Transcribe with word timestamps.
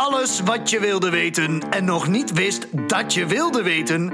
Alles 0.00 0.40
wat 0.40 0.70
je 0.70 0.80
wilde 0.80 1.10
weten 1.10 1.62
en 1.70 1.84
nog 1.84 2.08
niet 2.08 2.32
wist 2.32 2.66
dat 2.86 3.14
je 3.14 3.26
wilde 3.26 3.62
weten. 3.62 4.12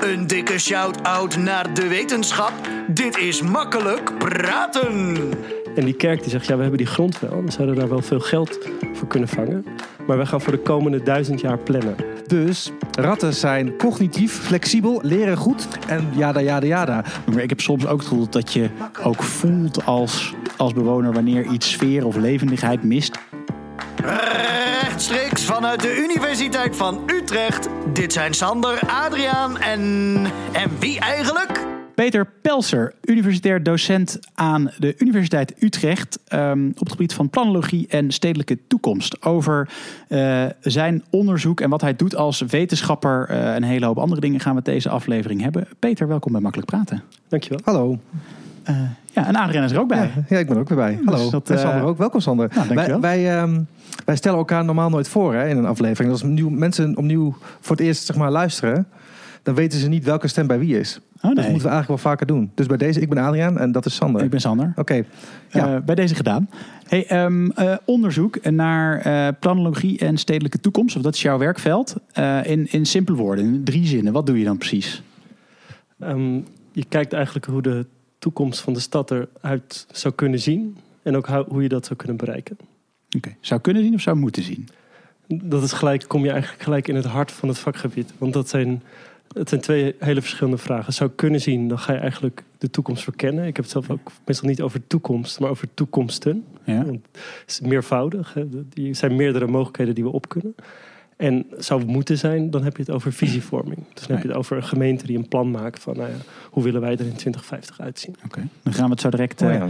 Een 0.00 0.26
dikke 0.26 0.58
shout-out 0.58 1.36
naar 1.36 1.74
de 1.74 1.88
wetenschap. 1.88 2.52
Dit 2.88 3.16
is 3.16 3.42
makkelijk 3.42 4.18
praten. 4.18 5.16
En 5.74 5.84
die 5.84 5.94
kerk 5.94 6.20
die 6.20 6.30
zegt, 6.30 6.46
ja, 6.46 6.54
we 6.54 6.60
hebben 6.60 6.78
die 6.78 6.86
grond 6.86 7.20
wel. 7.20 7.44
We 7.44 7.50
zouden 7.50 7.76
daar 7.76 7.88
wel 7.88 8.02
veel 8.02 8.20
geld 8.20 8.58
voor 8.92 9.08
kunnen 9.08 9.28
vangen. 9.28 9.64
Maar 10.06 10.18
we 10.18 10.26
gaan 10.26 10.40
voor 10.40 10.52
de 10.52 10.58
komende 10.58 11.02
duizend 11.02 11.40
jaar 11.40 11.58
plannen. 11.58 11.96
Dus 12.26 12.72
ratten 12.90 13.34
zijn 13.34 13.76
cognitief, 13.76 14.32
flexibel, 14.32 15.00
leren 15.02 15.36
goed 15.36 15.68
en 15.88 16.08
jada 16.16 16.40
jada 16.40 16.66
jada. 16.66 17.04
Maar 17.32 17.42
ik 17.42 17.48
heb 17.48 17.60
soms 17.60 17.86
ook 17.86 17.98
het 17.98 18.08
gevoel 18.08 18.30
dat 18.30 18.52
je 18.52 18.70
ook 19.02 19.22
voelt 19.22 19.84
als, 19.84 20.34
als 20.56 20.72
bewoner 20.72 21.12
wanneer 21.12 21.44
iets 21.44 21.70
sfeer 21.70 22.06
of 22.06 22.16
levendigheid 22.16 22.82
mist. 22.82 23.18
Rechtstreeks 24.02 25.44
vanuit 25.44 25.80
de 25.80 25.96
Universiteit 25.96 26.76
van 26.76 27.02
Utrecht. 27.06 27.68
Dit 27.92 28.12
zijn 28.12 28.34
Sander, 28.34 28.80
Adriaan 28.86 29.58
en. 29.58 29.80
En 30.52 30.70
wie 30.78 31.00
eigenlijk? 31.00 31.66
Peter 31.94 32.26
Pelser, 32.42 32.94
universitair 33.04 33.62
docent 33.62 34.18
aan 34.34 34.70
de 34.78 34.94
Universiteit 34.98 35.62
Utrecht 35.62 36.18
ehm, 36.28 36.68
op 36.68 36.78
het 36.78 36.90
gebied 36.90 37.14
van 37.14 37.30
planologie 37.30 37.86
en 37.88 38.10
stedelijke 38.10 38.58
toekomst. 38.68 39.24
Over 39.24 39.68
eh, 40.08 40.44
zijn 40.60 41.04
onderzoek 41.10 41.60
en 41.60 41.70
wat 41.70 41.80
hij 41.80 41.96
doet 41.96 42.16
als 42.16 42.40
wetenschapper 42.40 43.28
en 43.28 43.56
een 43.56 43.62
hele 43.62 43.86
hoop 43.86 43.98
andere 43.98 44.20
dingen 44.20 44.40
gaan 44.40 44.54
we 44.54 44.62
deze 44.62 44.88
aflevering 44.88 45.40
hebben. 45.40 45.68
Peter, 45.78 46.08
welkom 46.08 46.32
bij 46.32 46.40
Makkelijk 46.40 46.70
Praten. 46.70 47.02
Dankjewel. 47.28 47.60
Hallo. 47.64 47.98
Uh, 48.70 48.76
ja, 49.12 49.26
en 49.26 49.36
Adriaan 49.36 49.64
is 49.64 49.72
er 49.72 49.80
ook 49.80 49.88
bij. 49.88 50.10
Ja, 50.14 50.24
ja 50.28 50.38
ik 50.38 50.46
ben 50.46 50.54
er 50.54 50.60
ook 50.60 50.68
weer 50.68 50.78
bij. 50.78 50.98
Hallo. 51.04 51.30
Dus 51.30 51.30
dat, 51.30 51.60
Sander 51.60 51.82
ook. 51.82 51.98
Welkom 51.98 52.20
Sander. 52.20 52.50
Nou, 52.54 52.74
wij, 52.74 53.00
wij, 53.00 53.42
um, 53.42 53.66
wij, 54.04 54.16
stellen 54.16 54.38
elkaar 54.38 54.64
normaal 54.64 54.90
nooit 54.90 55.08
voor 55.08 55.34
hè, 55.34 55.48
in 55.48 55.56
een 55.56 55.66
aflevering. 55.66 56.12
Als 56.12 56.22
nieuw, 56.22 56.48
mensen 56.48 56.96
opnieuw 56.96 57.36
voor 57.60 57.76
het 57.76 57.84
eerst 57.84 58.04
zeg 58.04 58.16
maar, 58.16 58.30
luisteren, 58.30 58.86
dan 59.42 59.54
weten 59.54 59.78
ze 59.78 59.88
niet 59.88 60.04
welke 60.04 60.28
stem 60.28 60.46
bij 60.46 60.58
wie 60.58 60.78
is. 60.78 61.00
Oh, 61.16 61.22
nee. 61.22 61.34
Dat 61.34 61.44
moeten 61.44 61.68
we 61.68 61.74
eigenlijk 61.74 62.02
wel 62.02 62.12
vaker 62.12 62.26
doen. 62.26 62.50
Dus 62.54 62.66
bij 62.66 62.76
deze, 62.76 63.00
ik 63.00 63.08
ben 63.08 63.18
Adriaan 63.18 63.58
en 63.58 63.72
dat 63.72 63.86
is 63.86 63.94
Sander. 63.94 64.22
Ik 64.22 64.30
ben 64.30 64.40
Sander. 64.40 64.66
Oké. 64.66 64.80
Okay. 64.80 65.04
Ja. 65.48 65.74
Uh, 65.74 65.80
bij 65.80 65.94
deze 65.94 66.14
gedaan. 66.14 66.48
Hey, 66.88 67.24
um, 67.24 67.52
uh, 67.58 67.74
onderzoek 67.84 68.50
naar 68.50 69.06
uh, 69.06 69.28
planologie 69.40 69.98
en 69.98 70.18
stedelijke 70.18 70.60
toekomst, 70.60 70.96
of 70.96 71.02
dat 71.02 71.14
is 71.14 71.22
jouw 71.22 71.38
werkveld. 71.38 71.96
in, 72.42 72.66
in 72.70 72.86
simpele 72.86 73.16
woorden, 73.16 73.44
in 73.44 73.64
drie 73.64 73.86
zinnen. 73.86 74.12
Wat 74.12 74.26
doe 74.26 74.38
je 74.38 74.44
dan 74.44 74.58
precies? 74.58 75.02
Um, 75.98 76.44
je 76.72 76.84
kijkt 76.88 77.12
eigenlijk 77.12 77.46
hoe 77.46 77.62
de 77.62 77.86
toekomst 78.22 78.60
van 78.60 78.72
de 78.72 78.80
stad 78.80 79.10
eruit 79.10 79.86
zou 79.90 80.14
kunnen 80.14 80.38
zien. 80.38 80.76
En 81.02 81.16
ook 81.16 81.26
hoe 81.26 81.62
je 81.62 81.68
dat 81.68 81.86
zou 81.86 81.98
kunnen 81.98 82.16
bereiken. 82.16 82.56
Oké. 83.06 83.16
Okay. 83.16 83.36
Zou 83.40 83.60
kunnen 83.60 83.82
zien 83.82 83.94
of 83.94 84.00
zou 84.00 84.16
moeten 84.16 84.42
zien? 84.42 84.68
Dat 85.26 85.62
is 85.62 85.72
gelijk, 85.72 86.04
kom 86.08 86.24
je 86.24 86.30
eigenlijk 86.30 86.62
gelijk 86.62 86.88
in 86.88 86.94
het 86.94 87.04
hart 87.04 87.32
van 87.32 87.48
het 87.48 87.58
vakgebied. 87.58 88.12
Want 88.18 88.32
dat 88.32 88.48
zijn 88.48 88.82
het 89.32 89.48
zijn 89.48 89.60
twee 89.60 89.94
hele 89.98 90.20
verschillende 90.20 90.58
vragen. 90.58 90.92
Zou 90.92 91.10
kunnen 91.10 91.40
zien, 91.40 91.68
dan 91.68 91.78
ga 91.78 91.92
je 91.92 91.98
eigenlijk 91.98 92.42
de 92.58 92.70
toekomst 92.70 93.02
verkennen. 93.02 93.46
Ik 93.46 93.56
heb 93.56 93.64
het 93.64 93.72
zelf 93.72 93.90
ook 93.90 94.12
meestal 94.26 94.48
niet 94.48 94.62
over 94.62 94.86
toekomst, 94.86 95.40
maar 95.40 95.50
over 95.50 95.68
toekomsten. 95.74 96.44
Ja. 96.64 96.84
Want 96.84 97.00
het 97.12 97.44
is 97.46 97.60
meervoudig. 97.60 98.34
Hè. 98.34 98.40
Er 98.40 98.94
zijn 98.94 99.16
meerdere 99.16 99.46
mogelijkheden 99.46 99.94
die 99.94 100.04
we 100.04 100.10
op 100.10 100.28
kunnen. 100.28 100.54
En 101.22 101.46
zou 101.58 101.80
het 101.80 101.88
moeten 101.88 102.18
zijn, 102.18 102.50
dan 102.50 102.62
heb 102.62 102.76
je 102.76 102.82
het 102.82 102.90
over 102.90 103.12
visievorming. 103.12 103.78
Dus 103.94 104.06
dan 104.06 104.16
heb 104.16 104.24
je 104.24 104.28
het 104.28 104.38
over 104.38 104.56
een 104.56 104.64
gemeente 104.64 105.06
die 105.06 105.18
een 105.18 105.28
plan 105.28 105.50
maakt 105.50 105.82
van 105.82 105.96
nou 105.96 106.08
ja, 106.08 106.16
hoe 106.50 106.62
willen 106.62 106.80
wij 106.80 106.92
er 106.92 107.00
in 107.00 107.14
2050 107.16 107.80
uitzien. 107.80 108.14
Oké, 108.14 108.24
okay. 108.26 108.48
dan 108.62 108.72
gaan 108.72 108.84
we 108.84 108.90
het 108.90 109.00
zo 109.00 109.10
direct 109.10 109.42
uh, 109.42 109.48
oh 109.48 109.54
ja. 109.54 109.68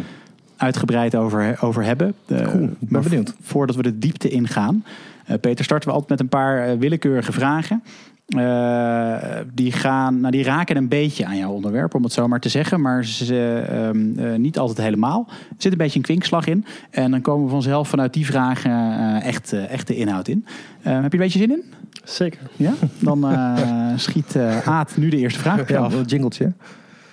uitgebreid 0.56 1.14
over, 1.14 1.56
over 1.60 1.84
hebben. 1.84 2.14
Uh, 2.26 2.42
cool, 2.42 2.62
ik 2.62 2.88
ben 2.88 3.02
benieuwd. 3.02 3.34
Voordat 3.40 3.76
we 3.76 3.82
de 3.82 3.98
diepte 3.98 4.28
ingaan. 4.28 4.84
Uh, 5.30 5.36
Peter, 5.40 5.64
starten 5.64 5.88
we 5.88 5.94
altijd 5.94 6.10
met 6.10 6.20
een 6.20 6.28
paar 6.28 6.78
willekeurige 6.78 7.32
vragen. 7.32 7.82
Uh, 8.28 9.16
die, 9.54 9.72
gaan, 9.72 10.20
nou, 10.20 10.32
die 10.32 10.44
raken 10.44 10.76
een 10.76 10.88
beetje 10.88 11.26
aan 11.26 11.36
jouw 11.36 11.50
onderwerp, 11.50 11.94
om 11.94 12.02
het 12.02 12.12
zo 12.12 12.28
maar 12.28 12.40
te 12.40 12.48
zeggen. 12.48 12.80
Maar 12.80 13.04
ze, 13.04 13.64
um, 13.72 14.18
uh, 14.18 14.34
niet 14.34 14.58
altijd 14.58 14.78
helemaal. 14.78 15.26
Er 15.28 15.54
zit 15.58 15.72
een 15.72 15.78
beetje 15.78 15.98
een 15.98 16.04
kwinkslag 16.04 16.46
in. 16.46 16.64
En 16.90 17.10
dan 17.10 17.20
komen 17.20 17.44
we 17.44 17.50
vanzelf 17.50 17.88
vanuit 17.88 18.12
die 18.12 18.26
vragen 18.26 18.70
uh, 18.70 19.24
echt, 19.24 19.52
echt 19.52 19.86
de 19.86 19.96
inhoud 19.96 20.28
in. 20.28 20.44
heb 20.46 20.84
je 20.84 20.90
er 20.90 21.04
een 21.04 21.18
beetje 21.18 21.38
zin 21.38 21.50
in? 21.50 21.64
Zeker. 22.04 22.40
Ja? 22.56 22.72
Dan 22.98 23.26
schiet 23.96 24.36
Aad 24.64 24.96
nu 24.96 25.08
de 25.08 25.16
eerste 25.16 25.40
vraag 25.40 25.60
op 25.60 25.68
je 25.68 25.74
ja, 25.74 25.80
af. 25.80 25.94
Een 25.94 26.04
jingletje. 26.04 26.52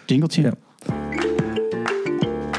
Jingletje. 0.06 0.42
Ja. 0.42 0.52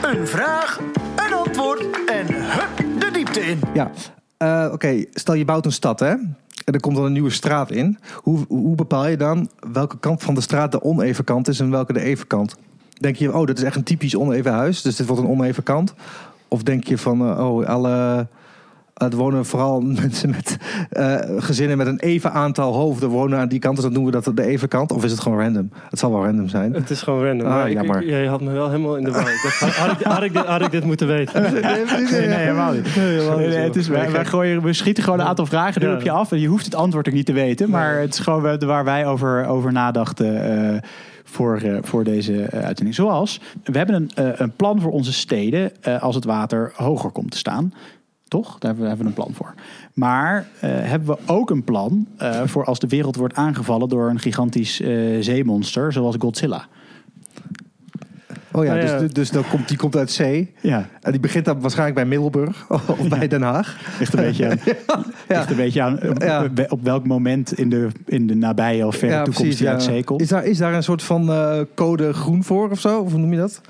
Een 0.03 0.27
vraag, 0.27 0.81
een 1.27 1.35
antwoord 1.35 1.81
en 2.07 2.27
hup, 2.27 3.01
de 3.01 3.11
diepte 3.13 3.41
in. 3.41 3.61
Ja, 3.75 3.91
oké. 4.39 4.75
Okay. 4.75 5.07
Stel 5.13 5.35
je 5.35 5.45
bouwt 5.45 5.65
een 5.65 5.73
stad, 5.73 6.01
hè? 6.01 6.15
Er 6.73 6.81
komt 6.81 6.97
dan 6.97 7.05
een 7.05 7.13
nieuwe 7.13 7.31
straat 7.31 7.71
in. 7.71 7.99
Hoe, 8.15 8.45
hoe 8.49 8.75
bepaal 8.75 9.07
je 9.07 9.17
dan 9.17 9.51
welke 9.73 9.99
kant 9.99 10.23
van 10.23 10.35
de 10.35 10.41
straat 10.41 10.73
de 10.73 10.83
oneven 10.83 11.25
kant 11.25 11.49
is 11.49 11.61
en 11.61 11.71
welke 11.71 11.93
de 11.93 12.01
even 12.01 12.27
kant? 12.27 12.57
Denk 13.01 13.17
je, 13.17 13.35
oh, 13.35 13.47
dat 13.47 13.59
is 13.59 13.65
echt 13.65 13.77
een 13.77 13.83
typisch 13.83 14.17
oneven 14.17 14.53
huis, 14.53 14.83
dus 14.83 14.97
dit 14.97 15.07
wordt 15.07 15.23
een 15.23 15.29
oneven 15.29 15.63
kant? 15.63 15.95
Of 16.49 16.63
denk 16.63 16.85
je 16.85 16.99
van, 16.99 17.23
uh, 17.23 17.51
oh, 17.51 17.67
alle. 17.67 18.27
Er 19.01 19.17
wonen 19.17 19.47
vooral 19.47 19.81
mensen 20.03 20.31
met 20.31 20.57
uh, 20.93 21.17
gezinnen 21.39 21.77
met 21.77 21.87
een 21.87 21.99
even 21.99 22.33
aantal 22.33 22.75
hoofden 22.75 23.09
wonen 23.09 23.39
aan 23.39 23.49
die 23.49 23.59
kant. 23.59 23.75
Dus 23.75 23.85
dan 23.85 23.95
doen 23.95 24.05
we 24.05 24.11
dat 24.11 24.31
de 24.35 24.47
even 24.47 24.69
kant. 24.69 24.93
Of 24.93 25.05
is 25.05 25.11
het 25.11 25.21
gewoon 25.21 25.39
random? 25.39 25.71
Het 25.91 25.99
zal 25.99 26.11
wel 26.13 26.25
random 26.25 26.49
zijn. 26.49 26.75
Het 26.75 26.91
is 26.91 27.03
gewoon 27.03 27.25
random. 27.25 27.47
Ah, 27.47 27.53
maar 27.53 27.73
jammer. 27.73 28.03
Ik, 28.03 28.09
jij 28.09 28.27
had 28.27 28.41
me 28.41 28.53
wel 28.53 28.71
helemaal 28.71 28.97
in 28.97 29.05
de 29.05 29.11
war. 29.11 29.23
had, 29.59 29.71
had, 29.71 30.01
ik, 30.01 30.07
had, 30.07 30.23
ik 30.23 30.33
dit, 30.33 30.45
had 30.45 30.63
ik 30.63 30.71
dit 30.71 30.85
moeten 30.85 31.07
weten? 31.07 31.43
Nee, 31.53 31.85
nee, 32.11 32.27
nee 32.27 32.39
helemaal 32.39 32.73
niet. 32.73 32.97
Nee, 32.97 33.07
helemaal 33.07 33.39
niet. 33.39 33.49
Nee, 33.49 33.59
het 33.59 33.77
is, 33.77 33.89
wij, 33.89 34.11
wij 34.11 34.25
gooien, 34.25 34.63
we 34.63 34.73
schieten 34.73 35.05
gewoon 35.05 35.21
een 35.21 35.27
aantal 35.27 35.47
vragen 35.47 35.83
ja. 35.83 35.95
op 35.95 36.03
je 36.03 36.11
af. 36.11 36.33
En 36.33 36.41
je 36.41 36.47
hoeft 36.47 36.65
het 36.65 36.75
antwoord 36.75 37.09
ook 37.09 37.15
niet 37.15 37.27
te 37.27 37.33
weten. 37.33 37.71
Maar 37.71 37.99
het 37.99 38.15
is 38.15 38.19
gewoon 38.19 38.59
waar 38.59 38.85
wij 38.85 39.07
over, 39.07 39.47
over 39.47 39.73
nadachten. 39.73 40.53
Uh, 40.75 40.79
voor, 41.25 41.63
uh, 41.63 41.79
voor 41.83 42.05
deze 42.05 42.33
uh, 42.33 42.47
uitzending. 42.47 42.95
Zoals, 42.95 43.41
we 43.65 43.79
hebben 43.79 43.95
een, 43.95 44.11
uh, 44.25 44.33
een 44.35 44.53
plan 44.57 44.81
voor 44.81 44.93
onze 44.93 45.13
steden 45.13 45.73
als 46.01 46.15
het 46.15 46.25
water 46.25 46.73
hoger 46.75 47.11
komt 47.11 47.31
te 47.31 47.39
staan. 47.39 47.73
Toch? 48.31 48.59
Daar 48.59 48.75
hebben 48.77 48.99
we 48.99 49.05
een 49.05 49.13
plan 49.13 49.35
voor. 49.35 49.55
Maar 49.95 50.37
uh, 50.39 50.61
hebben 50.63 51.09
we 51.09 51.19
ook 51.27 51.51
een 51.51 51.65
plan 51.65 52.07
uh, 52.23 52.41
voor 52.45 52.65
als 52.65 52.79
de 52.79 52.87
wereld 52.87 53.17
wordt 53.17 53.35
aangevallen 53.35 53.89
door 53.89 54.11
een 54.11 54.19
gigantisch 54.19 54.81
uh, 54.81 55.23
zeemonster, 55.23 55.93
zoals 55.93 56.17
Godzilla? 56.19 56.67
Oh 58.53 58.65
ja, 58.65 58.99
dus, 58.99 59.13
dus 59.13 59.31
dan 59.31 59.45
komt, 59.51 59.69
die 59.69 59.77
komt 59.77 59.97
uit 59.97 60.11
zee. 60.11 60.55
Ja. 60.61 60.89
En 61.01 61.11
die 61.11 61.21
begint 61.21 61.45
dan 61.45 61.61
waarschijnlijk 61.61 61.97
bij 61.97 62.07
Middelburg 62.07 62.67
of 62.99 63.09
bij 63.09 63.29
Den 63.29 63.43
Haag. 63.43 63.77
Ligt 63.99 64.13
een 64.13 64.21
beetje 64.21 64.49
aan, 64.49 64.59
ja. 65.29 65.37
ligt 65.39 65.51
een 65.51 65.57
beetje 65.57 65.83
aan 65.83 65.99
ja. 66.19 66.49
op 66.69 66.83
welk 66.83 67.07
moment 67.07 67.59
in 67.59 67.71
de, 67.71 67.89
in 68.07 68.27
de 68.27 68.35
nabije 68.35 68.87
of 68.87 68.97
verre 68.97 69.15
toekomst 69.15 69.41
precies, 69.41 69.59
die 69.59 69.69
uit 69.69 69.83
zee 69.83 70.05
komt. 70.05 70.21
Is 70.21 70.29
daar, 70.29 70.45
is 70.45 70.59
daar 70.59 70.75
een 70.75 70.83
soort 70.83 71.03
van 71.03 71.31
uh, 71.31 71.61
code 71.75 72.13
groen 72.13 72.45
voor 72.45 72.71
of 72.71 72.81
zo? 72.81 73.01
Of 73.01 73.11
hoe 73.11 73.21
noem 73.21 73.33
je 73.33 73.39
dat? 73.39 73.61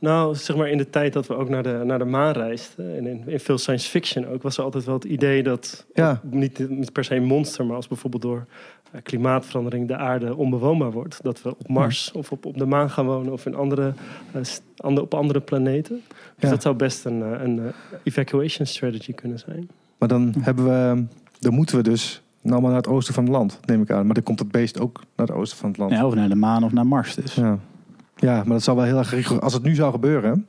Nou, 0.00 0.34
zeg 0.34 0.56
maar 0.56 0.68
in 0.68 0.78
de 0.78 0.90
tijd 0.90 1.12
dat 1.12 1.26
we 1.26 1.34
ook 1.34 1.48
naar 1.48 1.62
de, 1.62 1.80
naar 1.84 1.98
de 1.98 2.04
maan 2.04 2.32
reisden, 2.32 2.96
en 2.96 3.06
in, 3.06 3.22
in 3.26 3.40
veel 3.40 3.58
science 3.58 3.88
fiction 3.88 4.26
ook, 4.26 4.42
was 4.42 4.58
er 4.58 4.64
altijd 4.64 4.84
wel 4.84 4.94
het 4.94 5.04
idee 5.04 5.42
dat, 5.42 5.86
ja. 5.94 6.20
niet, 6.22 6.68
niet 6.68 6.92
per 6.92 7.04
se 7.04 7.14
een 7.14 7.24
monster, 7.24 7.66
maar 7.66 7.76
als 7.76 7.88
bijvoorbeeld 7.88 8.22
door 8.22 8.46
uh, 8.94 9.00
klimaatverandering 9.02 9.88
de 9.88 9.96
aarde 9.96 10.36
onbewoonbaar 10.36 10.90
wordt, 10.92 11.22
dat 11.22 11.42
we 11.42 11.48
op 11.50 11.68
Mars 11.68 12.12
of 12.12 12.32
op, 12.32 12.44
op 12.46 12.58
de 12.58 12.66
maan 12.66 12.90
gaan 12.90 13.06
wonen 13.06 13.32
of 13.32 13.46
in 13.46 13.54
andere, 13.54 13.92
uh, 14.36 14.42
andere, 14.76 15.06
op 15.06 15.14
andere 15.14 15.40
planeten. 15.40 16.00
Dus 16.06 16.22
Ja. 16.36 16.50
dat 16.50 16.62
zou 16.62 16.74
best 16.74 17.04
een, 17.04 17.18
uh, 17.20 17.40
een 17.42 17.60
evacuation 18.02 18.66
strategy 18.66 19.12
kunnen 19.12 19.38
zijn. 19.38 19.68
Maar 19.98 20.08
dan 20.08 20.34
hebben 20.40 20.64
we, 20.64 21.04
dan 21.38 21.54
moeten 21.54 21.76
we 21.76 21.82
dus 21.82 22.22
nou 22.42 22.60
maar 22.60 22.70
naar 22.70 22.80
het 22.80 22.88
oosten 22.88 23.14
van 23.14 23.24
het 23.24 23.32
land, 23.32 23.60
neem 23.64 23.82
ik 23.82 23.90
aan. 23.90 24.04
Maar 24.06 24.14
dan 24.14 24.22
komt 24.22 24.38
het 24.38 24.50
beest 24.50 24.80
ook 24.80 25.00
naar 25.16 25.26
het 25.26 25.36
oosten 25.36 25.58
van 25.58 25.68
het 25.68 25.78
land. 25.78 25.90
Ja, 25.92 26.06
of 26.06 26.14
naar 26.14 26.28
de 26.28 26.34
maan 26.34 26.64
of 26.64 26.72
naar 26.72 26.86
Mars 26.86 27.14
dus. 27.14 27.34
Ja. 27.34 27.58
Ja, 28.20 28.34
maar 28.36 28.52
dat 28.52 28.62
zal 28.62 28.76
wel 28.76 28.84
heel 28.84 28.98
erg. 28.98 29.40
Als 29.40 29.52
het 29.52 29.62
nu 29.62 29.74
zou 29.74 29.92
gebeuren, 29.92 30.46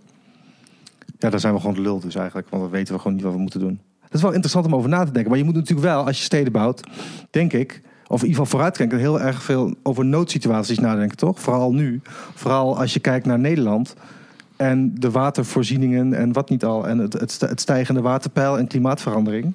ja, 1.20 1.30
dan 1.30 1.40
zijn 1.40 1.54
we 1.54 1.60
gewoon 1.60 1.82
lul 1.82 2.00
dus 2.00 2.16
eigenlijk. 2.16 2.50
Want 2.50 2.62
dan 2.62 2.72
weten 2.72 2.94
we 2.94 3.00
gewoon 3.00 3.16
niet 3.16 3.26
wat 3.26 3.34
we 3.34 3.40
moeten 3.40 3.60
doen. 3.60 3.80
Dat 4.02 4.14
is 4.14 4.22
wel 4.22 4.32
interessant 4.32 4.66
om 4.66 4.76
over 4.76 4.90
na 4.90 5.04
te 5.06 5.12
denken. 5.12 5.30
Maar 5.30 5.40
je 5.40 5.46
moet 5.46 5.56
natuurlijk 5.56 5.88
wel, 5.88 6.06
als 6.06 6.18
je 6.18 6.24
steden 6.24 6.52
bouwt, 6.52 6.88
denk 7.30 7.54
ik, 7.54 7.82
of 8.08 8.22
in 8.22 8.28
ieder 8.28 8.30
geval 8.30 8.46
vooruitkijken, 8.46 8.98
heel 8.98 9.22
erg 9.22 9.44
veel 9.44 9.74
over 9.84 10.06
noodsituaties 10.06 10.80
nadenken, 10.80 11.18
toch? 11.18 11.40
Vooral 11.40 11.74
nu. 11.74 12.02
Vooral 12.34 12.78
als 12.78 12.94
je 12.94 13.00
kijkt 13.00 13.26
naar 13.26 13.40
Nederland 13.40 13.96
en 14.56 14.96
de 15.00 15.12
watervoorzieningen 15.12 16.14
en 16.14 16.34
wat 16.34 16.50
niet 16.50 16.66
al. 16.66 16.88
En 16.88 16.98
het, 16.98 17.40
het 17.40 17.62
stijgende 17.62 18.02
waterpeil 18.02 18.58
en 18.58 18.68
klimaatverandering. 18.68 19.54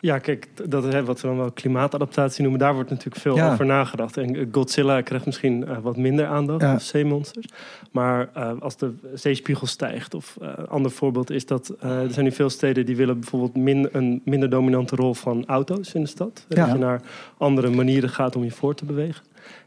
Ja, 0.00 0.18
kijk, 0.18 0.48
dat 0.70 0.84
is 0.84 1.02
wat 1.02 1.20
we 1.20 1.26
dan 1.26 1.36
wel 1.36 1.50
klimaatadaptatie 1.52 2.42
noemen. 2.42 2.60
Daar 2.60 2.74
wordt 2.74 2.90
natuurlijk 2.90 3.20
veel 3.22 3.36
Ja. 3.36 3.52
over 3.52 3.66
nagedacht. 3.66 4.16
En 4.16 4.48
Godzilla 4.52 5.00
krijgt 5.00 5.26
misschien 5.26 5.64
uh, 5.68 5.78
wat 5.78 5.96
minder 5.96 6.26
aandacht, 6.26 6.60
Ja. 6.60 6.74
of 6.74 6.82
zeemonsters. 6.82 7.46
Maar 7.90 8.28
uh, 8.36 8.52
als 8.60 8.76
de 8.76 8.92
zeespiegel 9.14 9.66
stijgt, 9.66 10.14
of 10.14 10.36
uh, 10.42 10.48
een 10.56 10.68
ander 10.68 10.90
voorbeeld 10.90 11.30
is 11.30 11.46
dat... 11.46 11.74
er 11.80 12.10
zijn 12.10 12.24
nu 12.24 12.32
veel 12.32 12.50
steden 12.50 12.86
die 12.86 12.96
willen 12.96 13.20
bijvoorbeeld 13.20 13.56
min, 13.56 13.88
een 13.92 14.20
minder 14.24 14.50
dominante 14.50 14.96
rol 14.96 15.14
van 15.14 15.46
auto's 15.46 15.92
in 15.94 16.00
de 16.02 16.08
stad. 16.08 16.44
Ja. 16.48 16.64
Dat 16.64 16.72
je 16.72 16.78
naar 16.78 17.00
andere 17.36 17.70
manieren 17.70 18.10
gaat 18.10 18.36
om 18.36 18.44
je 18.44 18.50
voor 18.50 18.74
te 18.74 18.84
bewegen. 18.84 19.22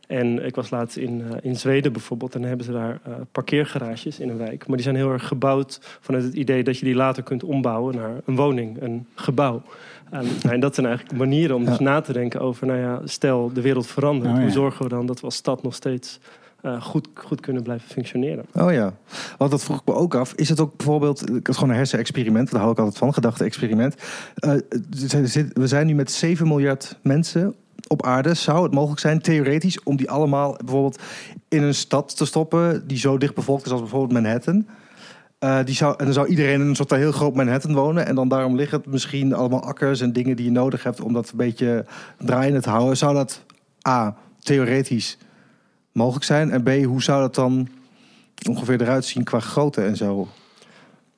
En 0.08 0.46
ik 0.46 0.56
was 0.56 0.70
laatst 0.70 0.98
in, 0.98 1.20
uh, 1.20 1.32
in 1.42 1.56
Zweden 1.56 1.92
bijvoorbeeld. 1.92 2.34
En 2.34 2.40
dan 2.40 2.48
hebben 2.48 2.66
ze 2.66 2.72
daar 2.72 3.00
uh, 3.08 3.14
parkeergarages 3.32 4.20
in 4.20 4.30
een 4.30 4.38
wijk. 4.38 4.68
Maar 4.68 4.76
die 4.76 4.86
zijn 4.86 4.96
heel 4.96 5.12
erg 5.12 5.28
gebouwd 5.28 5.80
vanuit 6.00 6.24
het 6.24 6.34
idee 6.34 6.64
dat 6.64 6.78
je 6.78 6.86
die 6.86 6.96
later 6.96 7.24
kunt 7.24 7.44
ombouwen 7.44 7.96
naar 7.96 8.12
een 8.26 8.36
woning, 8.36 8.82
een 8.82 9.08
gebouw. 9.16 9.62
En, 10.14 10.52
en 10.52 10.60
dat 10.60 10.76
zijn 10.76 10.88
eigenlijk 10.88 11.18
manieren 11.18 11.56
om 11.56 11.66
dus 11.66 11.80
na 11.80 12.02
te 12.02 12.14
denken 12.14 12.40
over, 12.40 12.68
nou 12.68 12.80
ja, 12.80 13.02
stel 13.04 13.54
de 13.54 13.62
wereld 13.62 13.88
verandert. 13.88 14.32
Oh, 14.32 14.38
ja. 14.38 14.42
Hoe 14.42 14.52
zorgen 14.52 14.84
we 14.84 14.90
dan 14.90 15.06
dat 15.06 15.20
we 15.20 15.26
als 15.26 15.36
stad 15.36 15.64
nog 15.64 15.76
steeds 15.76 16.20
uh, 16.62 16.82
goed, 16.82 17.08
goed 17.14 17.40
kunnen 17.40 17.64
blijven 17.64 17.90
functioneren. 17.90 18.46
Oh 18.54 18.72
ja, 18.72 18.94
want 19.38 19.52
dat 19.52 19.64
vroeg 19.64 19.80
ik 19.80 19.86
me 19.86 19.94
ook 19.94 20.16
af. 20.16 20.34
Is 20.34 20.50
het 20.50 20.60
ook 20.60 20.78
bijvoorbeeld, 20.78 21.30
ik 21.30 21.48
had 21.48 21.56
gewoon 21.56 21.70
een 21.70 21.76
hersenexperiment, 21.76 22.52
daar 22.52 22.60
hou 22.60 22.72
ik 22.72 22.80
altijd 22.80 22.98
van, 22.98 23.14
gedachte-experiment. 23.14 23.96
Uh, 24.46 24.54
we 25.54 25.68
zijn 25.68 25.88
nu 25.88 25.94
met 25.94 26.12
7 26.12 26.48
miljard 26.48 26.98
mensen 27.02 27.56
op 27.88 28.06
aarde. 28.06 28.34
Zou 28.34 28.64
het 28.64 28.74
mogelijk 28.74 29.00
zijn, 29.00 29.22
theoretisch, 29.22 29.84
om 29.84 29.96
die 29.96 30.10
allemaal 30.10 30.58
bijvoorbeeld 30.58 31.02
in 31.48 31.64
een 31.64 31.76
stad 31.76 32.18
te 32.18 32.26
stoppen 32.26 32.88
die 32.88 32.98
zo 32.98 33.18
dicht 33.18 33.36
bevolkt 33.36 33.66
is 33.66 33.72
als 33.72 33.82
bijvoorbeeld 33.82 34.22
Manhattan? 34.22 34.66
Uh, 35.44 35.60
die 35.66 35.76
zou, 35.76 35.96
en 35.98 36.06
dan 36.06 36.14
zou 36.14 36.28
iedereen 36.28 36.62
in 36.62 36.68
een 36.68 36.76
soort 36.76 36.90
heel 36.90 37.12
groot 37.12 37.36
Manhattan 37.36 37.74
wonen. 37.74 38.06
En 38.06 38.16
dan 38.16 38.28
daarom 38.28 38.56
liggen 38.56 38.78
het 38.78 38.88
misschien 38.88 39.34
allemaal 39.34 39.64
akkers 39.64 40.02
en 40.02 40.14
dingen 40.14 40.36
die 40.36 40.46
je 40.46 40.52
nodig 40.52 40.84
hebt 40.84 41.02
om 41.02 41.14
dat 41.14 41.30
een 41.30 41.38
beetje 41.38 41.86
draaiende 42.18 42.62
te 42.62 42.70
houden. 42.70 42.98
Zou 42.98 43.14
dat 43.14 43.44
A, 43.88 44.16
theoretisch 44.40 45.18
mogelijk 45.92 46.26
zijn? 46.26 46.52
En 46.52 46.64
B, 46.64 46.70
hoe 46.84 47.04
zou 47.04 47.22
dat 47.22 47.36
dan 47.36 47.68
ongeveer 48.50 48.82
eruit 48.82 49.06
zien 49.06 49.24
qua 49.24 49.40
grootte 49.40 49.82
en 49.82 49.96
zo? 49.96 50.28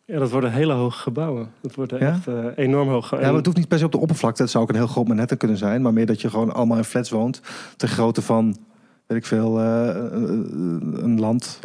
Ja, 0.06 0.19
dat 0.19 0.30
worden 0.30 0.51
hele 0.51 0.74
hoge 0.74 1.00
gebouwen. 1.00 1.51
Dat 1.62 1.75
worden 1.75 2.00
echt 2.00 2.28
uh, 2.28 2.45
enorm 2.56 2.89
hoog. 2.89 3.12
Ja, 3.12 3.18
maar 3.18 3.33
het 3.33 3.45
hoeft 3.45 3.57
niet 3.57 3.68
per 3.68 3.80
se 3.80 3.86
op 3.86 3.92
de 3.92 3.98
oppervlakte. 3.98 4.42
Het 4.42 4.51
zou 4.51 4.63
ook 4.63 4.69
een 4.69 4.75
heel 4.75 4.88
groot 4.88 5.07
Manhattan 5.07 5.38
kunnen 5.38 5.57
zijn. 5.57 5.81
Maar 5.81 5.94
meer 5.94 6.06
dat 6.06 6.21
je 6.21 6.30
gewoon 6.30 6.54
allemaal 6.54 6.78
in 6.78 6.83
flats 6.83 7.10
woont. 7.10 7.42
Ter 7.78 7.88
grootte 7.88 8.21
van, 8.21 8.57
weet 9.07 9.18
ik 9.18 9.25
veel, 9.25 9.60
uh, 9.60 9.88
een 11.04 11.19
land. 11.19 11.60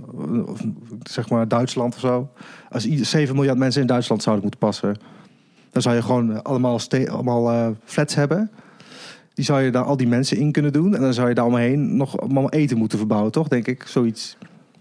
Zeg 1.02 1.30
maar 1.30 1.48
Duitsland 1.48 1.94
of 1.94 2.00
zo. 2.00 2.30
Als 2.70 2.84
7 2.84 3.34
miljard 3.34 3.58
mensen 3.58 3.80
in 3.80 3.86
Duitsland 3.86 4.22
zouden 4.22 4.44
moeten 4.44 4.60
passen. 4.60 4.96
Dan 5.70 5.82
zou 5.82 5.94
je 5.94 6.02
gewoon 6.02 6.42
allemaal, 6.42 6.80
allemaal 7.06 7.52
uh, 7.52 7.68
flats 7.84 8.14
hebben. 8.14 8.50
Die 9.34 9.44
zou 9.44 9.60
je 9.60 9.70
daar 9.70 9.84
al 9.84 9.96
die 9.96 10.08
mensen 10.08 10.36
in 10.36 10.52
kunnen 10.52 10.72
doen. 10.72 10.94
En 10.94 11.00
dan 11.00 11.14
zou 11.14 11.28
je 11.28 11.34
daar 11.34 11.46
omheen 11.46 11.96
nog 11.96 12.20
allemaal 12.20 12.50
eten 12.50 12.78
moeten 12.78 12.98
verbouwen, 12.98 13.32
toch? 13.32 13.48
Denk 13.48 13.66
ik, 13.66 13.82
zoiets. 13.82 14.36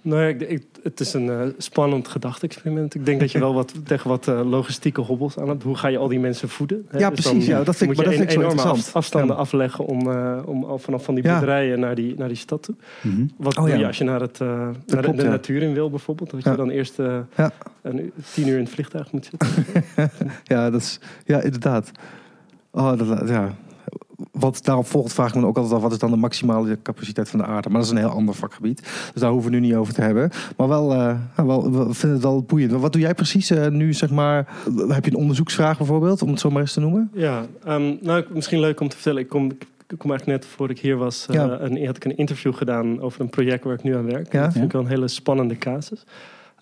Nou 0.10 0.22
ja, 0.22 0.28
ik, 0.48 0.64
het 0.84 1.00
is 1.00 1.14
een 1.14 1.26
uh, 1.26 1.42
spannend 1.58 2.08
gedachte-experiment. 2.08 2.96
Ik 2.96 3.06
denk 3.06 3.20
dat 3.20 3.32
je 3.32 3.40
wel 3.40 3.54
wat, 3.54 3.74
tegen 3.86 4.10
wat 4.10 4.28
uh, 4.28 4.50
logistieke 4.50 5.02
hobbels 5.02 5.38
aan 5.38 5.50
hebt. 5.50 5.64
Hoe 5.64 5.76
ga 5.76 5.88
je 5.88 5.98
al 5.98 6.08
die 6.08 6.20
mensen 6.20 6.50
voeden? 6.50 6.86
Hè? 6.90 6.98
Ja, 6.98 7.10
dus 7.10 7.20
precies. 7.20 7.46
Dan, 7.48 7.58
ja, 7.58 7.64
dat 7.64 7.76
vind 7.76 7.92
ik, 7.92 7.96
maar 7.98 8.06
dat 8.06 8.16
vind 8.16 8.32
ik 8.32 8.38
enorme 8.38 8.62
af, 8.62 8.96
afstanden 8.96 9.36
ja. 9.36 9.42
afleggen 9.42 9.86
om, 9.86 10.08
uh, 10.08 10.38
om 10.46 10.64
al 10.64 10.80
vanaf 10.80 11.04
van 11.04 11.16
die 11.16 11.24
boerderijen 11.24 11.80
naar, 11.80 11.96
die, 11.96 12.16
naar 12.18 12.28
die 12.28 12.38
stad 12.38 12.64
toe. 12.64 12.76
Mm 13.02 13.12
-hmm. 13.12 13.32
Wat 13.38 13.58
oh, 13.58 13.66
doe 13.66 13.78
je 13.78 13.88
als 13.88 13.98
je 13.98 14.04
naar, 14.04 14.22
het, 14.22 14.40
naar 14.40 14.76
klopt, 14.86 15.18
de, 15.18 15.24
de 15.24 15.30
natuur 15.30 15.62
in 15.62 15.74
wil 15.74 15.90
bijvoorbeeld? 15.90 16.30
Dat 16.30 16.44
je 16.44 16.56
dan 16.56 16.70
eerst 16.70 16.98
een, 16.98 18.12
tien 18.34 18.48
uur 18.48 18.58
in 18.58 18.64
het 18.64 18.74
vliegtuig 18.74 19.12
moet 19.12 19.30
zitten. 19.32 19.50
ja, 20.56 20.70
dat 20.70 20.82
is, 20.82 21.00
ja, 21.26 21.42
inderdaad. 21.42 21.92
Oh, 22.72 22.98
dat, 22.98 23.30
ja 23.30 23.56
wat 24.32 24.60
daarop 24.64 24.86
volgt, 24.86 25.14
vraag 25.14 25.30
ik 25.30 25.42
me 25.42 25.46
ook 25.46 25.58
altijd 25.58 25.76
af: 25.76 25.82
wat 25.82 25.92
is 25.92 25.98
dan 25.98 26.12
de 26.12 26.18
maximale 26.18 26.82
capaciteit 26.82 27.30
van 27.30 27.40
de 27.40 27.46
aarde? 27.46 27.70
Maar 27.70 27.78
dat 27.78 27.86
is 27.86 27.96
een 27.96 28.06
heel 28.06 28.10
ander 28.10 28.36
vakgebied. 28.36 28.82
Dus 29.14 29.22
daar 29.22 29.32
hoeven 29.32 29.52
we 29.52 29.58
nu 29.58 29.68
niet 29.68 29.76
over 29.76 29.94
te 29.94 30.02
hebben. 30.02 30.32
Maar 30.58 30.68
wel, 30.68 30.94
uh, 30.94 31.16
wel 31.36 31.72
we 31.72 31.94
vinden 31.94 32.18
het 32.18 32.22
wel 32.22 32.44
boeiend. 32.44 32.72
Wat 32.72 32.92
doe 32.92 33.02
jij 33.02 33.14
precies 33.14 33.52
uh, 33.52 33.68
nu, 33.68 33.94
zeg 33.94 34.10
maar? 34.10 34.48
Heb 34.88 35.06
je 35.06 35.12
een 35.12 35.18
onderzoeksvraag 35.18 35.78
bijvoorbeeld, 35.78 36.22
om 36.22 36.30
het 36.30 36.40
zo 36.40 36.50
maar 36.50 36.62
eens 36.62 36.74
te 36.74 36.80
noemen? 36.80 37.12
Ja, 37.14 37.46
um, 37.68 37.98
nou, 38.02 38.26
misschien 38.30 38.60
leuk 38.60 38.80
om 38.80 38.90
te 38.90 38.96
vertellen. 38.96 39.22
Ik 39.22 39.30
kom, 39.30 39.52
ik 39.88 39.98
kom 39.98 40.10
eigenlijk 40.10 40.42
net 40.42 40.52
voordat 40.52 40.78
ik 40.78 40.84
hier 40.84 40.98
was, 40.98 41.28
uh, 41.30 41.36
ja. 41.36 41.60
een, 41.60 41.86
had 41.86 41.96
ik 41.96 42.06
een 42.06 42.18
interview 42.18 42.54
gedaan 42.56 43.02
over 43.02 43.22
een 43.22 43.30
project 43.30 43.64
waar 43.64 43.74
ik 43.74 43.84
nu 43.84 43.96
aan 43.96 44.06
werk. 44.06 44.34
Ja. 44.34 44.44
Dat 44.44 44.54
vind 44.54 44.66
ik 44.66 44.72
wel 44.72 44.82
een 44.82 44.88
hele 44.88 45.08
spannende 45.08 45.58
casus. 45.58 46.04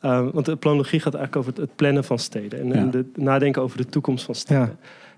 Uh, 0.01 0.27
want 0.33 0.45
de 0.45 0.55
planologie 0.55 0.99
gaat 0.99 1.13
eigenlijk 1.13 1.35
over 1.35 1.51
het, 1.51 1.69
het 1.69 1.75
plannen 1.75 2.03
van 2.03 2.19
steden 2.19 2.59
en, 2.59 2.67
ja. 2.67 2.73
en 2.73 2.91
de, 2.91 3.05
nadenken 3.15 3.61
over 3.61 3.77
de 3.77 3.85
toekomst 3.85 4.25
van 4.25 4.35
steden. 4.35 4.77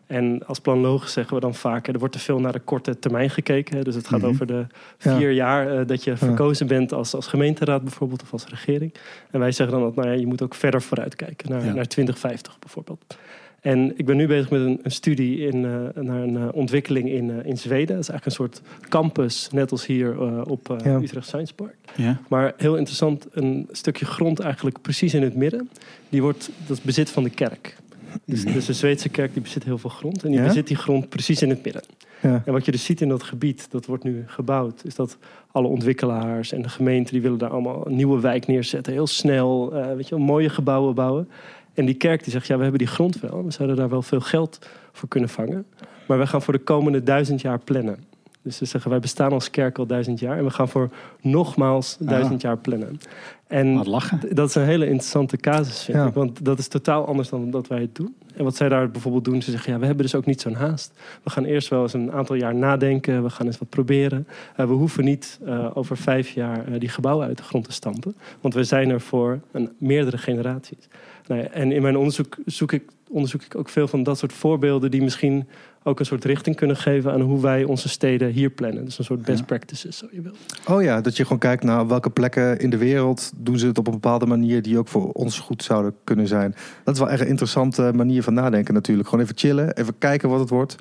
En 0.09 0.45
als 0.45 0.59
planoloog 0.59 1.09
zeggen 1.09 1.35
we 1.35 1.39
dan 1.39 1.55
vaak, 1.55 1.87
er 1.87 1.99
wordt 1.99 2.13
te 2.13 2.19
veel 2.19 2.39
naar 2.39 2.51
de 2.51 2.59
korte 2.59 2.99
termijn 2.99 3.29
gekeken. 3.29 3.83
Dus 3.83 3.95
het 3.95 4.07
gaat 4.07 4.19
mhm. 4.19 4.29
over 4.29 4.45
de 4.45 4.65
vier 4.97 5.31
jaar 5.31 5.79
uh, 5.79 5.87
dat 5.87 6.03
je 6.03 6.17
verkozen 6.17 6.67
bent 6.67 6.93
als, 6.93 7.13
als 7.13 7.27
gemeenteraad 7.27 7.81
bijvoorbeeld 7.81 8.21
of 8.21 8.31
als 8.31 8.45
regering. 8.47 8.93
En 9.31 9.39
wij 9.39 9.51
zeggen 9.51 9.77
dan 9.77 9.85
dat 9.85 9.95
nou 9.95 10.07
ja, 10.07 10.13
je 10.13 10.27
moet 10.27 10.41
ook 10.41 10.55
verder 10.55 10.81
vooruit 10.81 11.15
kijken, 11.15 11.49
naar, 11.49 11.75
naar 11.75 11.87
2050 11.87 12.59
bijvoorbeeld. 12.59 13.17
En 13.61 13.97
ik 13.97 14.05
ben 14.05 14.17
nu 14.17 14.27
bezig 14.27 14.49
met 14.49 14.61
een, 14.61 14.79
een 14.83 14.91
studie 14.91 15.47
in, 15.47 15.55
uh, 15.55 16.03
naar 16.03 16.21
een 16.21 16.33
uh, 16.33 16.47
ontwikkeling 16.51 17.09
in, 17.09 17.29
uh, 17.29 17.35
in 17.43 17.57
Zweden. 17.57 17.95
Dat 17.95 18.03
is 18.03 18.09
eigenlijk 18.09 18.25
een 18.25 18.31
soort 18.31 18.61
campus, 18.89 19.49
net 19.51 19.71
als 19.71 19.85
hier 19.85 20.45
op 20.45 20.75
ja. 20.83 20.99
Utrecht 21.01 21.27
Science 21.27 21.53
Park. 21.53 21.75
Ja. 21.95 22.19
Maar 22.29 22.53
heel 22.57 22.75
interessant, 22.75 23.27
een 23.31 23.67
stukje 23.71 24.05
grond 24.05 24.39
eigenlijk 24.39 24.81
precies 24.81 25.13
in 25.13 25.21
het 25.21 25.35
midden. 25.35 25.69
Die 26.09 26.21
wordt, 26.21 26.49
dat 26.67 26.77
is 26.77 26.83
bezit 26.83 27.09
van 27.09 27.23
de 27.23 27.29
kerk. 27.29 27.77
Dus, 28.25 28.45
dus, 28.45 28.65
de 28.65 28.73
Zweedse 28.73 29.09
kerk 29.09 29.33
die 29.33 29.41
bezit 29.41 29.63
heel 29.63 29.77
veel 29.77 29.89
grond. 29.89 30.23
En 30.23 30.31
die 30.31 30.41
bezit 30.41 30.67
die 30.67 30.77
grond 30.77 31.09
precies 31.09 31.41
in 31.41 31.49
het 31.49 31.63
midden. 31.63 31.83
Ja. 32.21 32.41
En 32.45 32.53
wat 32.53 32.65
je 32.65 32.71
dus 32.71 32.83
ziet 32.83 33.01
in 33.01 33.09
dat 33.09 33.23
gebied, 33.23 33.71
dat 33.71 33.85
wordt 33.85 34.03
nu 34.03 34.23
gebouwd, 34.27 34.85
is 34.85 34.95
dat 34.95 35.17
alle 35.51 35.67
ontwikkelaars 35.67 36.51
en 36.51 36.61
de 36.61 36.69
gemeente 36.69 37.11
die 37.11 37.21
willen 37.21 37.37
daar 37.37 37.49
allemaal 37.49 37.87
een 37.87 37.95
nieuwe 37.95 38.19
wijk 38.19 38.47
neerzetten. 38.47 38.93
Heel 38.93 39.07
snel, 39.07 39.77
uh, 39.77 39.93
weet 39.93 40.07
je 40.07 40.15
wel, 40.15 40.25
mooie 40.25 40.49
gebouwen 40.49 40.95
bouwen. 40.95 41.29
En 41.73 41.85
die 41.85 41.95
kerk 41.95 42.23
die 42.23 42.31
zegt, 42.31 42.47
ja, 42.47 42.55
we 42.55 42.61
hebben 42.61 42.79
die 42.79 42.87
grond 42.87 43.19
wel. 43.19 43.45
We 43.45 43.51
zouden 43.51 43.77
daar 43.77 43.89
wel 43.89 44.01
veel 44.01 44.19
geld 44.19 44.59
voor 44.91 45.07
kunnen 45.07 45.29
vangen. 45.29 45.65
Maar 46.05 46.19
we 46.19 46.27
gaan 46.27 46.41
voor 46.41 46.53
de 46.53 46.59
komende 46.59 47.03
duizend 47.03 47.41
jaar 47.41 47.59
plannen. 47.59 47.97
Dus 48.41 48.57
ze 48.57 48.65
zeggen, 48.65 48.89
wij 48.91 48.99
bestaan 48.99 49.31
als 49.31 49.49
kerk 49.49 49.77
al 49.77 49.85
duizend 49.85 50.19
jaar. 50.19 50.37
En 50.37 50.43
we 50.43 50.49
gaan 50.49 50.69
voor 50.69 50.89
nogmaals 51.21 51.97
duizend 51.99 52.41
jaar 52.41 52.57
plannen. 52.57 52.99
En 53.47 53.83
dat 54.29 54.49
is 54.49 54.55
een 54.55 54.63
hele 54.63 54.85
interessante 54.85 55.37
casus, 55.37 55.83
vind 55.83 56.07
ik. 56.07 56.13
Want 56.13 56.45
dat 56.45 56.59
is 56.59 56.67
totaal 56.67 57.07
anders 57.07 57.29
dan 57.29 57.51
dat 57.51 57.67
wij 57.67 57.81
het 57.81 57.95
doen. 57.95 58.15
En 58.35 58.43
wat 58.43 58.55
zij 58.55 58.69
daar 58.69 58.91
bijvoorbeeld 58.91 59.25
doen, 59.25 59.41
ze 59.41 59.51
zeggen... 59.51 59.73
ja, 59.73 59.79
we 59.79 59.85
hebben 59.85 60.03
dus 60.03 60.15
ook 60.15 60.25
niet 60.25 60.41
zo'n 60.41 60.53
haast. 60.53 60.93
We 61.23 61.29
gaan 61.29 61.45
eerst 61.45 61.67
wel 61.67 61.81
eens 61.81 61.93
een 61.93 62.11
aantal 62.11 62.35
jaar 62.35 62.55
nadenken. 62.55 63.23
We 63.23 63.29
gaan 63.29 63.45
eens 63.45 63.57
wat 63.57 63.69
proberen. 63.69 64.27
Uh, 64.59 64.65
we 64.65 64.73
hoeven 64.73 65.03
niet 65.03 65.39
uh, 65.43 65.71
over 65.73 65.97
vijf 65.97 66.29
jaar 66.29 66.69
uh, 66.69 66.79
die 66.79 66.89
gebouwen 66.89 67.27
uit 67.27 67.37
de 67.37 67.43
grond 67.43 67.65
te 67.65 67.71
stampen. 67.71 68.15
Want 68.41 68.53
we 68.53 68.63
zijn 68.63 68.89
er 68.89 69.01
voor 69.01 69.39
een, 69.51 69.71
meerdere 69.77 70.17
generaties. 70.17 70.87
Nou 71.27 71.41
ja, 71.41 71.47
en 71.47 71.71
in 71.71 71.81
mijn 71.81 71.97
onderzoek 71.97 72.37
zoek 72.45 72.71
ik, 72.71 72.83
onderzoek 73.07 73.41
ik 73.43 73.55
ook 73.55 73.69
veel 73.69 73.87
van 73.87 74.03
dat 74.03 74.17
soort 74.17 74.33
voorbeelden... 74.33 74.91
die 74.91 75.01
misschien 75.01 75.47
ook 75.83 75.99
een 75.99 76.05
soort 76.05 76.25
richting 76.25 76.55
kunnen 76.55 76.75
geven 76.75 77.11
aan 77.11 77.21
hoe 77.21 77.41
wij 77.41 77.63
onze 77.63 77.89
steden 77.89 78.29
hier 78.31 78.49
plannen. 78.49 78.85
Dus 78.85 78.97
een 78.97 79.03
soort 79.03 79.21
best 79.21 79.45
practices, 79.45 79.97
zo 79.97 80.07
je 80.11 80.21
wil. 80.21 80.31
Oh 80.67 80.81
ja, 80.81 81.01
dat 81.01 81.17
je 81.17 81.23
gewoon 81.23 81.39
kijkt 81.39 81.63
naar 81.63 81.87
welke 81.87 82.09
plekken 82.09 82.59
in 82.59 82.69
de 82.69 82.77
wereld 82.77 83.31
doen 83.35 83.59
ze 83.59 83.67
het 83.67 83.77
op 83.77 83.87
een 83.87 83.93
bepaalde 83.93 84.25
manier 84.25 84.61
die 84.61 84.77
ook 84.77 84.87
voor 84.87 85.11
ons 85.11 85.39
goed 85.39 85.63
zouden 85.63 85.95
kunnen 86.03 86.27
zijn. 86.27 86.55
Dat 86.83 86.93
is 86.93 86.99
wel 86.99 87.09
echt 87.09 87.21
een 87.21 87.27
interessante 87.27 87.91
manier 87.95 88.23
van 88.23 88.33
nadenken 88.33 88.73
natuurlijk. 88.73 89.09
Gewoon 89.09 89.23
even 89.23 89.37
chillen, 89.37 89.77
even 89.77 89.97
kijken 89.97 90.29
wat 90.29 90.39
het 90.39 90.49
wordt. 90.49 90.75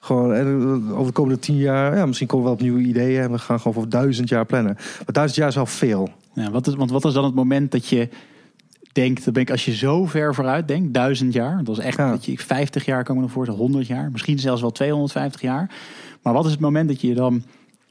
Gewoon 0.00 0.34
eh, 0.34 0.92
over 0.92 1.06
de 1.06 1.12
komende 1.12 1.38
tien 1.38 1.56
jaar, 1.56 1.96
ja, 1.96 2.06
misschien 2.06 2.28
komen 2.28 2.44
we 2.44 2.50
wel 2.50 2.58
op 2.60 2.64
nieuwe 2.64 2.88
ideeën 2.88 3.22
en 3.22 3.30
we 3.30 3.38
gaan 3.38 3.58
gewoon 3.58 3.72
voor 3.72 3.88
duizend 3.88 4.28
jaar 4.28 4.46
plannen. 4.46 4.74
Maar 4.74 5.12
duizend 5.12 5.38
jaar 5.38 5.48
is 5.48 5.58
al 5.58 5.66
veel. 5.66 6.08
Ja, 6.32 6.50
wat 6.50 6.66
is, 6.66 6.74
want 6.74 6.90
wat 6.90 7.04
is 7.04 7.12
dan 7.12 7.24
het 7.24 7.34
moment 7.34 7.72
dat 7.72 7.88
je 7.88 8.08
denkt, 8.92 9.24
dan 9.24 9.32
ben 9.32 9.42
ik 9.42 9.50
als 9.50 9.64
je 9.64 9.74
zo 9.74 10.06
ver 10.06 10.34
vooruit 10.34 10.68
denkt, 10.68 10.94
duizend 10.94 11.32
jaar, 11.32 11.64
dat 11.64 11.78
is 11.78 11.84
echt, 11.84 11.96
ja. 11.96 12.10
dat 12.10 12.24
je 12.24 12.38
50 12.38 12.84
jaar 12.84 13.04
kan 13.04 13.14
ik 13.14 13.20
me 13.20 13.26
nog 13.26 13.34
voorstellen, 13.34 13.60
100 13.60 13.86
jaar, 13.86 14.10
misschien 14.10 14.38
zelfs 14.38 14.60
wel 14.60 14.70
250 14.70 15.40
jaar. 15.40 15.70
Maar 16.22 16.32
wat 16.32 16.44
is 16.44 16.50
het 16.50 16.60
moment 16.60 16.88
dat 16.88 17.00
je 17.00 17.14
dan, 17.14 17.42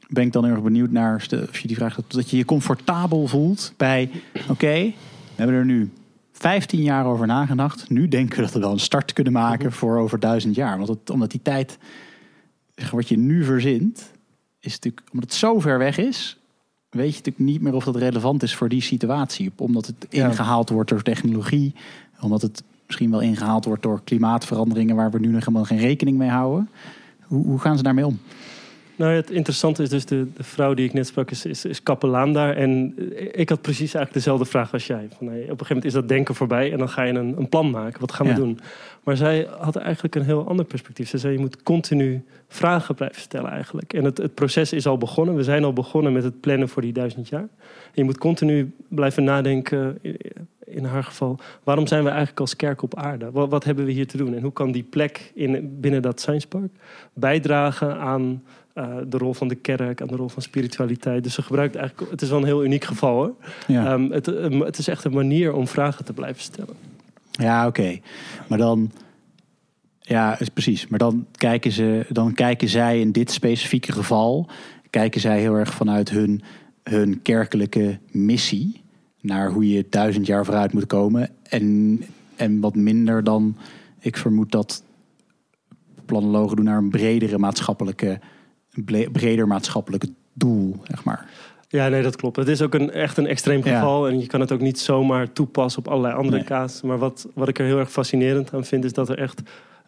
ben 0.08 0.24
ik 0.24 0.32
dan 0.32 0.44
erg 0.44 0.62
benieuwd 0.62 0.90
naar, 0.90 1.26
als 1.48 1.58
je 1.58 1.68
die 1.68 1.76
vraag 1.76 1.98
dat 2.06 2.30
je 2.30 2.36
je 2.36 2.44
comfortabel 2.44 3.26
voelt 3.26 3.72
bij, 3.76 4.10
oké, 4.48 4.74
we 4.74 5.36
hebben 5.36 5.56
er 5.56 5.64
nu 5.64 5.90
15 6.32 6.82
jaar 6.82 7.06
over 7.06 7.26
nagedacht. 7.26 7.90
Nu 7.90 8.08
denken 8.08 8.36
we 8.36 8.42
dat 8.42 8.52
we 8.52 8.58
wel 8.58 8.72
een 8.72 8.80
start 8.80 9.12
kunnen 9.12 9.32
maken 9.32 9.72
voor 9.72 9.98
over 9.98 10.20
duizend 10.20 10.54
jaar. 10.54 10.76
Want 10.76 10.88
het, 10.88 11.10
omdat 11.10 11.30
die 11.30 11.42
tijd, 11.42 11.78
wat 12.90 13.08
je 13.08 13.18
nu 13.18 13.44
verzint, 13.44 14.10
is 14.60 14.72
natuurlijk, 14.72 15.06
omdat 15.12 15.30
het 15.30 15.38
zo 15.38 15.60
ver 15.60 15.78
weg 15.78 15.98
is, 15.98 16.39
weet 16.90 17.10
je 17.10 17.16
natuurlijk 17.16 17.38
niet 17.38 17.60
meer 17.60 17.74
of 17.74 17.84
dat 17.84 17.96
relevant 17.96 18.42
is 18.42 18.54
voor 18.54 18.68
die 18.68 18.82
situatie. 18.82 19.52
Omdat 19.56 19.86
het 19.86 20.06
ingehaald 20.08 20.68
wordt 20.68 20.90
door 20.90 21.02
technologie, 21.02 21.74
omdat 22.20 22.42
het 22.42 22.62
misschien 22.86 23.10
wel 23.10 23.20
ingehaald 23.20 23.64
wordt 23.64 23.82
door 23.82 24.00
klimaatveranderingen 24.04 24.96
waar 24.96 25.10
we 25.10 25.18
nu 25.18 25.28
nog 25.28 25.40
helemaal 25.40 25.64
geen 25.64 25.78
rekening 25.78 26.18
mee 26.18 26.28
houden. 26.28 26.68
Hoe, 27.22 27.46
hoe 27.46 27.58
gaan 27.58 27.76
ze 27.76 27.82
daarmee 27.82 28.06
om? 28.06 28.18
Nou, 29.00 29.12
het 29.12 29.30
interessante 29.30 29.82
is 29.82 29.88
dus, 29.88 30.04
de, 30.04 30.26
de 30.36 30.42
vrouw 30.42 30.74
die 30.74 30.86
ik 30.86 30.92
net 30.92 31.06
sprak, 31.06 31.30
is, 31.30 31.44
is, 31.46 31.64
is, 31.64 31.82
kapelaan 31.82 32.32
daar. 32.32 32.56
En 32.56 32.94
ik 33.32 33.48
had 33.48 33.60
precies 33.60 33.94
eigenlijk 33.94 34.12
dezelfde 34.12 34.44
vraag 34.44 34.72
als 34.72 34.86
jij. 34.86 35.08
Van, 35.16 35.26
hey, 35.26 35.36
op 35.36 35.40
een 35.42 35.48
gegeven 35.50 35.66
moment 35.68 35.84
is 35.84 35.92
dat 35.92 36.08
denken 36.08 36.34
voorbij 36.34 36.72
en 36.72 36.78
dan 36.78 36.88
ga 36.88 37.02
je 37.02 37.12
een, 37.12 37.34
een 37.38 37.48
plan 37.48 37.70
maken. 37.70 38.00
Wat 38.00 38.12
gaan 38.12 38.26
we 38.26 38.32
doen? 38.32 38.58
Maar 39.04 39.16
zij 39.16 39.48
had 39.58 39.76
eigenlijk 39.76 40.14
een 40.14 40.24
heel 40.24 40.48
ander 40.48 40.64
perspectief. 40.64 41.08
Ze 41.08 41.18
zei, 41.18 41.32
je 41.32 41.38
moet 41.38 41.62
continu 41.62 42.24
vragen 42.48 42.94
blijven 42.94 43.20
stellen 43.20 43.50
eigenlijk. 43.50 43.92
En 43.92 44.04
het, 44.04 44.18
het 44.18 44.34
proces 44.34 44.72
is 44.72 44.86
al 44.86 44.98
begonnen. 44.98 45.34
We 45.34 45.44
zijn 45.44 45.64
al 45.64 45.72
begonnen 45.72 46.12
met 46.12 46.24
het 46.24 46.40
plannen 46.40 46.68
voor 46.68 46.82
die 46.82 46.92
duizend 46.92 47.28
jaar. 47.28 47.48
En 47.84 47.92
je 47.92 48.04
moet 48.04 48.18
continu 48.18 48.74
blijven 48.88 49.24
nadenken 49.24 49.98
in 50.70 50.84
haar 50.84 51.04
geval, 51.04 51.38
waarom 51.64 51.86
zijn 51.86 52.02
we 52.02 52.08
eigenlijk 52.08 52.40
als 52.40 52.56
kerk 52.56 52.82
op 52.82 52.96
aarde? 52.96 53.30
Wat, 53.30 53.50
wat 53.50 53.64
hebben 53.64 53.84
we 53.84 53.92
hier 53.92 54.06
te 54.06 54.16
doen? 54.16 54.34
En 54.34 54.42
hoe 54.42 54.52
kan 54.52 54.72
die 54.72 54.82
plek 54.82 55.32
in, 55.34 55.76
binnen 55.80 56.02
dat 56.02 56.20
Science 56.20 56.48
Park 56.48 56.72
bijdragen 57.12 57.98
aan 57.98 58.42
uh, 58.80 58.96
de 59.06 59.18
rol 59.18 59.34
van 59.34 59.48
de 59.48 59.54
kerk, 59.54 60.00
aan 60.00 60.08
de 60.08 60.16
rol 60.16 60.28
van 60.28 60.42
spiritualiteit? 60.42 61.22
Dus 61.22 61.34
ze 61.34 61.42
gebruikt 61.42 61.76
eigenlijk, 61.76 62.10
het 62.10 62.22
is 62.22 62.28
wel 62.28 62.38
een 62.38 62.44
heel 62.44 62.64
uniek 62.64 62.84
geval 62.84 63.14
hoor. 63.14 63.34
Ja. 63.66 63.92
Um, 63.92 64.12
het, 64.12 64.26
het 64.58 64.78
is 64.78 64.88
echt 64.88 65.04
een 65.04 65.12
manier 65.12 65.52
om 65.52 65.68
vragen 65.68 66.04
te 66.04 66.12
blijven 66.12 66.42
stellen. 66.42 66.74
Ja, 67.30 67.66
oké. 67.66 67.98
Maar 68.48 68.58
dan. 68.58 68.90
Ja, 69.98 70.38
is 70.38 70.48
precies. 70.48 70.86
Maar 70.88 70.98
dan 70.98 71.26
kijken, 71.32 71.72
ze, 71.72 72.06
dan 72.08 72.34
kijken 72.34 72.68
zij 72.68 73.00
in 73.00 73.12
dit 73.12 73.30
specifieke 73.30 73.92
geval. 73.92 74.48
Kijken 74.90 75.20
zij 75.20 75.40
heel 75.40 75.54
erg 75.54 75.74
vanuit 75.74 76.10
hun, 76.10 76.42
hun 76.82 77.22
kerkelijke 77.22 77.98
missie. 78.10 78.82
Naar 79.20 79.50
hoe 79.50 79.68
je 79.68 79.86
duizend 79.90 80.26
jaar 80.26 80.44
vooruit 80.44 80.72
moet 80.72 80.86
komen. 80.86 81.28
En, 81.42 82.00
en 82.36 82.60
wat 82.60 82.74
minder 82.74 83.24
dan. 83.24 83.56
Ik 83.98 84.16
vermoed 84.16 84.50
dat 84.50 84.82
planologen 86.06 86.56
doen 86.56 86.64
naar 86.64 86.78
een 86.78 86.90
bredere 86.90 87.38
maatschappelijke. 87.38 88.20
Breder 89.12 89.46
maatschappelijke 89.46 90.08
doel, 90.32 90.76
zeg 90.84 91.04
maar. 91.04 91.26
Ja, 91.68 91.88
nee, 91.88 92.02
dat 92.02 92.16
klopt. 92.16 92.36
Het 92.36 92.48
is 92.48 92.62
ook 92.62 92.74
een, 92.74 92.90
echt 92.90 93.16
een 93.16 93.26
extreem 93.26 93.62
geval. 93.62 94.08
En 94.08 94.20
je 94.20 94.26
kan 94.26 94.40
het 94.40 94.52
ook 94.52 94.60
niet 94.60 94.78
zomaar 94.78 95.32
toepassen 95.32 95.80
op 95.80 95.88
allerlei 95.88 96.14
andere 96.14 96.36
nee. 96.36 96.44
kaas. 96.44 96.82
Maar 96.82 96.98
wat, 96.98 97.28
wat 97.34 97.48
ik 97.48 97.58
er 97.58 97.64
heel 97.64 97.78
erg 97.78 97.90
fascinerend 97.90 98.54
aan 98.54 98.64
vind, 98.64 98.84
is 98.84 98.92
dat 98.92 99.08
er 99.08 99.18
echt 99.18 99.42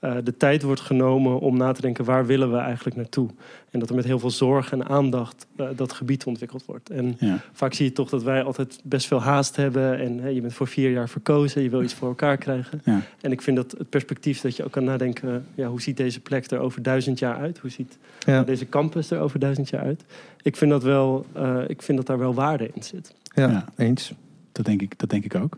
uh, 0.04 0.16
de 0.24 0.36
tijd 0.36 0.62
wordt 0.62 0.80
genomen 0.80 1.40
om 1.40 1.56
na 1.56 1.72
te 1.72 1.80
denken 1.80 2.04
waar 2.04 2.26
willen 2.26 2.52
we 2.52 2.56
eigenlijk 2.56 2.96
naartoe. 2.96 3.28
En 3.70 3.80
dat 3.80 3.88
er 3.88 3.94
met 3.94 4.04
heel 4.04 4.18
veel 4.18 4.30
zorg 4.30 4.72
en 4.72 4.88
aandacht 4.88 5.46
uh, 5.56 5.66
dat 5.76 5.92
gebied 5.92 6.24
ontwikkeld 6.24 6.64
wordt. 6.64 6.90
En 6.90 7.16
ja. 7.18 7.40
vaak 7.52 7.74
zie 7.74 7.86
je 7.86 7.92
toch 7.92 8.08
dat 8.08 8.22
wij 8.22 8.42
altijd 8.42 8.80
best 8.84 9.06
veel 9.06 9.22
haast 9.22 9.56
hebben. 9.56 9.98
En 9.98 10.18
hey, 10.18 10.34
je 10.34 10.40
bent 10.40 10.54
voor 10.54 10.66
vier 10.66 10.90
jaar 10.90 11.08
verkozen, 11.08 11.62
je 11.62 11.70
wil 11.70 11.82
iets 11.82 11.94
voor 11.94 12.08
elkaar 12.08 12.36
krijgen. 12.36 12.82
Ja. 12.84 13.00
En 13.20 13.32
ik 13.32 13.42
vind 13.42 13.56
dat 13.56 13.74
het 13.78 13.90
perspectief 13.90 14.40
dat 14.40 14.56
je 14.56 14.64
ook 14.64 14.70
kan 14.70 14.84
nadenken... 14.84 15.46
Ja, 15.54 15.68
hoe 15.68 15.82
ziet 15.82 15.96
deze 15.96 16.20
plek 16.20 16.50
er 16.50 16.58
over 16.58 16.82
duizend 16.82 17.18
jaar 17.18 17.36
uit? 17.36 17.58
Hoe 17.58 17.70
ziet 17.70 17.98
ja. 18.18 18.42
deze 18.42 18.68
campus 18.68 19.10
er 19.10 19.20
over 19.20 19.38
duizend 19.38 19.68
jaar 19.68 19.82
uit? 19.82 20.04
Ik 20.42 20.56
vind 20.56 20.70
dat, 20.70 20.82
wel, 20.82 21.26
uh, 21.36 21.58
ik 21.66 21.82
vind 21.82 21.98
dat 21.98 22.06
daar 22.06 22.18
wel 22.18 22.34
waarde 22.34 22.70
in 22.74 22.82
zit. 22.82 23.14
Ja, 23.34 23.64
eens. 23.76 24.12
Dat 24.52 24.64
denk 24.64 24.82
ik, 24.82 24.98
dat 24.98 25.10
denk 25.10 25.24
ik 25.24 25.34
ook. 25.34 25.56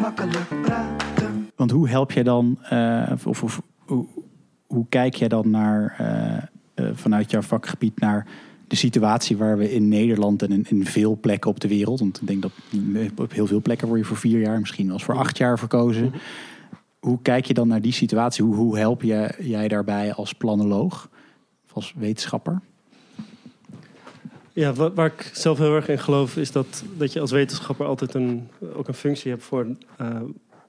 Makkelijk 0.00 1.15
want 1.56 1.70
hoe 1.70 1.88
help 1.88 2.12
jij 2.12 2.22
dan, 2.22 2.58
uh, 2.72 3.12
of, 3.24 3.42
of 3.42 3.62
hoe, 4.66 4.86
kijk 4.88 5.14
jij 5.14 5.28
dan 5.28 5.50
naar, 5.50 5.96
uh, 6.00 6.86
uh, 6.86 6.94
vanuit 6.94 7.30
jouw 7.30 7.42
vakgebied 7.42 8.00
naar 8.00 8.26
de 8.66 8.76
situatie 8.76 9.36
waar 9.36 9.58
we 9.58 9.72
in 9.72 9.88
Nederland 9.88 10.42
en 10.42 10.66
in, 10.68 10.86
veel 10.86 11.18
plekken 11.20 11.50
op 11.50 11.60
de 11.60 11.68
wereld, 11.68 12.00
want 12.00 12.20
ik 12.20 12.26
denk 12.26 12.42
dat 12.42 12.52
op 13.16 13.32
heel 13.32 13.46
veel 13.46 13.62
plekken 13.62 13.88
word 13.88 14.00
je 14.00 14.06
voor 14.06 14.16
vier 14.16 14.40
jaar, 14.40 14.60
misschien 14.60 14.88
wel 14.88 14.98
voor 14.98 15.16
acht 15.16 15.38
jaar 15.38 15.58
verkozen. 15.58 16.12
Hoe 16.98 17.18
kijk 17.22 17.44
je 17.44 17.54
dan 17.54 17.68
naar 17.68 17.80
die 17.80 17.92
situatie? 17.92 18.44
Hoe, 18.44 18.54
hoe 18.54 18.78
help 18.78 19.02
je, 19.02 19.34
jij 19.38 19.68
daarbij 19.68 20.14
als 20.14 20.32
planoloog, 20.32 21.08
of 21.64 21.74
als 21.74 21.94
wetenschapper? 21.96 22.60
Ja, 24.52 24.72
waar, 24.72 25.06
ik 25.06 25.30
zelf 25.32 25.58
heel 25.58 25.74
erg 25.74 25.88
in 25.88 25.98
geloof 25.98 26.36
is 26.36 26.52
dat, 26.52 26.84
dat 26.96 27.12
je 27.12 27.20
als 27.20 27.30
wetenschapper 27.30 27.86
altijd 27.86 28.14
een, 28.14 28.48
ook 28.74 28.88
een 28.88 28.94
functie 28.94 29.30
hebt 29.30 29.42
voor 29.42 29.66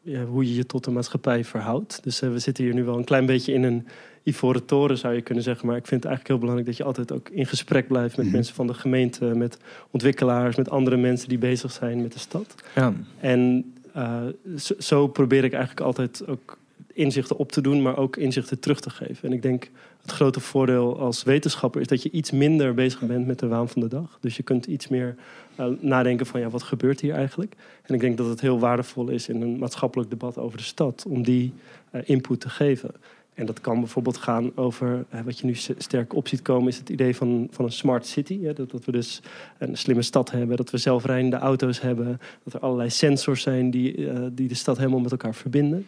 ja, 0.08 0.26
hoe 0.26 0.48
je 0.48 0.56
je 0.56 0.66
tot 0.66 0.84
de 0.84 0.92
maatschappij 0.92 1.44
verhoudt. 1.44 2.00
Dus 2.04 2.22
uh, 2.22 2.32
we 2.32 2.40
zitten 2.40 2.64
hier 2.64 2.74
nu 2.74 2.84
wel 2.84 2.98
een 2.98 3.04
klein 3.04 3.26
beetje 3.26 3.54
in 3.54 3.64
een 3.64 3.88
ivoren 4.24 4.66
toren, 4.66 4.98
zou 4.98 5.14
je 5.14 5.22
kunnen 5.22 5.44
zeggen. 5.44 5.68
Maar 5.68 5.78
ik 5.78 5.88
vind 5.88 6.04
het 6.04 6.12
eigenlijk 6.12 6.28
heel 6.28 6.50
belangrijk 6.50 6.68
dat 6.68 6.78
je 6.78 6.84
altijd 6.84 7.12
ook 7.12 7.30
in 7.30 7.46
gesprek 7.46 7.88
blijft 7.88 8.18
met 8.18 8.26
mm 8.26 8.32
mensen 8.32 8.56
van 8.56 8.68
de 8.68 8.74
gemeente, 8.74 9.26
met 9.26 9.58
ontwikkelaars, 9.92 10.56
met 10.56 10.70
andere 10.70 10.98
mensen 10.98 11.30
die 11.30 11.38
bezig 11.38 11.72
zijn 11.72 12.02
met 12.02 12.14
de 12.14 12.20
stad. 12.20 12.56
Ja. 12.76 12.94
En 13.20 13.74
uh, 13.96 14.22
zo, 14.58 14.74
zo, 14.80 15.08
probeer 15.08 15.44
ik 15.44 15.54
eigenlijk 15.54 15.86
altijd 15.86 16.28
ook 16.28 16.58
inzichten 16.94 17.38
op 17.38 17.52
te 17.52 17.62
doen, 17.62 17.82
maar 17.82 17.98
ook 17.98 18.18
inzichten 18.18 18.60
terug 18.60 18.80
te 18.80 18.90
geven. 18.90 19.30
En 19.30 19.34
ik 19.34 19.42
denk 19.42 19.70
het 20.08 20.16
grote 20.16 20.40
voordeel 20.40 21.00
als 21.00 21.24
wetenschapper 21.24 21.82
is 21.82 21.88
dat 21.88 22.04
je 22.04 22.12
iets 22.12 22.32
minder 22.32 22.74
bezig 22.74 23.00
bent 23.00 23.28
met 23.28 23.40
de 23.40 23.48
waan 23.48 23.70
van 23.70 23.82
de 23.82 23.88
dag. 23.88 24.18
Dus 24.22 24.38
je 24.38 24.44
kunt 24.44 24.66
iets 24.66 24.88
meer 24.88 25.16
uh, 25.60 25.66
nadenken 25.80 26.26
van 26.26 26.40
ja, 26.40 26.50
wat 26.50 26.64
gebeurt 26.64 27.02
hier 27.02 27.14
eigenlijk? 27.14 27.56
En 27.84 27.94
ik 27.94 28.00
denk 28.00 28.18
dat 28.18 28.28
het 28.28 28.42
heel 28.42 28.60
waardevol 28.60 29.10
is 29.10 29.30
in 29.30 29.42
een 29.42 29.58
maatschappelijk 29.58 30.10
debat 30.10 30.38
over 30.38 30.58
de 30.58 30.64
stad 30.64 31.06
om 31.08 31.24
die 31.24 31.54
uh, 31.92 32.02
input 32.06 32.40
te 32.40 32.50
geven. 32.50 32.92
En 33.34 33.46
dat 33.46 33.62
kan 33.62 33.80
bijvoorbeeld 33.80 34.18
gaan 34.18 34.52
over 34.56 35.06
uh, 35.14 35.22
wat 35.22 35.40
je 35.40 35.46
nu 35.46 35.56
sterk 35.56 36.16
op 36.16 36.28
ziet 36.28 36.42
komen, 36.42 36.68
is 36.68 36.78
het 36.78 36.90
idee 36.90 37.16
van, 37.16 37.48
van 37.52 37.66
een 37.66 37.72
smart 37.72 38.06
city. 38.06 38.54
Dat, 38.54 38.86
we 38.86 38.92
dus 38.92 39.22
een 39.58 39.78
slimme 39.78 40.02
stad 40.02 40.32
hebben, 40.32 40.58
dat 40.58 40.70
we 40.70 40.78
zelfrijdende 40.78 41.38
auto's 41.38 41.82
hebben, 41.82 42.20
dat 42.44 42.54
er 42.54 42.60
allerlei 42.60 42.90
sensors 42.90 43.42
zijn 43.42 43.72
die, 43.72 44.10
die 44.34 44.48
de 44.48 44.56
stad 44.56 44.78
helemaal 44.78 45.00
met 45.00 45.12
elkaar 45.12 45.36
verbinden. 45.36 45.86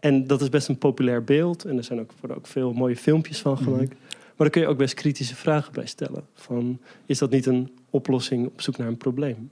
En 0.00 0.26
dat 0.26 0.40
is 0.40 0.48
best 0.48 0.68
een 0.68 0.78
populair 0.78 1.24
beeld. 1.24 1.64
En 1.64 1.76
er 1.76 1.84
zijn 1.84 2.00
ook, 2.00 2.10
worden 2.20 2.36
ook 2.38 2.46
veel 2.46 2.72
mooie 2.72 2.96
filmpjes 2.96 3.40
van 3.40 3.52
mhm. 3.52 3.62
gemaakt. 3.62 3.88
Maar 3.88 4.48
daar 4.48 4.50
kun 4.50 4.60
je 4.60 4.68
ook 4.68 4.78
best 4.78 4.94
kritische 4.94 5.34
vragen 5.34 5.72
bij 5.72 5.86
stellen. 5.86 6.26
Van, 6.34 6.80
is 7.06 7.18
dat 7.18 7.30
niet 7.30 7.46
een 7.46 7.70
oplossing 7.90 8.46
op 8.46 8.60
zoek 8.60 8.76
naar 8.76 8.88
een 8.88 8.96
probleem? 8.96 9.50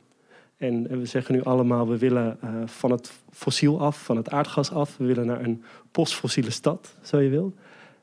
En 0.56 0.98
we 0.98 1.06
zeggen 1.06 1.34
nu 1.34 1.42
allemaal, 1.42 1.88
we 1.88 1.98
willen 1.98 2.38
uh, 2.44 2.50
van 2.66 2.90
het 2.90 3.12
fossiel 3.30 3.80
af, 3.80 4.04
van 4.04 4.16
het 4.16 4.30
aardgas 4.30 4.70
af. 4.70 4.96
We 4.96 5.04
willen 5.04 5.26
naar 5.26 5.44
een 5.44 5.62
postfossiele 5.90 6.50
stad, 6.50 6.96
zo 7.02 7.18
je 7.18 7.28
wil. 7.28 7.54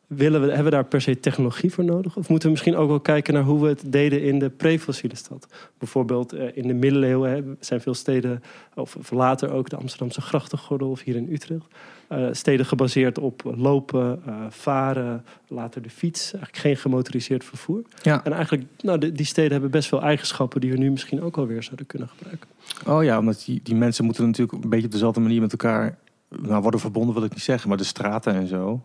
Willen 0.07 0.41
we, 0.41 0.47
hebben 0.47 0.63
we 0.63 0.69
daar 0.69 0.85
per 0.85 1.01
se 1.01 1.19
technologie 1.19 1.73
voor 1.73 1.83
nodig? 1.83 2.15
Of 2.17 2.29
moeten 2.29 2.47
we 2.47 2.53
misschien 2.53 2.75
ook 2.75 2.89
wel 2.89 2.99
kijken 2.99 3.33
naar 3.33 3.43
hoe 3.43 3.61
we 3.61 3.67
het 3.67 3.83
deden 3.85 4.23
in 4.23 4.39
de 4.39 4.49
pre-fossiele 4.49 5.15
stad? 5.15 5.47
Bijvoorbeeld 5.77 6.33
uh, 6.33 6.43
in 6.53 6.67
de 6.67 6.73
middeleeuwen 6.73 7.57
zijn 7.59 7.81
veel 7.81 7.93
steden, 7.93 8.43
of 8.75 9.11
later 9.11 9.51
ook 9.51 9.69
de 9.69 9.75
Amsterdamse 9.75 10.21
grachtengordel 10.21 10.89
of 10.89 11.01
hier 11.01 11.15
in 11.15 11.31
Utrecht 11.31 11.65
uh, 12.09 12.27
steden 12.31 12.65
gebaseerd 12.65 13.19
op 13.19 13.53
lopen, 13.55 14.21
uh, 14.27 14.35
varen, 14.49 15.25
later 15.47 15.81
de 15.81 15.89
fiets. 15.89 16.33
Eigenlijk 16.33 16.57
geen 16.57 16.77
gemotoriseerd 16.77 17.43
vervoer. 17.43 17.81
Ja. 18.01 18.23
En 18.23 18.33
eigenlijk, 18.33 18.63
nou, 18.81 18.97
de, 18.97 19.11
die 19.11 19.25
steden 19.25 19.51
hebben 19.51 19.71
best 19.71 19.87
veel 19.87 20.01
eigenschappen 20.01 20.61
die 20.61 20.71
we 20.71 20.77
nu 20.77 20.91
misschien 20.91 21.21
ook 21.21 21.37
alweer 21.37 21.63
zouden 21.63 21.85
kunnen 21.85 22.07
gebruiken. 22.07 22.49
Oh 22.87 23.03
ja, 23.03 23.19
omdat 23.19 23.43
die, 23.45 23.59
die 23.63 23.75
mensen 23.75 24.05
moeten 24.05 24.25
natuurlijk 24.25 24.63
een 24.63 24.69
beetje 24.69 24.85
op 24.85 24.91
dezelfde 24.91 25.19
manier 25.19 25.41
met 25.41 25.51
elkaar 25.51 25.97
nou, 26.29 26.61
worden 26.61 26.79
verbonden, 26.79 27.13
wil 27.13 27.23
ik 27.23 27.33
niet 27.33 27.43
zeggen, 27.43 27.69
maar 27.69 27.77
de 27.77 27.83
straten 27.83 28.33
en 28.33 28.47
zo. 28.47 28.81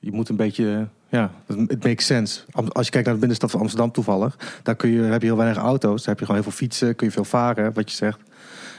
Je 0.00 0.12
moet 0.12 0.28
een 0.28 0.36
beetje, 0.36 0.88
ja, 1.08 1.30
het 1.46 1.84
makes 1.84 2.06
sense. 2.06 2.40
Als 2.52 2.86
je 2.86 2.90
kijkt 2.90 3.06
naar 3.06 3.14
de 3.14 3.20
binnenstad 3.20 3.50
van 3.50 3.60
Amsterdam 3.60 3.90
toevallig, 3.90 4.60
daar 4.62 4.76
kun 4.76 4.90
je, 4.90 5.02
heb 5.02 5.20
je 5.20 5.26
heel 5.26 5.36
weinig 5.36 5.58
auto's, 5.58 5.98
daar 5.98 6.08
heb 6.08 6.18
je 6.18 6.24
gewoon 6.24 6.40
heel 6.40 6.50
veel 6.50 6.58
fietsen, 6.58 6.96
kun 6.96 7.06
je 7.06 7.12
veel 7.12 7.24
varen, 7.24 7.72
wat 7.72 7.90
je 7.90 7.96
zegt. 7.96 8.20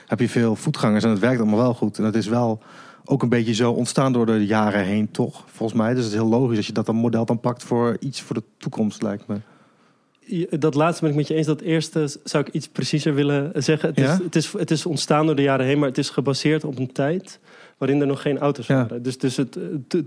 Heb 0.08 0.20
je 0.20 0.30
veel 0.30 0.56
voetgangers 0.56 1.04
en 1.04 1.10
het 1.10 1.20
werkt 1.20 1.40
allemaal 1.40 1.60
wel 1.60 1.74
goed. 1.74 1.98
En 1.98 2.04
dat 2.04 2.16
is 2.16 2.28
wel 2.28 2.62
ook 3.06 3.22
een 3.22 3.30
beetje 3.30 3.54
zo 3.54 3.72
ontstaan 3.72 4.14
door 4.14 4.26
de 4.26 4.46
jaren 4.46 4.84
heen, 4.84 5.12
toch? 5.12 5.44
Volgens 5.48 5.80
mij. 5.80 5.94
Dus 5.94 6.04
het 6.04 6.14
is 6.14 6.20
heel 6.20 6.30
logisch 6.30 6.58
als 6.58 6.68
je 6.68 6.74
dat 6.74 6.86
dan 6.86 6.96
model 6.96 7.26
dan 7.26 7.40
pakt 7.40 7.64
voor 7.64 7.98
iets 8.00 8.22
voor 8.22 8.36
de 8.36 8.44
toekomst, 8.58 9.02
lijkt 9.02 9.28
me. 9.28 9.36
Dat 10.50 10.76
laatste 10.76 11.02
ben 11.02 11.12
ik 11.12 11.18
met 11.18 11.28
je 11.28 11.34
eens. 11.34 11.48
Dat 11.48 11.62
eerste 11.62 12.18
zou 12.24 12.44
ik 12.48 12.54
iets 12.54 12.68
preciezer 12.68 13.14
willen 13.14 13.64
zeggen. 13.64 13.90
Het, 13.90 13.98
is, 14.00 14.10
het, 14.10 14.36
is, 14.36 14.52
het 14.52 14.72
is 14.72 14.86
ontstaan 14.86 15.26
door 15.26 15.36
de 15.36 15.42
jaren 15.42 15.66
heen, 15.66 15.80
maar 15.80 15.88
het 15.88 15.98
is 15.98 16.10
gebaseerd 16.10 16.64
op 16.64 16.78
een 16.78 16.92
tijd 16.92 17.40
waarin 17.82 18.02
er 18.02 18.08
nog 18.08 18.22
geen 18.22 18.40
auto's 18.40 18.68
waren. 18.68 19.04
Dus, 19.04 19.18
dus 19.18 19.38
het, 19.38 19.58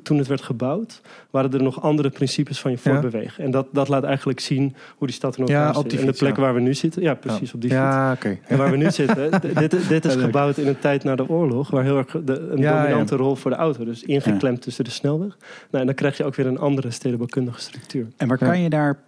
toen 0.03 0.19
het 0.19 0.27
werd 0.27 0.43
gebouwd, 0.43 1.01
waren 1.31 1.53
er 1.53 1.63
nog 1.63 1.83
andere 1.83 2.11
principes 2.11 2.61
van 2.61 2.71
je 2.71 2.79
voortbewegen. 2.79 3.45
En 3.45 3.51
dat, 3.51 3.67
dat 3.73 3.89
laat 3.89 4.05
eigenlijk 4.05 4.41
zien 4.41 4.75
hoe 4.97 5.07
die 5.07 5.17
stad 5.17 5.37
in 5.37 5.47
elkaar 5.47 5.75
ja, 5.75 5.83
zit. 5.83 6.01
En 6.01 6.07
de 6.07 6.13
plek 6.13 6.37
waar 6.37 6.55
we 6.55 6.61
nu 6.61 6.75
zitten, 6.75 7.03
ja, 7.03 7.15
precies 7.15 7.55
op 7.55 7.61
die 7.61 7.71
ja, 7.71 8.13
oké. 8.13 8.39
En 8.47 8.59
waar 8.59 8.71
we 8.71 8.77
nu 8.77 8.91
zitten, 8.91 9.31
dit, 9.55 9.89
dit 9.89 10.05
is 10.05 10.15
gebouwd 10.15 10.59
in 10.59 10.67
een 10.67 10.79
tijd 10.79 11.05
na 11.05 11.17
de 11.17 11.29
oorlog, 11.29 11.71
waar 11.71 11.83
heel 11.83 11.97
erg 11.97 12.17
de, 12.25 12.39
een 12.39 12.61
dominante 12.61 13.17
rol 13.17 13.35
voor 13.35 13.51
de 13.51 13.57
auto. 13.57 13.85
Dus 13.85 14.03
ingeklemd 14.03 14.63
tussen 14.63 14.85
de 14.85 14.91
snelweg. 14.91 15.37
Nou, 15.71 15.81
en 15.81 15.87
dan 15.87 15.95
krijg 15.95 16.17
je 16.17 16.25
ook 16.25 16.35
weer 16.35 16.47
een 16.47 16.59
andere 16.59 16.91
stedenbouwkundige 16.91 17.61
structuur. 17.61 18.07
En 18.17 18.29
waar 18.29 18.39
kan 18.39 18.61
je 18.61 18.69
daar 18.69 18.99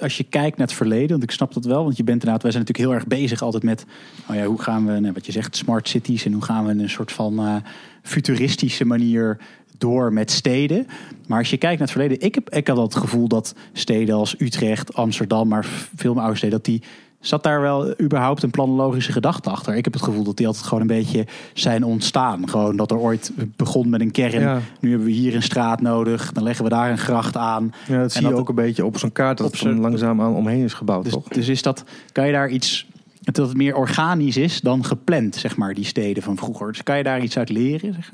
als 0.00 0.16
je 0.16 0.24
kijkt 0.24 0.56
naar 0.56 0.66
het 0.66 0.76
verleden, 0.76 1.10
want 1.10 1.22
ik 1.22 1.30
snap 1.30 1.54
dat 1.54 1.64
wel, 1.64 1.84
want 1.84 1.96
je 1.96 2.04
bent 2.04 2.18
inderdaad, 2.18 2.42
wij 2.42 2.52
zijn 2.52 2.64
natuurlijk 2.64 2.90
heel 2.90 3.00
erg 3.00 3.20
bezig 3.20 3.42
altijd 3.42 3.62
met, 3.62 3.84
oh 4.28 4.36
ja, 4.36 4.44
hoe 4.44 4.62
gaan 4.62 4.86
we, 4.86 5.00
nou, 5.00 5.12
wat 5.12 5.26
je 5.26 5.32
zegt, 5.32 5.56
smart 5.56 5.88
cities 5.88 6.24
en 6.24 6.32
hoe 6.32 6.44
gaan 6.44 6.66
we 6.66 6.82
een 6.82 6.90
soort 6.90 7.12
van 7.12 7.46
uh, 7.46 7.56
futuristische 8.02 8.84
manier 8.84 9.38
door 9.78 10.12
met 10.12 10.30
steden. 10.30 10.86
Maar 11.26 11.38
als 11.38 11.50
je 11.50 11.56
kijkt 11.56 11.78
naar 11.78 11.88
het 11.88 11.96
verleden, 11.96 12.26
ik 12.26 12.34
heb, 12.34 12.50
ik 12.50 12.68
had 12.68 12.76
het 12.76 12.94
gevoel 12.96 13.28
dat 13.28 13.54
steden 13.72 14.14
als 14.14 14.34
Utrecht, 14.38 14.94
Amsterdam, 14.94 15.48
maar 15.48 15.66
veel 15.96 16.14
meer 16.14 16.22
oude 16.22 16.36
steden, 16.36 16.56
dat 16.56 16.64
die 16.64 16.82
Zat 17.26 17.42
daar 17.42 17.60
wel 17.60 18.00
überhaupt 18.00 18.42
een 18.42 18.50
planologische 18.50 19.12
gedachte 19.12 19.50
achter? 19.50 19.74
Ik 19.74 19.84
heb 19.84 19.92
het 19.92 20.02
gevoel 20.02 20.24
dat 20.24 20.36
die 20.36 20.46
altijd 20.46 20.64
gewoon 20.64 20.80
een 20.80 20.86
beetje 20.86 21.26
zijn 21.52 21.84
ontstaan. 21.84 22.48
Gewoon 22.48 22.76
dat 22.76 22.90
er 22.90 22.98
ooit 22.98 23.32
begon 23.56 23.88
met 23.88 24.00
een 24.00 24.10
kern. 24.10 24.62
Nu 24.80 24.88
hebben 24.88 25.06
we 25.06 25.12
hier 25.12 25.34
een 25.34 25.42
straat 25.42 25.80
nodig. 25.80 26.32
Dan 26.32 26.42
leggen 26.42 26.64
we 26.64 26.70
daar 26.70 26.90
een 26.90 26.98
gracht 26.98 27.36
aan. 27.36 27.72
Ja, 27.86 28.00
dat 28.00 28.12
zie 28.12 28.28
je 28.28 28.34
ook 28.34 28.48
een 28.48 28.54
beetje 28.54 28.84
op 28.84 28.98
zo'n 28.98 29.12
kaart 29.12 29.38
dat 29.38 29.58
het 29.58 29.78
langzaam 29.78 30.20
aan 30.20 30.34
omheen 30.34 30.64
is 30.64 30.74
gebouwd. 30.74 31.04
Dus, 31.04 31.12
toch? 31.12 31.28
dus 31.28 31.48
is 31.48 31.62
dat, 31.62 31.84
kan 32.12 32.26
je 32.26 32.32
daar 32.32 32.48
iets 32.48 32.86
dat 33.20 33.48
het 33.48 33.56
meer 33.56 33.74
organisch 33.74 34.36
is 34.36 34.60
dan 34.60 34.84
gepland, 34.84 35.36
zeg 35.36 35.56
maar, 35.56 35.74
die 35.74 35.84
steden 35.84 36.22
van 36.22 36.36
vroeger. 36.36 36.72
Dus 36.72 36.82
kan 36.82 36.96
je 36.96 37.02
daar 37.02 37.22
iets 37.22 37.38
uit 37.38 37.48
leren? 37.48 37.94
Zeg 37.94 38.10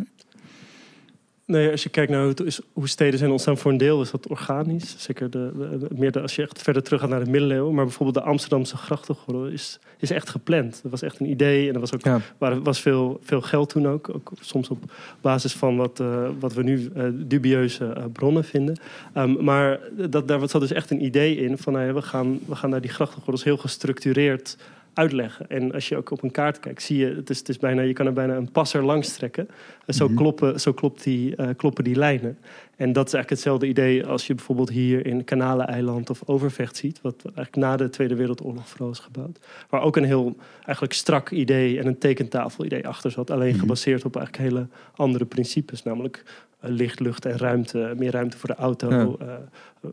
Nee, 1.50 1.70
als 1.70 1.82
je 1.82 1.88
kijkt 1.88 2.10
naar 2.10 2.24
hoe, 2.24 2.34
is, 2.44 2.60
hoe, 2.72 2.88
steden 2.88 3.18
zijn 3.18 3.30
ontstaan, 3.30 3.58
voor 3.58 3.70
een 3.70 3.76
deel 3.76 4.00
is 4.00 4.10
dat 4.10 4.26
organisch. 4.26 4.94
Zeker 4.98 5.30
de, 5.30 5.52
de, 5.78 5.86
meer 5.94 6.12
de, 6.12 6.20
als 6.20 6.36
je 6.36 6.42
echt 6.42 6.62
verder 6.62 6.82
terug 6.82 7.00
gaat 7.00 7.10
naar 7.10 7.24
de 7.24 7.30
middeleeuwen. 7.30 7.74
Maar 7.74 7.84
bijvoorbeeld 7.84 8.24
de 8.24 8.30
Amsterdamse 8.30 8.76
grachtengordel 8.76 9.46
is, 9.46 9.78
is 9.98 10.10
echt 10.10 10.28
gepland. 10.28 10.80
Dat 10.82 10.90
was 10.90 11.02
echt 11.02 11.20
een 11.20 11.30
idee 11.30 11.68
en 11.68 11.74
er 11.74 11.80
was 11.80 11.94
ook 11.94 12.04
ja. 12.04 12.20
waar, 12.38 12.62
was 12.62 12.80
veel, 12.80 13.20
veel 13.22 13.40
geld 13.40 13.68
toen 13.68 13.88
ook. 13.88 14.14
Ook 14.14 14.32
soms 14.40 14.68
op 14.68 14.78
basis 15.20 15.52
van 15.52 15.76
wat, 15.76 16.00
uh, 16.00 16.28
wat 16.38 16.54
we 16.54 16.62
nu 16.62 16.90
uh, 16.96 17.04
dubieuze 17.12 17.94
uh, 17.96 18.04
bronnen 18.12 18.44
vinden. 18.44 18.78
Um, 19.16 19.44
maar 19.44 19.80
dat, 20.10 20.28
daar 20.28 20.48
zat 20.48 20.60
dus 20.60 20.72
echt 20.72 20.90
een 20.90 21.04
idee 21.04 21.36
in 21.36 21.58
van 21.58 21.72
nou 21.72 21.92
we, 21.92 22.02
gaan, 22.02 22.38
we 22.46 22.54
gaan 22.54 22.70
naar 22.70 22.80
die 22.80 22.90
grachtengordels 22.90 23.44
heel 23.44 23.56
gestructureerd 23.56 24.56
uitleggen. 25.00 25.48
En 25.48 25.72
als 25.72 25.88
je 25.88 25.96
ook 25.96 26.10
op 26.10 26.22
een 26.22 26.30
kaart 26.30 26.60
kijkt, 26.60 26.82
zie 26.82 26.98
je, 26.98 27.14
het 27.14 27.30
is, 27.30 27.38
het 27.38 27.48
is 27.48 27.58
bijna, 27.58 27.82
je 27.82 27.92
kan 27.92 28.06
er 28.06 28.12
bijna 28.12 28.36
een 28.36 28.50
passer 28.50 28.84
langs 28.84 29.12
trekken. 29.12 29.48
En 29.86 29.94
zo, 29.94 30.06
mhm. 30.06 30.16
kloppen, 30.16 30.60
zo 30.60 30.72
klopt 30.72 31.02
die, 31.02 31.34
uh, 31.36 31.48
kloppen 31.56 31.84
die 31.84 31.96
lijnen. 31.96 32.38
En 32.76 32.92
dat 32.92 33.06
is 33.06 33.12
eigenlijk 33.12 33.30
hetzelfde 33.30 33.66
idee 33.66 34.06
als 34.06 34.26
je 34.26 34.34
bijvoorbeeld 34.34 34.70
hier 34.70 35.06
in 35.06 35.24
Kanaleneiland 35.24 36.10
of 36.10 36.22
Overvecht 36.26 36.76
ziet, 36.76 37.00
wat 37.02 37.22
eigenlijk 37.24 37.56
na 37.56 37.76
de 37.76 37.90
Tweede 37.90 38.14
Wereldoorlog 38.14 38.68
vooral 38.68 38.90
is 38.90 38.98
gebouwd. 38.98 39.38
Waar 39.68 39.82
ook 39.82 39.96
een 39.96 40.04
heel 40.04 40.36
eigenlijk 40.64 40.92
strak 40.92 41.30
idee 41.30 41.78
en 41.78 41.86
een 41.86 41.98
tekentafel 41.98 42.64
idee 42.64 42.88
achter 42.88 43.10
zat. 43.10 43.30
Alleen 43.30 43.50
mhm. 43.50 43.60
gebaseerd 43.60 44.04
op 44.04 44.16
eigenlijk 44.16 44.48
hele 44.48 44.66
andere 44.94 45.24
principes, 45.24 45.82
namelijk 45.82 46.22
uh, 46.64 46.70
licht, 46.70 47.00
lucht 47.00 47.24
en 47.24 47.38
ruimte. 47.38 47.94
Meer 47.96 48.10
ruimte 48.10 48.38
voor 48.38 48.48
de 48.48 48.54
auto, 48.54 49.16
ja. 49.20 49.40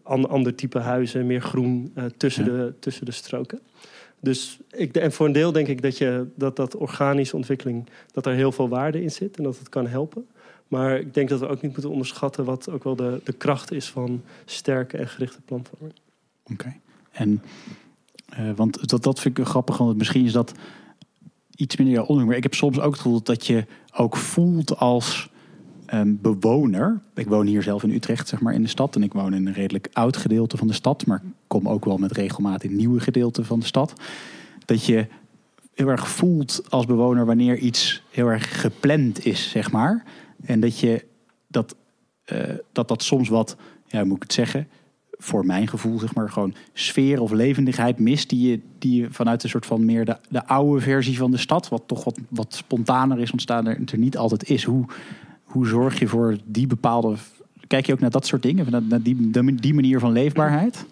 uh, 0.08 0.24
ander 0.24 0.56
type 0.56 0.80
huizen, 0.80 1.26
meer 1.26 1.42
groen 1.42 1.94
tussen, 2.18 2.44
de, 2.44 2.74
tussen 2.80 3.06
de 3.06 3.12
stroken. 3.12 3.60
Dus 4.20 4.60
ik, 4.72 4.96
en 4.96 5.12
voor 5.12 5.26
een 5.26 5.32
deel 5.32 5.52
denk 5.52 5.68
ik 5.68 5.82
dat, 5.82 5.98
je, 5.98 6.28
dat 6.36 6.56
dat 6.56 6.76
organische 6.76 7.36
ontwikkeling, 7.36 7.90
dat 8.12 8.26
er 8.26 8.34
heel 8.34 8.52
veel 8.52 8.70
waarde 8.70 9.02
in 9.02 9.12
zit 9.12 9.38
en 9.38 9.44
dat 9.44 9.58
het 9.60 9.70
kan 9.70 9.88
helpen. 9.88 10.28
Maar 10.68 11.00
ik 11.00 11.14
denk 11.14 11.30
dat 11.30 11.40
we 11.40 11.48
ook 11.48 11.62
niet 11.62 11.72
moeten 11.72 11.92
onderschatten 11.92 12.46
wat 12.46 12.70
ook 12.70 12.84
wel 12.84 12.96
de, 12.96 13.22
de 13.24 13.34
kracht 13.34 13.72
is 13.72 13.90
van 13.90 14.22
sterke 14.46 14.98
en 14.98 15.08
gerichte 15.08 15.42
planvorming. 15.42 15.94
Oké. 16.44 16.76
En 17.12 17.42
uh, 18.40 18.52
want 18.56 18.90
dat, 18.90 19.04
dat 19.04 19.20
vind 19.20 19.38
ik 19.38 19.46
grappig, 19.46 19.78
want 19.78 19.98
misschien 19.98 20.26
is 20.26 20.32
dat 20.32 20.54
iets 21.56 21.76
minder 21.76 21.96
jouw 21.96 22.06
onderwerp. 22.06 22.28
Maar 22.28 22.38
ik 22.38 22.44
heb 22.44 22.54
soms 22.54 22.80
ook 22.80 22.92
het 22.92 23.02
gevoel 23.02 23.24
dat 23.24 23.46
je 23.46 23.66
ook 23.94 24.18
voelt 24.18 24.78
als 24.78 25.30
um, 25.94 26.20
bewoner. 26.22 27.02
Ik 27.14 27.28
woon 27.28 27.46
hier 27.46 27.64
zelf 27.64 27.84
in 27.84 27.92
Utrecht, 27.92 28.28
zeg 28.28 28.42
maar, 28.42 28.54
in 28.54 28.62
de 28.62 28.68
stad. 28.68 28.96
En 28.96 29.04
ik 29.04 29.14
woon 29.14 29.34
in 29.34 29.48
een 29.48 29.54
redelijk 29.54 29.90
oud 29.94 30.18
gedeelte 30.18 30.58
van 30.58 30.68
de 30.68 30.74
stad. 30.74 31.06
Maar 31.06 31.24
kom 31.48 31.70
ook 31.70 31.86
wel 31.86 31.98
met 31.98 32.12
regelmaat 32.12 32.64
in 32.64 32.76
nieuwe 32.76 33.00
gedeelten 33.00 33.46
van 33.46 33.60
de 33.60 33.66
stad. 33.66 33.94
Dat 34.66 34.86
je 34.86 35.08
heel 35.74 35.88
erg 35.88 36.10
voelt 36.10 36.62
als 36.70 36.86
bewoner 36.86 37.26
wanneer 37.26 37.58
iets 37.58 38.04
heel 38.10 38.28
erg 38.28 38.62
gepland 38.62 39.26
is, 39.26 39.50
zeg 39.50 39.72
maar. 39.72 40.04
En 40.46 40.60
dat 40.60 40.80
je 40.80 41.06
dat, 41.48 41.76
uh, 42.34 42.40
dat, 42.72 42.88
dat 42.88 43.04
soms 43.04 43.30
wat, 43.30 43.56
ja, 43.88 44.04
moet 44.04 44.16
ik 44.16 44.24
het 44.24 44.34
zeggen, 44.34 44.68
voor 45.12 45.46
mijn 45.46 45.68
gevoel, 45.68 46.00
zeg 46.00 46.14
maar, 46.14 46.30
gewoon 46.30 46.54
sfeer 46.74 47.22
of 47.22 47.32
levendigheid 47.32 48.00
mist. 48.00 48.30
Die 48.30 48.50
je, 48.50 48.60
die 48.80 49.08
vanuit 49.10 49.44
een 49.44 49.50
soort 49.50 49.66
van 49.66 49.86
meer 49.86 50.06
de, 50.06 50.18
de 50.30 50.48
oude 50.48 50.82
versie 50.82 51.18
van 51.18 51.32
de 51.32 51.38
stad, 51.38 51.70
wat 51.70 51.84
toch 51.86 52.04
wat, 52.04 52.20
wat 52.30 52.54
spontaner 52.56 53.20
is 53.20 53.32
ontstaan, 53.32 53.68
er, 53.68 53.80
er 53.86 53.98
niet 53.98 54.18
altijd 54.18 54.50
is. 54.50 54.64
Hoe, 54.64 54.86
hoe 55.44 55.68
zorg 55.68 56.00
je 56.00 56.08
voor 56.08 56.38
die 56.46 56.68
bepaalde. 56.68 57.16
Kijk 57.68 57.86
je 57.86 57.94
ook 57.94 58.00
naar 58.00 58.10
dat 58.10 58.26
soort 58.26 58.42
dingen, 58.42 58.88
naar 58.88 59.02
die, 59.02 59.56
die 59.56 59.74
manier 59.74 60.00
van 60.00 60.12
leefbaarheid? 60.12 60.86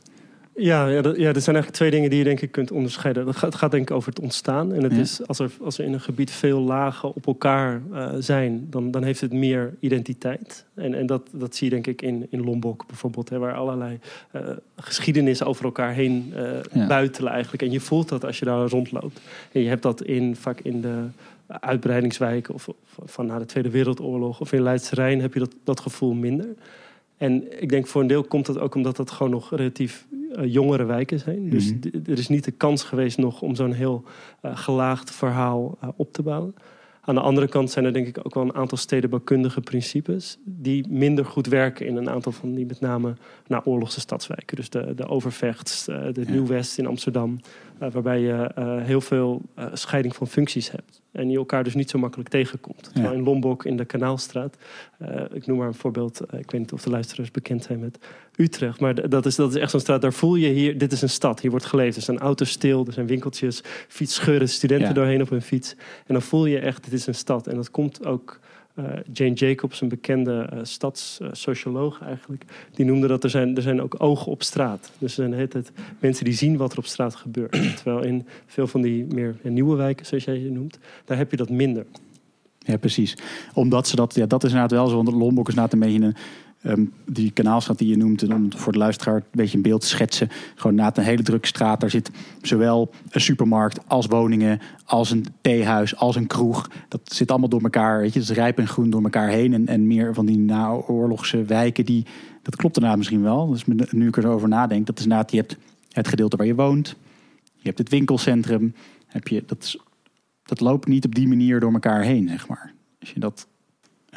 Ja, 0.58 0.88
ja, 0.88 1.02
dat, 1.02 1.16
ja, 1.16 1.28
er 1.34 1.42
zijn 1.42 1.56
eigenlijk 1.56 1.76
twee 1.76 1.92
dingen 1.92 2.10
die 2.10 2.20
je 2.20 2.26
denk 2.26 2.42
ik 2.42 2.52
kunt 2.52 2.72
onderscheiden. 2.72 3.28
Het 3.28 3.36
gaat, 3.36 3.52
het 3.52 3.60
gaat 3.60 3.72
denk 3.72 3.90
ik 3.90 3.96
over 3.96 4.10
het 4.10 4.20
ontstaan. 4.20 4.74
En 4.74 4.84
het 4.84 4.92
is, 4.92 5.28
als 5.28 5.40
er, 5.40 5.52
als 5.62 5.78
er 5.78 5.86
in 5.86 5.94
een 5.94 6.02
gebied 6.02 6.32
veel 6.32 6.60
lagen 6.60 7.16
op 7.16 7.28
elkaar 7.28 7.82
uh, 7.92 8.10
zijn, 8.20 8.68
dan, 8.70 8.92
dan 8.92 9.04
heeft 9.04 9.22
het 9.22 9.34
meer 9.34 9.74
identiteit. 9.80 10.66
En, 10.74 10.94
en 10.94 11.06
dat, 11.06 11.30
dat 11.32 11.56
zie 11.56 11.68
je 11.68 11.74
denk 11.74 11.88
ik 11.88 12.02
in, 12.02 12.28
in 12.30 12.44
Lombok 12.44 12.88
bijvoorbeeld, 12.88 13.30
hè, 13.30 13.38
waar 13.38 13.54
allerlei 13.54 14.00
uh, 14.36 14.42
geschiedenis 14.76 15.44
over 15.44 15.66
elkaar 15.66 15.94
heen 15.94 16.34
uh, 16.36 16.50
ja. 16.74 16.88
buitelen 16.88 17.32
eigenlijk. 17.32 17.64
En 17.64 17.72
je 17.72 17.80
voelt 17.80 18.10
dat 18.10 18.26
als 18.26 18.40
je 18.40 18.46
daar 18.46 18.68
rondloopt. 18.68 19.22
En 19.52 19.62
je 19.62 19.68
hebt 19.68 19.84
dat 19.84 20.04
in, 20.04 20.36
vaak 20.36 20.60
in 20.60 20.82
de 20.82 21.04
uitbreidingswijken 21.48 22.54
of, 22.54 22.68
van 23.06 23.26
na 23.26 23.40
de 23.40 23.46
Tweede 23.46 23.70
Wereldoorlog 23.70 24.42
of 24.42 24.54
in 24.54 24.62
Leidse 24.62 24.96
Rijn 24.96 25.22
heb 25.22 25.34
je 25.34 25.40
dat, 25.40 25.54
dat 25.64 25.80
gevoel 25.80 26.14
minder. 26.14 26.48
En 27.18 27.62
ik 27.62 27.70
denk 27.70 27.88
voor 27.88 28.02
een 28.02 28.08
deel 28.08 28.24
komt 28.24 28.46
dat 28.46 28.60
ook 28.60 28.76
omdat 28.76 28.96
dat 28.96 29.12
gewoon 29.12 29.32
nog 29.32 29.56
relatief 29.56 30.08
uh, 30.12 30.54
jongere 30.54 30.86
wijken 30.86 31.20
zijn. 31.20 31.50
Dus 31.50 31.72
mm 31.72 31.80
-hmm. 31.82 32.02
er 32.06 32.18
is 32.18 32.28
niet 32.28 32.44
de 32.44 32.52
kans 32.52 32.84
geweest 32.84 33.18
nog 33.18 33.42
om 33.42 33.56
zo'n 33.56 33.72
heel 33.72 34.04
uh, 34.46 34.58
gelaagd 34.58 35.12
verhaal 35.12 35.78
uh, 35.84 35.90
op 35.96 36.14
te 36.14 36.22
bouwen. 36.22 36.56
Aan 37.02 37.16
de 37.16 37.22
andere 37.22 37.48
kant 37.48 37.72
zijn 37.72 37.86
er 37.86 37.94
denk 37.94 38.08
ik 38.08 38.18
ook 38.26 38.34
wel 38.34 38.44
een 38.44 38.56
aantal 38.56 38.78
stedenbouwkundige 38.78 39.62
principes 39.62 40.38
die 40.44 40.88
minder 40.90 41.26
goed 41.26 41.48
werken 41.48 41.86
in 41.88 41.96
een 41.96 42.10
aantal 42.10 42.32
van 42.32 42.54
die 42.54 42.66
met 42.66 42.80
name 42.80 43.14
naar 43.48 43.66
oorlogse 43.66 44.00
stadswijken. 44.00 44.56
Dus 44.56 44.70
de, 44.70 44.94
de 44.96 45.08
Overvechts, 45.08 45.86
de 45.86 46.12
ja. 46.14 46.32
Nieuw-West 46.32 46.78
in 46.78 46.88
Amsterdam, 46.88 47.40
waarbij 47.78 48.20
je 48.20 48.52
heel 48.84 49.02
veel 49.02 49.42
scheiding 49.74 50.16
van 50.16 50.28
functies 50.28 50.72
hebt. 50.72 51.02
En 51.16 51.28
die 51.28 51.38
elkaar 51.38 51.64
dus 51.64 51.76
niet 51.76 51.90
zo 51.90 52.00
makkelijk 52.00 52.30
tegenkomt. 52.30 52.90
Terwijl 52.94 53.14
in 53.14 53.24
Lombok, 53.24 53.66
in 53.66 53.78
de 53.78 53.86
Kanaalstraat, 53.86 54.58
uh, 55.02 55.22
ik 55.34 55.46
noem 55.48 55.58
maar 55.58 55.68
een 55.68 55.74
voorbeeld, 55.74 56.22
uh, 56.22 56.40
ik 56.40 56.52
weet 56.52 56.62
niet 56.62 56.74
of 56.74 56.82
de 56.82 56.90
luisteraars 56.90 57.32
bekend 57.32 57.64
zijn 57.64 57.80
met 57.80 58.00
Utrecht, 58.36 58.80
maar 58.80 59.10
dat 59.10 59.26
is, 59.26 59.36
dat 59.36 59.56
is 59.56 59.62
echt 59.62 59.72
zo'n 59.72 59.80
straat, 59.80 60.02
daar 60.02 60.14
voel 60.14 60.36
je 60.36 60.48
hier, 60.48 60.78
dit 60.78 60.92
is 60.92 61.02
een 61.02 61.10
stad, 61.10 61.40
hier 61.40 61.52
wordt 61.52 61.66
geleefd. 61.66 61.96
Er 61.96 62.02
zijn 62.02 62.20
auto's 62.20 62.50
stil, 62.50 62.86
er 62.86 62.94
zijn 62.94 63.08
winkeltjes, 63.08 63.62
fietsscheuren, 63.88 64.50
studenten 64.50 64.88
ja. 64.88 64.94
doorheen 64.94 65.22
op 65.22 65.30
hun 65.30 65.42
fiets. 65.42 65.76
En 66.06 66.14
dan 66.14 66.22
voel 66.22 66.46
je 66.46 66.60
echt, 66.60 66.84
dit 66.84 66.94
is 66.94 67.08
een 67.08 67.16
stad. 67.16 67.48
En 67.48 67.56
dat 67.56 67.72
komt 67.72 68.06
ook 68.06 68.40
uh, 68.76 68.86
Jane 69.14 69.34
Jacobs, 69.34 69.82
een 69.82 69.88
bekende 69.88 70.50
uh, 70.54 70.60
stadssocioloog 70.62 72.02
eigenlijk, 72.02 72.44
die 72.74 72.86
noemde 72.86 73.08
dat 73.08 73.24
er 73.24 73.30
zijn, 73.30 73.56
er 73.56 73.62
zijn 73.62 73.82
ook 73.82 73.96
ogen 73.98 74.32
op 74.32 74.44
straat. 74.44 74.92
Dus 74.98 75.18
er 75.18 75.30
zijn 75.30 75.50
het, 75.50 75.72
mensen 76.00 76.26
die 76.26 76.34
zien 76.34 76.58
wat 76.58 76.72
er 76.72 76.78
op 76.78 76.86
straat 76.86 77.16
gebeurt. 77.16 77.52
Terwijl 77.84 78.04
in 78.04 78.28
veel 78.46 78.68
van 78.68 78.82
die 78.82 79.06
meer 79.06 79.36
nieuwe 79.42 79.76
wijken, 79.76 80.06
zoals 80.06 80.24
jij 80.24 80.40
je 80.40 80.52
noemt, 80.52 80.80
daar 81.06 81.18
heb 81.18 81.32
je 81.32 81.38
dat 81.38 81.50
minder. 81.50 81.86
Ja, 82.60 82.78
precies. 82.78 83.18
Omdat 83.54 83.88
ze 83.88 83.96
dat, 83.96 84.16
ja, 84.16 84.26
dat 84.26 84.44
is 84.44 84.50
inderdaad 84.50 84.78
wel 84.78 84.88
zo, 84.88 84.96
want 84.96 85.12
Lombok 85.12 85.48
is 85.48 85.56
inderdaad 85.56 85.74
een 85.74 85.80
beetje 85.80 86.06
een 86.06 86.16
Um, 86.68 86.94
die 87.06 87.32
kanaalstraat 87.32 87.78
die 87.78 87.88
je 87.88 87.98
noemt, 87.98 88.22
en 88.22 88.34
om 88.34 88.54
voor 88.54 88.72
de 88.72 88.78
luisteraar 88.78 89.16
een 89.16 89.24
beetje 89.32 89.58
een 89.58 89.64
beeld 89.64 89.82
te 89.82 89.88
schetsen. 89.88 90.30
Gewoon 90.56 90.76
na 90.76 90.98
een 90.98 91.04
hele 91.04 91.24
drukke 91.24 91.48
straat. 91.48 91.80
Daar 91.80 91.90
zit 91.90 92.12
zowel 92.42 92.92
een 93.10 93.22
supermarkt 93.22 93.80
als 93.88 94.06
woningen, 94.06 94.60
als 94.86 95.12
een 95.12 95.26
theehuis, 95.42 95.96
als 95.96 96.16
een 96.16 96.28
kroeg. 96.28 96.70
Dat 96.88 97.02
zit 97.04 97.32
allemaal 97.32 97.50
door 97.50 97.62
elkaar. 97.62 98.00
Weet 98.00 98.14
je, 98.14 98.20
het 98.20 98.30
is 98.30 98.36
rijp 98.36 98.58
en 98.58 98.68
groen 98.68 98.90
door 98.90 99.04
elkaar 99.04 99.30
heen. 99.30 99.54
En, 99.54 99.68
en 99.68 99.88
meer 99.88 100.14
van 100.14 100.26
die 100.26 100.38
naoorlogse 100.38 101.44
wijken, 101.44 101.86
die, 101.86 102.06
dat 102.42 102.56
klopt 102.56 102.76
daarna 102.76 102.96
misschien 102.96 103.22
wel. 103.22 103.48
Dus 103.50 103.66
nu 103.92 104.08
ik 104.08 104.18
erover 104.18 104.48
nadenk, 104.48 104.86
dat 104.86 104.98
is 104.98 105.04
inderdaad, 105.04 105.32
je 105.32 105.38
hebt 105.38 105.58
het 105.92 106.08
gedeelte 106.08 106.38
waar 106.38 106.48
je 106.48 106.56
woont. 106.56 106.96
Je 107.56 107.68
hebt 107.68 107.78
het 107.78 107.90
winkelcentrum. 107.90 108.74
Heb 109.08 109.28
je, 109.28 109.44
dat, 109.46 109.76
dat 110.44 110.60
loopt 110.60 110.88
niet 110.88 111.06
op 111.06 111.16
die 111.16 111.28
manier 111.28 111.60
door 111.60 111.74
elkaar 111.74 112.02
heen, 112.02 112.28
zeg 112.28 112.48
maar. 112.48 112.74
Als 113.00 113.12
je 113.12 113.20
dat... 113.20 113.48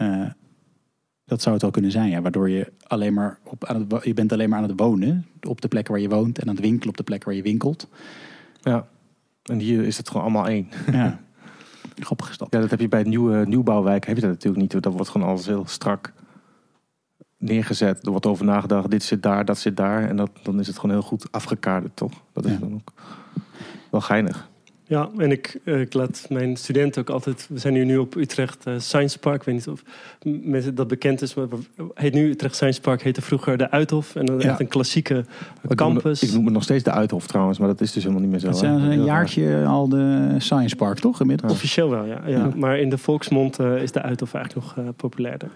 Uh, 0.02 0.26
dat 1.28 1.42
zou 1.42 1.54
het 1.54 1.62
wel 1.62 1.70
kunnen 1.70 1.90
zijn, 1.90 2.10
ja. 2.10 2.20
Waardoor 2.20 2.50
je 2.50 2.72
alleen 2.82 3.14
maar 3.14 3.38
op 3.44 3.64
aan 3.64 3.86
het, 3.88 4.04
je 4.04 4.14
bent 4.14 4.32
alleen 4.32 4.48
maar 4.48 4.58
aan 4.58 4.68
het 4.68 4.80
wonen 4.80 5.26
op 5.42 5.60
de 5.60 5.68
plekken 5.68 5.92
waar 5.92 6.02
je 6.02 6.08
woont 6.08 6.38
en 6.38 6.48
aan 6.48 6.54
het 6.54 6.64
winkelen 6.64 6.88
op 6.88 6.96
de 6.96 7.02
plekken 7.02 7.28
waar 7.28 7.36
je 7.36 7.42
winkelt. 7.42 7.88
Ja, 8.60 8.88
en 9.42 9.58
hier 9.58 9.84
is 9.84 9.96
het 9.96 10.08
gewoon 10.08 10.22
allemaal 10.22 10.48
één. 10.48 10.68
Ja, 10.92 11.20
grappige 11.98 12.32
stad. 12.32 12.48
Ja, 12.50 12.60
dat 12.60 12.70
heb 12.70 12.80
je 12.80 12.88
bij 12.88 13.02
nieuwe 13.02 13.46
nieuwbouwwijk 13.46 14.06
heb 14.06 14.16
je 14.16 14.22
dat 14.22 14.30
natuurlijk 14.30 14.62
niet. 14.62 14.82
Dat 14.82 14.92
wordt 14.92 15.08
gewoon 15.08 15.28
alles 15.28 15.46
heel 15.46 15.66
strak 15.66 16.12
neergezet. 17.36 18.04
Er 18.04 18.10
wordt 18.10 18.26
over 18.26 18.44
nagedacht, 18.44 18.90
dit 18.90 19.02
zit 19.02 19.22
daar, 19.22 19.44
dat 19.44 19.58
zit 19.58 19.76
daar. 19.76 20.08
En 20.08 20.16
dat, 20.16 20.30
dan 20.42 20.60
is 20.60 20.66
het 20.66 20.78
gewoon 20.78 20.96
heel 20.96 21.04
goed 21.04 21.32
afgekaderd, 21.32 21.96
toch? 21.96 22.12
Dat 22.32 22.44
is 22.44 22.52
ja. 22.52 22.58
dan 22.58 22.74
ook 22.74 22.92
wel 23.90 24.00
geinig. 24.00 24.48
Ja, 24.88 25.09
en 25.18 25.31
ik, 25.31 25.61
uh, 25.64 25.81
ik, 25.81 25.94
laat 25.94 26.27
mijn 26.29 26.57
studenten 26.57 27.01
ook 27.01 27.11
altijd... 27.11 27.46
We 27.48 27.59
zijn 27.59 27.74
hier 27.74 27.85
nu 27.85 27.96
op 27.98 28.14
Utrecht 28.14 28.66
uh, 28.68 28.74
Science 28.79 29.18
Park. 29.18 29.37
Ik 29.37 29.42
weet 29.42 29.55
niet 29.55 29.68
of 29.68 29.83
mensen 30.42 30.74
dat 30.74 30.88
bekend 30.88 31.22
is. 31.22 31.35
Maar 31.35 31.46
heet 31.94 32.14
nu 32.14 32.31
Utrecht 32.31 32.55
Science 32.55 32.81
Park. 32.81 33.03
Heette 33.03 33.22
vroeger 33.22 33.57
de 33.57 33.70
Uithof. 33.70 34.14
En 34.14 34.27
dat 34.27 34.38
is 34.38 34.44
ja. 34.44 34.51
echt 34.51 34.61
een 34.61 34.68
klassieke 34.68 35.24
ik 35.68 35.77
campus. 35.77 36.20
Noem, 36.20 36.31
ik 36.31 36.37
noem 36.37 36.44
het 36.44 36.55
nog 36.55 36.62
steeds 36.62 36.85
de 36.85 36.90
Uithof 36.90 37.27
trouwens. 37.27 37.59
Maar 37.59 37.68
dat 37.68 37.81
is 37.81 37.92
dus 37.92 38.03
helemaal 38.03 38.22
niet 38.22 38.31
meer 38.31 38.40
zo. 38.40 38.46
Het 38.46 38.57
is 38.57 38.62
een 38.62 39.05
jaartje 39.05 39.64
al 39.64 39.88
de 39.88 40.35
Science 40.38 40.77
Park, 40.77 40.98
toch? 40.98 41.20
Inmiddels? 41.20 41.53
Officieel 41.53 41.90
wel, 41.90 42.05
ja. 42.05 42.22
ja. 42.27 42.51
Maar 42.57 42.79
in 42.79 42.90
de 42.90 42.98
volksmond 42.98 43.61
uh, 43.61 43.83
is 43.83 43.92
de 43.92 44.03
Uithof 44.03 44.35
eigenlijk 44.35 44.77
nog 44.77 44.94
populairder. 44.96 45.48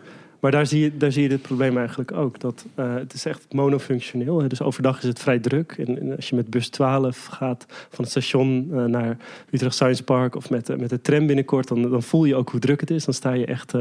Maar 0.43 0.51
daar 0.51 0.67
zie 0.67 0.81
je, 0.81 0.97
daar 0.97 1.13
zie 1.13 1.23
je 1.23 1.29
dit 1.29 1.43
probleem 1.43 1.79
eigenlijk 1.79 2.13
ook. 2.13 2.41
Dat, 2.41 2.67
uh, 2.77 2.95
het 2.95 3.13
is 3.13 3.25
echt 3.25 3.53
monofunctioneel. 3.53 4.41
Hè. 4.41 4.49
Dus 4.49 4.63
overdag 4.63 4.99
is 4.99 5.05
het 5.05 5.19
vrij 5.19 5.39
druk. 5.39 5.73
En, 5.73 6.01
en, 6.01 6.17
als 6.17 6.29
je 6.29 6.37
met 6.37 6.51
bus 6.51 6.69
12 6.69 7.27
gaat 7.27 7.67
van 7.69 8.05
het 8.05 8.09
station 8.09 8.69
uh, 8.71 8.85
naar 8.85 9.17
Utrecht 9.51 9.75
Science 9.75 10.05
Park... 10.05 10.37
of 10.37 10.51
met, 10.51 10.71
uh, 10.71 10.77
met 10.77 10.91
de 10.91 11.01
tram 11.01 11.27
binnenkort, 11.27 11.69
dan, 11.69 11.83
dan 11.91 12.03
voel 12.03 12.25
je 12.25 12.35
ook 12.35 12.51
hoe 12.51 12.61
druk 12.61 12.81
het 12.81 12.91
is. 12.91 13.05
Dan 13.05 13.15
sta 13.15 13.33
je 13.33 13.47
echt 13.47 13.75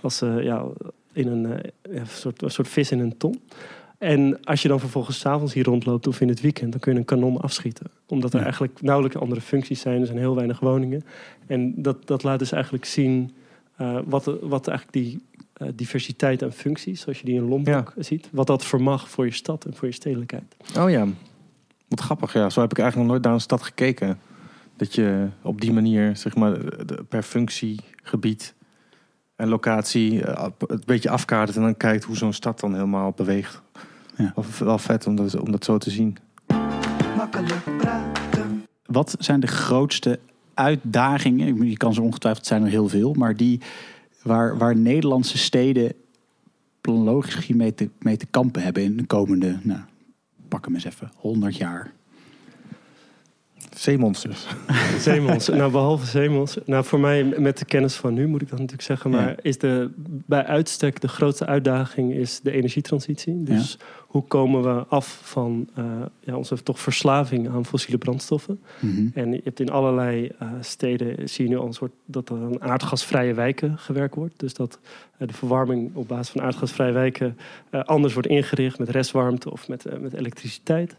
als 0.00 0.18
ja, 0.18 0.64
in 1.12 1.28
een, 1.28 1.62
ja, 1.90 2.04
soort, 2.04 2.42
een 2.42 2.50
soort 2.50 2.68
vis 2.68 2.90
in 2.90 2.98
een 2.98 3.16
ton. 3.16 3.40
En 3.98 4.44
als 4.44 4.62
je 4.62 4.68
dan 4.68 4.80
vervolgens 4.80 5.18
s'avonds 5.18 5.54
hier 5.54 5.64
rondloopt 5.64 6.06
of 6.06 6.20
in 6.20 6.28
het 6.28 6.40
weekend... 6.40 6.70
dan 6.70 6.80
kun 6.80 6.92
je 6.92 6.98
een 6.98 7.04
kanon 7.04 7.40
afschieten. 7.40 7.86
Omdat 8.06 8.30
er 8.30 8.38
ja. 8.38 8.44
eigenlijk 8.44 8.82
nauwelijks 8.82 9.18
andere 9.18 9.40
functies 9.40 9.80
zijn. 9.80 10.00
Er 10.00 10.06
zijn 10.06 10.18
heel 10.18 10.34
weinig 10.34 10.60
woningen. 10.60 11.04
En 11.46 11.82
dat, 11.82 12.06
dat 12.06 12.22
laat 12.22 12.38
dus 12.38 12.52
eigenlijk 12.52 12.84
zien... 12.84 13.32
wat, 14.04 14.24
wat 14.40 14.68
eigenlijk 14.68 14.92
die 14.92 15.20
eh, 15.56 15.68
diversiteit 15.74 16.42
aan 16.42 16.52
functies, 16.52 17.00
zoals 17.00 17.18
je 17.18 17.24
die 17.24 17.34
in 17.34 17.48
Lombok 17.48 17.94
ziet. 17.98 18.28
Wat 18.32 18.46
dat 18.46 18.64
vermag 18.64 19.10
voor 19.10 19.24
je 19.24 19.32
stad 19.32 19.64
en 19.64 19.74
voor 19.74 19.88
je 19.88 19.94
stedelijkheid. 19.94 20.56
Oh 20.78 20.90
ja, 20.90 21.06
wat 21.88 22.00
grappig. 22.00 22.32
Ja, 22.32 22.50
zo 22.50 22.60
heb 22.60 22.70
ik 22.70 22.78
eigenlijk 22.78 22.96
nog 22.96 23.16
nooit 23.16 23.22
naar 23.22 23.32
een 23.32 23.46
stad 23.46 23.62
gekeken. 23.62 24.18
Dat 24.76 24.94
je 24.94 25.28
op 25.42 25.60
die 25.60 25.72
manier, 25.72 26.16
zeg 26.16 26.34
maar, 26.34 26.58
per 27.08 27.22
functie, 27.22 27.80
gebied 28.02 28.54
en 29.36 29.48
locatie 29.48 30.20
het 30.20 30.52
een 30.66 30.82
beetje 30.86 31.10
afkadert 31.10 31.56
en 31.56 31.62
dan 31.62 31.76
kijkt 31.76 32.04
hoe 32.04 32.16
zo'n 32.16 32.32
stad 32.32 32.60
dan 32.60 32.74
helemaal 32.74 33.12
beweegt. 33.16 33.62
Ja. 34.16 34.34
Wel 34.58 34.78
vet 34.78 35.06
om 35.06 35.16
dat, 35.16 35.40
om 35.40 35.50
dat 35.50 35.64
zo 35.64 35.78
te 35.78 35.90
zien. 35.90 36.16
Wat 38.86 39.16
zijn 39.18 39.40
de 39.40 39.46
grootste 39.46 40.18
uitdagingen? 40.54 41.68
Je 41.68 41.76
kan 41.76 41.94
ze 41.94 42.02
ongetwijfeld 42.02 42.46
zijn 42.46 42.62
er 42.62 42.68
heel 42.68 42.88
veel, 42.88 43.14
maar 43.14 43.36
die 43.36 43.60
waar, 44.26 44.58
waar 44.58 44.76
Nederlandse 44.76 45.38
steden 45.38 45.92
planologisch 46.80 47.48
mee 47.48 47.74
te, 47.74 47.90
mee 47.98 48.16
te 48.16 48.26
kampen 48.26 48.62
hebben 48.62 48.82
in 48.82 48.96
de 48.96 49.06
komende, 49.06 49.58
nou, 49.62 49.80
pak 50.48 50.64
hem 50.64 50.74
eens 50.74 50.84
even, 50.84 51.10
100 51.16 51.56
jaar. 51.56 51.92
Zeemonsters. 53.78 54.46
zeemonsters. 54.98 55.58
Nou, 55.58 55.70
behalve 55.70 56.06
zeemonsters. 56.06 56.66
Nou, 56.66 56.84
voor 56.84 57.00
mij, 57.00 57.24
met 57.24 57.58
de 57.58 57.64
kennis 57.64 57.94
van 57.94 58.14
nu, 58.14 58.26
moet 58.26 58.42
ik 58.42 58.48
dat 58.48 58.58
natuurlijk 58.58 58.86
zeggen. 58.86 59.10
Maar 59.10 59.36
is 59.42 59.58
de, 59.58 59.90
bij 60.06 60.44
uitstek 60.44 61.00
de 61.00 61.08
grootste 61.08 61.46
uitdaging 61.46 62.12
is 62.12 62.40
de 62.40 62.50
energietransitie. 62.50 63.42
Dus 63.42 63.78
hoe 64.06 64.22
komen 64.22 64.62
we 64.62 64.84
af 64.88 65.20
van 65.22 65.68
uh, 65.78 65.84
ja, 66.20 66.36
onze 66.36 66.62
toch 66.62 66.80
verslaving 66.80 67.48
aan 67.48 67.66
fossiele 67.66 67.98
brandstoffen? 67.98 68.60
Mhm. 68.80 69.08
En 69.14 69.32
je 69.32 69.40
hebt 69.44 69.60
in 69.60 69.70
allerlei 69.70 70.30
uh, 70.42 70.48
steden, 70.60 71.28
zie 71.28 71.44
je 71.44 71.50
nu 71.50 71.56
al 71.56 71.66
een 71.66 71.72
soort, 71.72 71.92
dat 72.04 72.28
er 72.28 72.36
aan 72.36 72.62
aardgasvrije 72.62 73.34
wijken 73.34 73.78
gewerkt 73.78 74.14
wordt. 74.14 74.38
Dus 74.38 74.54
dat 74.54 74.78
uh, 75.18 75.28
de 75.28 75.34
verwarming 75.34 75.90
op 75.94 76.08
basis 76.08 76.28
van 76.28 76.42
aardgasvrije 76.42 76.92
wijken 76.92 77.36
anders 77.70 78.12
wordt 78.12 78.28
ingericht 78.28 78.78
met 78.78 78.88
restwarmte 78.88 79.50
of 79.50 79.68
met, 79.68 80.00
met 80.00 80.12
elektriciteit. 80.12 80.96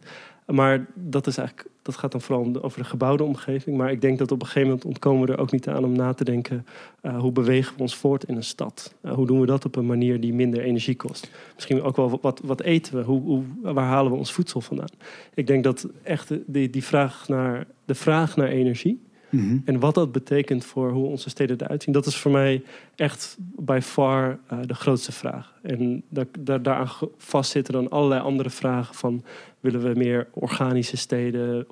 Maar 0.48 0.86
dat, 0.94 1.28
is 1.28 1.38
eigenlijk, 1.38 1.70
dat 1.82 1.96
gaat 1.96 2.12
dan 2.12 2.22
vooral 2.22 2.62
over 2.62 2.80
de 2.80 2.88
gebouwde 2.88 3.24
omgeving. 3.24 3.78
Maar 3.78 3.92
ik 3.92 4.02
denk 4.02 4.18
dat 4.18 4.32
op 4.32 4.40
een 4.40 4.46
gegeven 4.46 4.68
moment 4.68 4.86
ontkomen 4.86 5.26
we 5.26 5.34
er 5.34 5.40
ook 5.40 5.52
niet 5.52 5.68
aan 5.68 5.84
om 5.84 5.96
na 5.96 6.14
te 6.14 6.24
denken... 6.24 6.66
Uh, 7.02 7.20
hoe 7.20 7.32
bewegen 7.32 7.76
we 7.76 7.82
ons 7.82 7.96
voort 7.96 8.24
in 8.24 8.36
een 8.36 8.44
stad? 8.44 8.94
Uh, 9.02 9.14
hoe 9.14 9.28
doen 9.28 9.40
we 9.40 9.46
dat 9.46 9.66
op 9.66 9.76
een 9.76 9.86
manier 9.86 10.20
die 10.20 10.34
minder 10.34 10.62
energie 10.62 10.96
kost? 10.96 11.32
Misschien 11.56 11.82
ook 11.82 11.96
wel 11.96 12.20
wat, 12.22 12.42
wat 12.44 12.62
eten 12.62 12.96
we? 12.96 13.04
Hoe, 13.04 13.22
hoe, 13.22 13.44
waar 13.62 13.86
halen 13.86 14.12
we 14.12 14.18
ons 14.18 14.34
voedsel 14.34 14.62
vandaan? 14.62 14.90
Ik 15.34 15.48
denk 15.48 15.64
dat 15.64 15.88
echt 16.04 16.32
die, 16.46 16.70
die 16.70 16.84
vraag 16.84 17.28
naar, 17.28 17.68
de 17.86 17.96
vraag 17.96 18.36
naar 18.36 18.48
energie... 18.48 19.06
Mhm. 19.30 19.58
En 19.66 19.80
wat 19.80 19.96
dat 19.96 20.12
betekent 20.12 20.66
voor 20.66 20.92
hoe 20.92 21.08
onze 21.08 21.30
steden 21.30 21.62
eruit 21.62 21.84
zien, 21.84 21.94
dat 21.94 22.06
is 22.06 22.18
voor 22.18 22.32
mij 22.32 22.64
echt 22.96 23.38
by 23.40 23.80
far 23.82 24.40
uh, 24.54 24.60
de 24.66 24.74
grootste 24.74 25.12
vraag. 25.12 25.54
En 25.62 26.04
daar, 26.10 26.26
daaraan 26.40 26.90
vastzitten 27.18 27.74
dan 27.74 27.90
allerlei 27.90 28.22
andere 28.22 28.50
vragen 28.50 28.96
van 28.96 29.24
willen 29.72 29.94
we 29.94 30.00
meer 30.00 30.28
organische 30.34 30.98
steden? 30.98 31.66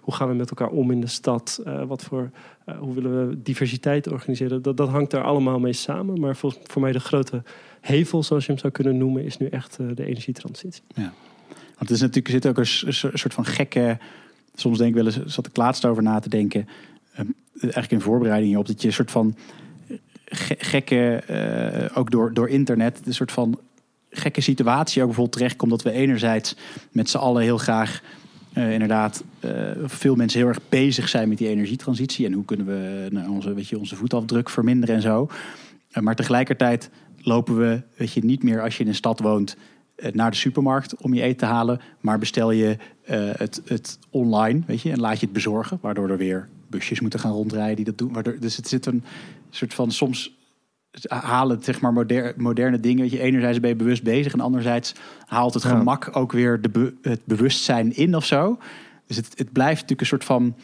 Hoe 0.00 0.14
gaan 0.14 0.28
we 0.28 0.34
met 0.34 0.50
elkaar 0.50 0.68
om 0.68 0.90
in 0.90 1.00
de 1.00 1.06
stad? 1.06 1.62
Uh, 1.66 1.84
wat 1.84 2.02
voor, 2.02 2.30
uh, 2.68 2.78
hoe 2.78 2.94
willen 2.94 3.28
we 3.28 3.42
diversiteit 3.42 4.08
organiseren? 4.08 4.62
Dat, 4.62 4.76
dat 4.76 4.88
hangt 4.88 5.10
daar 5.10 5.24
allemaal 5.24 5.58
mee 5.58 5.72
samen. 5.72 6.20
Maar 6.20 6.36
voor, 6.36 6.56
voor 6.62 6.82
mij 6.82 6.92
de 6.92 7.00
grote 7.00 7.42
hevel, 7.80 8.22
zoals 8.22 8.46
je 8.46 8.50
hem 8.52 8.60
zou 8.60 8.72
kunnen 8.72 8.96
noemen, 8.98 9.24
is 9.24 9.36
nu 9.36 9.46
echt 9.46 9.76
de 9.94 10.04
energietransitie. 10.04 10.82
Ja. 10.94 11.12
Want 11.48 11.78
het 11.78 11.90
is 11.90 12.00
natuurlijk, 12.00 12.26
er 12.26 12.32
zit 12.32 12.46
ook 12.46 12.58
een, 12.58 13.18
soort 13.18 13.34
van 13.34 13.44
gekke. 13.44 13.98
Soms 14.54 14.78
denk 14.78 14.90
ik 14.90 14.96
wel 14.96 15.06
eens, 15.06 15.34
zat 15.34 15.46
ik 15.46 15.56
laatst 15.56 15.84
over 15.84 16.02
na 16.02 16.18
te 16.18 16.28
denken. 16.28 16.68
Ehm, 17.12 17.26
eigenlijk 17.60 17.92
in 17.92 18.00
voorbereiding 18.00 18.56
op 18.56 18.66
dat 18.66 18.80
je 18.80 18.86
een 18.86 18.94
soort 18.94 19.10
van 19.10 19.36
gekke, 20.58 21.22
ook 21.94 22.10
door, 22.10 22.34
door 22.34 22.48
internet, 22.48 23.00
een 23.04 23.14
soort 23.14 23.32
van 23.32 23.58
gekke 24.10 24.40
situatie 24.40 25.00
ook 25.00 25.06
bijvoorbeeld 25.06 25.36
terechtkomt 25.36 25.70
dat 25.70 25.82
we 25.82 25.90
enerzijds 25.90 26.56
met 26.92 27.10
z'n 27.10 27.16
allen 27.16 27.42
heel 27.42 27.58
graag 27.58 28.02
uh, 28.54 28.72
inderdaad 28.72 29.24
uh, 29.44 29.70
veel 29.84 30.14
mensen 30.14 30.38
heel 30.38 30.48
erg 30.48 30.60
bezig 30.68 31.08
zijn 31.08 31.28
met 31.28 31.38
die 31.38 31.48
energietransitie 31.48 32.26
en 32.26 32.32
hoe 32.32 32.44
kunnen 32.44 32.66
we 32.66 33.08
nou, 33.10 33.28
onze, 33.28 33.54
weet 33.54 33.68
je, 33.68 33.78
onze 33.78 33.96
voetafdruk 33.96 34.50
verminderen 34.50 34.94
en 34.94 35.02
zo. 35.02 35.28
maar 36.00 36.14
tegelijkertijd 36.14 36.90
lopen 37.18 37.58
we, 37.58 37.82
weet 37.96 38.12
je, 38.12 38.24
niet 38.24 38.42
meer 38.42 38.62
als 38.62 38.76
je 38.76 38.82
in 38.82 38.88
een 38.88 38.94
stad 38.94 39.20
woont 39.20 39.56
naar 40.12 40.30
de 40.30 40.36
supermarkt 40.36 40.96
om 40.96 41.14
je 41.14 41.22
eten 41.22 41.36
te 41.36 41.44
halen, 41.44 41.80
maar 42.00 42.18
bestel 42.18 42.50
je 42.50 42.76
het, 43.36 43.62
het 43.64 43.98
online, 44.10 44.62
weet 44.66 44.80
je, 44.80 44.90
en 44.90 45.00
laat 45.00 45.20
je 45.20 45.24
het 45.24 45.34
bezorgen, 45.34 45.78
waardoor 45.80 46.10
er 46.10 46.16
weer 46.16 46.48
busjes 46.70 47.00
moeten 47.00 47.20
gaan 47.20 47.32
rondrijden 47.32 47.76
die 47.76 47.84
dat 47.84 47.98
doen. 47.98 48.12
Waardoor, 48.12 48.36
dus 48.38 48.56
het 48.56 48.68
zit 48.68 48.86
een 48.86 49.04
soort 49.50 49.74
van 49.74 49.90
soms 49.90 50.39
halen 51.08 51.62
zeg 51.62 51.80
maar 51.80 51.92
moderne 52.36 52.80
dingen. 52.80 53.02
Weet 53.02 53.10
je, 53.10 53.20
enerzijds 53.20 53.60
ben 53.60 53.70
je 53.70 53.76
bewust 53.76 54.02
bezig 54.02 54.32
en 54.32 54.40
anderzijds 54.40 54.94
haalt 55.26 55.54
het 55.54 55.64
gemak 55.64 56.16
ook 56.16 56.32
weer 56.32 56.60
de 56.60 56.94
het 57.02 57.20
bewustzijn 57.24 57.96
in 57.96 58.16
of 58.16 58.24
zo. 58.24 58.58
Dus 59.06 59.16
het, 59.16 59.38
het 59.38 59.52
blijft 59.52 59.80
natuurlijk 59.80 60.00
een 60.00 60.06
soort 60.06 60.24
van 60.24 60.54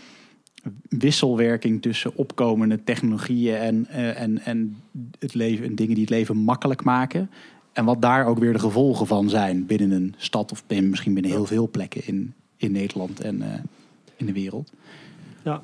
wisselwerking 0.89 1.83
tussen 1.83 2.17
opkomende 2.17 2.85
technologieën 2.85 3.57
en, 3.57 3.87
uh, 3.91 4.21
en, 4.21 4.39
en 4.45 4.77
het 5.19 5.35
leven 5.35 5.67
en 5.67 5.75
dingen 5.75 5.95
die 5.95 6.05
het 6.05 6.13
leven 6.13 6.37
makkelijk 6.37 6.85
maken. 6.85 7.31
En 7.73 7.85
wat 7.85 8.03
daar 8.03 8.27
ook 8.27 8.39
weer 8.39 8.53
de 8.53 8.59
gevolgen 8.59 9.07
van 9.07 9.29
zijn 9.29 9.67
binnen 9.67 9.91
een 9.91 10.15
stad 10.17 10.53
of 10.53 10.65
misschien 10.69 11.15
binnen 11.15 11.33
heel 11.33 11.47
veel 11.47 11.69
plekken 11.71 12.07
in, 12.07 12.35
in 12.57 12.73
Nederland 12.73 13.21
en 13.21 13.37
uh, 13.37 13.47
in 14.17 14.27
de 14.27 14.33
wereld. 14.33 14.73
Ja, 15.45 15.63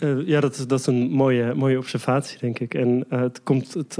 uh, 0.00 0.26
ja, 0.26 0.40
dat 0.40 0.56
is, 0.56 0.66
dat 0.66 0.80
is 0.80 0.86
een 0.86 1.10
mooie, 1.10 1.54
mooie 1.54 1.78
observatie, 1.78 2.38
denk 2.38 2.58
ik. 2.58 2.74
En 2.74 3.04
uh, 3.10 3.20
het, 3.20 3.42
komt, 3.42 3.74
het, 3.74 3.98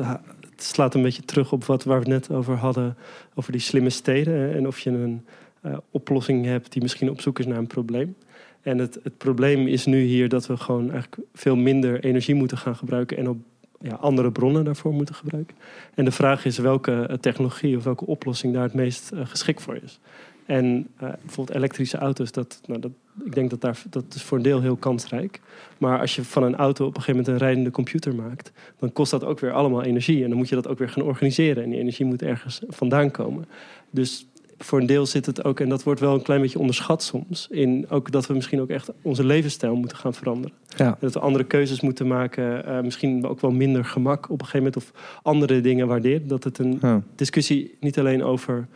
slaat 0.57 0.95
een 0.95 1.03
beetje 1.03 1.23
terug 1.23 1.53
op 1.53 1.65
wat 1.65 1.85
waar 1.85 2.01
we 2.01 2.09
net 2.09 2.31
over 2.31 2.55
hadden, 2.55 2.97
over 3.35 3.53
die 3.53 3.61
slimme 3.61 3.91
steden. 3.91 4.55
En 4.55 4.67
of 4.67 4.79
je 4.79 4.91
een 4.91 5.25
uh, 5.67 5.77
oplossing 5.91 6.45
hebt 6.45 6.73
die 6.73 6.83
misschien 6.83 7.11
op 7.11 7.21
zoek 7.21 7.39
is 7.39 7.47
naar 7.47 7.59
een 7.59 7.67
probleem. 7.67 8.17
En 8.63 8.79
het, 8.79 8.99
het 9.03 9.17
probleem 9.17 9.67
is 9.67 9.87
nu 9.87 10.03
hier 10.03 10.29
dat 10.29 10.47
we 10.47 10.57
gewoon 10.57 10.91
eigenlijk 10.91 11.23
veel 11.35 11.57
minder 11.57 12.05
energie 12.05 12.35
moeten 12.35 12.59
gaan 12.59 12.77
gebruiken 12.77 13.17
en 13.17 13.29
op 13.29 13.39
ja, 13.81 13.95
andere 13.95 14.33
bronnen 14.33 14.65
daarvoor 14.65 14.93
moeten 14.93 15.15
gebruiken. 15.15 15.57
En 15.95 16.05
de 16.05 16.11
vraag 16.11 16.45
is 16.45 16.59
welke 16.59 17.19
technologie 17.21 17.77
of 17.77 17.85
welke 17.85 18.07
oplossing 18.07 18.55
daar 18.55 18.63
het 18.63 18.75
meest 18.75 19.13
geschikt 19.15 19.63
voor 19.63 19.79
is. 19.83 20.01
En 20.47 20.87
bijvoorbeeld 20.97 21.57
elektrische 21.57 21.99
auto's, 21.99 22.33
dat, 22.33 22.61
nou, 22.67 22.81
dat, 22.81 22.93
ik 23.24 23.35
denk 23.35 23.50
dat 23.50 23.61
daar, 23.61 23.83
dat 23.90 24.04
is 24.14 24.22
voor 24.22 24.37
een 24.37 24.42
deel 24.42 24.61
heel 24.61 24.76
kansrijk. 24.76 25.40
Maar 25.78 26.00
als 26.00 26.16
je 26.16 26.24
van 26.24 26.42
een 26.42 26.57
auto 26.57 26.87
op 26.87 26.96
een 26.96 27.02
gegeven 27.02 27.20
moment 27.20 27.40
een 27.40 27.46
rijdende 27.46 27.70
computer 27.70 28.14
maakt, 28.14 28.52
dan 28.78 28.92
kost 28.92 29.11
dat 29.11 29.24
ook 29.24 29.40
weer 29.40 29.52
allemaal 29.52 29.83
energie. 29.83 30.22
En 30.22 30.28
dan 30.28 30.38
moet 30.38 30.48
je 30.48 30.54
dat 30.54 30.68
ook 30.68 30.78
weer 30.78 30.88
gaan 30.88 31.04
organiseren. 31.04 31.62
En 31.62 31.70
die 31.70 31.78
energie 31.78 32.07
moet 32.07 32.22
ergens 32.22 32.61
vandaan 32.68 33.11
komen. 33.11 33.44
Dus 33.90 34.26
voor 34.59 34.81
een 34.81 34.87
deel 34.87 35.07
zit 35.07 35.26
het 35.26 35.44
ook, 35.44 35.61
en 35.61 35.68
dat 35.68 35.83
wordt 35.83 36.00
wel 36.00 36.14
een 36.14 36.22
klein 36.22 36.40
beetje 36.40 36.59
onderschat 36.59 37.02
soms, 37.02 37.46
in 37.50 37.87
ook 37.88 38.11
dat 38.11 38.26
we 38.26 38.35
misschien 38.35 38.61
ook 38.61 38.68
echt 38.68 38.90
onze 39.02 39.24
levensstijl 39.24 39.76
moeten 39.76 39.96
gaan 39.96 40.14
veranderen. 40.14 40.57
Ja. 40.76 40.96
Dat 41.00 41.14
we 41.14 41.20
andere 41.20 41.44
keuzes 41.44 41.81
moeten 41.81 42.07
maken, 42.07 42.68
uh, 42.68 42.81
misschien 42.81 43.26
ook 43.26 43.40
wel 43.40 43.50
minder 43.50 43.85
gemak 43.85 44.24
op 44.24 44.40
een 44.40 44.46
gegeven 44.46 44.59
moment 44.59 44.76
of 44.76 45.18
andere 45.22 45.61
dingen 45.61 45.87
waarderen. 45.87 46.28
Dat 46.28 46.44
het 46.44 46.59
een 46.59 46.81
discussie 47.14 47.76
niet 47.81 47.98
alleen 47.98 48.24
over 48.24 48.68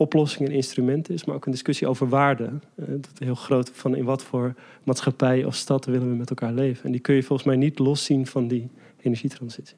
oplossing 0.00 0.48
en 0.48 0.54
instrument 0.54 1.10
is, 1.10 1.24
maar 1.24 1.34
ook 1.34 1.46
een 1.46 1.52
discussie 1.52 1.86
over 1.86 2.08
waarde. 2.08 2.44
Uh, 2.44 2.86
dat 2.88 3.10
heel 3.18 3.34
groot 3.34 3.70
van 3.74 3.96
in 3.96 4.04
wat 4.04 4.22
voor 4.22 4.54
maatschappij 4.84 5.44
of 5.44 5.54
stad 5.54 5.84
willen 5.84 6.10
we 6.10 6.16
met 6.16 6.30
elkaar 6.30 6.52
leven. 6.52 6.84
En 6.84 6.92
die 6.92 7.00
kun 7.00 7.14
je 7.14 7.22
volgens 7.22 7.48
mij 7.48 7.56
niet 7.56 7.78
loszien 7.78 8.26
van 8.26 8.48
die 8.48 8.68
energietransitie. 9.00 9.76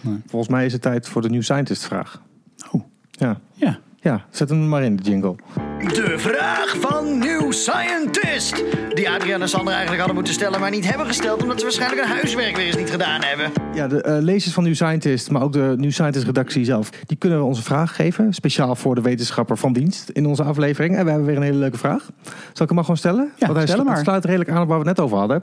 Nee. 0.00 0.20
Volgens 0.26 0.50
mij 0.50 0.66
is 0.66 0.72
het 0.72 0.82
tijd 0.82 1.08
voor 1.08 1.22
de 1.22 1.30
New 1.30 1.42
Scientist 1.42 1.84
vraag. 1.84 2.22
Oh. 2.72 2.82
Ja. 3.10 3.40
Ja. 3.52 3.80
Ja, 4.08 4.24
zet 4.30 4.48
hem 4.48 4.68
maar 4.68 4.82
in, 4.82 4.96
de 4.96 5.02
jingle. 5.02 5.34
De 5.78 6.14
vraag 6.16 6.76
van 6.80 7.18
New 7.18 7.52
Scientist. 7.52 8.64
Die 8.94 9.10
Adriaan 9.10 9.40
en 9.40 9.48
Sander 9.48 9.68
eigenlijk 9.68 9.98
hadden 9.98 10.14
moeten 10.14 10.34
stellen, 10.34 10.60
maar 10.60 10.70
niet 10.70 10.88
hebben 10.88 11.06
gesteld. 11.06 11.42
Omdat 11.42 11.58
ze 11.58 11.62
waarschijnlijk 11.64 12.00
hun 12.00 12.10
huiswerk 12.10 12.56
weer 12.56 12.66
eens 12.66 12.76
niet 12.76 12.90
gedaan 12.90 13.22
hebben. 13.22 13.50
Ja, 13.74 13.88
de 13.88 14.04
uh, 14.06 14.16
lezers 14.24 14.54
van 14.54 14.64
New 14.64 14.74
Scientist, 14.74 15.30
maar 15.30 15.42
ook 15.42 15.52
de 15.52 15.74
New 15.76 15.90
Scientist 15.90 16.24
redactie 16.24 16.64
zelf. 16.64 16.90
Die 16.90 17.16
kunnen 17.16 17.38
we 17.38 17.44
onze 17.44 17.62
vraag 17.62 17.96
geven. 17.96 18.34
Speciaal 18.34 18.76
voor 18.76 18.94
de 18.94 19.00
wetenschapper 19.00 19.56
van 19.56 19.72
dienst 19.72 20.08
in 20.08 20.26
onze 20.26 20.42
aflevering. 20.42 20.96
En 20.96 21.04
we 21.04 21.10
hebben 21.10 21.26
weer 21.28 21.36
een 21.36 21.42
hele 21.42 21.58
leuke 21.58 21.78
vraag. 21.78 22.10
Zal 22.24 22.32
ik 22.52 22.66
hem 22.66 22.74
maar 22.74 22.84
gewoon 22.84 22.96
stellen? 22.96 23.30
Ja, 23.36 23.46
Want 23.46 23.58
hij 23.58 23.66
stel 23.66 23.84
maar. 23.84 23.98
sluit 23.98 24.24
redelijk 24.24 24.50
aan 24.50 24.62
op 24.62 24.68
waar 24.68 24.78
we 24.80 24.88
het 24.88 24.96
net 24.96 25.04
over 25.04 25.18
hadden. 25.18 25.42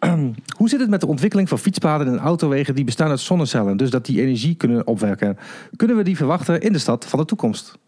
Hoe 0.56 0.68
zit 0.68 0.80
het 0.80 0.90
met 0.90 1.00
de 1.00 1.06
ontwikkeling 1.06 1.48
van 1.48 1.58
fietspaden 1.58 2.06
en 2.06 2.18
autowegen 2.18 2.74
die 2.74 2.84
bestaan 2.84 3.10
uit 3.10 3.20
zonnecellen, 3.20 3.76
dus 3.76 3.90
dat 3.90 4.06
die 4.06 4.20
energie 4.20 4.54
kunnen 4.54 4.86
opwekken? 4.86 5.38
Kunnen 5.76 5.96
we 5.96 6.02
die 6.02 6.16
verwachten 6.16 6.60
in 6.60 6.72
de 6.72 6.78
stad 6.78 7.06
van 7.06 7.18
de 7.18 7.24
toekomst? 7.24 7.78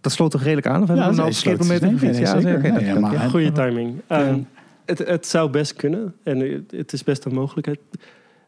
Dat 0.00 0.12
sloot 0.12 0.30
toch 0.30 0.42
redelijk 0.42 0.66
aan? 0.66 0.82
Of 0.82 0.88
hebben 0.88 1.08
we 1.08 1.14
nou 1.14 1.32
schepen 1.32 1.66
met 1.66 1.82
een 1.82 1.98
fiets? 1.98 2.18
Ja, 2.18 2.40
zeker. 2.40 2.84
Ja, 2.84 3.28
Goede 3.28 3.52
timing. 3.52 4.00
Um, 4.08 4.46
het, 4.84 4.98
het, 4.98 5.26
zou 5.26 5.50
best 5.50 5.74
kunnen 5.74 6.14
en 6.22 6.66
het 6.70 6.92
is 6.92 7.04
best 7.04 7.24
een 7.24 7.34
mogelijkheid. 7.34 7.78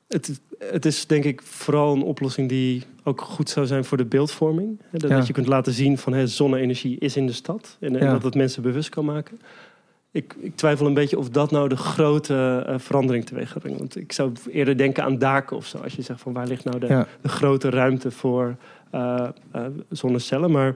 Het, 0.09 0.41
het, 0.59 0.87
is 0.87 1.07
denk 1.07 1.25
ik 1.25 1.43
vooral 1.43 1.95
een 1.95 2.03
oplossing 2.03 2.49
die 2.49 2.83
ook 3.05 3.21
goed 3.21 3.51
zou 3.51 3.67
zijn 3.67 3.85
voor 3.85 3.97
de 3.97 4.05
beeldvorming. 4.05 4.81
Dat, 4.91 5.11
ja. 5.11 5.23
je 5.27 5.33
kunt 5.33 5.47
laten 5.47 5.73
zien 5.73 5.99
van 5.99 6.29
zonne-energie 6.29 6.99
is 6.99 7.17
in 7.17 7.27
de 7.27 7.33
stad 7.33 7.77
en, 7.81 7.97
en 7.97 8.11
dat 8.11 8.23
het 8.23 8.35
mensen 8.35 8.63
bewust 8.63 8.89
kan 8.89 9.05
maken. 9.05 9.39
Ik, 10.17 10.35
ik, 10.39 10.57
twijfel 10.57 10.87
een 10.87 10.95
beetje 10.95 11.19
of 11.19 11.29
dat 11.29 11.51
nou 11.51 11.69
de 11.69 11.77
grote 11.77 12.67
uh, 12.69 12.75
verandering 12.79 13.25
teweeg 13.25 13.51
gaat 13.51 13.63
brengen. 13.63 13.79
Want 13.79 13.97
ik 13.97 14.13
zou 14.13 14.33
eerder 14.51 14.77
denken 14.77 15.05
aan 15.05 15.19
daken 15.19 15.57
of 15.57 15.67
zo. 15.67 15.79
Als 15.79 15.95
je 15.95 16.03
zegt 16.03 16.21
van 16.21 16.33
waar 16.33 16.47
ligt 16.47 16.65
nou 16.65 16.79
de, 16.79 17.07
de 17.21 17.29
grote 17.29 17.71
ruimte 17.71 18.11
voor 18.11 18.57
uh, 18.95 19.27
zonnecellen. 19.89 20.51
Maar 20.51 20.75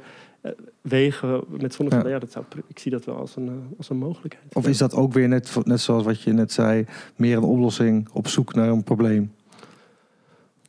wegen 0.80 1.44
met 1.48 1.74
zonnecellen, 1.74 2.10
ja. 2.10 2.18
dat 2.18 2.32
zou, 2.32 2.44
ik 2.66 2.78
zie 2.78 2.90
dat 2.90 3.04
wel 3.04 3.16
als 3.16 3.36
een, 3.36 3.74
als 3.78 3.88
een 3.88 3.96
mogelijkheid. 3.96 4.54
Of 4.54 4.66
is 4.66 4.78
dat 4.78 4.94
ook 4.94 5.12
weer 5.12 5.28
net, 5.28 5.56
net 5.64 5.80
zoals 5.80 6.04
wat 6.04 6.22
je 6.22 6.32
net 6.32 6.52
zei, 6.52 6.84
meer 7.16 7.36
een 7.36 7.42
oplossing 7.42 8.08
op 8.12 8.28
zoek 8.28 8.54
naar 8.54 8.68
een 8.68 8.84
probleem? 8.84 9.32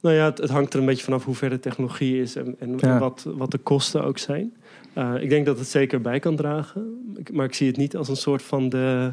Nou 0.01 0.15
ja, 0.15 0.25
het, 0.25 0.37
het 0.37 0.49
hangt 0.49 0.73
er 0.73 0.79
een 0.79 0.85
beetje 0.85 1.03
vanaf 1.03 1.25
hoe 1.25 1.35
ver 1.35 1.49
de 1.49 1.59
technologie 1.59 2.21
is 2.21 2.35
en, 2.35 2.55
en 2.59 2.99
wat, 2.99 3.25
wat 3.35 3.51
de 3.51 3.57
kosten 3.57 4.03
ook 4.03 4.17
zijn. 4.17 4.53
Uh, 4.97 5.13
ik 5.21 5.29
denk 5.29 5.45
dat 5.45 5.59
het 5.59 5.67
zeker 5.67 6.01
bij 6.01 6.19
kan 6.19 6.35
dragen. 6.35 7.13
Maar 7.31 7.45
ik 7.45 7.53
zie 7.53 7.67
het 7.67 7.77
niet 7.77 7.95
als 7.95 8.09
een 8.09 8.15
soort 8.15 8.41
van 8.41 8.69
de, 8.69 9.11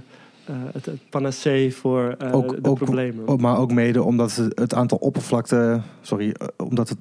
uh, 0.51 0.57
het, 0.73 0.87
het, 0.87 1.01
panacee 1.11 1.75
voor 1.75 2.17
uh, 2.23 2.35
ook, 2.35 2.63
de 2.63 2.71
ook, 2.71 2.79
problemen. 2.79 3.29
Ook, 3.29 3.41
maar 3.41 3.59
ook 3.59 3.73
mede 3.73 4.03
omdat 4.03 4.37
het, 4.55 4.75
aantal 4.75 4.99
oppervlakte... 4.99 5.81
Sorry, 6.01 6.35
omdat 6.57 6.89
het, 6.89 6.99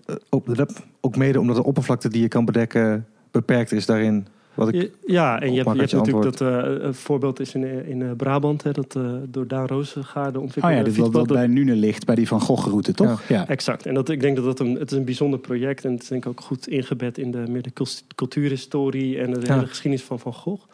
ook 1.00 1.16
mede 1.16 1.40
omdat 1.40 1.56
de 1.56 1.64
oppervlakte 1.64 2.10
die 2.10 2.22
je 2.22 2.28
kan 2.28 2.46
bedekken 2.46 3.06
beperkt 3.32 3.72
is 3.72 3.86
daarin. 3.86 4.28
Wat 4.58 4.74
ik 4.74 4.92
ja, 5.06 5.42
en 5.42 5.54
je 5.54 5.64
hebt, 5.64 5.74
je 5.74 5.80
hebt 5.80 5.94
natuurlijk 5.94 6.38
dat 6.38 6.42
uh, 6.42 6.84
een 6.84 6.94
voorbeeld 6.94 7.40
is 7.40 7.54
in, 7.54 7.86
in 7.86 8.00
uh, 8.00 8.12
Brabant, 8.12 8.64
hè, 8.64 8.72
dat 8.72 8.96
uh, 8.96 9.12
door 9.28 9.48
Daan 9.48 9.68
Rozengaarde 9.68 10.40
ontwikkelde. 10.40 10.80
Oh 10.80 10.86
ja, 10.86 10.94
dit 10.94 11.12
wat 11.12 11.28
bij 11.28 11.48
Nune 11.48 11.76
ligt, 11.76 12.06
bij 12.06 12.16
die 12.16 12.28
Van 12.28 12.42
Gogh-route, 12.42 12.94
toch? 12.94 13.28
Ja, 13.28 13.36
ja. 13.36 13.48
exact. 13.48 13.86
En 13.86 13.94
dat, 13.94 14.10
ik 14.10 14.22
denk 14.22 14.36
dat 14.36 14.46
dat 14.46 14.60
een, 14.60 14.74
het 14.74 14.92
is 14.92 14.98
een 14.98 15.06
bijzonder 15.06 15.40
project 15.40 15.86
en 15.86 15.92
het 15.92 16.02
is 16.02 16.08
denk 16.08 16.26
ik 16.26 16.30
ook 16.30 16.42
goed 16.42 16.68
ingebed 16.68 17.18
in 17.18 17.32
de, 17.32 17.44
meer 17.50 17.62
de 17.62 17.72
cultuurhistorie 18.16 19.20
en 19.20 19.32
de 19.32 19.40
ja. 19.44 19.54
hele 19.54 19.68
geschiedenis 19.68 20.06
van 20.06 20.20
Van 20.20 20.34
Gogh. 20.34 20.66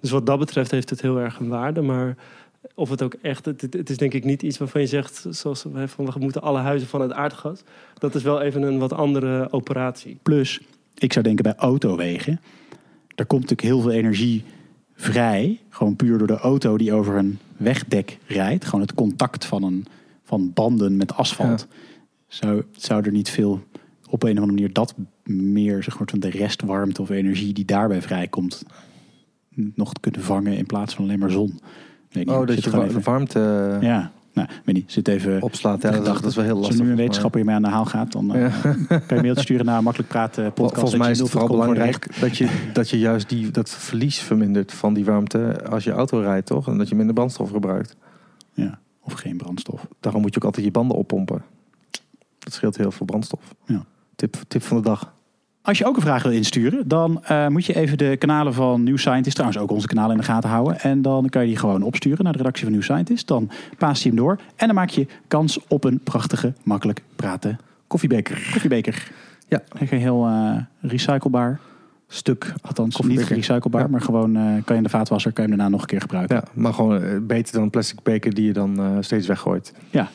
Dus 0.00 0.10
wat 0.10 0.26
dat 0.26 0.38
betreft 0.38 0.70
heeft 0.70 0.90
het 0.90 1.00
heel 1.00 1.18
erg 1.18 1.38
een 1.38 1.48
waarde, 1.48 1.80
maar 1.80 2.16
of 2.74 2.90
het 2.90 3.02
ook 3.02 3.14
echt, 3.22 3.44
het, 3.44 3.60
het, 3.60 3.90
is 3.90 3.96
denk 3.96 4.12
ik 4.12 4.24
niet 4.24 4.42
iets 4.42 4.58
waarvan 4.58 4.80
je 4.80 4.86
zegt, 4.86 5.26
zoals 5.30 5.62
we 5.72 5.88
van 5.88 6.04
we 6.04 6.18
moeten 6.18 6.42
alle 6.42 6.58
huizen 6.58 6.88
van 6.88 7.00
het 7.00 7.12
aardgas. 7.12 7.62
Dat 7.98 8.14
is 8.14 8.22
wel 8.22 8.40
even 8.40 8.62
een 8.62 8.78
wat 8.78 8.92
andere 8.92 9.52
operatie. 9.52 10.18
Plus, 10.22 10.60
ik 10.98 11.12
zou 11.12 11.24
denken 11.24 11.44
bij 11.44 11.54
autowegen 11.56 12.40
er 13.20 13.26
komt 13.26 13.40
natuurlijk 13.40 13.68
heel 13.68 13.80
veel 13.80 13.90
energie 13.90 14.44
vrij. 14.94 15.60
Gewoon 15.68 15.96
puur 15.96 16.18
door 16.18 16.26
de 16.26 16.38
auto 16.38 16.76
die 16.76 16.92
over 16.92 17.16
een 17.16 17.38
wegdek 17.56 18.18
rijdt. 18.26 18.64
Gewoon 18.64 18.80
het 18.80 18.94
contact 18.94 19.44
van, 19.44 19.62
een, 19.62 19.86
van 20.22 20.52
banden 20.52 20.96
met 20.96 21.14
asfalt. 21.14 21.66
Zou, 22.26 22.62
zou 22.72 23.04
er 23.04 23.12
niet 23.12 23.30
veel 23.30 23.62
op 24.08 24.22
een 24.22 24.30
of 24.30 24.38
andere 24.38 24.52
manier 24.52 24.72
dat 24.72 24.94
meer 25.24 25.82
zeg 25.82 25.98
maar, 25.98 26.08
van 26.10 26.20
de 26.20 26.30
restwarmte 26.30 27.02
of 27.02 27.10
energie 27.10 27.52
die 27.52 27.64
daarbij 27.64 28.02
vrijkomt 28.02 28.62
nog 29.74 29.92
kunnen 30.00 30.22
vangen 30.22 30.56
in 30.56 30.66
plaats 30.66 30.94
van 30.94 31.04
alleen 31.04 31.18
maar 31.18 31.30
zon. 31.30 31.60
oh, 32.24 32.46
dat 32.46 32.64
je 32.64 32.70
de 32.70 33.00
warmte... 33.02 33.78
Ja, 33.80 34.12
nou, 34.32 34.48
weet 34.64 34.74
niet, 34.74 34.92
zit 34.92 35.08
even... 35.08 35.42
Opslaat, 35.42 35.82
ja, 35.82 35.90
dat, 35.90 36.24
is 36.24 36.34
wel 36.34 36.44
heel 36.44 36.54
lastig. 36.54 36.78
Als 36.78 36.84
nu 36.84 36.90
een 36.90 36.96
wetenschapper 36.96 37.40
hiermee 37.40 37.56
aan 37.56 37.62
de 37.62 37.68
haal 37.68 37.84
gaat, 37.84 38.12
dan 38.12 38.36
uh, 38.36 38.62
kan 38.88 39.16
je 39.16 39.22
mailtje 39.22 39.42
sturen 39.42 39.66
naar 39.66 39.82
Makkelijk 39.82 40.10
Praten 40.10 40.52
podcast. 40.52 40.80
Volgens 40.80 41.00
mij 41.00 41.10
is 41.10 41.18
het 41.18 41.30
vooral 41.30 41.48
belangrijk 41.48 42.20
dat 42.20 42.36
je, 42.36 42.70
dat 42.72 42.90
je 42.90 42.98
juist 42.98 43.28
die, 43.28 43.50
dat 43.50 43.70
verlies 43.70 44.18
vermindert 44.18 44.72
van 44.72 44.94
die 44.94 45.04
warmte 45.04 45.66
als 45.68 45.84
je 45.84 45.90
auto 45.90 46.20
rijdt, 46.20 46.46
toch? 46.46 46.68
En 46.68 46.78
dat 46.78 46.88
je 46.88 46.94
minder 46.94 47.14
brandstof 47.14 47.50
gebruikt. 47.50 47.96
Ja, 48.52 48.78
of 49.00 49.12
geen 49.12 49.36
brandstof. 49.36 49.86
Daarom 50.00 50.20
moet 50.20 50.30
je 50.30 50.40
ook 50.40 50.46
altijd 50.46 50.64
je 50.64 50.70
banden 50.70 50.96
oppompen. 50.96 51.42
Dat 52.38 52.52
scheelt 52.52 52.76
heel 52.76 52.90
veel 52.90 53.06
brandstof. 53.06 53.54
Ja. 53.64 53.84
Tip, 54.16 54.36
tip 54.48 54.62
van 54.62 54.76
de 54.76 54.82
dag. 54.82 55.14
Als 55.62 55.78
je 55.78 55.86
ook 55.86 55.96
een 55.96 56.02
vraag 56.02 56.22
wil 56.22 56.32
insturen, 56.32 56.88
dan 56.88 57.22
uh, 57.30 57.46
moet 57.46 57.64
je 57.64 57.76
even 57.76 57.98
de 57.98 58.16
kanalen 58.16 58.54
van 58.54 58.82
New 58.82 58.98
Scientist, 58.98 59.34
trouwens 59.34 59.62
ook 59.62 59.70
onze 59.70 59.86
kanalen 59.86 60.10
in 60.10 60.20
de 60.20 60.26
gaten 60.26 60.50
houden. 60.50 60.80
En 60.80 61.02
dan 61.02 61.28
kan 61.28 61.42
je 61.42 61.48
die 61.48 61.56
gewoon 61.56 61.82
opsturen 61.82 62.24
naar 62.24 62.32
de 62.32 62.38
redactie 62.38 62.64
van 62.64 62.72
New 62.72 62.82
Scientist. 62.82 63.26
Dan 63.26 63.50
paas 63.78 64.02
je 64.02 64.08
hem 64.08 64.18
door 64.18 64.38
en 64.56 64.66
dan 64.66 64.74
maak 64.74 64.88
je 64.88 65.06
kans 65.28 65.66
op 65.68 65.84
een 65.84 66.00
prachtige, 66.04 66.52
makkelijk 66.62 67.02
praten 67.16 67.58
koffiebeker. 67.86 68.48
Koffiebeker. 68.52 69.10
Ja. 69.48 69.62
Een 69.78 69.98
heel 69.98 70.28
uh, 70.28 70.56
recyclebaar 70.80 71.60
stuk. 72.08 72.52
Althans, 72.62 73.00
niet 73.00 73.22
recyclebaar, 73.22 73.82
ja. 73.82 73.88
maar 73.88 74.00
gewoon 74.00 74.36
uh, 74.36 74.42
kan 74.42 74.62
je 74.66 74.74
in 74.74 74.82
de 74.82 74.88
vaatwasser, 74.88 75.32
kan 75.32 75.44
je 75.44 75.48
hem 75.48 75.58
daarna 75.58 75.72
nog 75.74 75.82
een 75.82 75.88
keer 75.88 76.00
gebruiken. 76.00 76.36
Ja, 76.36 76.44
maar 76.54 76.74
gewoon 76.74 77.26
beter 77.26 77.54
dan 77.54 77.62
een 77.62 77.70
plastic 77.70 78.02
beker 78.02 78.34
die 78.34 78.44
je 78.44 78.52
dan 78.52 78.96
steeds 79.00 79.26
weggooit. 79.26 79.74
Ja, 79.90 80.08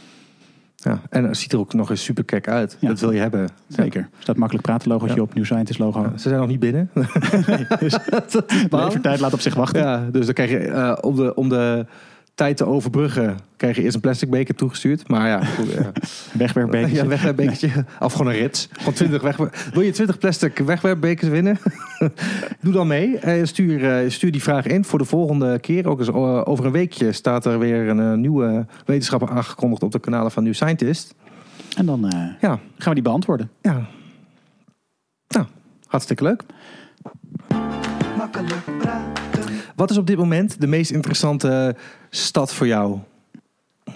ja, 0.85 1.01
en 1.09 1.23
het 1.23 1.37
ziet 1.37 1.53
er 1.53 1.59
ook 1.59 1.73
nog 1.73 1.89
eens 1.89 2.03
super 2.03 2.23
kek 2.23 2.47
uit. 2.47 2.77
Ja. 2.79 2.87
Dat 2.87 2.99
wil 2.99 3.11
je 3.11 3.19
hebben. 3.19 3.49
Zeker. 3.67 4.01
Er 4.01 4.07
staat 4.19 4.37
makkelijk 4.37 4.65
praten 4.65 4.91
logootje 4.91 5.15
ja. 5.15 5.21
op, 5.21 5.33
New 5.33 5.45
Scientist 5.45 5.79
logo. 5.79 6.01
Ja, 6.01 6.11
ze 6.17 6.29
zijn 6.29 6.39
nog 6.39 6.49
niet 6.49 6.59
binnen. 6.59 6.89
nee, 6.93 7.65
dus 7.79 7.97
de 8.07 8.99
tijd 9.01 9.19
laat 9.19 9.33
op 9.33 9.39
zich 9.39 9.53
wachten. 9.53 9.81
Ja, 9.81 10.07
dus 10.11 10.25
dan 10.25 10.33
krijg 10.33 10.49
je 10.49 10.59
uh, 10.59 10.97
om, 11.01 11.15
de, 11.15 11.35
om 11.35 11.49
de 11.49 11.85
tijd 12.35 12.57
te 12.57 12.65
overbruggen, 12.65 13.37
krijg 13.57 13.75
je 13.75 13.81
eerst 13.81 13.95
een 13.95 14.01
plastic 14.01 14.29
beker 14.29 14.55
toegestuurd. 14.55 15.07
Maar 15.07 15.27
ja, 15.27 15.41
wegwerpbekertje. 16.33 16.95
Ja, 16.95 17.07
wegwerpbekertje. 17.07 17.67
Nee. 17.67 17.83
Of 17.99 18.13
gewoon 18.13 18.27
een 18.27 18.39
rits. 18.39 18.69
Gewoon 18.71 18.93
20 18.93 19.21
wegwer... 19.21 19.69
Wil 19.73 19.81
je 19.81 19.91
20 19.91 20.17
plastic 20.17 20.57
wegwerpbekers 20.57 21.29
winnen? 21.29 21.57
Doe 22.61 22.73
dan 22.73 22.87
mee. 22.87 23.19
Stuur, 23.43 24.11
stuur 24.11 24.31
die 24.31 24.43
vraag 24.43 24.65
in 24.65 24.85
voor 24.85 24.99
de 24.99 25.05
volgende 25.05 25.59
keer. 25.59 25.87
Ook 25.87 25.99
eens 25.99 26.11
over 26.11 26.65
een 26.65 26.71
weekje 26.71 27.11
staat 27.11 27.45
er 27.45 27.59
weer 27.59 27.87
een 27.87 28.21
nieuwe 28.21 28.65
wetenschapper 28.85 29.29
aangekondigd 29.29 29.83
op 29.83 29.91
de 29.91 29.99
kanalen 29.99 30.31
van 30.31 30.43
New 30.43 30.53
Scientist. 30.53 31.15
En 31.77 31.85
dan 31.85 32.05
uh, 32.05 32.11
ja. 32.41 32.59
gaan 32.77 32.87
we 32.87 32.93
die 32.93 33.01
beantwoorden. 33.03 33.49
Ja. 33.61 33.87
Nou, 35.27 35.45
hartstikke 35.87 36.23
leuk. 36.23 36.43
Makkelijk 38.17 38.61
praten. 38.77 39.25
Wat 39.75 39.89
is 39.89 39.97
op 39.97 40.07
dit 40.07 40.17
moment 40.17 40.61
de 40.61 40.67
meest 40.67 40.91
interessante 40.91 41.75
stad 42.15 42.53
voor 42.53 42.67
jou? 42.67 42.99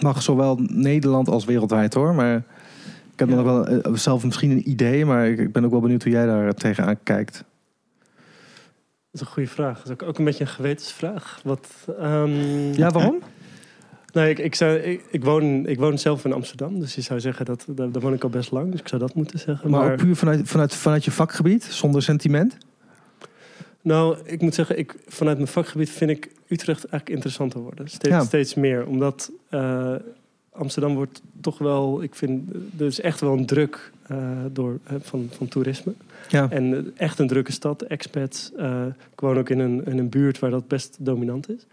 Mag 0.00 0.22
zowel 0.22 0.58
Nederland 0.60 1.28
als 1.28 1.44
wereldwijd 1.44 1.94
hoor. 1.94 2.14
Maar 2.14 2.36
ik 3.12 3.18
heb 3.18 3.28
ja. 3.28 3.34
nog 3.34 3.44
wel 3.44 3.96
zelf 3.96 4.24
misschien 4.24 4.50
een 4.50 4.70
idee. 4.70 5.04
Maar 5.04 5.28
ik 5.28 5.52
ben 5.52 5.64
ook 5.64 5.70
wel 5.70 5.80
benieuwd 5.80 6.02
hoe 6.02 6.12
jij 6.12 6.26
daar 6.26 6.54
tegenaan 6.54 7.02
kijkt. 7.02 7.44
Dat 9.10 9.20
is 9.20 9.20
een 9.20 9.32
goede 9.32 9.48
vraag. 9.48 9.76
Dat 9.76 9.86
is 9.86 9.92
ook, 9.92 10.02
ook 10.02 10.18
een 10.18 10.24
beetje 10.24 10.44
een 10.44 10.50
gewetensvraag. 10.50 11.40
Wat, 11.44 11.68
um... 12.00 12.72
Ja, 12.72 12.90
waarom? 12.90 13.18
Nee, 14.12 14.30
ik, 14.30 14.38
ik, 14.38 14.54
zou, 14.54 14.76
ik, 14.76 15.04
ik, 15.10 15.24
woon, 15.24 15.66
ik 15.66 15.78
woon 15.78 15.98
zelf 15.98 16.24
in 16.24 16.32
Amsterdam. 16.32 16.80
Dus 16.80 16.94
je 16.94 17.00
zou 17.00 17.20
zeggen, 17.20 17.44
dat, 17.44 17.64
daar, 17.68 17.90
daar 17.92 18.02
woon 18.02 18.12
ik 18.12 18.22
al 18.22 18.28
best 18.28 18.50
lang. 18.50 18.70
Dus 18.70 18.80
ik 18.80 18.88
zou 18.88 19.00
dat 19.00 19.14
moeten 19.14 19.38
zeggen. 19.38 19.70
Maar, 19.70 19.84
maar... 19.84 19.96
puur 19.96 20.16
vanuit, 20.16 20.48
vanuit, 20.48 20.74
vanuit 20.74 21.04
je 21.04 21.10
vakgebied, 21.10 21.64
zonder 21.64 22.02
sentiment? 22.02 22.56
Nou, 23.82 24.16
ik 24.24 24.40
moet 24.40 24.54
zeggen, 24.54 24.78
ik, 24.78 24.96
vanuit 25.06 25.36
mijn 25.36 25.48
vakgebied 25.48 25.90
vind 25.90 26.10
ik 26.10 26.30
Utrecht 26.50 26.84
eigenlijk 26.84 27.08
interessanter 27.08 27.60
worden. 27.60 27.88
Steeds, 27.88 28.14
ja. 28.14 28.24
steeds 28.24 28.54
meer. 28.54 28.86
Omdat 28.86 29.30
uh, 29.50 29.94
Amsterdam 30.52 30.94
wordt 30.94 31.22
toch 31.40 31.58
wel, 31.58 32.02
ik 32.02 32.14
vind, 32.14 32.50
er 32.78 32.86
is 32.86 33.00
echt 33.00 33.20
wel 33.20 33.32
een 33.32 33.46
druk 33.46 33.92
uh, 34.10 34.18
door, 34.52 34.78
uh, 34.90 34.98
van, 35.00 35.28
van 35.30 35.48
toerisme. 35.48 35.92
Ja. 36.28 36.50
En 36.50 36.92
echt 36.96 37.18
een 37.18 37.26
drukke 37.26 37.52
stad, 37.52 37.82
expats. 37.82 38.52
ik 39.12 39.20
woon 39.20 39.38
ook 39.38 39.48
in 39.48 39.58
een, 39.58 39.86
in 39.86 39.98
een 39.98 40.08
buurt 40.08 40.38
waar 40.38 40.50
dat 40.50 40.68
best 40.68 40.96
dominant 41.00 41.50
is. 41.50 41.66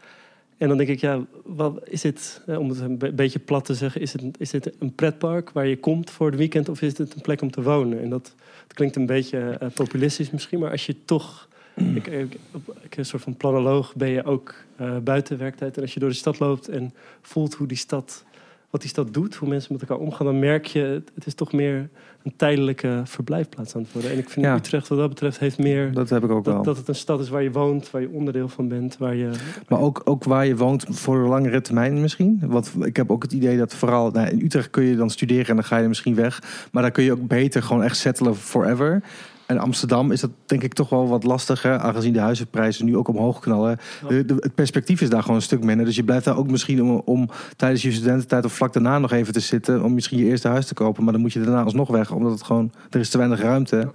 En 0.58 0.68
dan 0.68 0.78
denk 0.78 0.90
ik, 0.90 1.00
ja, 1.00 1.26
wat 1.44 1.82
is 1.84 2.02
dit, 2.02 2.42
om 2.46 2.70
het 2.70 2.80
een 2.80 3.16
beetje 3.16 3.40
plat 3.40 3.66
te 3.66 3.74
zeggen, 3.74 4.02
is 4.02 4.14
het, 4.14 4.24
is 4.38 4.50
dit 4.50 4.72
een 4.80 4.96
pretpark 4.96 5.50
waar 5.50 5.68
je 5.68 5.80
komt 5.80 6.10
voor 6.10 6.28
het 6.28 6.36
weekend 6.36 6.70
of 6.70 6.82
is 6.82 6.98
het 6.98 7.16
een 7.16 7.22
plek 7.22 7.42
om 7.42 7.52
te 7.52 7.62
wonen? 7.62 8.02
En 8.02 8.10
dat, 8.10 8.34
dat 8.68 8.74
klinkt 8.74 8.96
een 8.96 9.06
beetje 9.06 9.60
populistisch 9.74 10.32
misschien, 10.32 10.60
maar 10.60 10.72
als 10.72 10.86
je 10.86 10.96
toch 11.06 11.48
ik, 11.78 12.08
ik, 12.08 12.38
ik, 12.82 12.98
een 12.98 13.06
soort 13.06 13.24
van 13.24 13.38
planoloog 13.38 13.96
ben 13.96 14.10
je 14.10 14.24
ook 14.24 14.56
uh, 14.82 14.98
buiten 14.98 15.38
werktijd. 15.38 15.76
En 15.76 15.82
als 15.82 15.94
je 15.94 16.00
door 16.00 16.10
de 16.10 16.16
stad 16.16 16.40
loopt 16.40 16.68
en 16.68 16.94
voelt 17.22 17.54
hoe 17.54 17.68
die 17.68 17.78
stad, 17.78 18.24
wat 18.70 18.82
die 18.82 18.90
stad 18.90 19.14
doet, 19.14 19.36
hoe 19.36 19.50
mensen 19.50 19.74
met 19.74 19.82
elkaar 19.82 20.06
omgaan, 20.06 20.26
dan 20.26 20.40
merk 20.40 20.66
je, 20.66 21.02
het 21.16 21.26
is 21.26 21.34
toch 21.34 21.54
meer 21.54 21.90
een 22.24 22.34
tijdelijke 22.36 23.02
verblijfplaats 23.04 23.76
aan 23.76 23.82
het 23.82 23.92
worden. 23.92 24.12
En 24.12 24.18
ik 24.18 24.30
vind 24.30 24.46
ja. 24.46 24.56
Utrecht 24.56 24.88
wat 24.88 24.98
dat 24.98 25.10
betreft 25.10 25.40
heeft 25.40 25.58
meer... 25.58 25.94
Dat 25.94 26.10
heb 26.10 26.24
ik 26.24 26.30
ook 26.30 26.44
dat, 26.44 26.54
wel. 26.54 26.64
Dat 26.64 26.78
het 26.78 26.88
een 26.88 26.96
stad 26.96 27.20
is 27.20 27.30
waar 27.30 27.44
je 27.44 27.52
woont, 27.52 27.92
waar 27.92 28.02
je 28.02 28.10
onderdeel 28.10 28.50
van 28.50 28.68
bent, 28.68 28.98
waar 28.98 29.16
je... 29.16 29.32
Maar 29.68 29.80
ook, 29.80 30.02
ook 30.04 30.24
waar 30.24 30.46
je 30.46 30.56
woont 30.56 30.86
voor 30.90 31.18
een 31.18 31.30
langere 31.30 31.62
termijn 31.62 32.02
misschien. 32.02 32.42
Want 32.46 32.74
ik 32.80 32.96
heb 32.96 33.12
ook 33.12 33.24
het 33.24 33.32
idee 33.34 33.58
dat 33.58 33.76
vooral... 33.76 34.12
Nou, 34.12 34.28
in 34.28 34.42
Utrecht 34.42 34.70
kun 34.70 34.84
je 34.84 34.96
dan 34.96 35.10
studeren 35.10 35.48
en 35.48 35.56
dan 35.56 35.64
ga 35.64 35.78
je 35.78 35.88
misschien 35.88 36.16
weg. 36.16 36.68
Maar 36.72 36.82
dan 36.82 36.92
kun 36.92 37.04
je 37.04 37.12
ook 37.12 37.28
beter 37.28 37.64
gewoon 37.64 37.84
echt 37.84 37.98
settelen 37.98 38.36
forever. 38.36 39.02
En 39.48 39.58
Amsterdam 39.58 40.12
is 40.12 40.22
dat 40.22 40.32
denk 40.46 40.64
ik 40.64 40.74
toch 40.74 40.90
wel 40.90 41.08
wat 41.08 41.24
lastiger, 41.24 41.78
aangezien 41.78 42.14
de 42.14 42.20
huizenprijzen 42.20 42.86
nu 42.86 42.98
ook 42.98 43.08
omhoog 43.08 43.40
knallen. 43.40 43.80
De, 44.08 44.26
de, 44.26 44.36
het 44.40 44.56
perspectief 44.56 45.02
is 45.02 45.10
daar 45.10 45.22
gewoon 45.22 45.36
een 45.36 45.42
stuk 45.42 45.64
minder. 45.64 45.86
Dus 45.86 45.96
je 45.96 46.04
blijft 46.04 46.26
daar 46.26 46.38
ook 46.38 46.52
misschien 46.52 46.84
om, 46.84 47.02
om, 47.06 47.30
tijdens 47.56 47.82
je 47.82 47.92
studententijd 47.92 48.46
of 48.46 48.54
vlak 48.54 48.74
daarna 48.74 49.00
nog 49.00 49.12
even 49.12 49.34
te 49.34 49.40
zitten, 49.40 49.84
om 49.84 49.94
misschien 49.94 50.18
je 50.18 50.26
eerste 50.26 50.48
huis 50.48 50.66
te 50.66 50.74
kopen. 50.74 51.04
Maar 51.04 51.14
dan 51.14 51.22
moet 51.22 51.34
je 51.34 51.42
daarna 51.42 51.64
alsnog 51.64 51.90
weg, 51.90 52.12
omdat 52.12 52.32
het 52.32 52.44
gewoon, 52.44 52.72
er 52.90 53.00
is 53.00 53.10
te 53.10 53.18
weinig 53.18 53.42
ruimte. 53.42 53.92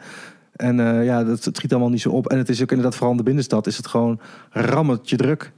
En 0.57 0.79
uh, 0.79 1.05
ja, 1.05 1.25
dat 1.25 1.45
het 1.45 1.57
schiet 1.57 1.73
allemaal 1.73 1.91
niet 1.91 2.01
zo 2.01 2.11
op. 2.11 2.27
En 2.27 2.39
het 2.39 2.49
is 2.49 2.63
ook 2.63 2.71
inderdaad 2.71 2.95
vooral 2.95 3.11
in 3.11 3.17
de 3.17 3.23
binnenstad, 3.23 3.67
is 3.67 3.77
het 3.77 3.87
gewoon 3.87 4.21
rammetje 4.51 5.17
druk. 5.17 5.53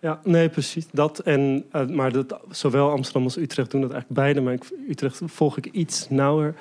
Ja, 0.00 0.20
nee, 0.24 0.48
precies. 0.48 0.86
Dat 0.92 1.18
en, 1.18 1.64
uh, 1.72 1.86
maar 1.86 2.12
dat, 2.12 2.40
zowel 2.50 2.90
Amsterdam 2.90 3.22
als 3.22 3.36
Utrecht 3.36 3.70
doen 3.70 3.80
dat 3.80 3.90
eigenlijk 3.90 4.20
beide. 4.20 4.40
Maar 4.40 4.52
ik, 4.52 4.62
Utrecht 4.88 5.20
volg 5.24 5.56
ik 5.56 5.66
iets 5.66 6.06
nauwer. 6.08 6.54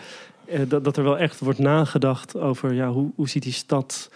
Uh, 0.53 0.59
dat, 0.67 0.83
dat 0.83 0.97
er 0.97 1.03
wel 1.03 1.17
echt 1.17 1.39
wordt 1.39 1.59
nagedacht 1.59 2.37
over 2.37 2.73
ja, 2.73 2.89
hoe, 2.91 3.11
hoe 3.15 3.29
ziet 3.29 3.43
die 3.43 3.53
stad 3.53 4.11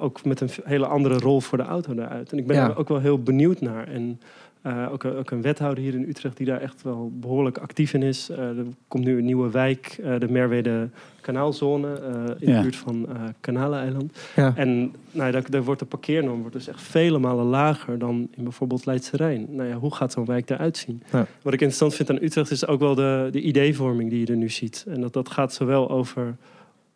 ook 0.00 0.24
met 0.24 0.40
een 0.40 0.50
hele 0.64 0.86
andere 0.86 1.18
rol 1.18 1.40
voor 1.40 1.58
de 1.58 1.64
auto 1.64 1.94
daaruit. 1.94 2.32
En 2.32 2.38
ik 2.38 2.46
ben 2.46 2.56
Ja. 2.56 2.68
er 2.68 2.76
ook 2.76 2.88
wel 2.88 2.98
heel 3.00 3.22
benieuwd 3.22 3.60
naar. 3.60 3.88
En 3.88 4.20
eh, 4.62 4.88
ook, 4.92 5.04
een- 5.04 5.16
ook 5.16 5.30
een 5.30 5.42
wethouder 5.42 5.84
hier 5.84 5.94
in 5.94 6.08
Utrecht 6.08 6.36
die 6.36 6.46
daar 6.46 6.60
echt 6.60 6.82
wel 6.82 7.10
behoorlijk 7.14 7.58
actief 7.58 7.94
in 7.94 8.02
is. 8.02 8.28
Eh, 8.30 8.38
er 8.38 8.64
komt 8.88 9.04
nu 9.04 9.18
een 9.18 9.24
nieuwe 9.24 9.50
wijk, 9.50 9.98
eh, 10.02 10.18
de 10.18 10.28
Merwede 10.30 10.88
Kanaalzone, 11.20 11.92
eh, 11.94 12.14
in 12.38 12.48
Ja. 12.50 12.56
de 12.56 12.62
buurt 12.62 12.76
van 12.76 13.08
eh 13.08 13.22
Kanaleneiland. 13.40 14.18
Ja. 14.36 14.52
En 14.56 14.94
nou, 15.10 15.30
daar, 15.30 15.50
daar 15.50 15.62
wordt 15.64 15.80
de 15.80 15.86
parkeernorm 15.86 16.40
wordt 16.40 16.54
dus 16.56 16.68
echt 16.68 16.82
vele 16.82 17.18
malen 17.18 17.44
lager 17.44 17.98
dan 17.98 18.28
in 18.36 18.42
bijvoorbeeld 18.42 18.86
Leidse 18.86 19.16
Rijn. 19.16 19.46
Nou 19.50 19.68
ja, 19.68 19.74
hoe 19.74 19.94
gaat 19.94 20.12
zo'n 20.12 20.24
wijk 20.24 20.50
eruit 20.50 20.76
zien? 20.76 21.02
Wat 21.10 21.26
ik 21.52 21.60
interessant 21.60 21.94
vind 21.94 22.10
aan 22.10 22.18
Utrecht 22.22 22.50
is 22.50 22.66
ook 22.66 22.80
wel 22.80 22.94
de, 22.94 23.28
de 23.30 23.40
ideevorming 23.40 24.10
die 24.10 24.20
je 24.20 24.26
er 24.26 24.36
nu 24.36 24.48
ziet. 24.48 24.84
En 24.88 25.00
dat, 25.00 25.12
dat 25.12 25.30
gaat 25.30 25.52
zowel 25.54 25.90
over 25.90 26.36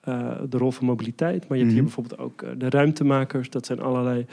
eh, 0.01 0.31
de 0.49 0.59
rol 0.59 0.71
van 0.71 0.87
mobiliteit, 0.87 1.49
maar 1.49 1.59
je 1.59 1.65
hebt 1.65 1.75
hier 1.77 1.85
Mhm. 1.85 1.95
bijvoorbeeld 1.95 2.21
ook 2.21 2.45
de 2.61 2.71
ruimtemakers. 2.71 3.51
Dat 3.51 3.67
zijn 3.67 3.81
allerlei 3.81 4.27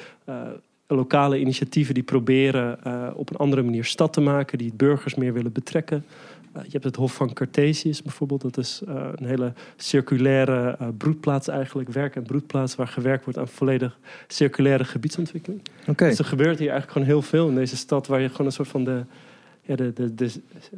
lokale 0.87 1.39
initiatieven 1.39 1.93
die 1.93 2.03
proberen 2.03 2.77
op 3.15 3.29
een 3.29 3.35
andere 3.35 3.61
manier 3.63 3.85
stad 3.85 4.13
te 4.13 4.21
maken, 4.21 4.57
die 4.57 4.67
het 4.67 4.77
burgers 4.77 5.15
meer 5.15 5.33
willen 5.33 5.51
betrekken. 5.51 6.05
Eh, 6.53 6.63
je 6.63 6.71
hebt 6.71 6.83
het 6.83 6.95
Hof 6.95 7.13
van 7.13 7.33
Cartesius 7.33 8.01
bijvoorbeeld. 8.01 8.41
Dat 8.41 8.57
is 8.57 8.81
eh, 8.87 9.07
een 9.15 9.25
hele 9.25 9.53
circulaire 9.75 10.75
eh, 10.79 10.87
broedplaats 10.97 11.47
eigenlijk. 11.47 11.89
Werk- 11.89 12.15
en 12.15 12.23
broedplaats 12.23 12.75
waar 12.75 12.87
gewerkt 12.87 13.23
wordt 13.23 13.39
aan 13.39 13.47
volledig 13.47 13.99
circulaire 14.27 14.85
gebiedsontwikkeling. 14.85 15.61
Oké. 15.87 16.07
Dus 16.07 16.19
er 16.19 16.25
gebeurt 16.25 16.59
hier 16.59 16.69
eigenlijk 16.69 16.91
gewoon 16.91 17.07
heel 17.07 17.21
veel 17.21 17.47
in 17.47 17.55
deze 17.55 17.77
stad... 17.77 18.07
waar 18.07 18.21
je 18.21 18.29
gewoon 18.29 18.45
een 18.45 18.53
soort 18.53 18.67
van 18.67 18.83
de, 18.83 19.03
de, 19.75 19.93
de, 19.93 20.13
de 20.13 20.31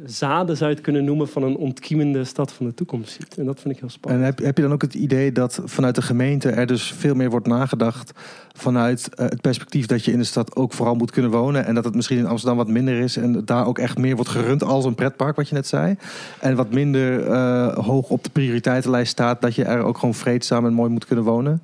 zaden 0.04 0.56
zou 0.56 0.70
je 0.70 0.76
het 0.76 0.84
kunnen 0.84 1.04
noemen... 1.04 1.28
van 1.28 1.42
een 1.42 1.56
ontkiemende 1.56 2.24
stad 2.24 2.52
van 2.52 2.66
de 2.66 2.74
toekomst 2.74 3.12
ziet. 3.12 3.38
En 3.38 3.44
dat 3.44 3.60
vind 3.60 3.74
ik 3.74 3.80
heel 3.80 3.88
En 3.88 3.94
spannend. 3.94 4.24
heb, 4.24 4.38
heb 4.38 4.56
je 4.56 4.62
dan 4.62 4.72
ook 4.72 4.82
het 4.82 4.94
idee 4.94 5.32
dat 5.32 5.60
vanuit 5.64 5.94
de 5.94 6.02
gemeente 6.02 6.50
er 6.50 6.66
dus 6.66 6.92
veel 6.92 7.14
meer 7.14 7.30
wordt 7.30 7.46
nagedacht 7.46 8.12
vanuit 8.56 9.14
eh, 9.14 9.28
het 9.28 9.40
perspectief 9.40 9.86
dat 9.86 10.04
je 10.04 10.12
in 10.12 10.18
de 10.18 10.24
stad 10.24 10.56
ook 10.56 10.72
vooral 10.72 10.94
moet 10.94 11.10
kunnen 11.10 11.30
wonen 11.30 11.64
en 11.66 11.74
dat 11.74 11.84
het 11.84 11.94
misschien 11.94 12.18
in 12.18 12.26
Amsterdam 12.26 12.56
wat 12.56 12.68
minder 12.68 12.98
is 12.98 13.16
en 13.16 13.44
daar 13.44 13.66
ook 13.66 13.78
echt 13.78 13.98
meer 13.98 14.14
wordt 14.14 14.30
gerund 14.30 14.62
als 14.62 14.84
een 14.84 14.94
pretpark, 14.94 15.36
wat 15.36 15.48
je 15.48 15.54
net 15.54 15.66
zei. 15.66 15.96
En 16.40 16.56
wat 16.56 16.70
minder 16.70 17.26
eh, 17.26 17.76
hoog 17.76 18.08
op 18.08 18.24
de 18.24 18.30
prioriteitenlijst 18.30 19.12
staat 19.12 19.40
dat 19.40 19.54
je 19.54 19.64
er 19.64 19.82
ook 19.82 19.98
gewoon 19.98 20.14
vreedzaam 20.14 20.66
en 20.66 20.72
mooi 20.72 20.90
moet 20.90 21.06
kunnen 21.06 21.24
wonen? 21.24 21.62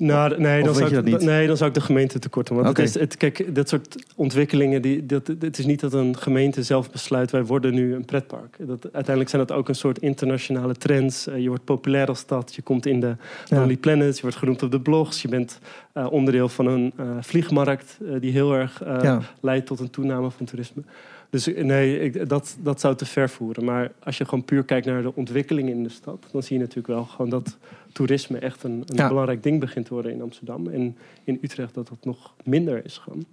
Nou, 0.00 0.40
nee, 0.40 0.62
dan 0.62 0.74
zou 0.74 0.96
ik, 0.96 1.20
nee, 1.22 1.46
dan 1.46 1.56
zou 1.56 1.68
ik 1.68 1.74
de 1.74 1.80
gemeente 1.80 2.18
tekort 2.18 2.46
doen. 2.46 2.56
Want 2.56 2.76
het 2.76 2.86
is, 2.88 2.94
het, 2.94 3.16
kijk, 3.16 3.54
dat 3.54 3.68
soort 3.68 4.04
ontwikkelingen, 4.16 4.82
die, 4.82 5.06
dat, 5.06 5.26
het 5.26 5.58
is 5.58 5.66
niet 5.66 5.80
dat 5.80 5.92
een 5.92 6.16
gemeente 6.16 6.62
zelf 6.62 6.90
besluit... 6.90 7.30
wij 7.30 7.44
worden 7.44 7.74
nu 7.74 7.94
een 7.94 8.04
pretpark. 8.04 8.56
Dat, 8.58 8.82
uiteindelijk 8.82 9.28
zijn 9.28 9.46
dat 9.46 9.56
ook 9.56 9.68
een 9.68 9.74
soort 9.74 9.98
internationale 9.98 10.74
trends. 10.74 11.26
Eh, 11.26 11.38
je 11.38 11.48
wordt 11.48 11.64
populair 11.64 12.08
als 12.08 12.18
stad, 12.18 12.54
je 12.54 12.62
komt 12.62 12.86
in 12.86 13.00
de 13.00 13.16
Ja. 13.46 13.56
Lonely 13.56 13.76
Planet... 13.76 14.16
je 14.16 14.22
wordt 14.22 14.36
genoemd 14.36 14.62
op 14.62 14.70
de 14.70 14.80
blogs, 14.80 15.22
je 15.22 15.28
bent 15.28 15.58
eh, 15.92 16.12
onderdeel 16.12 16.48
van 16.48 16.66
een 16.66 16.92
eh, 16.96 17.06
vliegmarkt... 17.20 17.98
die 18.20 18.32
heel 18.32 18.54
erg 18.54 18.82
Ja. 18.84 19.20
leidt 19.40 19.66
tot 19.66 19.80
een 19.80 19.90
toename 19.90 20.30
van 20.30 20.46
toerisme. 20.46 20.82
Dus 21.30 21.52
eh, 21.52 21.64
nee, 21.64 22.00
ik, 22.00 22.28
dat, 22.28 22.56
dat 22.60 22.80
zou 22.80 22.96
te 22.96 23.06
ver 23.06 23.30
voeren. 23.30 23.64
Maar 23.64 23.92
als 24.04 24.18
je 24.18 24.24
gewoon 24.24 24.44
puur 24.44 24.64
kijkt 24.64 24.86
naar 24.86 25.02
de 25.02 25.14
ontwikkelingen 25.14 25.72
in 25.72 25.82
de 25.82 25.88
stad... 25.88 26.26
dan 26.32 26.42
zie 26.42 26.56
je 26.56 26.62
natuurlijk 26.62 26.88
wel 26.94 27.04
gewoon 27.04 27.30
dat 27.30 27.56
toerisme 27.92 28.38
echt 28.38 28.62
een, 28.62 28.82
een 28.86 28.96
Ja. 28.96 29.08
belangrijk 29.08 29.42
ding 29.42 29.60
begint 29.60 29.86
te 29.86 29.94
worden 29.94 30.12
in 30.12 30.22
Amsterdam. 30.22 30.66
En 30.68 30.96
in 31.24 31.38
Utrecht 31.42 31.74
dat 31.74 31.88
dat 31.88 32.04
nog 32.04 32.34
minder 32.44 32.84
is 32.84 32.98
gewoon. 32.98 33.24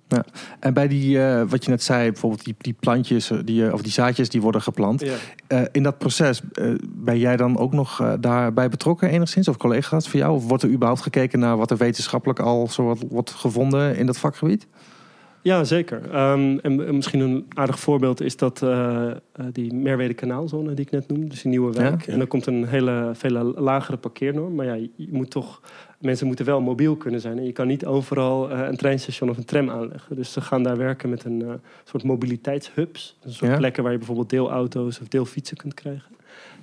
En 0.59 0.73
bij 0.73 0.87
die, 0.87 1.23
eh, 1.23 1.43
wat 1.49 1.63
je 1.63 1.69
net 1.69 1.83
zei, 1.83 2.11
bijvoorbeeld 2.11 2.45
die, 2.45 2.55
die 2.57 2.75
plantjes, 2.79 3.29
eh, 3.31 3.37
die, 3.45 3.73
of 3.73 3.81
die 3.81 3.91
zaadjes 3.91 4.29
die 4.29 4.41
worden 4.41 4.61
geplant. 4.61 5.01
Ja. 5.47 5.67
In 5.71 5.83
dat 5.83 5.97
proces, 5.97 6.41
ben 6.83 7.19
jij 7.19 7.37
dan 7.37 7.57
ook 7.57 7.73
nog 7.73 8.15
daarbij 8.19 8.69
betrokken 8.69 9.09
enigszins? 9.09 9.47
Of 9.47 9.57
collega's 9.57 10.09
voor 10.09 10.19
jou? 10.19 10.35
Of 10.35 10.47
wordt 10.47 10.63
er 10.63 10.69
überhaupt 10.69 11.01
gekeken 11.01 11.39
naar 11.39 11.57
wat 11.57 11.71
er 11.71 11.77
wetenschappelijk 11.77 12.39
al 12.39 12.67
zo 12.67 12.83
wat 12.83 13.03
wordt 13.09 13.31
gevonden 13.31 13.95
in 13.95 14.05
dat 14.05 14.17
vakgebied? 14.17 14.67
Ja, 15.47 15.63
zeker. 15.63 16.01
Ehm, 16.11 16.57
en, 16.61 16.87
en 16.87 16.95
misschien 16.95 17.19
een 17.19 17.45
aardig 17.53 17.79
voorbeeld 17.79 18.21
is 18.21 18.37
dat 18.37 18.61
eh, 18.61 19.09
eh, 19.09 19.15
die 19.51 19.73
Merwede 19.73 20.13
Kanaalzone 20.13 20.73
die 20.73 20.85
ik 20.85 20.91
net 20.91 21.07
noemde, 21.07 21.27
dus 21.27 21.41
die 21.41 21.51
nieuwe 21.51 21.71
wijk. 21.73 22.05
Ja. 22.05 22.11
En 22.11 22.17
dan 22.17 22.27
komt 22.27 22.45
een 22.45 22.65
hele 22.65 23.11
veel 23.13 23.53
lagere 23.57 23.97
parkeernorm. 23.97 24.55
Maar 24.55 24.65
ja, 24.65 24.73
je 24.95 25.07
moet 25.11 25.29
toch, 25.29 25.61
mensen 25.99 26.27
moeten 26.27 26.45
wel 26.45 26.61
mobiel 26.61 26.95
kunnen 26.95 27.21
zijn. 27.21 27.37
En 27.37 27.45
je 27.45 27.51
kan 27.51 27.67
niet 27.67 27.85
overal 27.85 28.49
eh, 28.49 28.67
een 28.67 28.77
treinstation 28.77 29.29
of 29.29 29.37
een 29.37 29.45
tram 29.45 29.69
aanleggen. 29.69 30.15
Dus 30.15 30.31
ze 30.31 30.41
gaan 30.41 30.63
daar 30.63 30.77
werken 30.77 31.09
met 31.09 31.23
een 31.23 31.41
eh, 31.41 31.53
soort 31.83 32.03
mobiliteitshubs. 32.03 33.17
Een 33.23 33.31
soort 33.33 33.51
Ja. 33.51 33.57
plekken 33.57 33.83
waar 33.83 33.91
je 33.91 33.97
bijvoorbeeld 33.97 34.29
deelauto's 34.29 35.01
of 35.01 35.07
deelfietsen 35.07 35.57
kunt 35.57 35.73
krijgen. 35.73 36.15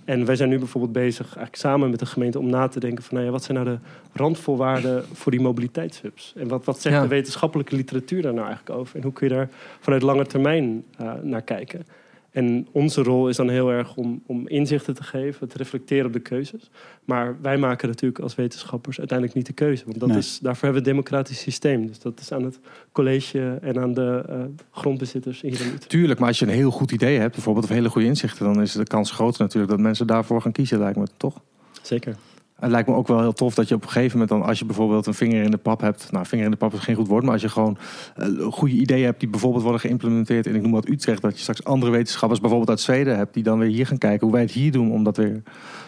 En 0.05 0.25
wij 0.25 0.37
zijn 0.37 0.49
nu 0.49 0.59
bijvoorbeeld 0.59 0.93
bezig, 0.93 1.25
eigenlijk 1.27 1.57
samen 1.57 1.91
met 1.91 1.99
de 1.99 2.07
gemeente, 2.07 2.39
om 2.39 2.51
na 2.51 2.69
te 2.69 2.81
denken 2.81 3.05
van 3.05 3.15
nou 3.15 3.27
ja, 3.27 3.33
wat 3.33 3.43
zijn 3.45 3.65
nou 3.65 3.71
de 3.71 3.79
randvoorwaarden 4.13 5.05
voor 5.13 5.33
die 5.33 5.41
mobiliteitshubs? 5.41 6.33
En 6.37 6.49
wat, 6.49 6.65
wat 6.65 6.81
zegt 6.81 6.95
Ja. 6.95 7.03
de 7.03 7.09
wetenschappelijke 7.09 7.77
literatuur 7.77 8.23
daar 8.23 8.35
nou 8.35 8.47
eigenlijk 8.47 8.79
over? 8.79 8.97
En 8.97 9.03
hoe 9.03 9.13
kun 9.13 9.29
je 9.29 9.35
daar 9.35 9.49
vanuit 9.81 10.03
lange 10.03 10.27
termijn 10.27 10.85
eh, 10.97 11.13
naar 11.23 11.43
kijken? 11.43 11.87
En 12.35 12.67
onze 12.73 13.03
rol 13.03 13.29
is 13.29 13.37
dan 13.37 13.49
heel 13.49 13.71
erg 13.71 13.97
om, 13.97 14.23
om 14.27 14.49
inzichten 14.49 14.95
te 14.95 15.03
geven, 15.03 15.49
te 15.49 15.57
reflecteren 15.57 16.07
op 16.07 16.13
de 16.13 16.21
keuzes. 16.21 16.71
Maar 17.05 17.37
wij 17.43 17.57
maken 17.57 17.89
natuurlijk 17.89 18.21
als 18.23 18.35
wetenschappers 18.35 18.99
uiteindelijk 18.99 19.39
niet 19.39 19.47
de 19.47 19.53
keuze. 19.53 19.85
Want 19.85 20.01
dat 20.01 20.09
Nee. 20.09 20.19
is, 20.19 20.39
daarvoor 20.43 20.63
hebben 20.63 20.83
we 20.83 20.89
het 20.89 20.97
democratisch 20.97 21.41
systeem. 21.41 21.87
Dus 21.87 21.99
dat 21.99 22.21
is 22.21 22.33
aan 22.33 22.45
het 22.45 22.59
college 22.93 23.59
en 23.63 23.79
aan 23.81 23.95
de 23.95 24.25
eh, 24.29 24.37
grondbezitters 24.71 25.41
hier 25.41 25.61
in. 25.61 25.79
Tuurlijk, 25.87 26.19
maar 26.19 26.29
als 26.29 26.39
je 26.39 26.47
een 26.47 26.53
heel 26.53 26.71
goed 26.71 26.91
idee 26.93 27.19
hebt, 27.19 27.33
bijvoorbeeld, 27.35 27.65
of 27.65 27.71
hele 27.71 27.89
goede 27.91 28.07
inzichten, 28.07 28.45
dan 28.45 28.63
is 28.63 28.73
de 28.73 28.85
kans 28.85 29.11
groter 29.11 29.41
natuurlijk 29.43 29.73
dat 29.73 29.81
mensen 29.81 30.07
daarvoor 30.07 30.41
gaan 30.43 30.53
kiezen, 30.53 30.79
lijkt 30.79 30.99
me 30.99 31.07
toch? 31.17 31.41
Zeker. 31.83 32.17
Het 32.61 32.71
lijkt 32.71 32.89
me 32.89 32.95
ook 32.95 33.07
wel 33.07 33.21
heel 33.21 33.33
tof 33.33 33.55
dat 33.55 33.69
je 33.69 33.75
op 33.75 33.83
een 33.83 33.89
gegeven 33.89 34.19
moment 34.19 34.29
dan, 34.29 34.49
als 34.49 34.59
je 34.59 34.65
bijvoorbeeld 34.65 35.07
een 35.07 35.15
vinger 35.15 35.43
in 35.43 35.51
de 35.51 35.57
pap 35.57 35.81
hebt, 35.81 36.13
nou, 36.13 36.27
vinger 36.27 36.45
in 36.45 36.51
de 36.51 36.57
pap 36.57 36.73
is 36.73 36.79
geen 36.79 36.95
goed 36.95 37.09
woord, 37.09 37.25
maar 37.25 37.33
als 37.33 37.43
je 37.43 37.49
gewoon 37.49 37.79
eh, 38.17 38.29
goede 38.51 38.75
ideeën 38.75 39.05
hebt 39.05 39.21
die 39.21 39.29
bijvoorbeeld 39.29 39.63
worden 39.63 39.81
geïmplementeerd 39.81 40.47
in, 40.47 40.55
ik 40.55 40.63
noem 40.63 40.73
wat 40.73 40.89
Utrecht, 40.89 41.23
dat 41.23 41.35
je 41.35 41.41
straks 41.41 41.65
andere 41.65 41.93
wetenschappers 41.93 42.41
bijvoorbeeld 42.41 42.71
uit 42.71 42.81
Zweden 42.81 43.17
hebt, 43.17 43.35
die 43.35 43.43
dan 43.43 43.59
weer 43.59 43.69
hier 43.69 43.87
gaan 43.87 43.99
kijken 43.99 44.27
hoe 44.27 44.33
wij 44.33 44.43
het 44.43 44.53
hier 44.53 44.73
doen, 44.73 44.93
om 44.93 45.05
dat 45.05 45.17
weer 45.17 45.43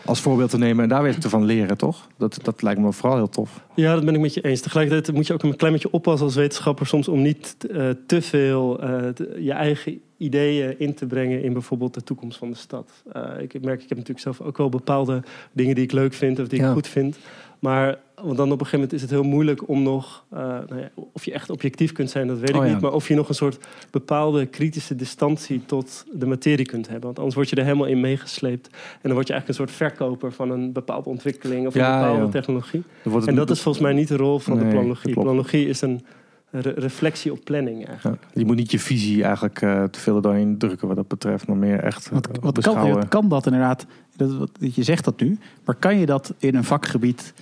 als 0.07 0.21
voorbeeld 0.21 0.51
te 0.51 0.59
nemen 0.59 0.83
en 0.83 0.89
daar 0.89 1.03
weer 1.03 1.19
te 1.19 1.29
van 1.29 1.45
leren, 1.45 1.77
toch? 1.77 2.07
Dat, 2.19 2.39
dat 2.43 2.63
lijkt 2.63 2.81
me 2.81 2.93
vooral 2.93 3.17
heel 3.17 3.29
tof. 3.29 3.65
Ja, 3.75 3.95
dat 3.95 4.05
ben 4.05 4.15
ik 4.15 4.21
met 4.21 4.35
je 4.35 4.41
eens. 4.41 4.61
Tegelijkertijd 4.61 5.17
moet 5.17 5.27
je 5.27 5.33
ook 5.33 5.43
een 5.43 5.57
klein 5.57 5.73
beetje 5.73 5.91
oppassen 5.91 6.27
als 6.27 6.35
wetenschapper 6.35 6.87
soms 6.87 7.09
om 7.09 7.23
niet 7.23 7.57
eh, 7.73 7.89
te 8.07 8.23
veel 8.23 8.81
eh, 8.83 9.09
te- 9.09 9.37
je 9.41 9.53
eigen 9.53 10.01
ideeën 10.17 10.79
in 10.79 10.95
te 10.95 11.07
brengen 11.07 11.43
in 11.43 11.53
bijvoorbeeld 11.53 11.95
de 11.95 12.03
toekomst 12.03 12.39
van 12.39 12.51
de 12.51 12.57
stad. 12.57 12.91
Eh, 13.13 13.23
ik 13.39 13.63
merk, 13.63 13.83
ik 13.83 13.89
heb 13.89 13.99
natuurlijk 13.99 14.21
zelf 14.21 14.41
ook 14.41 14.57
wel 14.57 14.69
bepaalde 14.69 15.23
dingen 15.53 15.75
die 15.75 15.85
ik 15.85 15.93
leuk 15.93 16.13
vind 16.15 16.39
of 16.41 16.49
die 16.49 16.61
Ja. 16.61 16.67
ik 16.67 16.73
goed 16.73 16.89
vind. 16.89 17.19
Maar 17.59 17.99
want 18.23 18.37
dan 18.37 18.47
op 18.53 18.61
een 18.61 18.67
gegeven 18.67 18.79
moment 18.79 18.93
is 18.93 19.01
het 19.03 19.11
heel 19.11 19.23
moeilijk 19.23 19.69
om 19.69 19.83
nog, 19.83 20.25
eh, 20.31 20.39
nou 20.39 20.77
ja, 20.81 20.91
of 21.13 21.25
je 21.25 21.33
echt 21.33 21.51
objectief 21.51 21.93
kunt 21.93 22.11
zijn, 22.11 22.27
dat 22.27 22.39
weet 22.39 22.49
ik 22.49 22.57
Oh 22.57 22.67
ja. 22.67 22.73
niet. 22.73 22.81
Maar 22.81 22.93
of 22.93 23.09
je 23.09 23.15
nog 23.15 23.29
een 23.29 23.35
soort 23.35 23.59
bepaalde 23.91 24.47
kritische 24.47 24.97
distantie 24.97 25.63
tot 25.67 26.05
de 26.13 26.27
materie 26.27 26.67
kunt 26.67 26.87
hebben. 26.87 27.05
Want 27.05 27.17
anders 27.17 27.35
word 27.37 27.49
je 27.51 27.57
er 27.57 27.65
helemaal 27.65 27.87
in 27.87 28.01
meegesleept. 28.01 28.67
En 28.67 29.01
dan 29.03 29.13
word 29.13 29.27
je 29.27 29.33
eigenlijk 29.33 29.49
een 29.49 29.67
soort 29.67 29.79
verkoper 29.91 30.33
van 30.33 30.51
een 30.51 30.73
bepaalde 30.73 31.09
ontwikkeling 31.09 31.67
of 31.67 31.75
een 31.75 31.81
bepaalde 31.81 32.21
ja. 32.25 32.29
technologie. 32.29 32.83
En 33.27 33.35
dat 33.35 33.51
is 33.51 33.61
volgens 33.61 33.85
mij 33.85 33.93
niet 33.93 34.09
de 34.09 34.17
rol 34.17 34.39
van 34.39 34.57
Nee, 34.57 34.65
de 34.65 34.71
planologie. 34.71 35.13
Planologie 35.13 35.69
is 35.69 35.81
een 35.81 36.05
re- 36.51 36.75
reflectie 36.77 37.33
op 37.33 37.39
planning 37.45 37.87
eigenlijk. 37.87 38.23
Ja, 38.23 38.29
je 38.41 38.45
moet 38.47 38.57
niet 38.57 38.71
je 38.71 38.79
visie 38.79 39.23
eigenlijk 39.25 39.63
eh, 39.63 39.85
te 39.85 40.01
veel 40.01 40.21
doorheen 40.21 40.59
drukken 40.59 40.87
wat 40.89 40.97
dat 40.97 41.09
betreft, 41.09 41.47
maar 41.47 41.57
meer 41.57 41.81
echt 41.81 42.11
Wat, 42.11 42.27
eh, 42.29 42.43
wat 42.43 42.59
kan, 42.61 42.93
wat 42.93 43.09
kan 43.09 43.29
dat 43.29 43.47
inderdaad? 43.47 43.87
Dat, 44.17 44.35
wat- 44.37 44.51
je 44.61 44.83
zegt 44.83 45.05
dat 45.05 45.21
nu, 45.21 45.39
maar 45.65 45.75
kan 45.75 45.99
je 45.99 46.07
dat 46.07 46.35
in 46.39 46.55
een 46.55 46.65
vakgebied 46.65 47.33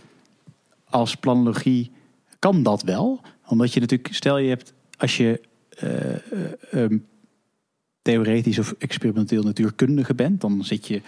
als 0.94 1.14
planologie? 1.14 1.92
Kan 2.38 2.62
dat 2.62 2.82
wel? 2.82 3.20
Omdat 3.46 3.72
je 3.72 3.80
natuurlijk, 3.80 4.14
stel 4.14 4.38
je 4.38 4.48
hebt, 4.48 4.72
als 4.96 5.16
je 5.16 5.40
eh, 5.68 6.14
eh, 6.14 6.52
ehm, 6.70 6.98
theoretisch 8.02 8.58
of 8.58 8.74
experimenteel 8.78 9.42
natuurkundige 9.42 10.14
bent, 10.14 10.40
dan 10.40 10.64
zit 10.64 10.86
je, 10.86 11.02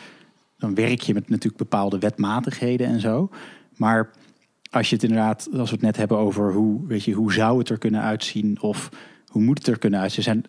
dan 0.58 0.74
werk 0.74 1.00
je 1.00 1.14
met 1.14 1.28
natuurlijk 1.28 1.56
bepaalde 1.56 1.98
wetmatigheden 1.98 2.86
en 2.86 3.00
zo. 3.00 3.30
Maar 3.76 4.10
als 4.70 4.88
je 4.88 4.94
het 4.94 5.04
inderdaad, 5.04 5.48
als 5.52 5.70
we 5.70 5.76
het 5.76 5.84
net 5.84 5.96
hebben 5.96 6.18
over 6.18 6.52
hoe, 6.52 6.86
weet 6.86 7.04
je, 7.04 7.12
hoe 7.12 7.32
zou 7.32 7.58
het 7.58 7.68
er 7.68 7.78
kunnen 7.78 8.00
uitzien 8.00 8.60
of 8.60 8.90
hoe 9.26 9.42
moet 9.42 9.58
het 9.58 9.66
er 9.66 9.78
kunnen 9.78 10.00
uitzien, 10.00 10.22
zijn 10.22 10.44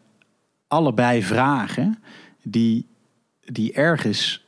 allebei 0.67 1.23
vragen 1.23 1.99
die, 2.43 2.87
die 3.41 3.73
ergens 3.73 4.45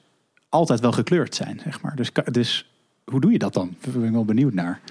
altijd 0.49 0.79
wel 0.79 0.91
gekleurd 0.91 1.35
zijn, 1.35 1.59
zeg 1.63 1.81
maar. 1.81 1.95
Dus, 1.95 2.11
dus 2.31 2.68
hoe 3.09 3.21
doe 3.21 3.31
je 3.31 3.39
dat 3.39 3.53
dan? 3.53 3.75
Daar 3.81 3.93
ben 3.93 4.03
ik 4.03 4.11
wel 4.11 4.25
benieuwd 4.25 4.53
naar. 4.53 4.81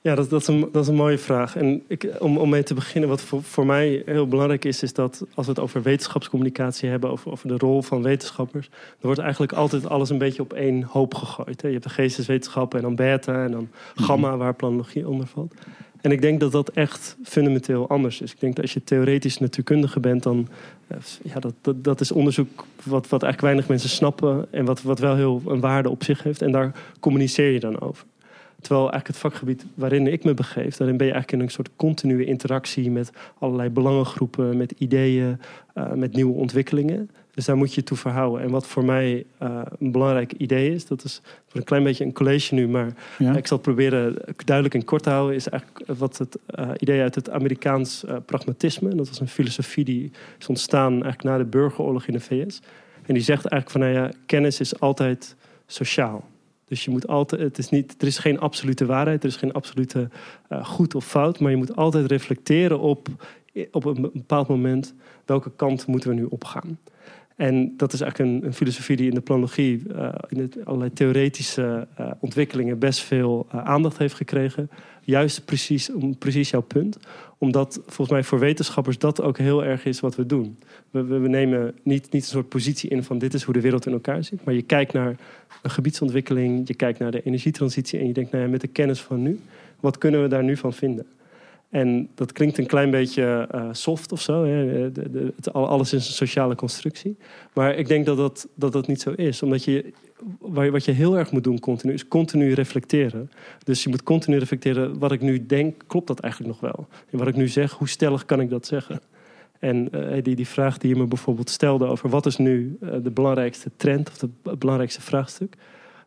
Ja, 0.00 0.14
dat, 0.14 0.30
dat, 0.30 0.40
is 0.40 0.46
een, 0.46 0.68
dat 0.72 0.82
is 0.82 0.88
een 0.88 0.94
mooie 0.94 1.18
vraag. 1.18 1.56
En 1.56 1.82
ik, 1.86 2.08
om, 2.18 2.36
om 2.38 2.48
mee 2.48 2.62
te 2.62 2.74
beginnen, 2.74 3.10
wat 3.10 3.20
voor, 3.20 3.42
voor 3.42 3.66
mij 3.66 4.02
heel 4.06 4.28
belangrijk 4.28 4.64
is, 4.64 4.82
is 4.82 4.92
dat 4.92 5.24
als 5.34 5.46
we 5.46 5.52
het 5.52 5.60
over 5.60 5.82
wetenschapscommunicatie 5.82 6.88
hebben, 6.88 7.10
over, 7.10 7.30
over 7.30 7.48
de 7.48 7.56
rol 7.56 7.82
van 7.82 8.02
wetenschappers, 8.02 8.68
dan 8.68 8.80
wordt 9.00 9.20
eigenlijk 9.20 9.52
altijd 9.52 9.86
alles 9.86 10.10
een 10.10 10.18
beetje 10.18 10.42
op 10.42 10.52
één 10.52 10.82
hoop 10.82 11.14
gegooid. 11.14 11.62
Hè. 11.62 11.66
Je 11.66 11.74
hebt 11.74 11.86
de 11.86 11.92
geesteswetenschappen 11.92 12.78
en 12.78 12.84
dan 12.84 12.94
beta 12.94 13.44
en 13.44 13.50
dan 13.50 13.68
gamma, 13.94 14.36
waar 14.36 14.54
planologie 14.54 15.08
onder 15.08 15.26
valt. 15.26 15.54
En 16.02 16.10
ik 16.10 16.20
denk 16.20 16.40
dat 16.40 16.52
dat 16.52 16.68
echt 16.68 17.16
fundamenteel 17.24 17.88
anders 17.88 18.20
is. 18.20 18.32
Ik 18.32 18.40
denk 18.40 18.54
dat 18.54 18.64
als 18.64 18.74
je 18.74 18.84
theoretisch 18.84 19.38
natuurkundige 19.38 20.00
bent, 20.00 20.22
dan 20.22 20.48
eh, 20.86 20.96
ja, 21.22 21.40
dat, 21.40 21.74
dat, 21.84 22.00
is 22.00 22.12
onderzoek 22.12 22.66
wat, 22.82 23.08
wat 23.08 23.22
eigenlijk 23.22 23.40
weinig 23.40 23.68
mensen 23.68 23.88
snappen 23.88 24.46
en 24.50 24.64
wat, 24.64 24.82
wat 24.82 24.98
wel 24.98 25.16
heel 25.16 25.42
een 25.46 25.60
waarde 25.60 25.90
op 25.90 26.04
zich 26.04 26.22
heeft. 26.22 26.42
En 26.42 26.52
daar 26.52 26.72
communiceer 27.00 27.50
je 27.50 27.60
dan 27.60 27.80
over. 27.80 28.04
Terwijl 28.60 28.90
eigenlijk 28.90 29.06
het 29.06 29.32
vakgebied 29.32 29.64
waarin 29.74 30.06
ik 30.06 30.24
me 30.24 30.34
begeef, 30.34 30.76
daarin 30.76 30.96
ben 30.96 31.06
je 31.06 31.12
eigenlijk 31.12 31.42
in 31.42 31.48
een 31.48 31.54
soort 31.54 31.70
continue 31.76 32.24
interactie 32.24 32.90
met 32.90 33.10
allerlei 33.38 33.68
belangengroepen, 33.68 34.56
met 34.56 34.74
ideeën, 34.78 35.40
uh, 35.74 35.92
met 35.92 36.12
nieuwe 36.12 36.34
ontwikkelingen. 36.34 37.10
Dus 37.34 37.44
daar 37.44 37.56
moet 37.56 37.74
je 37.74 37.82
toe 37.82 37.96
verhouden. 37.96 38.42
En 38.42 38.50
wat 38.50 38.66
voor 38.66 38.84
mij 38.84 39.24
uh, 39.42 39.60
een 39.78 39.92
belangrijk 39.92 40.32
idee 40.32 40.74
is, 40.74 40.86
dat 40.86 41.04
is 41.04 41.20
voor 41.48 41.60
een 41.60 41.66
klein 41.66 41.82
beetje 41.82 42.04
een 42.04 42.12
college 42.12 42.54
nu, 42.54 42.68
maar 42.68 42.94
ja. 43.18 43.36
ik 43.36 43.46
zal 43.46 43.56
het 43.56 43.66
proberen 43.66 44.16
duidelijk 44.44 44.74
en 44.74 44.84
kort 44.84 45.02
te 45.02 45.10
houden, 45.10 45.36
is 45.36 45.48
eigenlijk 45.48 45.98
wat 45.98 46.18
het 46.18 46.38
uh, 46.58 46.70
idee 46.78 47.00
uit 47.00 47.14
het 47.14 47.30
Amerikaans 47.30 48.04
pragmatisme. 48.26 48.90
En 48.90 48.96
dat 48.96 49.08
was 49.08 49.20
een 49.20 49.28
filosofie 49.28 49.84
die 49.84 50.10
is 50.38 50.46
ontstaan 50.46 50.92
eigenlijk 50.92 51.22
na 51.22 51.38
de 51.38 51.44
burgeroorlog 51.44 52.06
in 52.06 52.12
de 52.12 52.20
VS. 52.20 52.60
En 53.06 53.14
die 53.14 53.22
zegt 53.22 53.46
eigenlijk 53.46 53.70
van, 53.70 53.80
nou 53.80 53.92
ja, 53.92 54.18
kennis 54.26 54.60
is 54.60 54.80
altijd 54.80 55.36
sociaal. 55.66 56.24
Dus 56.64 56.84
je 56.84 56.90
moet 56.90 57.06
altijd, 57.06 57.40
het 57.40 57.58
is 57.58 57.68
niet, 57.68 57.94
er 57.98 58.06
is 58.06 58.18
geen 58.18 58.40
absolute 58.40 58.86
waarheid, 58.86 59.22
er 59.22 59.28
is 59.28 59.36
geen 59.36 59.52
absolute 59.52 60.08
goed 60.62 60.94
of 60.94 61.06
fout, 61.06 61.40
maar 61.40 61.50
je 61.50 61.56
moet 61.56 61.76
altijd 61.76 62.06
reflecteren 62.06 62.80
op, 62.80 63.08
op 63.70 63.84
een 63.84 64.10
bepaald 64.12 64.48
moment 64.48 64.94
welke 65.24 65.50
kant 65.56 65.86
moeten 65.86 66.08
we 66.08 66.14
nu 66.14 66.24
opgaan. 66.24 66.78
En 67.36 67.74
dat 67.76 67.92
is 67.92 68.00
eigenlijk 68.00 68.32
een, 68.32 68.46
een 68.46 68.54
filosofie 68.54 68.96
die 68.96 69.08
in 69.08 69.14
de 69.14 69.20
planologie, 69.20 69.82
uh, 69.88 70.14
in 70.28 70.38
het, 70.38 70.64
allerlei 70.64 70.92
theoretische 70.92 71.86
uh, 72.00 72.10
ontwikkelingen, 72.20 72.78
best 72.78 73.00
veel 73.00 73.46
aandacht 73.50 73.98
heeft 73.98 74.14
gekregen. 74.14 74.70
Juist 75.04 75.44
precies, 75.44 75.92
om 75.92 76.18
precies 76.18 76.50
jouw 76.50 76.60
punt. 76.60 76.98
Omdat 77.38 77.80
volgens 77.86 78.10
mij 78.10 78.24
voor 78.24 78.38
wetenschappers 78.38 78.98
dat 78.98 79.22
ook 79.22 79.38
heel 79.38 79.64
erg 79.64 79.84
is 79.84 80.00
wat 80.00 80.16
we 80.16 80.26
doen. 80.26 80.58
We, 80.90 81.04
we, 81.04 81.18
we, 81.18 81.28
nemen 81.28 81.74
niet, 81.82 82.12
niet 82.12 82.22
een 82.22 82.28
soort 82.28 82.48
positie 82.48 82.90
in 82.90 83.04
van 83.04 83.18
dit 83.18 83.34
is 83.34 83.42
hoe 83.42 83.54
de 83.54 83.60
wereld 83.60 83.86
in 83.86 83.92
elkaar 83.92 84.24
zit. 84.24 84.44
Maar 84.44 84.54
je 84.54 84.62
kijkt 84.62 84.92
naar 84.92 85.16
een 85.62 85.70
gebiedsontwikkeling, 85.70 86.68
je 86.68 86.74
kijkt 86.74 86.98
naar 86.98 87.10
de 87.10 87.22
energietransitie 87.22 87.98
en 87.98 88.06
je 88.06 88.12
denkt, 88.12 88.30
nou 88.30 88.44
ja, 88.44 88.50
met 88.50 88.60
de 88.60 88.68
kennis 88.68 89.00
van 89.00 89.22
nu, 89.22 89.40
wat 89.80 89.98
kunnen 89.98 90.22
we 90.22 90.28
daar 90.28 90.44
nu 90.44 90.56
van 90.56 90.72
vinden? 90.72 91.06
En 91.72 92.08
dat 92.14 92.32
klinkt 92.32 92.58
een 92.58 92.66
klein 92.66 92.90
beetje 92.90 93.48
uh, 93.54 93.68
soft 93.72 94.12
of 94.12 94.20
zo. 94.20 94.44
Hè? 94.44 94.92
De, 94.92 95.10
de, 95.10 95.32
het, 95.36 95.52
alles 95.52 95.92
is 95.92 96.06
een 96.06 96.14
sociale 96.14 96.54
constructie. 96.54 97.16
Maar 97.54 97.74
ik 97.74 97.88
denk 97.88 98.06
dat 98.06 98.16
dat, 98.16 98.48
dat 98.54 98.72
dat 98.72 98.86
niet 98.86 99.00
zo 99.00 99.10
is. 99.10 99.42
Omdat 99.42 99.64
je, 99.64 99.92
wat 100.38 100.84
je 100.84 100.92
heel 100.92 101.18
erg 101.18 101.30
moet 101.30 101.44
doen 101.44 101.60
continu, 101.60 101.92
is 101.92 102.08
continu 102.08 102.52
reflecteren. 102.52 103.30
Dus 103.64 103.82
je 103.82 103.88
moet 103.88 104.02
continu 104.02 104.38
reflecteren, 104.38 104.98
wat 104.98 105.12
ik 105.12 105.20
nu 105.20 105.46
denk, 105.46 105.82
klopt 105.86 106.06
dat 106.06 106.20
eigenlijk 106.20 106.52
nog 106.52 106.72
wel? 106.72 106.86
En 107.10 107.18
wat 107.18 107.28
ik 107.28 107.36
nu 107.36 107.48
zeg, 107.48 107.72
hoe 107.72 107.88
stellig 107.88 108.24
kan 108.24 108.40
ik 108.40 108.50
dat 108.50 108.66
zeggen? 108.66 109.00
En 109.58 109.88
uh, 109.94 110.22
die, 110.22 110.36
die 110.36 110.48
vraag 110.48 110.78
die 110.78 110.90
je 110.90 110.96
me 110.96 111.06
bijvoorbeeld 111.06 111.50
stelde 111.50 111.86
over 111.86 112.08
wat 112.08 112.26
is 112.26 112.36
nu 112.36 112.76
uh, 112.80 112.90
de 113.02 113.10
belangrijkste 113.10 113.70
trend 113.76 114.08
of 114.08 114.20
het 114.20 114.58
belangrijkste 114.58 115.00
vraagstuk. 115.00 115.54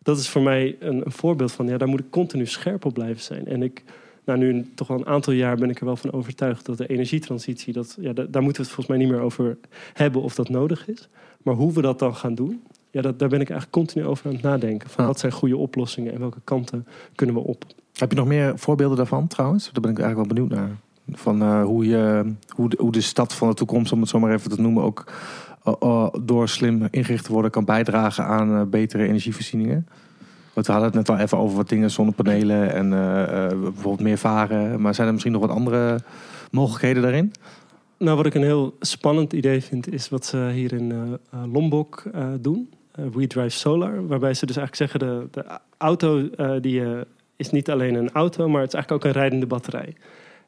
Dat 0.01 0.18
is 0.18 0.30
voor 0.30 0.41
mij 0.41 0.76
een, 0.80 1.05
een, 1.05 1.11
voorbeeld 1.11 1.51
van, 1.51 1.68
ja, 1.68 1.78
daar 1.78 1.88
moet 1.88 1.99
ik 1.99 2.09
continu 2.09 2.45
scherp 2.45 2.86
op 2.86 2.93
blijven 2.93 3.24
zijn. 3.24 3.47
En 3.47 3.63
ik, 3.63 3.84
nou 4.26 4.40
nu 4.40 4.72
toch 4.76 4.90
al 4.90 4.98
een 4.98 5.06
aantal 5.06 5.34
jaar 5.34 5.56
ben 5.56 5.70
ik 5.70 5.80
er 5.80 5.86
wel 5.86 5.96
van 5.96 6.14
overtuigd 6.14 6.66
dat 6.66 6.78
de 6.78 6.88
energietransitie, 6.88 7.74
dat, 7.74 7.98
ja, 8.00 8.14
daar 8.14 8.26
moeten 8.26 8.62
we 8.62 8.68
het 8.68 8.76
volgens 8.76 8.88
mij 8.88 8.98
niet 8.98 9.10
meer 9.10 9.20
over 9.20 9.58
hebben 9.94 10.22
of 10.22 10.36
dat 10.36 10.50
nodig 10.50 10.88
is. 10.88 11.10
Maar 11.44 11.56
hoe 11.56 11.74
we 11.74 11.82
dat 11.82 12.00
dan 12.00 12.16
gaan 12.16 12.36
doen, 12.36 12.62
ja, 12.92 13.02
dat, 13.02 13.20
daar 13.20 13.30
ben 13.30 13.42
ik 13.42 13.50
eigenlijk 13.50 13.72
continu 13.72 14.06
over 14.06 14.26
aan 14.26 14.34
het 14.34 14.42
nadenken. 14.42 14.90
Van 14.90 15.06
Wat 15.06 15.20
zijn 15.20 15.32
goede 15.32 15.58
oplossingen 15.58 16.14
en 16.14 16.20
welke 16.20 16.40
kanten 16.44 16.88
kunnen 17.16 17.36
we 17.36 17.42
op? 17.42 17.66
Heb 17.94 18.12
je 18.12 18.18
nog 18.18 18.28
meer 18.28 18.60
voorbeelden 18.60 18.98
daarvan 18.98 19.28
trouwens? 19.28 19.70
Daar 19.72 19.82
ben 19.82 19.92
ik 19.92 20.00
eigenlijk 20.00 20.28
wel 20.28 20.38
benieuwd 20.38 20.60
naar. 20.60 20.78
Van 21.12 21.42
uh, 21.42 21.64
hoe, 21.64 21.86
je, 21.86 22.34
hoe, 22.50 22.70
de, 22.70 22.78
hoe 22.80 22.92
de 22.92 23.02
stad 23.02 23.34
van 23.34 23.48
de 23.50 23.54
toekomst, 23.54 23.92
om 23.92 24.00
het 24.00 24.10
zo 24.10 24.20
maar 24.20 24.34
even 24.34 24.50
te 24.50 24.62
noemen, 24.62 24.84
ook 24.84 25.14
uh, 25.68 25.74
uh, 25.84 26.08
door 26.22 26.50
slim 26.50 26.88
ingericht 26.92 27.26
te 27.26 27.32
worden 27.32 27.52
kan 27.52 27.66
bijdragen 27.66 28.26
aan 28.26 28.70
betere 28.70 29.08
energievoorzieningen. 29.08 29.88
We 30.56 30.72
hadden 30.72 30.84
het 30.84 30.93
net 30.93 31.10
al 31.10 31.18
even 31.18 31.38
over 31.38 31.58
wat 31.58 31.70
dingen, 31.70 31.91
zonnepanelen 31.91 32.74
en 32.74 32.89
bijvoorbeeld 33.49 33.99
meer 33.99 34.18
varen. 34.18 34.82
Maar 34.82 34.95
zijn 34.95 35.08
er 35.08 35.14
misschien 35.14 35.34
nog 35.34 35.41
wat 35.41 35.49
andere 35.49 35.99
mogelijkheden 36.51 37.01
daarin? 37.01 37.34
Nou, 37.97 38.18
wat 38.18 38.26
ik 38.26 38.34
een 38.34 38.43
heel 38.43 38.76
spannend 38.80 39.34
idee 39.34 39.62
vind, 39.62 39.93
is 39.93 40.10
wat 40.10 40.26
ze 40.26 40.49
hier 40.53 40.74
in 40.74 41.20
Lombok 41.51 42.03
doen. 42.39 42.70
We 43.14 43.28
Drive 43.28 43.49
Solar. 43.58 44.08
Waarbij 44.08 44.34
ze 44.34 44.45
dus 44.45 44.58
eigenlijk 44.58 44.91
zeggen, 44.91 44.99
de, 44.99 45.28
de 45.32 45.60
auto 45.78 46.30
die, 46.60 46.82
is 47.36 47.51
niet 47.51 47.70
alleen 47.70 47.95
een 47.95 48.12
auto, 48.12 48.49
maar 48.49 48.62
het 48.62 48.74
is 48.74 48.74
eigenlijk 48.74 49.06
ook 49.06 49.14
een 49.14 49.20
rijdende 49.20 49.45
batterij. 49.45 49.95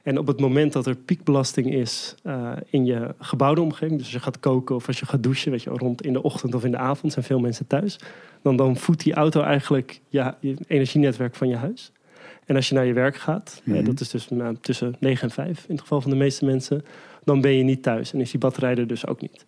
En 0.07 0.17
op 0.17 0.27
het 0.27 0.39
moment 0.39 0.73
dat 0.73 0.85
er 0.85 0.95
piekbelasting 0.95 1.73
is 1.73 2.15
uh, 2.23 2.51
in 2.69 2.85
je 2.85 3.15
gebouwde 3.19 3.61
omgeving, 3.61 3.91
dus 3.91 4.01
als 4.01 4.11
je 4.11 4.19
gaat 4.19 4.39
koken 4.39 4.75
of 4.75 4.87
als 4.87 4.99
je 4.99 5.05
gaat 5.05 5.23
douchen, 5.23 5.51
weet 5.51 5.63
je, 5.63 5.69
rond 5.69 6.01
in 6.01 6.13
de 6.13 6.23
ochtend 6.23 6.55
of 6.55 6.65
in 6.65 6.71
de 6.71 6.77
avond 6.77 7.13
zijn 7.13 7.25
veel 7.25 7.39
mensen 7.39 7.67
thuis, 7.67 7.99
dan, 8.41 8.55
dan 8.55 8.77
voedt 8.77 9.03
die 9.03 9.13
auto 9.13 9.41
eigenlijk 9.41 9.99
ja, 10.09 10.37
je 10.39 10.55
energienetwerk 10.67 11.35
van 11.35 11.47
je 11.47 11.55
huis. 11.55 11.91
En 12.45 12.55
als 12.55 12.69
je 12.69 12.75
naar 12.75 12.85
je 12.85 12.93
werk 12.93 13.15
gaat, 13.15 13.61
mm 13.63 13.73
-hmm. 13.73 13.83
dat 13.83 13.99
is 13.99 14.09
dus 14.09 14.29
nou, 14.29 14.55
tussen 14.61 14.95
9 14.99 15.27
en 15.27 15.33
5 15.33 15.65
in 15.67 15.73
het 15.73 15.81
geval 15.81 16.01
van 16.01 16.11
de 16.11 16.17
meeste 16.17 16.45
mensen, 16.45 16.85
dan 17.23 17.41
ben 17.41 17.51
je 17.51 17.63
niet 17.63 17.83
thuis 17.83 18.13
en 18.13 18.21
is 18.21 18.31
die 18.31 18.39
batterij 18.39 18.75
er 18.75 18.87
dus 18.87 19.07
ook 19.07 19.21
niet. 19.21 19.45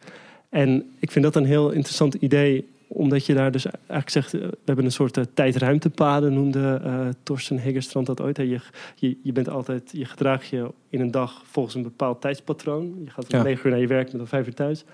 En 0.49 0.91
ik 0.99 1.12
vind 1.12 1.26
dat 1.26 1.36
een 1.36 1.45
heel 1.45 1.72
interessant 1.72 2.14
idee 2.14 2.68
omdat 2.92 3.26
je 3.26 3.34
daar 3.34 3.52
dus 3.52 3.66
eigenlijk 3.66 4.10
zegt, 4.10 4.34
eh, 4.34 4.42
we 4.42 4.58
hebben 4.66 4.86
een 4.86 4.92
soort 4.92 5.18
uh, 5.18 5.24
tijdruimtepaden, 5.34 6.34
noemde 6.34 6.82
uh, 6.86 7.08
Torsten 7.24 7.60
Hegerstrand 7.60 8.06
dat 8.06 8.22
ooit. 8.22 8.38
Je, 8.38 8.60
je, 8.96 9.18
je, 9.24 9.32
bent 9.32 9.50
altijd, 9.50 9.90
je 9.94 10.06
gedraagt 10.06 10.48
je 10.48 10.72
in 10.90 11.00
een 11.00 11.12
dag 11.12 11.42
volgens 11.46 11.76
een 11.76 11.84
bepaald 11.84 12.22
tijdspatroon. 12.22 13.02
Je 13.04 13.12
gaat 13.12 13.34
om 13.34 13.44
negen 13.44 13.66
uur 13.66 13.72
naar 13.72 13.82
je 13.82 13.88
werk, 13.88 14.12
met 14.12 14.22
om 14.22 14.28
vijf 14.28 14.48
uur 14.48 14.54
thuis. 14.54 14.86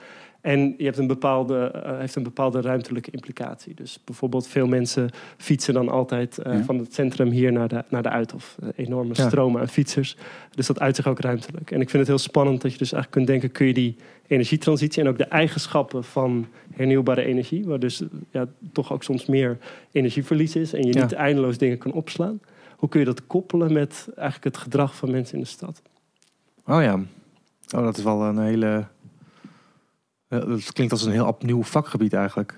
En 0.46 0.76
je 0.78 0.84
hebt 0.84 0.98
een 0.98 1.08
bepaalde, 1.08 1.72
uh, 1.76 1.98
heeft 1.98 2.16
een 2.16 2.24
bepaalde 2.24 2.62
ruimtelijke 2.62 3.12
implicatie. 3.12 3.74
Dus 3.74 4.00
bijvoorbeeld 4.04 4.48
veel 4.48 4.68
mensen 4.68 5.10
fietsen 5.38 5.74
dan 5.74 5.89
altijd 5.89 6.39
uh, 6.39 6.54
ja. 6.54 6.64
van 6.64 6.78
het 6.78 6.93
centrum 6.93 7.30
hier 7.30 7.52
naar 7.52 7.68
de, 7.68 7.84
naar 7.89 8.04
de 8.04 8.10
Uithof. 8.10 8.56
Uh, 8.64 8.70
enorme 8.76 9.14
ja. 9.14 9.28
stromen 9.28 9.62
aan 9.62 9.68
fietsers. 9.68 10.18
Dus 10.56 10.68
dat 10.68 10.80
uit 10.80 10.96
zich 10.96 11.08
ook 11.08 11.20
ruimtelijk. 11.20 11.72
En 11.72 11.82
ik 11.82 11.89
vind 11.89 12.00
het 12.00 12.08
heel 12.08 12.18
spannend 12.18 12.62
dat 12.62 12.72
je 12.72 12.78
dus 12.78 12.91
eigenlijk 12.91 13.12
kunt 13.12 13.28
denken... 13.28 13.58
kun 13.58 13.68
je 13.68 13.74
die 13.74 13.96
energietransitie 14.28 15.04
en 15.04 15.10
ook 15.10 15.18
de 15.18 15.26
eigenschappen 15.26 16.04
van 16.04 16.48
hernieuwbare 16.74 17.24
energie... 17.24 17.66
waar 17.66 17.80
dus 17.80 18.04
ja, 18.32 18.48
toch 18.72 18.93
ook 18.93 19.04
soms 19.04 19.26
meer 19.26 19.58
energieverlies 19.91 20.56
is... 20.56 20.74
en 20.74 20.88
je 20.88 21.00
niet 21.02 21.14
eindeloos 21.14 21.58
dingen 21.58 21.78
kan 21.78 21.91
opslaan. 21.91 22.39
Hoe 22.76 22.89
kun 22.89 23.00
je 23.00 23.06
dat 23.06 23.28
koppelen 23.28 23.74
met 23.74 24.08
eigenlijk 24.16 24.56
het 24.56 24.58
gedrag 24.58 24.96
van 24.96 25.12
mensen 25.12 25.36
in 25.36 25.41
de 25.41 25.48
stad? 25.48 25.82
Oh 26.66 26.82
ja, 26.82 27.00
oh, 27.76 27.84
dat 27.84 27.98
is 27.98 28.04
wel 28.04 28.24
een 28.24 28.39
hele 28.39 28.86
dat 30.28 30.73
klinkt 30.73 30.93
als 30.93 31.05
een 31.05 31.11
heel 31.11 31.28
opnieuw 31.28 31.63
vakgebied 31.63 32.13
eigenlijk. 32.13 32.57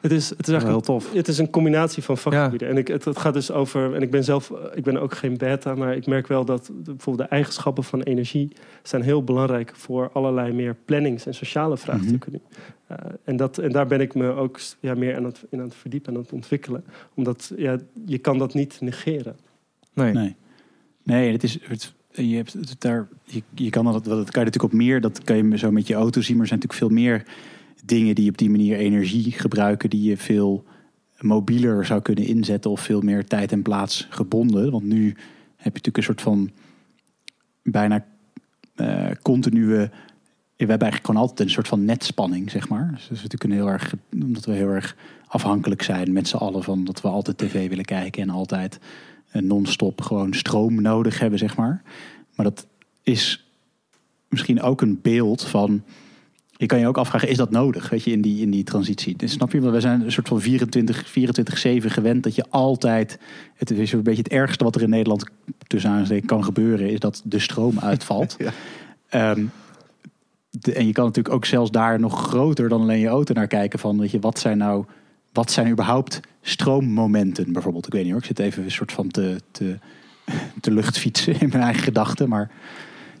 Het 0.00 0.12
is, 0.12 0.28
het 0.30 0.46
is 0.46 0.48
eigenlijk 0.48 0.86
heel 0.86 0.96
tof. 0.96 1.12
Het 1.12 1.28
is 1.28 1.38
een 1.38 1.50
combinatie 1.50 2.02
van 2.02 2.18
vakgebieden. 2.18 2.68
Ja. 2.68 2.74
En 2.74 2.80
ik, 2.80 2.88
het, 2.88 3.04
het, 3.04 3.18
gaat 3.18 3.34
dus 3.34 3.50
over. 3.50 3.94
En 3.94 4.02
ik 4.02 4.10
ben 4.10 4.24
zelf, 4.24 4.52
ik 4.74 4.84
ben 4.84 5.00
ook 5.00 5.14
geen 5.14 5.36
beta, 5.36 5.74
maar 5.74 5.96
ik 5.96 6.06
merk 6.06 6.26
wel 6.26 6.44
dat 6.44 6.70
bijvoorbeeld 6.72 7.28
de 7.28 7.34
eigenschappen 7.34 7.84
van 7.84 8.02
energie 8.02 8.52
zijn 8.82 9.02
heel 9.02 9.24
belangrijk 9.24 9.72
voor 9.74 10.10
allerlei 10.12 10.52
meer 10.52 10.76
plannings- 10.84 11.26
en 11.26 11.34
sociale 11.34 11.76
vraagstukken. 11.76 12.32
Mm 12.32 12.40
-hmm. 12.86 12.96
uh, 12.96 13.12
en, 13.24 13.36
dat, 13.36 13.58
en 13.58 13.72
daar 13.72 13.86
ben 13.86 14.00
ik 14.00 14.14
me 14.14 14.28
ook 14.28 14.60
ja, 14.80 14.94
meer 14.94 15.16
aan 15.16 15.24
het, 15.24 15.44
in 15.50 15.58
aan 15.58 15.64
het 15.64 15.74
verdiepen 15.74 16.10
en 16.10 16.16
aan 16.16 16.22
het 16.22 16.32
ontwikkelen. 16.32 16.84
Omdat 17.14 17.52
ja, 17.56 17.78
je 18.06 18.18
kan 18.18 18.38
dat 18.38 18.54
niet 18.54 18.80
negeren. 18.80 19.36
Nee. 19.92 20.12
Nee, 20.12 20.36
nee 21.02 21.32
het 21.32 21.42
is. 21.42 21.58
Het, 21.62 21.94
je, 22.12 22.36
hebt 22.36 22.80
daar, 22.80 23.08
je, 23.24 23.42
je 23.54 23.70
kan 23.70 23.84
dat, 23.84 23.92
dat 23.92 24.04
kan 24.04 24.14
je 24.14 24.46
natuurlijk 24.46 24.62
op 24.62 24.72
meer, 24.72 25.00
dat 25.00 25.24
kan 25.24 25.50
je 25.50 25.58
zo 25.58 25.70
met 25.70 25.86
je 25.86 25.94
auto 25.94 26.20
zien, 26.20 26.36
maar 26.36 26.42
er 26.42 26.48
zijn 26.48 26.60
natuurlijk 26.60 26.92
veel 26.92 27.02
meer 27.02 27.24
dingen 27.84 28.14
die 28.14 28.30
op 28.30 28.38
die 28.38 28.50
manier 28.50 28.76
energie 28.76 29.32
gebruiken, 29.32 29.90
die 29.90 30.02
je 30.02 30.16
veel 30.16 30.64
mobieler 31.20 31.86
zou 31.86 32.02
kunnen 32.02 32.24
inzetten 32.24 32.70
of 32.70 32.80
veel 32.80 33.00
meer 33.00 33.24
tijd 33.24 33.52
en 33.52 33.62
plaats 33.62 34.06
gebonden. 34.10 34.70
Want 34.70 34.84
nu 34.84 35.06
heb 35.56 35.76
je 35.76 35.82
natuurlijk 35.82 35.96
een 35.96 36.02
soort 36.02 36.20
van 36.20 36.50
bijna 37.62 38.04
uh, 38.76 39.10
continue. 39.22 39.66
We 39.66 40.66
hebben 40.66 40.78
eigenlijk 40.78 41.06
gewoon 41.06 41.20
altijd 41.20 41.40
een 41.40 41.54
soort 41.54 41.68
van 41.68 41.84
netspanning, 41.84 42.50
zeg 42.50 42.68
maar. 42.68 42.90
Dus 42.92 43.02
dat 43.02 43.16
is 43.16 43.22
natuurlijk 43.22 43.44
een 43.44 43.58
heel 43.58 43.68
erg, 43.68 43.94
omdat 44.12 44.44
we 44.44 44.52
heel 44.52 44.68
erg 44.68 44.96
afhankelijk 45.26 45.82
zijn 45.82 46.12
met 46.12 46.28
z'n 46.28 46.36
allen 46.36 46.62
van 46.62 46.84
dat 46.84 47.00
we 47.00 47.08
altijd 47.08 47.38
tv 47.38 47.68
willen 47.68 47.84
kijken 47.84 48.22
en 48.22 48.30
altijd 48.30 48.78
non-stop 49.32 50.00
gewoon 50.00 50.34
stroom 50.34 50.82
nodig 50.82 51.18
hebben, 51.18 51.38
zeg 51.38 51.56
maar. 51.56 51.82
Maar 52.34 52.46
dat 52.46 52.66
is 53.02 53.46
misschien 54.28 54.62
ook 54.62 54.80
een 54.80 54.98
beeld 55.02 55.42
van. 55.42 55.82
Je 56.50 56.66
kan 56.66 56.78
je 56.78 56.86
ook 56.86 56.98
afvragen, 56.98 57.28
is 57.28 57.36
dat 57.36 57.50
nodig, 57.50 57.88
weet 57.88 58.04
je, 58.04 58.10
in 58.10 58.20
die, 58.20 58.40
in 58.42 58.50
die 58.50 58.64
transitie? 58.64 59.16
Dus 59.16 59.32
snap 59.32 59.52
je? 59.52 59.60
Want 59.60 59.74
we 59.74 59.80
zijn 59.80 60.00
een 60.00 60.12
soort 60.12 60.28
van 60.28 60.40
24, 60.40 61.08
24-7 61.08 61.86
gewend 61.86 62.22
dat 62.22 62.34
je 62.34 62.44
altijd... 62.50 63.18
Het 63.54 63.70
is 63.70 63.92
een 63.92 64.02
beetje 64.02 64.22
het 64.22 64.32
ergste 64.32 64.64
wat 64.64 64.74
er 64.74 64.82
in 64.82 64.90
Nederland 64.90 65.24
tussen 65.66 65.90
aanstekens 65.90 66.26
kan 66.26 66.44
gebeuren... 66.44 66.90
is 66.90 66.98
dat 66.98 67.22
de 67.24 67.38
stroom 67.38 67.78
uitvalt. 67.78 68.36
ja. 69.10 69.30
um, 69.30 69.50
de, 70.50 70.72
en 70.72 70.86
je 70.86 70.92
kan 70.92 71.04
natuurlijk 71.04 71.34
ook 71.34 71.44
zelfs 71.44 71.70
daar 71.70 72.00
nog 72.00 72.28
groter 72.28 72.68
dan 72.68 72.80
alleen 72.80 73.00
je 73.00 73.08
auto 73.08 73.34
naar 73.34 73.46
kijken 73.46 73.78
van... 73.78 73.98
Weet 73.98 74.10
je, 74.10 74.20
wat 74.20 74.38
zijn 74.38 74.58
nou 74.58 74.84
wat 75.32 75.50
zijn 75.50 75.70
überhaupt 75.70 76.20
stroommomenten 76.42 77.52
bijvoorbeeld? 77.52 77.86
Ik 77.86 77.92
weet 77.92 78.02
niet 78.02 78.12
hoor, 78.12 78.20
ik 78.20 78.26
zit 78.26 78.38
even 78.38 78.64
een 78.64 78.70
soort 78.70 78.92
van 78.92 79.08
te, 79.08 79.40
te, 79.50 79.78
te 80.60 80.70
luchtfietsen 80.70 81.40
in 81.40 81.48
mijn 81.48 81.62
eigen 81.62 81.82
gedachten, 81.82 82.28
maar... 82.28 82.50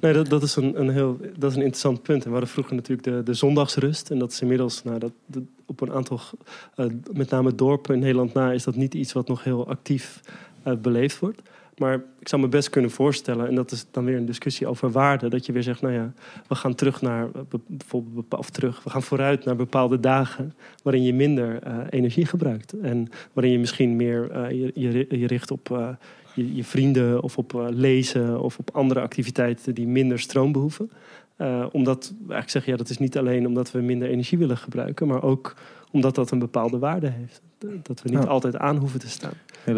Nee, 0.00 0.12
dat, 0.12 0.28
dat, 0.28 0.42
is 0.42 0.56
een, 0.56 0.80
een 0.80 0.90
heel, 0.90 1.18
dat 1.36 1.50
is 1.50 1.56
een 1.56 1.62
interessant 1.62 2.02
punt. 2.02 2.20
En 2.22 2.26
we 2.26 2.30
hadden 2.30 2.48
vroeger 2.50 2.74
natuurlijk 2.74 3.08
de, 3.08 3.22
de 3.22 3.34
zondagsrust. 3.34 4.10
En 4.10 4.18
dat 4.18 4.32
is 4.32 4.40
inmiddels, 4.40 4.82
nou, 4.82 4.98
dat, 4.98 5.12
op 5.66 5.80
een 5.80 5.92
aantal, 5.92 6.20
uh, 6.76 6.86
met 7.12 7.30
name 7.30 7.54
dorpen 7.54 7.94
in 7.94 8.00
Nederland 8.00 8.32
na, 8.32 8.52
is 8.52 8.64
dat 8.64 8.76
niet 8.76 8.94
iets 8.94 9.12
wat 9.12 9.28
nog 9.28 9.44
heel 9.44 9.68
actief 9.68 10.20
beleefd 10.78 11.18
wordt. 11.18 11.42
Maar 11.80 11.94
ik 12.20 12.28
zou 12.28 12.42
me 12.42 12.48
best 12.48 12.70
kunnen 12.70 12.90
voorstellen, 12.90 13.48
en 13.48 13.54
dat 13.54 13.70
is 13.70 13.86
dan 13.90 14.04
weer 14.04 14.16
een 14.16 14.26
discussie 14.26 14.66
over 14.66 14.90
waarde, 14.90 15.28
dat 15.28 15.46
je 15.46 15.52
weer 15.52 15.62
zegt, 15.62 15.80
nou 15.80 15.94
ja, 15.94 16.12
we 16.48 16.54
gaan 16.54 16.74
terug 16.74 17.02
naar 17.02 17.28
bijvoorbeeld 17.66 18.34
of 18.34 18.50
terug, 18.50 18.82
we 18.82 18.90
gaan 18.90 19.02
vooruit 19.02 19.44
naar 19.44 19.56
bepaalde 19.56 20.00
dagen 20.00 20.54
waarin 20.82 21.02
je 21.02 21.14
minder 21.14 21.62
energie 21.90 22.26
gebruikt. 22.26 22.72
En 22.80 23.08
waarin 23.32 23.52
je 23.52 23.58
misschien 23.58 23.96
meer 23.96 24.52
je, 24.54 24.70
je, 24.74 25.06
je, 25.18 25.26
richt 25.26 25.50
op 25.50 25.96
je, 26.34 26.64
vrienden 26.64 27.22
of 27.22 27.38
op 27.38 27.68
lezen 27.70 28.40
of 28.40 28.58
op 28.58 28.70
andere 28.72 29.00
activiteiten 29.00 29.74
die 29.74 29.86
minder 29.86 30.18
stroom 30.18 30.52
behoeven. 30.52 30.90
Omdat, 31.72 32.14
eigenlijk 32.18 32.50
zeg 32.50 32.66
ja, 32.66 32.76
dat 32.76 32.88
is 32.88 32.98
niet 32.98 33.18
alleen 33.18 33.46
omdat 33.46 33.70
we 33.70 33.80
minder 33.80 34.08
energie 34.08 34.38
willen 34.38 34.56
gebruiken, 34.56 35.06
maar 35.06 35.22
ook 35.22 35.54
omdat 35.90 36.14
dat 36.14 36.30
een 36.30 36.38
bepaalde 36.38 36.78
waarde 36.78 37.08
heeft. 37.08 37.40
Dat 37.82 38.02
we 38.02 38.10
niet 38.10 38.26
altijd 38.26 38.56
aan 38.56 38.76
hoeven 38.76 39.00
te 39.00 39.08
staan. 39.08 39.32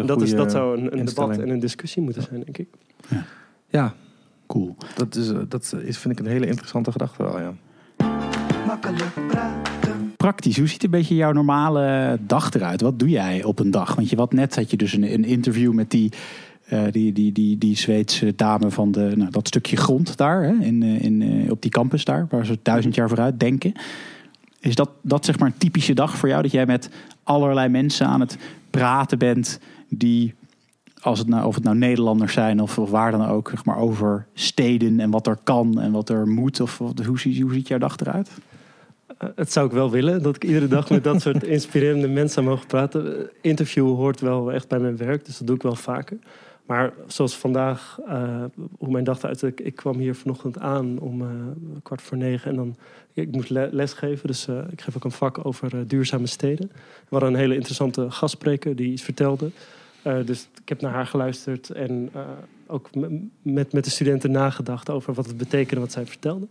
Dat, 0.05 0.21
is, 0.21 0.31
dat 0.31 0.51
zou 0.51 0.77
een, 0.77 0.99
een 0.99 1.05
debat 1.05 1.37
en 1.37 1.49
een 1.49 1.59
discussie 1.59 2.01
moeten 2.01 2.21
zijn, 2.21 2.41
denk 2.43 2.57
ik. 2.57 2.67
Ja, 3.09 3.25
ja. 3.69 3.93
cool. 4.47 4.75
Dat, 4.95 5.15
is, 5.15 5.31
dat 5.47 5.75
is, 5.83 5.97
vind 5.97 6.19
ik 6.19 6.25
een 6.25 6.31
hele 6.31 6.47
interessante 6.47 6.91
gedachte 6.91 7.23
wel, 7.23 7.39
ja. 7.39 7.53
Makkelijk 8.65 9.27
praten. 9.27 10.13
Praktisch, 10.17 10.57
hoe 10.57 10.67
ziet 10.67 10.83
een 10.83 10.89
beetje 10.89 11.15
jouw 11.15 11.31
normale 11.31 12.17
dag 12.21 12.53
eruit? 12.53 12.81
Wat 12.81 12.99
doe 12.99 13.09
jij 13.09 13.43
op 13.43 13.59
een 13.59 13.71
dag? 13.71 13.95
Want 13.95 14.09
je 14.09 14.15
wat 14.15 14.33
net 14.33 14.55
had 14.55 14.71
je 14.71 14.77
dus 14.77 14.93
een, 14.93 15.13
een 15.13 15.25
interview 15.25 15.73
met 15.73 15.91
die 15.91 16.11
uh, 16.73 16.83
die, 16.91 17.11
die, 17.11 17.31
die, 17.31 17.57
die 17.57 17.77
Zweedse 17.77 18.35
dame 18.35 18.71
van 18.71 18.91
de, 18.91 19.11
nou, 19.15 19.31
dat 19.31 19.47
stukje 19.47 19.77
grond 19.77 20.17
daar, 20.17 20.43
hè, 20.43 20.53
in, 20.53 20.83
eh, 20.83 21.01
in, 21.01 21.21
uh, 21.21 21.51
op 21.51 21.61
die 21.61 21.71
campus 21.71 22.05
daar, 22.05 22.27
waar 22.29 22.45
ze 22.45 22.59
duizend 22.61 22.95
jaar 22.95 23.07
vooruit 23.07 23.39
denken. 23.39 23.73
Is 24.63 24.75
dat, 24.75 24.89
dat 25.01 25.25
zeg 25.25 25.39
maar 25.39 25.47
een 25.47 25.57
typische 25.57 25.93
dag 25.93 26.17
voor 26.17 26.29
jou? 26.29 26.41
Dat 26.41 26.51
jij 26.51 26.65
met 26.65 26.89
allerlei 27.23 27.69
mensen 27.69 28.07
aan 28.07 28.19
het 28.19 28.37
praten 28.69 29.17
bent 29.17 29.59
die, 29.89 30.33
als 31.01 31.19
het 31.19 31.27
nou, 31.27 31.45
of 31.45 31.55
het 31.55 31.63
nou 31.63 31.77
Nederlanders 31.77 32.33
zijn 32.33 32.61
of, 32.61 32.79
of 32.79 32.89
waar 32.89 33.11
dan 33.11 33.25
ook, 33.25 33.49
zeg 33.49 33.65
maar 33.65 33.77
over 33.77 34.25
steden 34.33 34.99
en 34.99 35.09
wat 35.09 35.27
er 35.27 35.37
kan 35.43 35.79
en 35.79 35.91
wat 35.91 36.09
er 36.09 36.27
moet? 36.27 36.59
Of, 36.59 36.77
hoe, 36.77 37.19
ziet, 37.19 37.41
hoe 37.41 37.53
ziet 37.53 37.67
jouw 37.67 37.77
dag 37.77 37.97
eruit? 37.97 38.31
Het 39.35 39.51
zou 39.51 39.65
ik 39.65 39.71
wel 39.71 39.91
willen, 39.91 40.23
dat 40.23 40.35
ik 40.35 40.43
iedere 40.43 40.67
dag 40.67 40.89
met 40.89 41.03
dat 41.03 41.21
soort 41.21 41.43
inspirerende 41.57 42.07
mensen 42.07 42.43
mogen 42.43 42.67
praten. 42.67 43.29
Interview 43.41 43.95
hoort 43.95 44.19
wel 44.19 44.51
echt 44.51 44.67
bij 44.67 44.79
mijn 44.79 44.97
werk, 44.97 45.25
dus 45.25 45.37
dat 45.37 45.47
doe 45.47 45.55
ik 45.55 45.61
wel 45.61 45.75
vaker. 45.75 46.17
Maar 46.65 46.93
zoals 47.07 47.37
vandaag, 47.37 47.99
uh, 48.07 48.43
hoe 48.77 48.91
mijn 48.91 49.03
dag 49.03 49.17
eruit... 49.17 49.41
Ik, 49.41 49.59
ik 49.59 49.75
kwam 49.75 49.97
hier 49.97 50.15
vanochtend 50.15 50.59
aan 50.59 50.99
om 50.99 51.21
uh, 51.21 51.27
kwart 51.83 52.01
voor 52.01 52.17
negen. 52.17 52.49
En 52.49 52.55
dan, 52.55 52.75
ik 53.13 53.31
moest 53.31 53.49
lesgeven, 53.49 54.27
dus 54.27 54.47
uh, 54.47 54.59
ik 54.71 54.81
geef 54.81 54.95
ook 54.95 55.03
een 55.03 55.11
vak 55.11 55.45
over 55.45 55.87
duurzame 55.87 56.27
steden. 56.27 56.71
We 56.73 57.09
hadden 57.09 57.29
een 57.29 57.39
hele 57.39 57.55
interessante 57.55 58.11
gastspreker 58.11 58.75
die 58.75 58.91
iets 58.91 59.01
vertelde. 59.01 59.51
dus 60.03 60.47
ik 60.61 60.69
heb 60.69 60.81
naar 60.81 60.93
haar 60.93 61.07
geluisterd 61.07 61.69
en 61.69 62.11
ook 62.67 62.89
met, 63.41 63.73
met 63.73 63.83
de 63.83 63.89
studenten 63.89 64.31
nagedacht... 64.31 64.89
over 64.89 65.13
wat 65.13 65.25
het 65.25 65.37
betekende 65.37 65.81
wat 65.81 65.91
zij 65.91 66.05
vertelde. 66.05 66.47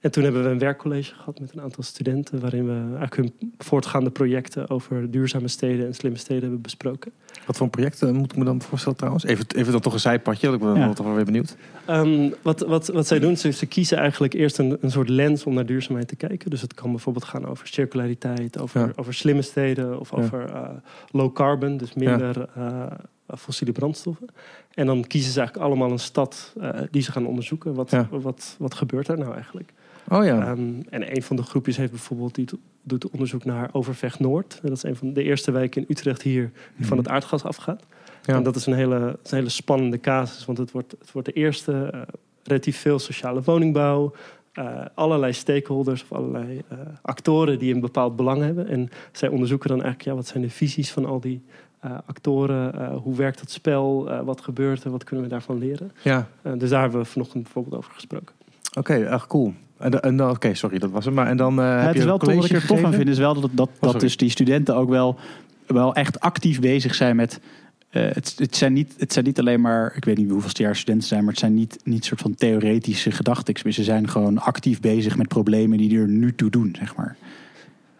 En 0.00 0.10
toen 0.10 0.22
hebben 0.24 0.42
we 0.42 0.48
een 0.48 0.58
werkcollege 0.58 1.14
gehad 1.14 1.40
met 1.40 1.52
een 1.52 1.60
aantal 1.60 1.82
studenten, 1.82 2.40
waarin 2.40 2.66
we 2.66 2.96
eigenlijk 2.96 3.16
hun 3.16 3.52
voortgaande 3.58 4.10
projecten 4.10 4.70
over 4.70 5.10
duurzame 5.10 5.48
steden 5.48 5.86
en 5.86 5.94
slimme 5.94 6.18
steden 6.18 6.42
hebben 6.42 6.60
besproken. 6.60 7.12
Wat 7.46 7.56
voor 7.56 7.68
projecten 7.68 8.14
moet 8.14 8.32
ik 8.32 8.38
me 8.38 8.44
dan 8.44 8.62
voorstellen 8.62 8.96
trouwens? 8.96 9.24
Even, 9.24 9.44
even 9.56 9.72
dan 9.72 9.80
toch 9.80 9.92
een 9.92 10.00
zijpadje, 10.00 10.52
ik 10.52 10.58
ben 10.58 10.74
ja. 10.74 10.92
wel 10.92 11.14
weer 11.14 11.24
benieuwd. 11.24 11.56
Um, 11.90 12.34
wat, 12.42 12.60
wat, 12.60 12.86
wat 12.86 13.06
zij 13.06 13.18
doen, 13.18 13.36
ze, 13.36 13.50
ze 13.50 13.66
kiezen 13.66 13.98
eigenlijk 13.98 14.32
eerst 14.34 14.58
een, 14.58 14.78
een 14.80 14.90
soort 14.90 15.08
lens 15.08 15.44
om 15.44 15.54
naar 15.54 15.66
duurzaamheid 15.66 16.08
te 16.08 16.16
kijken. 16.16 16.50
Dus 16.50 16.60
het 16.60 16.74
kan 16.74 16.90
bijvoorbeeld 16.90 17.24
gaan 17.24 17.46
over 17.46 17.66
circulariteit, 17.66 18.60
over, 18.60 18.92
over 18.96 19.14
slimme 19.14 19.42
steden 19.42 20.00
of 20.00 20.12
over 20.12 20.50
uh, 20.50 20.68
low 21.10 21.32
carbon, 21.32 21.76
dus 21.76 21.94
minder 21.94 22.48
uh, 22.58 22.86
fossiele 23.38 23.72
brandstoffen. 23.72 24.26
En 24.74 24.86
dan 24.86 25.06
kiezen 25.06 25.32
ze 25.32 25.38
eigenlijk 25.38 25.68
allemaal 25.68 25.90
een 25.90 25.98
stad 25.98 26.52
uh, 26.60 26.70
die 26.90 27.02
ze 27.02 27.12
gaan 27.12 27.26
onderzoeken. 27.26 27.74
Wat, 27.74 27.96
wat, 28.10 28.56
wat 28.58 28.74
gebeurt 28.74 29.08
er 29.08 29.18
nou 29.18 29.34
eigenlijk? 29.34 29.72
Oh 30.08 30.24
ja. 30.24 30.50
Um, 30.50 30.82
en 30.90 31.16
een 31.16 31.22
van 31.22 31.36
de 31.36 31.42
groepjes 31.42 31.76
heeft 31.76 31.90
bijvoorbeeld 31.90 32.34
die 32.34 32.48
doet 32.82 33.10
onderzoek 33.10 33.44
naar 33.44 33.68
Overvecht 33.72 34.18
Noord. 34.18 34.58
Dat 34.62 34.70
is 34.70 34.82
een 34.82 34.96
van 34.96 35.12
de 35.12 35.22
eerste 35.22 35.50
wijken 35.50 35.80
in 35.80 35.86
Utrecht 35.90 36.22
hier 36.22 36.50
die 36.76 36.86
van 36.86 36.96
het 36.96 37.06
mhm. 37.06 37.14
aardgas 37.14 37.44
afgaat. 37.44 37.86
Ja. 38.22 38.34
En 38.34 38.42
dat 38.42 38.56
is 38.56 38.66
een 38.66 38.74
hele, 38.74 38.96
een 38.96 39.36
hele 39.36 39.48
spannende 39.48 40.00
casus, 40.00 40.44
want 40.44 40.58
het 40.58 40.70
wordt, 40.70 40.94
het 40.98 41.12
wordt 41.12 41.28
de 41.28 41.34
eerste 41.34 41.90
uh, 41.94 42.00
relatief 42.42 42.78
veel 42.78 42.98
sociale 42.98 43.42
woningbouw. 43.42 44.12
Uh, 44.54 44.84
allerlei 44.94 45.32
stakeholders 45.32 46.02
of 46.02 46.12
allerlei 46.12 46.62
uh, 46.72 46.78
actoren 47.02 47.58
die 47.58 47.74
een 47.74 47.80
bepaald 47.80 48.16
belang 48.16 48.42
hebben. 48.42 48.68
En 48.68 48.88
zij 49.12 49.28
onderzoeken 49.28 49.68
dan 49.68 49.82
eigenlijk, 49.82 50.10
ja, 50.10 50.14
wat 50.14 50.26
zijn 50.26 50.42
de 50.42 50.50
visies 50.50 50.92
van 50.92 51.04
al 51.04 51.20
die 51.20 51.42
actoren? 52.06 52.92
hoe 52.92 53.16
werkt 53.16 53.40
het 53.40 53.50
spel? 53.50 54.04
wat 54.24 54.40
gebeurt 54.40 54.84
er? 54.84 54.90
Wat 54.90 55.04
kunnen 55.04 55.24
we 55.24 55.30
daarvan 55.30 55.58
leren? 55.58 55.92
Ja. 56.02 56.28
dus 56.56 56.70
daar 56.70 56.80
hebben 56.80 57.00
we 57.00 57.06
vanochtend 57.06 57.42
bijvoorbeeld 57.42 57.76
over 57.76 57.92
gesproken. 57.92 58.34
Oké, 58.74 58.94
echt 58.94 59.26
cool. 59.26 59.54
En, 59.78 60.00
en 60.00 60.30
Oké, 60.30 60.54
sorry, 60.54 60.78
dat 60.78 60.90
was 60.90 61.04
hem. 61.04 61.14
Maar 61.14 61.26
en 61.26 61.36
dan 61.36 61.58
uh, 61.58 61.78
heb 61.78 61.86
het 61.86 61.96
is 61.96 62.04
wel 62.04 62.18
wat 62.18 62.44
ik 62.44 62.50
er 62.50 62.66
tof 62.66 62.84
aan 62.84 62.92
vind, 62.92 63.08
is 63.08 63.18
wel 63.18 63.40
dat, 63.40 63.50
dat, 63.52 63.70
oh, 63.80 63.92
dat 63.92 64.00
dus 64.00 64.16
die 64.16 64.30
studenten 64.30 64.76
ook 64.76 64.88
wel, 64.88 65.18
wel 65.66 65.94
echt 65.94 66.20
actief 66.20 66.60
bezig 66.60 66.94
zijn 66.94 67.16
met. 67.16 67.40
Uh, 67.90 68.02
het, 68.02 68.34
het, 68.36 68.56
zijn 68.56 68.72
niet, 68.72 68.94
het 68.98 69.12
zijn 69.12 69.24
niet 69.24 69.38
alleen 69.38 69.60
maar, 69.60 69.92
ik 69.96 70.04
weet 70.04 70.16
niet 70.16 70.30
hoeveelste 70.30 70.62
jaar 70.62 70.76
studenten 70.76 71.08
zijn, 71.08 71.20
maar 71.20 71.30
het 71.30 71.38
zijn 71.38 71.54
niet, 71.54 71.78
niet 71.84 72.04
soort 72.04 72.20
van 72.20 72.34
theoretische 72.34 73.10
gedachten. 73.10 73.72
Ze 73.72 73.82
zijn 73.82 74.08
gewoon 74.08 74.38
actief 74.38 74.80
bezig 74.80 75.16
met 75.16 75.28
problemen 75.28 75.78
die 75.78 75.98
er 75.98 76.08
nu 76.08 76.34
toe 76.34 76.50
doen, 76.50 76.76
zeg 76.78 76.96
maar. 76.96 77.16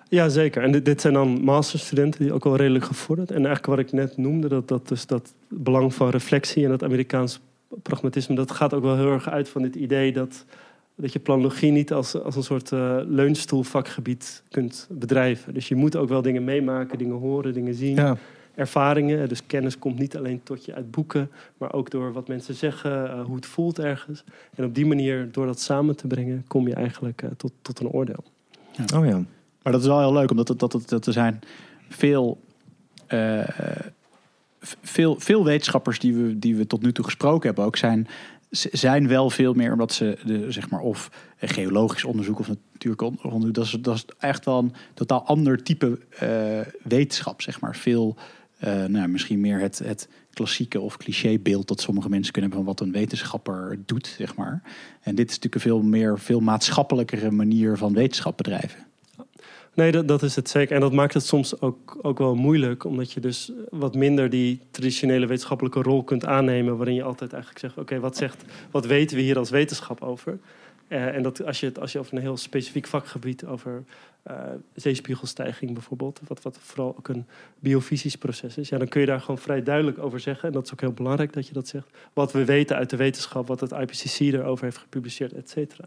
Ja, 0.08 0.28
zeker. 0.28 0.62
En 0.62 0.72
dit, 0.72 0.84
dit 0.84 1.00
zijn 1.00 1.12
dan 1.12 1.44
masterstudenten 1.44 2.22
die 2.22 2.32
ook 2.32 2.44
wel 2.44 2.56
redelijk 2.56 2.84
gevorderd. 2.84 3.30
En 3.30 3.46
eigenlijk 3.46 3.66
wat 3.66 3.78
ik 3.78 3.92
net 3.92 4.16
noemde, 4.16 4.48
dat, 4.48 4.68
dat, 4.68 4.88
dus 4.88 5.06
dat 5.06 5.34
belang 5.48 5.94
van 5.94 6.10
reflectie 6.10 6.64
en 6.64 6.70
dat 6.70 6.82
Amerikaans 6.82 7.40
pragmatisme, 7.82 8.34
dat 8.34 8.50
gaat 8.50 8.74
ook 8.74 8.82
wel 8.82 8.96
heel 8.96 9.12
erg 9.12 9.30
uit 9.30 9.48
van 9.48 9.62
dit 9.62 9.74
idee 9.74 10.12
dat 10.12 10.44
dat 10.96 11.12
je 11.12 11.18
planologie 11.18 11.72
niet 11.72 11.92
als, 11.92 12.22
als 12.22 12.36
een 12.36 12.42
soort 12.42 12.70
uh, 12.70 12.98
leunstoelvakgebied 13.06 14.42
kunt 14.50 14.86
bedrijven. 14.90 15.54
Dus 15.54 15.68
je 15.68 15.74
moet 15.74 15.96
ook 15.96 16.08
wel 16.08 16.22
dingen 16.22 16.44
meemaken, 16.44 16.98
dingen 16.98 17.16
horen, 17.16 17.52
dingen 17.52 17.74
zien. 17.74 17.96
Ja. 17.96 18.16
Ervaringen, 18.54 19.28
dus 19.28 19.46
kennis 19.46 19.78
komt 19.78 19.98
niet 19.98 20.16
alleen 20.16 20.42
tot 20.42 20.64
je 20.64 20.74
uit 20.74 20.90
boeken, 20.90 21.30
maar 21.58 21.72
ook 21.72 21.90
door 21.90 22.12
wat 22.12 22.28
mensen 22.28 22.54
zeggen, 22.54 23.04
uh, 23.04 23.24
hoe 23.24 23.36
het 23.36 23.46
voelt 23.46 23.78
ergens. 23.78 24.24
En 24.54 24.64
op 24.64 24.74
die 24.74 24.86
manier, 24.86 25.28
door 25.32 25.46
dat 25.46 25.60
samen 25.60 25.96
te 25.96 26.06
brengen, 26.06 26.44
kom 26.48 26.68
je 26.68 26.74
eigenlijk 26.74 27.22
uh, 27.22 27.30
tot, 27.36 27.52
tot 27.62 27.80
een 27.80 27.88
oordeel. 27.88 28.24
Ja. 28.70 28.98
Oh 28.98 29.06
ja. 29.06 29.22
Maar 29.62 29.72
dat 29.72 29.80
is 29.80 29.86
wel 29.86 30.00
heel 30.00 30.12
leuk, 30.12 30.30
omdat 30.30 30.48
het, 30.48 30.58
dat, 30.58 30.72
dat, 30.72 30.88
dat 30.88 31.06
er 31.06 31.12
zijn 31.12 31.40
veel 31.88 32.38
veel, 34.82 35.20
veel 35.20 35.44
wetenschappers 35.44 35.98
die 35.98 36.14
we, 36.14 36.38
die 36.38 36.56
we 36.56 36.66
tot 36.66 36.82
nu 36.82 36.92
toe 36.92 37.04
gesproken 37.04 37.46
hebben 37.46 37.64
ook 37.64 37.76
zijn 37.76 38.06
zijn 38.72 39.08
wel 39.08 39.30
veel 39.30 39.54
meer 39.54 39.72
omdat 39.72 39.92
ze 39.92 40.18
de, 40.24 40.52
zeg 40.52 40.70
maar 40.70 40.80
of 40.80 41.10
geologisch 41.40 42.04
onderzoek 42.04 42.38
of 42.38 42.48
natuurlijk 42.72 43.02
onderzoek 43.02 43.54
dat 43.54 43.64
is, 43.64 43.70
dat 43.70 43.94
is 43.94 44.04
echt 44.18 44.44
wel 44.44 44.58
een 44.58 44.72
totaal 44.94 45.26
ander 45.26 45.62
type 45.62 45.98
uh, 46.22 46.60
wetenschap 46.82 47.42
zeg 47.42 47.60
maar. 47.60 47.76
Veel 47.76 48.16
uh, 48.64 48.84
nou, 48.84 49.08
misschien 49.08 49.40
meer 49.40 49.60
het, 49.60 49.78
het 49.78 50.08
klassieke 50.30 50.80
of 50.80 50.96
clichébeeld 50.96 51.68
dat 51.68 51.80
sommige 51.80 52.08
mensen 52.08 52.32
kunnen 52.32 52.50
hebben 52.50 52.66
van 52.68 52.76
wat 52.76 52.86
een 52.86 53.00
wetenschapper 53.00 53.78
doet 53.86 54.14
zeg 54.18 54.36
maar. 54.36 54.62
En 55.00 55.14
dit 55.14 55.30
is 55.30 55.34
natuurlijk 55.34 55.54
een 55.54 55.70
veel 55.70 55.82
meer 55.82 56.18
veel 56.18 56.40
maatschappelijkere 56.40 57.30
manier 57.30 57.76
van 57.76 57.92
wetenschap 57.92 58.36
bedrijven 58.36 58.83
Nee, 59.74 59.92
dat, 59.92 60.08
dat 60.08 60.22
is 60.22 60.36
het 60.36 60.48
zeker. 60.48 60.74
En 60.74 60.80
dat 60.80 60.92
maakt 60.92 61.14
het 61.14 61.26
soms 61.26 61.60
ook, 61.60 61.98
ook 62.02 62.18
wel 62.18 62.34
moeilijk, 62.34 62.84
omdat 62.84 63.12
je 63.12 63.20
dus 63.20 63.52
wat 63.70 63.94
minder 63.94 64.30
die 64.30 64.60
traditionele 64.70 65.26
wetenschappelijke 65.26 65.82
rol 65.82 66.04
kunt 66.04 66.24
aannemen, 66.24 66.76
waarin 66.76 66.94
je 66.94 67.02
altijd 67.02 67.32
eigenlijk 67.32 67.60
zegt: 67.60 67.78
oké, 67.78 68.00
wat 68.00 68.16
zegt, 68.16 68.44
wat 68.70 68.86
weten 68.86 69.16
we 69.16 69.22
hier 69.22 69.38
als 69.38 69.50
wetenschap 69.50 70.02
over? 70.02 70.38
Uh, 70.88 71.14
en 71.14 71.22
dat 71.22 71.44
als 71.44 71.60
je, 71.60 71.72
als 71.80 71.92
je 71.92 71.98
over 71.98 72.14
een 72.14 72.20
heel 72.20 72.36
specifiek 72.36 72.86
vakgebied, 72.86 73.44
over 73.44 73.84
uh, 74.30 74.36
zeespiegelstijging 74.74 75.72
bijvoorbeeld, 75.72 76.20
wat, 76.26 76.42
wat 76.42 76.58
vooral 76.60 76.94
ook 76.98 77.08
een 77.08 77.26
biofysisch 77.58 78.16
proces 78.16 78.56
is, 78.56 78.68
ja, 78.68 78.78
dan 78.78 78.88
kun 78.88 79.00
je 79.00 79.06
daar 79.06 79.20
gewoon 79.20 79.38
vrij 79.38 79.62
duidelijk 79.62 79.98
over 79.98 80.20
zeggen. 80.20 80.48
En 80.48 80.54
dat 80.54 80.64
is 80.64 80.72
ook 80.72 80.80
heel 80.80 80.92
belangrijk 80.92 81.32
dat 81.32 81.46
je 81.46 81.54
dat 81.54 81.68
zegt. 81.68 81.86
Wat 82.12 82.32
we 82.32 82.44
weten 82.44 82.76
uit 82.76 82.90
de 82.90 82.96
wetenschap, 82.96 83.46
wat 83.46 83.60
het 83.60 83.72
IPCC 83.72 84.18
erover 84.18 84.64
heeft 84.64 84.76
gepubliceerd, 84.76 85.32
et 85.32 85.50
cetera. 85.50 85.84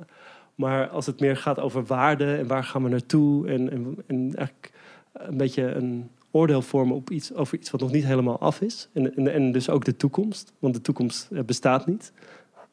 Maar 0.57 0.87
als 0.87 1.05
het 1.05 1.19
meer 1.19 1.37
gaat 1.37 1.59
over 1.59 1.85
waarde 1.85 2.35
en 2.35 2.47
waar 2.47 2.63
gaan 2.63 2.83
we 2.83 2.89
naartoe 2.89 3.47
en, 3.47 3.71
en, 3.71 3.97
en 4.07 4.17
eigenlijk 4.35 4.71
een 5.13 5.37
beetje 5.37 5.63
een 5.63 6.09
oordeel 6.31 6.61
vormen 6.61 6.95
op 6.95 7.09
iets, 7.09 7.33
over 7.33 7.57
iets 7.57 7.71
wat 7.71 7.81
nog 7.81 7.91
niet 7.91 8.05
helemaal 8.05 8.39
af 8.39 8.61
is. 8.61 8.89
En, 8.93 9.15
en, 9.15 9.33
en 9.33 9.51
dus 9.51 9.69
ook 9.69 9.85
de 9.85 9.97
toekomst, 9.97 10.53
want 10.59 10.73
de 10.73 10.81
toekomst 10.81 11.29
eh, 11.31 11.43
bestaat 11.43 11.87
niet. 11.87 12.11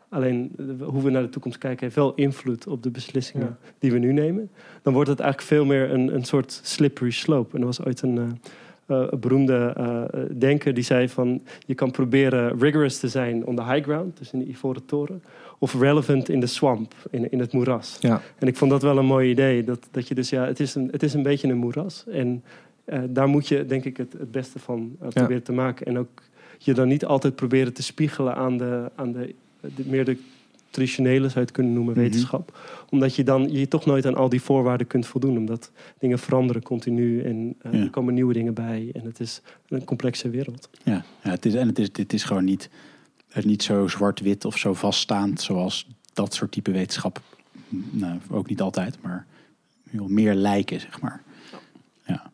Alleen 0.08 0.52
eh, 0.58 0.86
hoe 0.86 1.02
we 1.02 1.10
naar 1.10 1.22
de 1.22 1.28
toekomst 1.28 1.58
kijken 1.58 1.80
heeft 1.80 1.96
wel 1.96 2.14
invloed 2.14 2.66
op 2.66 2.82
de 2.82 2.90
beslissingen 2.90 3.58
die 3.78 3.92
we 3.92 3.98
nu 3.98 4.12
nemen. 4.12 4.50
Dan 4.82 4.92
wordt 4.92 5.10
het 5.10 5.20
eigenlijk 5.20 5.50
veel 5.50 5.64
meer 5.64 5.90
een, 5.90 6.14
een 6.14 6.24
soort 6.24 6.60
slippery 6.62 7.10
slope. 7.10 7.54
En 7.54 7.60
er 7.60 7.66
was 7.66 7.84
ooit 7.84 8.02
een, 8.02 8.16
uh, 8.16 8.24
een 8.86 9.20
beroemde 9.20 9.74
uh, 9.78 10.20
denker 10.38 10.74
die 10.74 10.84
zei 10.84 11.08
van... 11.08 11.42
je 11.66 11.74
kan 11.74 11.90
proberen 11.90 12.58
rigorous 12.58 12.98
te 12.98 13.08
zijn 13.08 13.46
on 13.46 13.56
the 13.56 13.64
high 13.64 13.82
ground, 13.82 14.18
dus 14.18 14.32
in 14.32 14.38
de 14.38 14.48
Ivoren 14.48 14.84
Toren 14.84 15.22
of 15.58 15.80
relevant 15.80 16.28
in 16.28 16.40
de 16.40 16.46
swamp, 16.46 16.94
in, 17.10 17.30
in 17.30 17.38
het 17.38 17.52
moeras. 17.52 17.96
Ja. 18.00 18.20
En 18.38 18.46
ik 18.46 18.56
vond 18.56 18.70
dat 18.70 18.82
wel 18.82 18.98
een 18.98 19.06
mooi 19.06 19.30
idee. 19.30 19.64
Dat, 19.64 19.88
dat 19.90 20.08
je 20.08 20.14
dus, 20.14 20.30
ja, 20.30 20.46
het 20.46 20.60
is 20.60 20.74
een, 20.74 20.88
het 20.90 21.02
is 21.02 21.14
een 21.14 21.22
beetje 21.22 21.48
een 21.48 21.56
moeras. 21.56 22.04
En 22.10 22.42
uh, 22.86 22.98
daar 23.08 23.28
moet 23.28 23.48
je, 23.48 23.66
denk 23.66 23.84
ik, 23.84 23.96
het, 23.96 24.12
het 24.12 24.30
beste 24.30 24.58
van 24.58 24.96
uh, 25.02 25.08
proberen 25.08 25.36
ja. 25.36 25.40
te 25.40 25.52
maken. 25.52 25.86
En 25.86 25.98
ook 25.98 26.22
je 26.58 26.74
dan 26.74 26.88
niet 26.88 27.04
altijd 27.04 27.34
proberen 27.34 27.72
te 27.72 27.82
spiegelen 27.82 28.34
aan 28.34 28.56
de, 28.56 28.90
aan 28.94 29.12
de, 29.12 29.34
de 29.60 29.82
meer 29.86 30.04
de 30.04 30.18
traditionele, 30.74 31.20
zou 31.24 31.32
je 31.34 31.40
het 31.40 31.50
kunnen 31.50 31.72
noemen, 31.72 31.92
Mhm. 31.94 32.02
wetenschap. 32.02 32.58
Omdat 32.90 33.14
je 33.16 33.22
dan 33.24 33.50
je 33.52 33.68
toch 33.68 33.86
nooit 33.86 34.06
aan 34.06 34.14
al 34.14 34.28
die 34.28 34.40
voorwaarden 34.42 34.86
kunt 34.86 35.06
voldoen. 35.06 35.36
Omdat 35.36 35.70
dingen 35.98 36.18
veranderen 36.18 36.62
continu 36.62 37.22
en 37.22 37.54
eh, 37.62 37.72
Ja. 37.72 37.78
er 37.78 37.90
komen 37.90 38.14
nieuwe 38.14 38.32
dingen 38.32 38.54
bij. 38.54 38.90
En 38.92 39.04
het 39.04 39.20
is 39.20 39.40
een 39.68 39.84
complexe 39.84 40.30
wereld. 40.30 40.68
Ja, 40.84 41.04
ja 41.22 41.30
het 41.30 41.46
is, 41.46 41.54
en 41.54 41.68
het 41.68 41.78
is, 41.78 41.92
dit 41.92 42.12
is 42.12 42.24
gewoon 42.24 42.44
niet, 42.44 42.68
niet 43.42 43.62
zo 43.62 43.88
zwart-wit 43.88 44.44
of 44.44 44.58
zo 44.58 44.74
vaststaand 44.74 45.40
zoals 45.40 45.88
dat 46.12 46.34
soort 46.34 46.52
type 46.52 46.70
wetenschap. 46.70 47.20
Nou, 47.90 48.18
ook 48.30 48.48
niet 48.48 48.60
altijd, 48.60 48.98
maar 49.02 49.26
veel 49.88 50.08
meer 50.08 50.34
lijken, 50.34 50.80
zeg 50.80 51.00
maar. 51.00 51.22
Ja. 52.06 52.30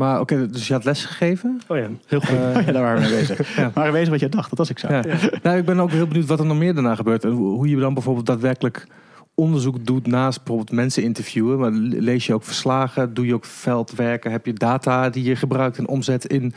Maar 0.00 0.20
oké, 0.20 0.50
dus 0.50 0.66
je 0.66 0.72
had 0.72 0.84
les 0.84 1.04
gegeven? 1.04 1.60
Oh 1.68 1.76
ja, 1.76 1.88
heel 2.06 2.20
goed. 2.20 2.28
Eh, 2.28 2.66
ja, 2.66 2.72
daar 2.72 2.82
waren 2.82 3.02
we 3.02 3.08
mee 3.08 3.18
bezig. 3.18 3.38
Ja. 3.56 3.66
We 3.66 3.72
waren 3.74 3.92
bezig 3.92 4.08
wat 4.08 4.20
je 4.20 4.28
dacht, 4.28 4.48
dat 4.48 4.58
was 4.58 4.70
ik 4.70 4.78
zo. 4.78 4.92
Ja. 4.92 5.02
Nou, 5.42 5.58
ik 5.58 5.64
ben 5.64 5.80
ook 5.80 5.90
heel 5.90 6.06
benieuwd 6.06 6.26
wat 6.26 6.38
er 6.40 6.46
nog 6.46 6.58
meer 6.58 6.74
daarna 6.74 6.94
gebeurt. 6.94 7.24
En 7.24 7.30
hoe 7.30 7.68
je 7.68 7.76
dan 7.76 7.94
bijvoorbeeld 7.94 8.26
daadwerkelijk 8.26 8.86
onderzoek 9.34 9.86
doet 9.86 10.06
naast 10.06 10.38
bijvoorbeeld 10.38 10.72
mensen 10.72 11.02
interviewen. 11.02 11.58
Maar 11.58 11.70
lees 12.00 12.26
je 12.26 12.34
ook 12.34 12.42
verslagen? 12.42 13.14
Doe 13.14 13.26
je 13.26 13.34
ook 13.34 13.44
veldwerken? 13.44 14.30
Heb 14.30 14.46
je 14.46 14.52
data 14.52 15.10
die 15.10 15.24
je 15.24 15.36
gebruikt 15.36 15.78
en 15.78 15.88
omzet 15.88 16.24
in 16.24 16.52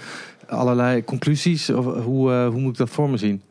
allerlei 0.47 1.03
conclusies? 1.03 1.69
Of 1.69 1.85
hoe, 1.85 2.31
eh, 2.31 2.47
hoe 2.47 2.59
moet 2.59 2.71
ik 2.71 2.77
dat 2.77 2.89
voor 2.89 3.09
me 3.09 3.17
zien? 3.17 3.41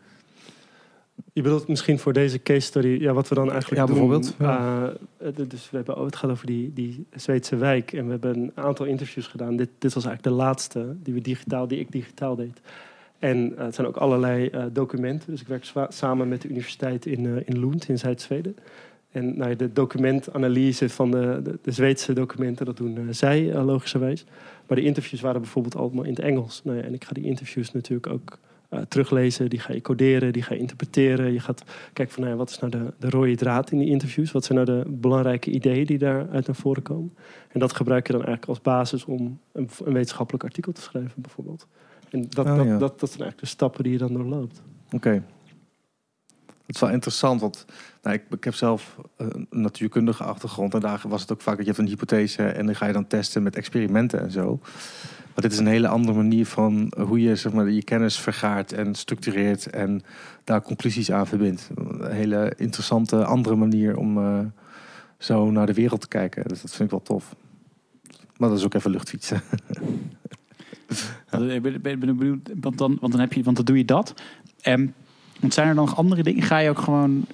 Je 1.33 1.43
bedoelt 1.43 1.69
misschien 1.69 1.99
voor 1.99 2.13
deze 2.13 2.43
case 2.43 2.61
study, 2.61 2.89
ja, 2.89 3.13
wat 3.13 3.29
we 3.29 3.35
dan 3.35 3.51
eigenlijk 3.51 3.81
Ja, 3.81 3.87
doen. 3.87 3.95
bijvoorbeeld, 3.95 4.35
eh, 4.39 5.49
dus 5.49 5.71
we 5.71 5.77
hebben, 5.77 5.97
oh, 5.97 6.05
het 6.05 6.17
gaat 6.17 6.31
over 6.31 6.47
die, 6.47 6.73
die 6.73 7.07
Zweedse 7.15 7.57
wijk. 7.57 7.93
En 7.93 8.05
we 8.05 8.11
hebben 8.11 8.37
een 8.37 8.53
aantal 8.55 8.87
interviews 8.87 9.27
gedaan. 9.27 9.57
Dit, 9.57 9.69
dit 9.79 9.95
was 9.95 10.05
eigenlijk 10.05 10.37
de 10.37 10.43
laatste 10.43 10.97
die, 11.03 11.15
we 11.15 11.21
digitaal, 11.21 11.69
die 11.69 11.79
ik 11.79 11.93
digitaal 11.93 12.37
deed. 12.37 12.61
En 13.19 13.57
eh, 13.57 13.65
het 13.65 13.75
zijn 13.75 13.87
ook 13.87 13.97
allerlei 13.97 14.47
eh, 14.47 14.65
documenten. 14.73 15.31
Dus 15.31 15.41
ik 15.41 15.47
werk 15.47 15.73
samen 15.89 16.29
met 16.29 16.43
de 16.43 16.49
universiteit 16.49 17.07
in, 17.07 17.47
in 17.47 17.61
Lund 17.61 17.89
in 17.89 17.99
Zuid-Zweden. 17.99 18.57
En 19.11 19.37
nou, 19.37 19.57
de 19.57 19.73
documentanalyse 19.73 20.89
van 20.89 21.11
de, 21.11 21.41
de, 21.43 21.59
de 21.63 21.71
Zweedse 21.71 22.13
documenten, 22.13 22.67
dat 22.67 22.77
doen 22.77 23.07
zij 23.11 23.55
logischerwijs. 23.55 24.25
Maar 24.67 24.77
de 24.77 24.83
interviews 24.83 25.21
waren 25.21 25.41
bijvoorbeeld 25.41 25.77
allemaal 25.77 26.05
in 26.05 26.15
het 26.15 26.21
Engels. 26.21 26.61
Nou 26.65 26.77
ja, 26.77 26.83
en 26.83 26.95
ik 26.95 27.05
ga 27.05 27.13
die 27.13 27.25
interviews 27.25 27.73
natuurlijk 27.73 28.13
ook 28.13 28.39
eh, 28.73 28.81
teruglezen. 28.89 29.51
Die 29.51 29.59
ga 29.59 29.73
je 29.73 29.81
coderen, 29.81 30.33
die 30.33 30.43
ga 30.43 30.55
je 30.55 30.61
interpreteren. 30.61 31.33
Je 31.33 31.41
gaat 31.41 31.65
kijken 31.93 32.15
van 32.15 32.23
nou 32.23 32.35
ja, 32.35 32.41
wat 32.41 32.51
is 32.51 32.59
nou 32.59 32.73
de, 32.73 32.93
de 32.99 33.11
rode 33.11 33.35
draad 33.35 33.71
in 33.71 33.79
die 33.79 33.89
interviews? 33.89 34.33
Wat 34.33 34.45
zijn 34.45 34.65
nou 34.65 34.83
de 34.83 34.91
belangrijke 34.91 35.51
ideeën 35.51 35.87
die 35.87 35.99
daaruit 35.99 36.47
naar 36.47 36.57
voren 36.57 36.83
komen? 36.83 37.15
En 37.49 37.61
dat 37.61 37.73
gebruik 37.73 38.07
je 38.07 38.13
dan 38.13 38.25
eigenlijk 38.25 38.51
als 38.51 38.61
basis 38.61 39.05
om 39.05 39.39
een, 39.53 39.69
een 39.85 39.93
wetenschappelijk 39.93 40.45
artikel 40.45 40.73
te 40.73 40.81
schrijven 40.81 41.23
bijvoorbeeld. 41.23 41.67
En 42.11 42.27
dat, 42.29 42.47
Oh, 42.47 42.57
dat, 42.57 42.67
ja. 42.67 42.79
dat, 42.79 43.01
dat 43.01 43.11
zijn 43.11 43.23
eigenlijk 43.23 43.41
de 43.41 43.47
stappen 43.47 43.83
die 43.83 43.93
je 43.93 43.99
dan 43.99 44.13
doorloopt. 44.13 44.63
Oké. 44.93 45.23
Dat 46.67 46.75
is 46.75 46.81
wel 46.81 46.91
interessant, 46.91 47.41
want 47.41 47.65
nou, 48.03 48.17
ik, 48.17 48.23
ik 48.31 48.45
heb 48.45 48.55
zelf 48.55 48.97
eh, 49.17 49.27
een 49.31 49.47
natuurkundige 49.51 50.25
achtergrond. 50.25 50.75
En 50.75 50.81
daar 50.81 51.03
was 51.09 51.21
het 51.21 51.33
ook 51.33 51.41
vaak 51.41 51.57
dat 51.57 51.65
je 51.65 51.71
hebt 51.73 51.83
een 51.83 51.91
hypothese 51.91 52.43
en 52.43 52.67
dan 52.67 52.75
ga 52.75 52.87
je 52.87 52.93
dan 52.93 53.07
testen 53.07 53.43
met 53.43 53.57
experimenten 53.57 54.21
en 54.21 54.31
zo. 54.31 54.61
Maar 55.35 55.43
dit 55.43 55.53
is 55.53 55.59
een 55.59 55.67
hele 55.67 55.89
andere 55.89 56.17
manier 56.17 56.47
van 56.47 56.93
hoe 56.99 57.21
je 57.21 57.37
zeg 57.37 57.53
maar, 57.53 57.71
je 57.71 57.83
kennis 57.83 58.19
vergaart 58.19 58.73
en 58.73 58.95
structureert 58.95 59.71
en 59.71 60.03
daar 60.45 60.63
conclusies 60.63 61.13
aan 61.13 61.27
verbindt. 61.27 61.71
Een 61.75 62.13
hele 62.13 62.53
interessante 62.57 63.25
andere 63.25 63.55
manier 63.55 63.97
om 63.97 64.19
eh, 64.19 64.39
zo 65.19 65.51
naar 65.51 65.67
de 65.67 65.75
wereld 65.75 66.01
te 66.01 66.09
kijken. 66.09 66.49
Dus 66.49 66.61
dat 66.63 66.71
vind 66.71 66.83
ik 66.83 66.91
wel 66.91 67.03
tof. 67.03 67.35
Maar 68.37 68.49
dat 68.49 68.59
is 68.59 68.65
ook 68.65 68.75
even 68.75 68.91
luchtfietsen. 68.91 69.43
Want 71.31 71.51
Ik 71.51 71.63
ben, 71.63 71.83
ben, 71.83 71.99
ben 71.99 72.17
benieuwd, 72.17 72.51
want 72.61 72.79
dan, 72.79 72.97
want 73.01 73.13
dan 73.13 73.21
heb 73.21 73.33
je, 73.33 73.43
want 73.43 73.57
dan 73.57 73.65
doe 73.65 73.77
je 73.77 73.85
dat. 73.85 74.15
En 74.61 74.95
want 75.43 75.55
zijn 75.55 75.69
er 75.69 75.75
dan 75.75 75.85
nog 75.85 75.97
andere 75.97 76.23
dingen? 76.23 76.43
Ga 76.43 76.59
je 76.59 76.71
ook 76.71 76.79
gewoon, 76.79 77.25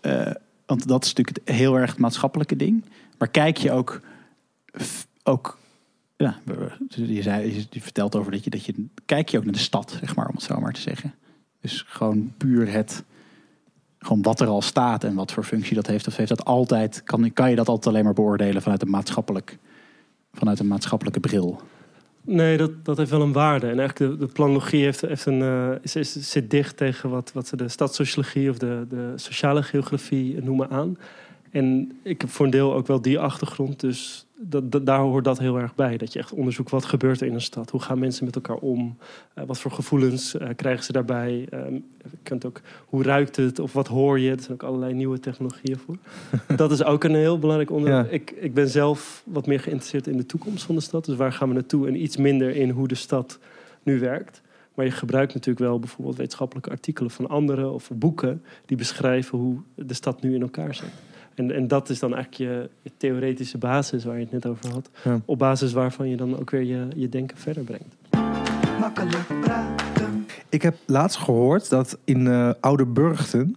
eh, 0.00 0.30
want 0.66 0.88
dat 0.88 1.04
is 1.04 1.14
natuurlijk 1.14 1.48
heel 1.48 1.78
erg 1.78 1.90
het 1.90 1.98
maatschappelijke 1.98 2.56
ding. 2.56 2.84
Maar 3.18 3.28
kijk 3.28 3.56
je 3.56 3.72
ook, 3.72 4.00
ook, 5.22 5.58
ja, 6.16 6.40
je, 6.88 7.22
zei, 7.22 7.66
vertelt 7.70 8.16
over 8.16 8.32
dat 8.32 8.44
je, 8.44 8.50
dat 8.50 8.64
je, 8.64 8.86
kijk 9.04 9.28
je 9.28 9.38
ook 9.38 9.44
naar 9.44 9.52
de 9.52 9.58
stad, 9.58 9.96
zeg 10.00 10.16
maar, 10.16 10.28
om 10.28 10.34
het 10.34 10.42
zo 10.42 10.60
maar 10.60 10.72
te 10.72 10.80
zeggen. 10.80 11.14
Dus 11.60 11.84
gewoon 11.86 12.32
puur 12.36 12.72
het, 12.72 13.04
gewoon 13.98 14.22
wat 14.22 14.40
er 14.40 14.46
al 14.46 14.62
staat 14.62 15.04
en 15.04 15.14
wat 15.14 15.32
voor 15.32 15.44
functie 15.44 15.74
dat 15.74 15.86
heeft. 15.86 16.06
Of 16.06 16.16
heeft 16.16 16.28
dat 16.28 16.44
altijd, 16.44 17.02
kan, 17.02 17.32
kan 17.32 17.50
je 17.50 17.56
dat 17.56 17.68
altijd 17.68 17.86
alleen 17.86 18.04
maar 18.04 18.14
beoordelen 18.14 18.62
vanuit 18.62 18.82
een 18.82 18.90
maatschappelijk, 18.90 19.58
vanuit 20.32 20.58
een 20.58 20.66
maatschappelijke 20.66 21.20
bril? 21.20 21.60
Nee, 22.26 22.56
dat, 22.56 22.84
dat 22.84 22.96
heeft 22.96 23.10
wel 23.10 23.22
een 23.22 23.32
waarde. 23.32 23.66
En 23.66 23.78
eigenlijk 23.78 24.18
de, 24.18 24.26
de 24.26 24.32
planologie 24.32 24.82
heeft, 24.82 25.00
heeft 25.00 25.26
een, 25.26 25.78
is, 25.82 26.30
zit 26.30 26.50
dicht 26.50 26.76
tegen 26.76 27.10
wat, 27.10 27.30
wat 27.34 27.46
ze 27.46 27.56
de 27.56 27.68
stadssociologie 27.68 28.50
of 28.50 28.58
de, 28.58 28.86
de 28.88 29.12
sociale 29.16 29.62
geografie 29.62 30.42
noemen 30.42 30.70
aan. 30.70 30.98
En 31.50 31.98
ik 32.02 32.20
heb 32.20 32.30
voor 32.30 32.44
een 32.44 32.50
deel 32.50 32.74
ook 32.74 32.86
wel 32.86 33.02
die 33.02 33.18
achtergrond. 33.18 33.80
Dus 33.80 34.25
dat, 34.38 34.72
dat- 34.72 34.86
daar 34.86 35.00
hoort 35.00 35.24
dat 35.24 35.38
heel 35.38 35.58
erg 35.58 35.74
bij. 35.74 35.96
Dat 35.96 36.12
je 36.12 36.18
echt 36.18 36.32
onderzoekt 36.32 36.70
wat 36.70 36.84
gebeurt 36.84 37.20
er 37.20 37.26
in 37.26 37.34
een 37.34 37.40
stad. 37.40 37.70
Hoe 37.70 37.80
gaan 37.82 37.98
mensen 37.98 38.24
met 38.24 38.34
elkaar 38.34 38.56
om? 38.56 38.96
Eh, 39.34 39.44
wat 39.46 39.58
voor 39.58 39.70
gevoelens 39.70 40.36
eh, 40.36 40.48
krijgen 40.56 40.84
ze 40.84 40.92
daarbij? 40.92 41.46
Ehm, 41.50 41.72
je 41.74 42.18
kunt 42.22 42.46
ook, 42.46 42.60
hoe 42.86 43.02
ruikt 43.02 43.36
het? 43.36 43.58
Of 43.58 43.72
wat 43.72 43.88
hoor 43.88 44.18
je? 44.20 44.30
Er 44.30 44.40
zijn 44.40 44.52
ook 44.52 44.62
allerlei 44.62 44.92
nieuwe 44.94 45.20
technologieën 45.20 45.78
voor. 45.78 45.96
dat 46.56 46.70
is 46.70 46.84
ook 46.84 47.04
een 47.04 47.14
heel 47.14 47.38
belangrijk 47.38 47.70
onderwerp. 47.70 48.06
Ja. 48.06 48.12
Ik, 48.12 48.30
ik 48.30 48.54
ben 48.54 48.68
zelf 48.68 49.22
wat 49.26 49.46
meer 49.46 49.60
geïnteresseerd 49.60 50.06
in 50.06 50.16
de 50.16 50.26
toekomst 50.26 50.64
van 50.64 50.74
de 50.74 50.80
stad. 50.80 51.04
Dus 51.04 51.16
waar 51.16 51.32
gaan 51.32 51.48
we 51.48 51.54
naartoe? 51.54 51.86
En 51.88 52.02
iets 52.02 52.16
minder 52.16 52.56
in 52.56 52.70
hoe 52.70 52.88
de 52.88 52.94
stad 52.94 53.38
nu 53.82 53.98
werkt. 54.00 54.42
Maar 54.74 54.84
je 54.84 54.90
gebruikt 54.90 55.34
natuurlijk 55.34 55.66
wel 55.66 55.78
bijvoorbeeld 55.78 56.16
wetenschappelijke 56.16 56.70
artikelen 56.70 57.10
van 57.10 57.28
anderen 57.28 57.72
of 57.72 57.90
boeken 57.94 58.42
die 58.66 58.76
beschrijven 58.76 59.38
hoe 59.38 59.58
de 59.74 59.94
stad 59.94 60.22
nu 60.22 60.34
in 60.34 60.42
elkaar 60.42 60.74
zit. 60.74 60.88
En, 61.36 61.50
en 61.50 61.68
dat 61.68 61.88
is 61.88 61.98
dan 61.98 62.14
eigenlijk 62.14 62.50
je, 62.50 62.68
je 62.82 62.90
theoretische 62.96 63.58
basis 63.58 64.04
waar 64.04 64.14
je 64.14 64.22
het 64.22 64.32
net 64.32 64.46
over 64.46 64.70
had. 64.70 64.90
Ja. 65.04 65.20
Op 65.24 65.38
basis 65.38 65.72
waarvan 65.72 66.08
je 66.08 66.16
dan 66.16 66.38
ook 66.38 66.50
weer 66.50 66.62
je, 66.62 66.88
je 66.96 67.08
denken 67.08 67.36
verder 67.36 67.62
brengt. 67.62 67.96
Makkelijk 68.80 69.26
praten. 69.40 70.26
Ik 70.48 70.62
heb 70.62 70.76
laatst 70.86 71.18
gehoord 71.18 71.68
dat 71.68 71.98
in 72.04 72.26
eh 72.26 72.50
Oude 72.60 72.86
Burgten 72.86 73.56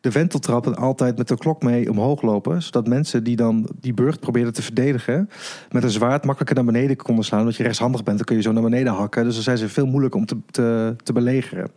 de 0.00 0.10
wenteltrappen 0.10 0.76
altijd 0.76 1.18
met 1.18 1.28
de 1.28 1.36
klok 1.36 1.62
mee 1.62 1.90
omhoog 1.90 2.22
lopen. 2.22 2.62
Zodat 2.62 2.86
mensen 2.86 3.24
die 3.24 3.36
dan 3.36 3.68
die 3.80 3.94
burcht 3.94 4.20
probeerden 4.20 4.52
te 4.52 4.62
verdedigen... 4.62 5.30
met 5.70 5.82
een 5.82 5.90
zwaard 5.90 6.24
makkelijker 6.24 6.56
naar 6.56 6.72
beneden 6.72 6.96
konden 6.96 7.24
slaan. 7.24 7.40
Omdat 7.40 7.56
je 7.56 7.62
rechtshandig 7.62 8.02
bent, 8.02 8.16
dan 8.16 8.26
kun 8.26 8.36
je 8.36 8.42
zo 8.42 8.52
naar 8.52 8.62
beneden 8.62 8.92
hakken. 8.92 9.24
Dus 9.24 9.34
dan 9.34 9.42
zijn 9.42 9.58
ze 9.58 9.68
veel 9.68 9.86
moeilijker 9.86 10.20
om 10.20 10.26
te, 10.26 10.94
te, 11.02 11.12
belegeren. 11.12 11.70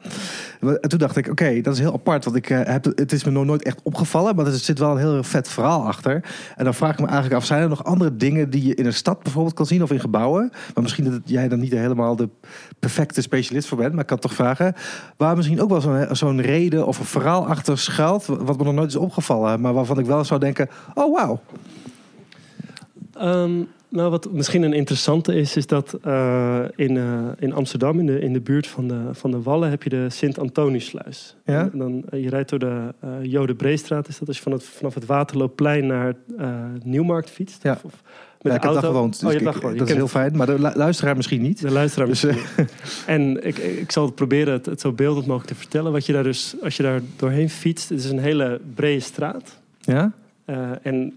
En 0.59 0.89
toen 0.89 0.99
dacht 0.99 1.17
ik, 1.17 1.28
oké, 1.28 1.61
dat 1.61 1.74
is 1.74 1.80
heel 1.80 1.93
apart. 1.93 2.24
Want 2.24 2.36
ik, 2.36 2.49
eh, 2.49 2.59
heb, 2.63 2.86
het 2.86 3.11
is 3.11 3.24
me 3.24 3.32
nog 3.32 3.45
nooit 3.45 3.63
echt 3.63 3.80
opgevallen. 3.84 4.36
Maar 4.36 4.45
er 4.45 4.51
zit 4.51 4.80
wel 4.80 4.91
een 4.91 4.97
heel 4.97 5.24
vet 5.24 5.49
verhaal 5.49 5.88
achter. 5.88 6.24
En 6.55 6.63
dan 6.63 6.74
vraag 6.74 6.91
ik 6.91 6.99
me 6.99 7.05
eigenlijk 7.05 7.36
af, 7.36 7.45
zijn 7.45 7.61
er 7.61 7.69
nog 7.69 7.84
andere 7.84 8.15
dingen... 8.15 8.49
die 8.49 8.67
je 8.67 8.76
in 8.76 8.86
een 8.86 8.93
stad 8.93 9.24
bijvoorbeeld 9.24 9.55
kan 9.55 9.65
zien 9.65 9.84
of 9.84 9.91
in 9.91 9.99
gebouwen? 9.99 10.49
Maar 10.74 10.84
misschien 10.84 11.03
dat 11.03 11.22
jij 11.26 11.47
dan 11.47 11.59
niet 11.59 11.72
helemaal 11.72 12.15
de 12.15 12.30
perfecte 12.80 13.22
specialist 13.22 13.67
voor 13.67 13.78
bent. 13.78 13.91
Maar 13.91 14.01
ik 14.01 14.07
kan 14.07 14.19
toch 14.19 14.34
vragen, 14.34 14.76
waar 15.17 15.36
misschien 15.36 15.61
ook 15.61 15.69
wel 15.69 16.15
zo'n 16.15 16.41
reden 16.41 16.88
of 16.88 16.99
een 16.99 17.05
verhaal 17.05 17.47
achter 17.47 17.78
wat 18.18 18.57
me 18.57 18.64
nog 18.64 18.74
nooit 18.74 18.89
is 18.89 18.95
opgevallen. 18.95 19.62
Maar 19.62 19.74
waarvan 19.74 19.99
ik 19.99 20.05
wel 20.05 20.24
zou 20.24 20.39
denken, 20.39 20.70
oh 20.93 21.16
wauw. 21.16 21.39
Ehm, 23.14 23.64
nou, 23.91 24.09
wat 24.09 24.32
misschien 24.32 24.62
een 24.62 24.74
interessante 24.74 25.36
is, 25.36 25.55
is 25.55 25.68
dat 25.68 25.97
eh, 26.03 26.64
in, 26.76 26.97
eh, 26.97 27.28
in 27.39 27.53
Amsterdam, 27.53 27.99
in 27.99 28.05
de, 28.05 28.20
in 28.20 28.34
de 28.34 28.41
buurt 28.41 28.68
van 28.68 28.88
de, 28.88 29.09
van 29.12 29.32
de 29.32 29.41
Wallen, 29.41 29.70
heb 29.70 29.84
je 29.84 29.89
de 29.89 30.09
Sint-Antoniusluis. 30.09 31.36
Ja? 31.45 31.70
En 31.72 31.78
Dan, 31.78 32.03
eh, 32.09 32.24
je 32.24 32.30
rijdt 32.30 32.49
door 32.49 32.59
de 32.59 32.93
eh 32.99 33.09
Jode 33.22 33.55
Breestraat, 33.55 34.07
is 34.07 34.20
dat 34.20 34.28
als 34.28 34.38
je 34.38 34.43
van 34.43 34.51
het, 34.51 34.64
vanaf 34.64 34.93
het 34.93 35.05
Waterloopplein 35.05 35.88
naar 35.88 36.16
Nieuwmarkt 36.84 37.30
fietst. 37.30 37.64
Ja. 37.64 37.72
Of, 37.72 37.84
of 37.84 38.01
Ja, 38.42 38.56
ik 38.56 38.64
heb 38.64 38.74
daar 38.74 38.84
gewoond. 38.84 39.20
Dus 39.20 39.30
oh, 39.34 39.39
je 39.39 39.46
ik- 39.48 39.54
gewoond. 39.54 39.78
dat 39.78 39.88
Je 39.88 39.94
is 39.94 40.00
heel 40.00 40.08
fijn. 40.08 40.38
Maar 40.38 40.46
de 40.48 40.60
lu- 40.62 40.72
luisteraar 40.76 41.16
misschien 41.16 41.42
niet. 41.42 41.62
De 41.62 41.72
luisteraar 41.72 42.08
Dus, 42.08 42.24
misschien. 42.24 42.68
En 43.06 43.48
ik, 43.48 43.58
ik 43.58 43.92
zal 43.92 44.06
het 44.06 44.16
proberen 44.16 44.54
het, 44.54 44.66
het 44.66 44.82
zo 44.82 44.92
beeldend 44.92 45.26
mogelijk 45.26 45.50
te 45.54 45.56
vertellen. 45.60 45.92
Wat 45.92 46.06
je 46.06 46.14
daar 46.14 46.24
dus, 46.24 46.56
als 46.64 46.78
je 46.78 46.84
daar 46.84 47.02
doorheen 47.16 47.50
fietst, 47.50 47.89
het 47.89 48.00
is 48.00 48.10
een 48.10 48.20
hele 48.20 48.62
brede 48.76 49.00
straat. 49.00 49.60
Ja? 49.80 50.12
Eh, 50.46 50.56
en, 50.82 51.14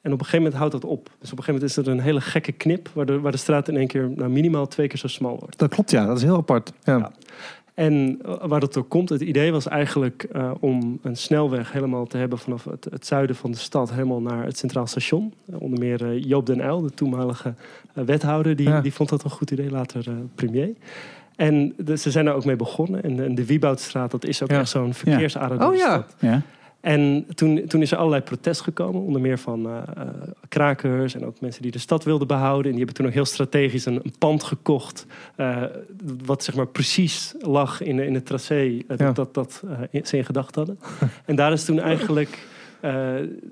en 0.00 0.12
op 0.12 0.18
een 0.18 0.18
gegeven 0.18 0.36
moment 0.38 0.54
houdt 0.54 0.72
dat 0.72 0.84
op. 0.84 1.10
Dus 1.20 1.32
op 1.32 1.38
een 1.38 1.44
gegeven 1.44 1.52
moment 1.54 1.70
is 1.70 1.76
er 1.76 1.88
een 1.88 2.00
hele 2.00 2.20
gekke 2.20 2.52
knip... 2.52 2.88
waar 2.92 3.06
de, 3.06 3.20
waar 3.20 3.32
de 3.32 3.38
straat 3.38 3.68
in 3.68 3.76
één 3.76 3.86
keer 3.86 4.10
nou, 4.16 4.30
minimaal 4.30 4.68
twee 4.68 4.86
keer 4.86 4.98
zo 4.98 5.06
smal 5.08 5.36
wordt. 5.38 5.58
Dat 5.58 5.70
klopt, 5.70 5.90
ja. 5.90 6.06
Dat 6.06 6.16
is 6.16 6.22
heel 6.22 6.36
apart. 6.36 6.72
Ja. 6.84 6.96
Ja. 6.98 7.12
En 7.74 8.18
waar 8.42 8.60
dat 8.60 8.72
door 8.74 8.84
komt, 8.84 9.08
het 9.08 9.20
idee 9.20 9.52
was 9.52 9.68
eigenlijk 9.68 10.22
eh, 10.32 10.50
om 10.60 10.98
een 11.02 11.16
snelweg 11.16 11.72
helemaal 11.72 12.06
te 12.06 12.16
hebben 12.16 12.38
vanaf 12.38 12.64
het, 12.64 12.86
het 12.90 13.06
zuiden 13.06 13.36
van 13.36 13.50
de 13.50 13.56
stad 13.56 13.90
helemaal 13.92 14.20
naar 14.20 14.44
het 14.44 14.58
Centraal 14.58 14.86
Station. 14.86 15.32
Eh, 15.52 15.60
onder 15.60 15.78
meer 15.78 16.04
eh, 16.04 16.22
Joop 16.24 16.46
den 16.46 16.60
Uyl, 16.60 16.80
de 16.80 16.90
toenmalige 16.90 17.54
wethouder, 17.92 18.56
die, 18.56 18.68
Ja. 18.68 18.80
die 18.80 18.92
vond 18.92 19.08
dat 19.08 19.24
een 19.24 19.30
goed 19.30 19.50
idee, 19.50 19.70
later 19.70 20.04
premier. 20.34 20.70
En 21.36 21.74
de- 21.76 21.96
ze 21.96 22.10
zijn 22.10 22.24
daar 22.24 22.34
ook 22.34 22.44
mee 22.44 22.56
begonnen. 22.56 23.02
En, 23.02 23.16
de- 23.16 23.24
en 23.24 23.34
de 23.34 23.46
Wieboudstraat, 23.46 24.10
dat 24.10 24.24
is 24.24 24.42
ook 24.42 24.50
Ja. 24.50 24.58
echt 24.60 24.68
zo'n 24.68 24.94
verkeersader 24.94 25.66
Oh 25.66 25.74
ja. 25.74 25.80
stad. 25.90 26.14
Ja. 26.18 26.42
En 26.84 27.26
toen, 27.34 27.66
toen 27.66 27.82
is 27.82 27.90
er 27.90 27.98
allerlei 27.98 28.22
protest 28.22 28.60
gekomen, 28.60 29.02
onder 29.02 29.20
meer 29.20 29.38
van 29.38 29.66
uh, 29.66 29.82
krakers 30.48 31.14
en 31.14 31.26
ook 31.26 31.40
mensen 31.40 31.62
die 31.62 31.70
de 31.70 31.78
stad 31.78 32.04
wilden 32.04 32.26
behouden. 32.26 32.64
En 32.64 32.76
die 32.76 32.78
hebben 32.78 32.94
toen 32.94 33.06
ook 33.06 33.12
heel 33.12 33.24
strategisch 33.24 33.84
een, 33.84 34.00
een 34.02 34.14
pand 34.18 34.42
gekocht, 34.42 35.06
uh, 35.36 35.62
wat 36.24 36.44
zeg 36.44 36.54
maar 36.54 36.66
precies 36.66 37.34
lag 37.38 37.80
in, 37.80 37.98
in 37.98 38.14
het 38.14 38.26
tracé 38.26 38.80
ja. 38.96 39.12
dat, 39.12 39.34
dat 39.34 39.62
ze 40.02 40.16
in 40.16 40.24
gedachten 40.24 40.66
hadden. 40.66 40.78
en 41.24 41.36
daar 41.36 41.52
is 41.52 41.64
toen 41.64 41.80
eigenlijk 41.80 42.46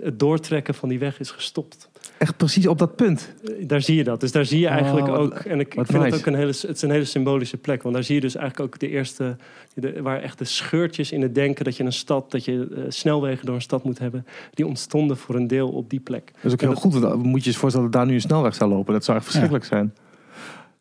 het 0.03 0.18
doortrekken 0.18 0.74
van 0.74 0.89
die 0.89 0.99
weg 0.99 1.20
is 1.20 1.30
gestopt 1.30 1.91
echt 2.22 2.37
precies 2.37 2.66
op 2.66 2.78
dat 2.78 2.97
punt. 2.97 3.33
Daar 3.61 3.80
zie 3.80 3.97
je 3.97 4.05
dat. 4.05 4.20
Dus 4.20 4.33
daar 4.33 4.45
zie 4.45 4.61
je 4.61 4.66
eigenlijk 4.66 5.09
oh, 5.09 5.18
ook. 5.18 5.35
En 5.35 5.61
ik, 5.61 5.74
ik 5.74 5.87
vind 5.87 6.05
het 6.05 6.14
ook 6.14 6.26
een 6.26 6.35
hele, 6.35 6.53
het 6.61 6.76
is 6.76 6.83
een 6.83 6.91
hele 6.91 7.05
symbolische 7.05 7.57
plek. 7.57 7.83
Want 7.83 7.95
daar 7.95 8.05
zie 8.05 8.14
je 8.14 8.20
dus 8.20 8.35
eigenlijk 8.35 8.74
ook 8.74 8.80
de 8.80 8.89
eerste. 8.89 9.37
De, 9.74 10.03
waar 10.03 10.20
echt 10.20 10.39
de 10.39 10.45
scheurtjes 10.45 11.12
in 11.12 11.22
het 11.22 11.35
denken 11.35 11.64
dat 11.64 11.76
je 11.76 11.85
een 11.85 11.93
stad, 11.93 12.30
dat 12.30 12.45
je 12.45 12.68
uh, 12.70 12.85
snelwegen 12.89 13.47
door 13.47 13.55
een 13.55 13.62
stad 13.62 13.85
moet 13.85 13.99
hebben. 13.99 14.26
Die 14.51 14.66
ontstonden 14.66 15.16
voor 15.16 15.35
een 15.35 15.47
deel 15.47 15.68
op 15.68 15.91
die 15.91 16.01
plek. 16.01 16.33
Dat 16.35 16.45
is 16.45 16.53
ook 16.53 16.61
heel 16.61 16.74
goed. 16.74 16.95
Want 16.95 17.22
moet 17.22 17.45
je 17.45 17.51
je 17.51 17.57
voorstellen 17.57 17.91
dat 17.91 18.01
daar 18.01 18.09
nu 18.09 18.14
een 18.14 18.20
snelweg 18.20 18.55
zou 18.55 18.70
lopen. 18.70 18.93
Dat 18.93 19.05
zou 19.05 19.16
echt 19.16 19.26
verschrikkelijk 19.26 19.64
ja. 19.64 19.70
zijn. 19.70 19.95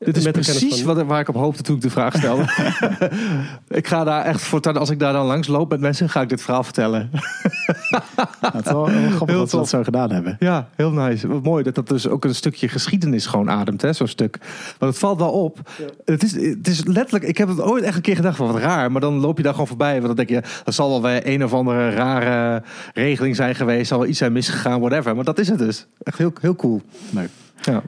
Dit 0.03 0.17
is 0.17 0.31
precies 0.31 0.83
wat, 0.83 1.03
waar 1.03 1.19
ik 1.19 1.29
op 1.29 1.35
hoopte 1.35 1.63
toen 1.63 1.75
ik 1.75 1.81
de 1.81 1.89
vraag 1.89 2.15
stelde. 2.17 2.41
ik 3.79 3.87
ga 3.87 4.03
daar 4.03 4.25
echt 4.25 4.41
voor, 4.41 4.61
als 4.61 4.89
ik 4.89 4.99
daar 4.99 5.13
dan 5.13 5.25
langs 5.25 5.47
loop 5.47 5.69
met 5.69 5.79
mensen, 5.79 6.09
ga 6.09 6.21
ik 6.21 6.29
dit 6.29 6.41
verhaal 6.41 6.63
vertellen. 6.63 7.09
het 8.41 8.65
is 8.65 8.71
wel 8.71 8.85
grappig 8.85 9.35
dat 9.35 9.49
ze 9.49 9.55
dat 9.55 9.69
zo 9.69 9.83
gedaan 9.83 10.11
hebben. 10.11 10.35
Ja, 10.39 10.67
heel 10.75 10.91
nice. 10.91 11.27
Wat 11.27 11.43
mooi 11.43 11.63
dat 11.63 11.75
dat 11.75 11.87
dus 11.87 12.07
ook 12.07 12.25
een 12.25 12.35
stukje 12.35 12.67
geschiedenis 12.67 13.25
gewoon 13.25 13.49
ademt, 13.49 13.81
hè, 13.81 13.93
zo'n 13.93 14.07
stuk. 14.07 14.37
Want 14.77 14.91
het 14.91 15.01
valt 15.01 15.19
wel 15.19 15.31
op. 15.31 15.59
Het, 16.05 16.23
is, 16.23 16.31
het 16.31 16.67
is 16.67 16.85
letterlijk, 16.85 17.25
ik 17.25 17.37
heb 17.37 17.47
het 17.47 17.61
ooit 17.61 17.83
echt 17.83 17.95
een 17.95 18.01
keer 18.01 18.15
gedacht 18.15 18.37
van 18.37 18.47
wat 18.47 18.61
raar, 18.61 18.91
maar 18.91 19.01
dan 19.01 19.13
loop 19.13 19.37
je 19.37 19.43
daar 19.43 19.53
gewoon 19.53 19.67
voorbij. 19.67 19.93
Want 19.93 20.05
dan 20.05 20.25
denk 20.25 20.29
je, 20.29 20.49
dat 20.63 20.73
zal 20.73 20.89
wel 20.89 21.01
weer 21.01 21.27
een 21.27 21.43
of 21.43 21.53
andere 21.53 21.89
rare 21.89 22.63
regeling 22.93 23.35
zijn 23.35 23.55
geweest, 23.55 23.87
zal 23.87 23.99
wel 23.99 24.07
iets 24.07 24.17
zijn 24.17 24.31
misgegaan, 24.31 24.79
whatever. 24.79 25.15
Maar 25.15 25.25
dat 25.25 25.39
is 25.39 25.47
het 25.47 25.59
dus. 25.59 25.87
Echt 26.03 26.17
heel, 26.17 26.33
heel 26.41 26.55
cool. 26.55 26.81
Leuk. 27.09 27.29
Ja. 27.61 27.81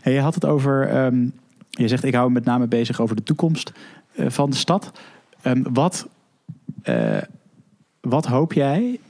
Hey, 0.00 0.12
je 0.12 0.20
had 0.20 0.34
het 0.34 0.44
over 0.44 1.04
um, 1.04 1.32
je 1.76 1.88
zegt, 1.88 2.04
ik 2.04 2.14
hou 2.14 2.28
me 2.28 2.34
met 2.34 2.44
name 2.44 2.66
bezig 2.66 3.00
over 3.00 3.16
de 3.16 3.22
toekomst 3.22 3.72
uh, 4.14 4.26
van 4.28 4.50
de 4.50 4.56
stad. 4.56 4.92
Um, 5.46 5.62
wat, 5.72 6.08
uh, 6.84 7.18
wat 8.00 8.26
hoop 8.26 8.52
jij 8.52 9.00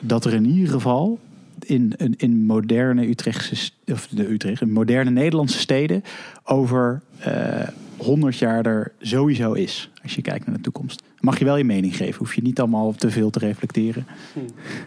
dat 0.00 0.24
er 0.24 0.32
in 0.32 0.44
ieder 0.44 0.72
geval 0.72 1.18
in, 1.60 1.92
in, 1.96 2.14
in 2.16 2.44
moderne 2.44 3.08
Utrechtse, 3.08 3.70
of 3.86 4.06
de 4.06 4.30
Utrecht, 4.30 4.60
in 4.60 4.72
moderne 4.72 5.10
Nederlandse 5.10 5.58
steden 5.58 6.02
over 6.44 7.02
uh, 7.26 7.68
100 8.04 8.38
jaar 8.38 8.66
er 8.66 8.92
sowieso 8.98 9.52
is, 9.52 9.90
als 10.02 10.14
je 10.14 10.22
kijkt 10.22 10.46
naar 10.46 10.56
de 10.56 10.60
toekomst? 10.62 11.02
mag 11.24 11.38
je 11.38 11.44
wel 11.44 11.56
je 11.56 11.64
mening 11.64 11.96
geven. 11.96 12.18
Hoef 12.18 12.34
je 12.34 12.42
niet 12.42 12.58
allemaal 12.58 12.92
te 12.92 13.10
veel 13.10 13.30
te 13.30 13.38
reflecteren. 13.38 14.06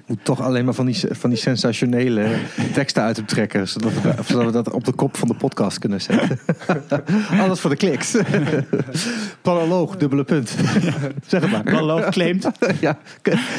Moet 0.06 0.26
toch 0.26 0.42
alleen 0.42 0.66
maar 0.66 0.74
van 0.74 0.86
die, 0.86 1.00
van 1.10 1.30
die 1.30 1.40
sensationele 1.40 2.36
teksten 2.74 3.04
uit 3.04 3.18
hem 3.18 3.26
trekken. 3.26 3.68
Zodat 3.68 3.94
we, 4.02 4.14
zodat 4.26 4.46
we 4.46 4.52
dat 4.52 4.72
op 4.72 4.86
de 4.86 4.92
kop 4.92 5.18
van 5.18 5.28
de 5.28 5.34
podcast 5.34 5.80
kunnen 5.80 6.02
zetten. 6.02 6.40
Alles 7.42 7.60
voor 7.60 7.70
de 7.70 7.76
kliks. 7.76 8.18
Paraloog, 9.42 9.98
dubbele 9.98 10.24
punt. 10.24 10.50
zeg 11.28 11.42
het 11.42 11.52
maar. 11.52 11.64
Paraloog 11.64 12.10
claimt. 12.10 12.50
ja. 12.80 13.00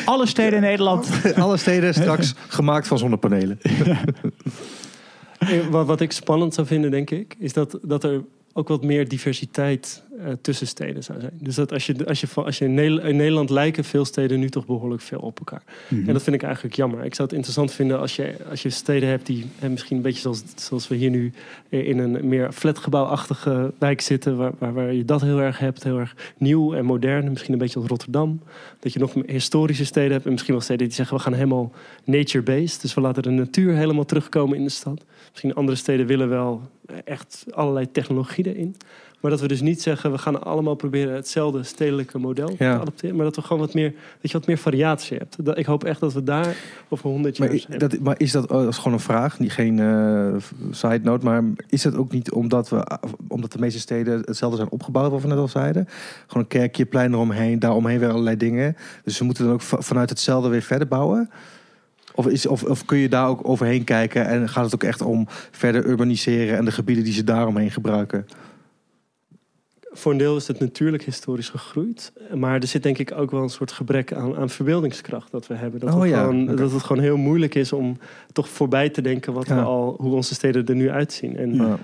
Alle 0.04 0.26
steden 0.26 0.54
in 0.54 0.60
Nederland. 0.60 1.08
Alle 1.36 1.56
steden 1.56 1.94
straks 1.94 2.34
gemaakt 2.48 2.86
van 2.86 2.98
zonnepanelen. 2.98 3.58
Wat, 5.70 5.86
wat 5.86 6.00
ik 6.00 6.12
spannend 6.12 6.54
zou 6.54 6.66
vinden, 6.66 6.90
denk 6.90 7.10
ik, 7.10 7.36
is 7.38 7.52
dat, 7.52 7.78
dat 7.82 8.04
er 8.04 8.22
ook 8.52 8.68
wat 8.68 8.82
meer 8.82 9.08
diversiteit 9.08 10.02
uh, 10.18 10.26
tussen 10.40 10.66
steden 10.66 11.04
zou 11.04 11.20
zijn. 11.20 11.32
Dus 11.40 11.54
dat 11.54 11.72
als 11.72 11.86
je, 11.86 12.06
als 12.06 12.20
je, 12.20 12.26
als 12.34 12.58
je 12.58 12.64
in, 12.64 12.74
Nederland, 12.74 13.50
lijken 13.50 13.84
veel 13.84 14.04
steden 14.04 14.40
nu 14.40 14.48
toch 14.48 14.66
behoorlijk 14.66 15.02
veel 15.02 15.18
op 15.18 15.38
elkaar. 15.38 15.62
Mhm. 15.88 16.06
En 16.06 16.12
dat 16.12 16.22
vind 16.22 16.36
ik 16.36 16.42
eigenlijk 16.42 16.74
jammer. 16.74 17.04
Ik 17.04 17.14
zou 17.14 17.28
het 17.28 17.36
interessant 17.36 17.72
vinden 17.72 17.98
als 17.98 18.16
je, 18.16 18.34
als 18.50 18.62
je 18.62 18.70
steden 18.70 19.08
hebt 19.08 19.26
die 19.26 19.46
hè, 19.58 19.68
misschien 19.68 19.96
een 19.96 20.02
beetje 20.02 20.20
zoals, 20.20 20.42
zoals 20.56 20.88
we 20.88 20.94
hier 20.94 21.10
nu 21.10 21.32
in 21.68 21.98
een 21.98 22.28
meer 22.28 22.52
flatgebouwachtige 22.52 23.72
wijk 23.78 24.00
zitten, 24.00 24.36
waar, 24.36 24.52
waar, 24.58 24.74
waar, 24.74 24.92
je 24.92 25.04
dat 25.04 25.20
heel 25.20 25.40
erg 25.40 25.58
hebt, 25.58 25.82
heel 25.82 25.98
erg 25.98 26.16
nieuw 26.36 26.74
en 26.74 26.84
modern. 26.84 27.30
Misschien 27.30 27.52
een 27.52 27.58
beetje 27.58 27.80
als 27.80 27.88
Rotterdam. 27.88 28.40
Dat 28.80 28.92
je 28.92 28.98
nog 28.98 29.14
historische 29.26 29.84
steden 29.84 30.12
hebt 30.12 30.24
en 30.24 30.30
misschien 30.30 30.54
wel 30.54 30.62
steden 30.62 30.86
die 30.86 30.96
zeggen 30.96 31.16
we 31.16 31.22
gaan 31.22 31.34
helemaal 31.34 31.72
nature-based. 32.04 32.80
Dus 32.80 32.94
we 32.94 33.00
laten 33.00 33.22
de 33.22 33.30
natuur 33.30 33.74
helemaal 33.74 34.04
terugkomen 34.04 34.56
in 34.56 34.64
de 34.64 34.70
stad. 34.70 35.04
Misschien 35.38 35.58
andere 35.58 35.78
steden 35.78 36.06
willen 36.06 36.28
wel 36.28 36.62
echt 37.04 37.44
allerlei 37.50 37.90
technologie 37.90 38.46
erin. 38.54 38.76
Maar 39.20 39.30
dat 39.30 39.40
we 39.40 39.48
dus 39.48 39.60
niet 39.60 39.82
zeggen, 39.82 40.12
we 40.12 40.18
gaan 40.18 40.42
allemaal 40.44 40.74
proberen 40.74 41.14
hetzelfde 41.14 41.62
stedelijke 41.62 42.18
model 42.18 42.56
te 42.56 42.64
adopteren. 42.64 43.16
Maar 43.16 43.24
dat 43.24 43.36
we 43.36 43.42
gewoon 43.42 43.58
wat 43.58 43.74
meer, 43.74 43.94
dat 44.20 44.30
je 44.30 44.38
wat 44.38 44.46
meer 44.46 44.58
variatie 44.58 45.16
hebt. 45.16 45.44
Dat, 45.44 45.58
ik 45.58 45.66
hoop 45.66 45.84
echt 45.84 46.00
dat 46.00 46.12
we 46.12 46.22
daar 46.22 46.56
over 46.88 47.10
honderd 47.10 47.36
jaar 47.36 47.48
maar, 47.68 47.78
dat, 47.78 47.98
maar 47.98 48.20
is 48.20 48.32
dat, 48.32 48.48
dat 48.48 48.68
is 48.68 48.76
gewoon 48.76 48.92
een 48.92 49.00
vraag, 49.00 49.38
niet 49.38 49.52
geen 49.52 49.78
uh, 49.78 50.34
side 50.70 51.00
note. 51.02 51.24
Maar 51.24 51.44
is 51.68 51.84
het 51.84 51.96
ook 51.96 52.12
niet 52.12 52.30
omdat, 52.30 52.68
we, 52.68 52.98
omdat 53.28 53.52
de 53.52 53.58
meeste 53.58 53.80
steden 53.80 54.22
hetzelfde 54.24 54.56
zijn 54.56 54.70
opgebouwd, 54.70 55.10
wat 55.10 55.22
we 55.22 55.28
net 55.28 55.38
al 55.38 55.48
zeiden? 55.48 55.88
Gewoon 56.26 56.42
een 56.42 56.48
kerkje, 56.48 56.86
plein 56.86 57.12
eromheen, 57.12 57.58
daaromheen 57.58 57.98
weer 57.98 58.10
allerlei 58.10 58.36
dingen. 58.36 58.76
Dus 59.04 59.18
we 59.18 59.24
moeten 59.24 59.44
dan 59.44 59.52
ook 59.52 59.62
vanuit 59.62 60.10
hetzelfde 60.10 60.48
weer 60.48 60.62
verder 60.62 60.88
bouwen? 60.88 61.30
Of, 62.18 62.26
is, 62.26 62.46
of, 62.46 62.64
of, 62.64 62.84
kun 62.84 62.98
je 62.98 63.08
daar 63.08 63.28
ook 63.28 63.48
overheen 63.48 63.84
kijken 63.84 64.26
en 64.26 64.48
gaat 64.48 64.64
het 64.64 64.74
ook 64.74 64.82
echt 64.82 65.02
om 65.02 65.26
verder 65.50 65.86
urbaniseren 65.86 66.56
en 66.56 66.64
de 66.64 66.70
gebieden 66.70 67.04
die 67.04 67.12
ze 67.12 67.24
daaromheen 67.24 67.70
gebruiken? 67.70 68.26
Voor 69.90 70.12
een 70.12 70.18
deel 70.18 70.36
is 70.36 70.48
het 70.48 70.60
natuurlijk 70.60 71.02
historisch 71.02 71.48
gegroeid. 71.48 72.12
Maar 72.34 72.54
er 72.54 72.66
zit 72.66 72.82
denk 72.82 72.98
ik 72.98 73.12
ook 73.12 73.30
wel 73.30 73.42
een 73.42 73.48
soort 73.48 73.72
gebrek 73.72 74.12
aan, 74.12 74.36
aan 74.36 74.50
verbeeldingskracht 74.50 75.30
dat 75.30 75.46
we 75.46 75.54
hebben. 75.54 75.80
Dat, 75.80 75.94
oh, 75.94 76.06
ja. 76.06 76.20
gewoon, 76.20 76.46
dat 76.46 76.72
het 76.72 76.82
gewoon 76.82 77.02
heel 77.02 77.16
moeilijk 77.16 77.54
is 77.54 77.72
om 77.72 77.96
toch 78.32 78.48
voorbij 78.48 78.88
te 78.88 79.00
denken 79.00 79.32
wat 79.32 79.46
we 79.46 79.60
al, 79.60 79.94
hoe 80.00 80.14
onze 80.14 80.34
steden 80.34 80.66
er 80.66 80.74
nu 80.74 80.90
uitzien. 80.90 81.36
En 81.36 81.54
ja 81.54 81.78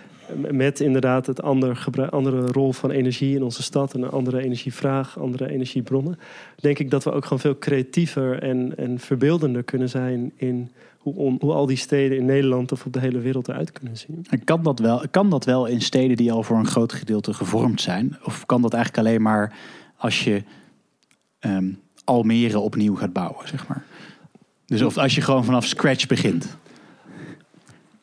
met 0.50 0.80
inderdaad 0.80 1.26
het 1.26 1.42
andere, 1.42 2.10
andere 2.10 2.46
rol 2.46 2.72
van 2.72 2.90
energie 2.90 3.34
in 3.34 3.42
onze 3.42 3.62
stad 3.62 3.94
en 3.94 4.02
een 4.02 4.10
andere 4.10 4.42
energievraag, 4.42 5.18
andere 5.18 5.50
energiebronnen, 5.50 6.18
denk 6.56 6.78
ik 6.78 6.90
dat 6.90 7.04
we 7.04 7.12
ook 7.12 7.22
gewoon 7.22 7.40
veel 7.40 7.58
creatiever 7.58 8.42
en, 8.42 8.76
en 8.76 8.98
verbeeldender 8.98 9.62
kunnen 9.62 9.88
zijn 9.88 10.32
in 10.36 10.70
hoe, 10.98 11.36
hoe 11.40 11.52
al 11.52 11.66
die 11.66 11.76
steden 11.76 12.18
in 12.18 12.24
Nederland 12.24 12.72
of 12.72 12.86
op 12.86 12.92
de 12.92 13.00
hele 13.00 13.18
wereld 13.18 13.48
eruit 13.48 13.72
kunnen 13.72 13.96
zien. 13.96 14.26
En 14.30 14.44
kan 14.44 14.62
dat, 14.62 14.78
wel, 14.78 15.02
kan 15.10 15.30
dat 15.30 15.44
wel 15.44 15.66
in 15.66 15.80
steden 15.80 16.16
die 16.16 16.32
al 16.32 16.42
voor 16.42 16.56
een 16.56 16.66
groot 16.66 16.92
gedeelte 16.92 17.34
gevormd 17.34 17.80
zijn? 17.80 18.16
Of 18.22 18.46
kan 18.46 18.62
dat 18.62 18.72
eigenlijk 18.72 19.06
alleen 19.06 19.22
maar 19.22 19.56
als 19.96 20.24
je 20.24 20.42
um, 21.40 21.78
Almere 22.04 22.58
opnieuw 22.58 22.94
gaat 22.94 23.12
bouwen, 23.12 23.48
zeg 23.48 23.68
maar? 23.68 23.84
Dus 24.66 24.82
of 24.82 24.96
als 24.96 25.14
je 25.14 25.20
gewoon 25.20 25.44
vanaf 25.44 25.66
scratch 25.66 26.06
begint 26.06 26.56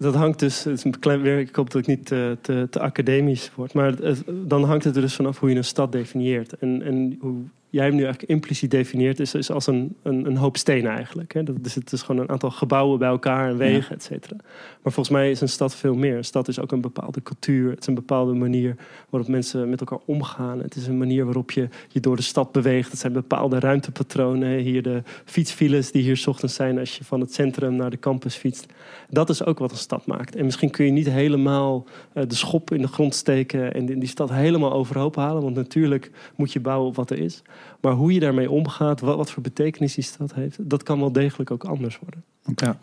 dat 0.01 0.15
hangt 0.15 0.39
dus, 0.39 0.63
het 0.63 0.77
is 0.77 0.83
een 0.83 0.99
klein, 0.99 1.25
ik 1.25 1.55
hoop 1.55 1.71
dat 1.71 1.81
ik 1.81 1.87
niet 1.87 2.05
te, 2.05 2.37
te, 2.41 2.79
academisch 2.79 3.51
word, 3.55 3.73
maar 3.73 3.93
dan 4.27 4.63
hangt 4.63 4.83
het 4.83 4.95
er 4.95 5.01
dus 5.01 5.15
vanaf 5.15 5.39
hoe 5.39 5.49
je 5.49 5.55
een 5.55 5.63
stad 5.63 5.91
definieert. 5.91 6.57
En, 6.57 6.81
en 6.81 7.17
hoe 7.19 7.35
jij 7.71 7.85
hem 7.85 7.95
nu 7.95 8.03
eigenlijk 8.03 8.31
impliciet 8.31 8.71
definieert, 8.71 9.19
is, 9.19 9.33
is 9.33 9.51
als 9.51 9.67
een, 9.67 9.95
een, 10.03 10.25
een 10.25 10.37
hoop 10.37 10.57
stenen 10.57 10.91
eigenlijk. 10.91 11.33
Hè? 11.33 11.43
Dat 11.43 11.55
is, 11.63 11.75
het 11.75 11.91
is 11.91 12.01
gewoon 12.01 12.21
een 12.21 12.29
aantal 12.29 12.51
gebouwen 12.51 12.99
bij 12.99 13.09
elkaar 13.09 13.49
en 13.49 13.57
wegen, 13.57 13.85
ja. 13.89 13.95
et 13.95 14.03
cetera. 14.03 14.35
Maar 14.81 14.93
volgens 14.93 15.09
mij 15.09 15.31
is 15.31 15.41
een 15.41 15.49
stad 15.49 15.75
veel 15.75 15.95
meer. 15.95 16.17
Een 16.17 16.23
stad 16.23 16.47
is 16.47 16.59
ook 16.59 16.71
een 16.71 16.81
bepaalde 16.81 17.23
cultuur. 17.23 17.69
Het 17.69 17.79
is 17.79 17.87
een 17.87 17.93
bepaalde 17.93 18.33
manier 18.33 18.75
waarop 19.09 19.29
mensen 19.29 19.69
met 19.69 19.79
elkaar 19.79 19.99
omgaan. 20.05 20.59
Het 20.59 20.75
is 20.75 20.87
een 20.87 20.97
manier 20.97 21.25
waarop 21.25 21.51
je 21.51 21.67
je 21.87 21.99
door 21.99 22.15
de 22.15 22.21
stad 22.21 22.51
beweegt. 22.51 22.91
Het 22.91 22.99
zijn 22.99 23.13
bepaalde 23.13 23.59
ruimtepatronen. 23.59 24.57
Hier 24.57 24.81
de 24.81 25.03
fietsfiles 25.25 25.91
die 25.91 26.01
hier 26.01 26.23
ochtends 26.25 26.55
zijn 26.55 26.79
als 26.79 26.97
je 26.97 27.03
van 27.03 27.19
het 27.19 27.33
centrum 27.33 27.75
naar 27.75 27.89
de 27.89 27.99
campus 27.99 28.35
fietst. 28.35 28.65
Dat 29.09 29.29
is 29.29 29.45
ook 29.45 29.59
wat 29.59 29.71
een 29.71 29.77
stad 29.77 30.05
maakt. 30.05 30.35
En 30.35 30.45
misschien 30.45 30.69
kun 30.69 30.85
je 30.85 30.91
niet 30.91 31.09
helemaal 31.09 31.85
uh, 32.13 32.23
de 32.27 32.35
schop 32.35 32.71
in 32.71 32.81
de 32.81 32.87
grond 32.87 33.15
steken 33.15 33.73
en 33.73 33.85
die, 33.85 33.97
die 33.97 34.09
stad 34.09 34.29
helemaal 34.29 34.73
overhoop 34.73 35.15
halen. 35.15 35.41
Want 35.41 35.55
natuurlijk 35.55 36.11
moet 36.35 36.53
je 36.53 36.59
bouwen 36.59 36.87
op 36.87 36.95
wat 36.95 37.09
er 37.09 37.19
is. 37.19 37.41
Maar 37.81 37.93
hoe 37.93 38.13
je 38.13 38.19
daarmee 38.19 38.51
omgaat, 38.51 38.99
wat, 38.99 39.15
wat 39.15 39.31
voor 39.31 39.43
betekenis 39.43 39.93
die 39.93 40.03
stad 40.03 40.33
heeft, 40.33 40.69
dat 40.69 40.83
kan 40.83 40.99
wel 40.99 41.11
degelijk 41.11 41.51
ook 41.51 41.63
anders 41.63 41.99
worden. 41.99 42.23
Ja, 42.55 42.77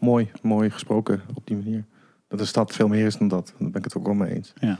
mooi, 0.00 0.30
mooi 0.42 0.70
gesproken 0.70 1.22
op 1.34 1.46
die 1.46 1.56
manier. 1.56 1.84
Dat 2.28 2.38
de 2.38 2.44
stad 2.44 2.72
veel 2.72 2.88
meer 2.88 3.06
is 3.06 3.16
dan 3.16 3.28
dat. 3.28 3.46
Daar 3.58 3.70
ben 3.70 3.78
ik 3.78 3.84
het 3.84 3.96
ook 3.96 4.06
wel 4.06 4.14
mee 4.14 4.34
eens. 4.34 4.52
Ja. 4.60 4.78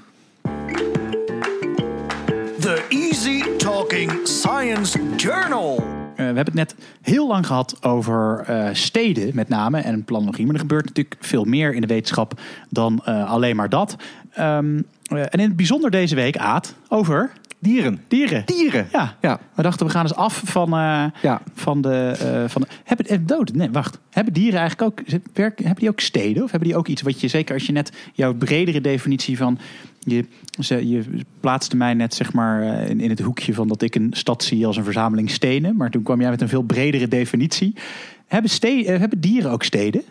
The 2.60 2.86
Easy 2.88 3.42
Talking 3.56 4.12
Science 4.22 4.98
Journal. 5.16 5.78
Uh, 5.80 6.16
we 6.16 6.22
hebben 6.22 6.44
het 6.44 6.54
net 6.54 6.74
heel 7.00 7.28
lang 7.28 7.46
gehad 7.46 7.82
over 7.82 8.46
uh, 8.50 8.68
steden 8.72 9.34
met 9.34 9.48
name 9.48 9.80
en 9.80 10.04
planologie. 10.04 10.44
Maar 10.44 10.54
er 10.54 10.60
gebeurt 10.60 10.84
natuurlijk 10.84 11.16
veel 11.20 11.44
meer 11.44 11.74
in 11.74 11.80
de 11.80 11.86
wetenschap 11.86 12.40
dan 12.68 13.02
uh, 13.08 13.30
alleen 13.30 13.56
maar 13.56 13.68
dat. 13.68 13.96
Um, 14.38 14.86
en 15.08 15.28
in 15.30 15.40
het 15.40 15.56
bijzonder 15.56 15.90
deze 15.90 16.14
week, 16.14 16.36
Aad, 16.36 16.74
over 16.88 17.32
Dieren. 17.64 18.00
Dieren. 18.08 18.42
Dieren. 18.46 18.88
Ja. 18.92 19.16
ja. 19.20 19.40
We 19.54 19.62
dachten, 19.62 19.86
we 19.86 19.92
gaan 19.92 20.02
eens 20.02 20.14
af 20.14 20.42
van, 20.44 20.74
uh, 20.74 21.04
ja. 21.22 21.42
van 21.54 21.80
de... 21.80 22.16
Uh, 22.22 22.48
van 22.48 22.62
de 22.62 22.68
hebben, 22.84 23.06
eh, 23.06 23.18
dood. 23.22 23.52
Nee, 23.52 23.70
wacht. 23.70 23.98
Hebben 24.10 24.32
dieren 24.32 24.60
eigenlijk 24.60 24.90
ook... 24.90 25.20
Werk, 25.32 25.58
hebben 25.58 25.78
die 25.78 25.88
ook 25.88 26.00
steden? 26.00 26.42
Of 26.42 26.50
hebben 26.50 26.68
die 26.68 26.78
ook 26.78 26.88
iets 26.88 27.02
wat 27.02 27.20
je... 27.20 27.28
Zeker 27.28 27.54
als 27.54 27.66
je 27.66 27.72
net 27.72 27.92
jouw 28.12 28.34
bredere 28.34 28.80
definitie 28.80 29.36
van 29.36 29.58
je, 30.04 30.24
ze, 30.60 30.88
je 30.88 31.02
plaatste 31.40 31.76
mij 31.76 31.94
net 31.94 32.14
zeg 32.14 32.32
maar 32.32 32.62
eh, 32.62 32.90
in, 32.90 33.00
in 33.00 33.10
het 33.10 33.20
hoekje 33.20 33.54
van 33.54 33.68
dat 33.68 33.82
ik 33.82 33.94
een 33.94 34.12
stad 34.16 34.44
zie 34.44 34.66
als 34.66 34.76
een 34.76 34.84
verzameling 34.84 35.30
stenen. 35.30 35.76
Maar 35.76 35.90
toen 35.90 36.02
kwam 36.02 36.20
jij 36.20 36.30
met 36.30 36.40
een 36.40 36.48
veel 36.48 36.62
bredere 36.62 37.08
definitie. 37.08 37.74
Hebben, 38.26 38.50
ste- 38.50 38.84
eh, 38.84 38.98
hebben 38.98 39.20
dieren 39.20 39.50
ook 39.50 39.62
steden? 39.62 40.02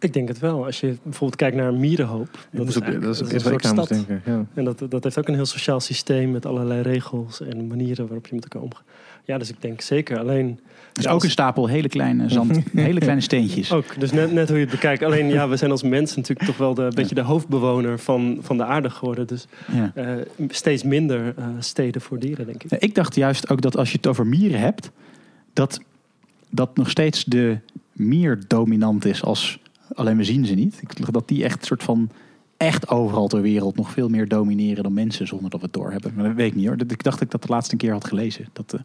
Ik 0.00 0.12
denk 0.12 0.28
het 0.28 0.38
wel. 0.38 0.64
Als 0.64 0.80
je 0.80 0.96
bijvoorbeeld 1.02 1.36
kijkt 1.40 1.56
naar 1.56 1.68
een 1.68 1.80
mierenhoop. 1.80 2.28
Dat 2.50 2.68
is 2.68 2.76
ook, 2.76 3.02
dat 3.02 3.14
is 3.14 3.32
een 3.32 3.40
soort 3.40 3.66
stad. 3.66 3.88
denken. 3.88 4.22
Ja. 4.24 4.44
En 4.54 4.64
dat, 4.64 4.82
dat 4.88 5.04
heeft 5.04 5.18
ook 5.18 5.28
een 5.28 5.34
heel 5.34 5.46
sociaal 5.46 5.80
systeem 5.80 6.30
met 6.30 6.46
allerlei 6.46 6.82
regels 6.82 7.40
en 7.40 7.66
manieren 7.66 8.04
waarop 8.06 8.26
je 8.26 8.34
met 8.34 8.44
elkaar 8.44 8.62
omgaat. 8.62 8.82
Ja, 9.24 9.38
dus 9.38 9.48
ik 9.50 9.56
denk 9.60 9.80
zeker. 9.80 10.18
Alleen. 10.18 10.60
Dus 10.92 11.04
ja, 11.04 11.10
ook 11.10 11.14
als- 11.14 11.24
een 11.24 11.30
stapel 11.30 11.66
hele 11.66 11.88
kleine 11.88 12.28
zand, 12.28 12.58
hele 12.72 13.00
kleine 13.00 13.20
steentjes. 13.20 13.72
Ook, 13.72 14.00
dus 14.00 14.12
net, 14.12 14.32
net 14.32 14.48
hoe 14.48 14.56
je 14.58 14.62
het 14.64 14.72
bekijkt. 14.72 15.02
Alleen 15.02 15.28
ja, 15.28 15.48
we 15.48 15.56
zijn 15.56 15.70
als 15.70 15.82
mensen 15.82 16.18
natuurlijk 16.20 16.48
toch 16.48 16.56
wel 16.56 16.74
de, 16.74 16.82
een 16.82 16.94
beetje 16.94 17.14
de 17.14 17.20
hoofdbewoner 17.20 17.98
van, 17.98 18.38
van 18.40 18.56
de 18.56 18.64
aarde 18.64 18.90
geworden. 18.90 19.26
Dus 19.26 19.46
Ja. 19.72 19.92
eh, 19.94 20.14
steeds 20.48 20.82
minder 20.82 21.34
eh, 21.36 21.46
steden 21.58 22.00
voor 22.00 22.18
dieren, 22.18 22.46
denk 22.46 22.62
ik. 22.62 22.70
Ja, 22.70 22.76
Ik 22.80 22.94
dacht 22.94 23.14
juist 23.14 23.50
ook 23.50 23.60
dat 23.60 23.76
als 23.76 23.90
je 23.90 23.96
het 23.96 24.06
over 24.06 24.26
mieren 24.26 24.60
hebt, 24.60 24.90
dat 25.52 25.80
dat 26.50 26.76
nog 26.76 26.90
steeds 26.90 27.24
de 27.24 27.58
mier 27.92 28.38
dominant 28.46 29.04
is 29.04 29.22
als 29.24 29.58
alleen 29.98 30.16
we 30.16 30.24
zien 30.24 30.46
ze 30.46 30.54
niet. 30.54 30.78
Ik 30.80 30.96
dacht 30.96 31.12
dat 31.12 31.28
die 31.28 31.44
echt 31.44 31.64
soort 31.64 31.82
van 31.82 32.10
echt 32.56 32.88
overal 32.88 33.28
ter 33.28 33.40
wereld 33.40 33.76
nog 33.76 33.90
veel 33.90 34.08
meer 34.08 34.28
domineren 34.28 34.82
dan 34.82 34.92
mensen 34.92 35.26
zonder 35.26 35.50
dat 35.50 35.60
we 35.60 35.66
het 35.66 35.74
doorhebben. 35.74 36.12
Maar 36.14 36.24
dat 36.24 36.34
weet 36.34 36.50
ik 36.50 36.54
niet 36.54 36.66
hoor. 36.66 36.80
Ik 36.80 37.02
dacht 37.02 37.18
dat 37.18 37.20
ik 37.20 37.30
dat 37.30 37.42
de 37.42 37.48
laatste 37.48 37.76
keer 37.76 37.92
had 37.92 38.04
gelezen. 38.04 38.46
Dat, 38.52 38.72
eh, 38.72 38.80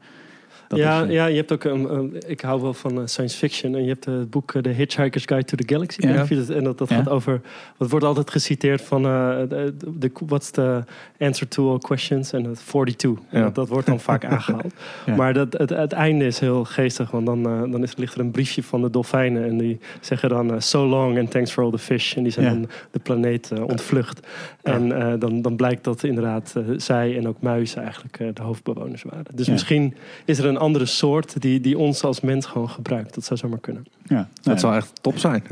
dat 0.73 0.83
ja, 0.83 1.03
is, 1.03 1.11
ja, 1.13 1.25
je 1.25 1.35
hebt 1.35 1.51
ook 1.51 1.63
een, 1.63 1.93
een- 1.93 2.21
ik 2.27 2.41
hou 2.41 2.61
wel 2.61 2.73
van 2.73 2.91
eh, 2.99 3.05
science 3.05 3.37
fiction. 3.37 3.75
En 3.75 3.81
je 3.83 3.89
hebt 3.89 4.07
eh, 4.07 4.13
het 4.13 4.29
boek 4.29 4.53
eh, 4.53 4.61
The 4.61 4.69
Hitchhiker's 4.69 5.23
Guide 5.25 5.45
to 5.45 5.55
the 5.57 5.73
Galaxy. 5.73 6.01
Ja. 6.07 6.25
en 6.55 6.63
dat, 6.63 6.77
dat 6.77 6.89
Ja. 6.89 6.95
gaat 6.95 7.09
over. 7.09 7.41
Het 7.77 7.89
wordt 7.89 8.05
altijd 8.05 8.29
geciteerd 8.31 8.81
van. 8.81 9.03
de, 9.03 9.73
de, 9.97 10.11
what's 10.25 10.51
the 10.51 10.83
answer 11.19 11.47
to 11.47 11.71
all 11.71 11.77
questions? 11.77 12.31
En 12.33 12.43
het 12.43 12.65
42. 12.67 13.09
En 13.29 13.39
Ja. 13.39 13.43
dat, 13.45 13.55
dat 13.55 13.67
wordt 13.67 13.87
dan 13.87 13.99
vaak 13.99 14.25
aangehaald. 14.33 14.73
Maar 15.17 15.33
dat, 15.33 15.53
het, 15.57 15.69
het 15.69 15.91
einde 15.91 16.25
is 16.25 16.39
heel 16.39 16.63
geestig. 16.63 17.11
Want 17.11 17.25
dan, 17.25 17.43
dan 17.43 17.83
is, 17.83 17.95
ligt 17.95 18.13
er 18.13 18.19
een 18.19 18.31
briefje 18.31 18.63
van 18.63 18.81
de 18.81 18.89
dolfijnen. 18.89 19.43
En 19.45 19.57
die 19.57 19.79
zeggen 20.01 20.29
dan. 20.29 20.61
so 20.61 20.87
long 20.87 21.19
and 21.19 21.31
thanks 21.31 21.51
for 21.51 21.63
all 21.63 21.71
the 21.71 21.77
fish. 21.77 22.15
En 22.15 22.23
die 22.23 22.31
zijn 22.31 22.45
dan 22.53 22.69
de 22.91 22.99
planeet 22.99 23.51
ontvlucht. 23.61 24.27
En 24.61 24.89
dan, 25.19 25.41
dan 25.41 25.55
blijkt 25.55 25.83
dat 25.83 26.03
inderdaad 26.03 26.53
zij 26.77 27.17
en 27.17 27.27
ook 27.27 27.41
muizen 27.41 27.81
eigenlijk 27.81 28.35
de 28.35 28.41
hoofdbewoners 28.41 29.03
waren. 29.03 29.25
Dus 29.35 29.49
misschien 29.49 29.95
is 30.25 30.39
er 30.39 30.45
een 30.45 30.57
andere 30.63 30.85
soort 30.85 31.41
die, 31.41 31.61
die 31.61 31.77
ons 31.77 32.03
als 32.03 32.21
mens 32.21 32.45
gewoon 32.45 32.69
gebruikt. 32.69 33.15
Dat 33.15 33.25
zou 33.25 33.39
zomaar 33.39 33.59
kunnen. 33.59 33.85
ja, 34.03 34.27
Dat 34.41 34.59
zou 34.59 34.75
echt 34.75 34.91
top 35.01 35.17
zijn. 35.17 35.43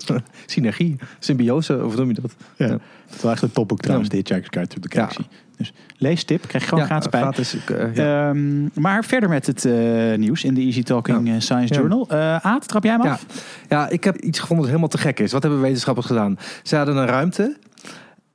Synergie, 0.46 0.96
symbiose, 1.18 1.84
of 1.84 1.96
noem 1.96 2.08
je 2.08 2.20
dat? 2.20 2.34
ja. 2.56 2.66
ja. 2.66 2.72
Het 3.06 3.14
is 3.18 3.22
wel 3.22 3.32
echt 3.32 3.42
een 3.42 3.52
topboek 3.52 3.80
trouwens, 3.80 4.08
de 4.08 4.16
Hitchhiker's 4.16 4.48
Guide 4.50 4.68
to 4.74 4.80
the 4.80 4.90
Galaxy. 4.96 5.22
Dus 5.56 5.72
leestip, 5.96 6.46
krijg 6.46 6.62
je 6.64 6.68
gewoon 6.68 6.84
gratis 6.84 7.08
bij. 7.08 7.20
gratis, 7.20 7.54
ik, 7.54 7.70
eh, 7.70 7.94
ja. 7.94 8.28
Ehm, 8.28 8.68
maar 8.74 9.04
verder 9.04 9.28
met 9.28 9.46
het 9.46 9.64
eh, 9.64 9.72
nieuws 10.16 10.44
in 10.44 10.54
de 10.54 10.60
Easy 10.60 10.82
Talking 10.82 11.28
eh, 11.28 11.34
Science 11.38 11.74
Ja. 11.74 11.80
Journal. 11.80 12.06
Eh 12.08 12.36
Aad, 12.36 12.68
trap 12.68 12.84
jij 12.84 12.92
hem 12.92 13.02
Ja. 13.02 13.10
af? 13.12 13.24
Ja, 13.68 13.88
ik 13.88 14.04
heb 14.04 14.16
iets 14.16 14.38
gevonden 14.38 14.58
dat 14.66 14.74
helemaal 14.74 14.88
te 14.88 14.98
gek 14.98 15.20
is. 15.20 15.32
Wat 15.32 15.42
hebben 15.42 15.60
wetenschappers 15.60 16.06
gedaan? 16.06 16.38
Ze 16.62 16.76
hadden 16.76 16.96
een 16.96 17.06
ruimte 17.06 17.56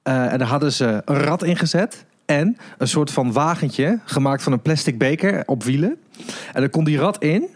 eh, 0.03 0.31
en 0.31 0.37
daar 0.37 0.47
hadden 0.47 0.71
ze 0.73 1.01
een 1.05 1.17
rat 1.17 1.43
ingezet. 1.43 2.05
En 2.25 2.57
een 2.77 2.87
soort 2.87 3.11
van 3.11 3.31
wagentje 3.31 3.99
gemaakt 4.05 4.43
van 4.43 4.51
een 4.51 4.61
plastic 4.61 4.97
beker 4.97 5.43
op 5.45 5.63
wielen. 5.63 5.97
En 6.53 6.61
dan 6.61 6.69
kon 6.69 6.83
die 6.83 6.97
rat 6.97 7.23
in. 7.23 7.47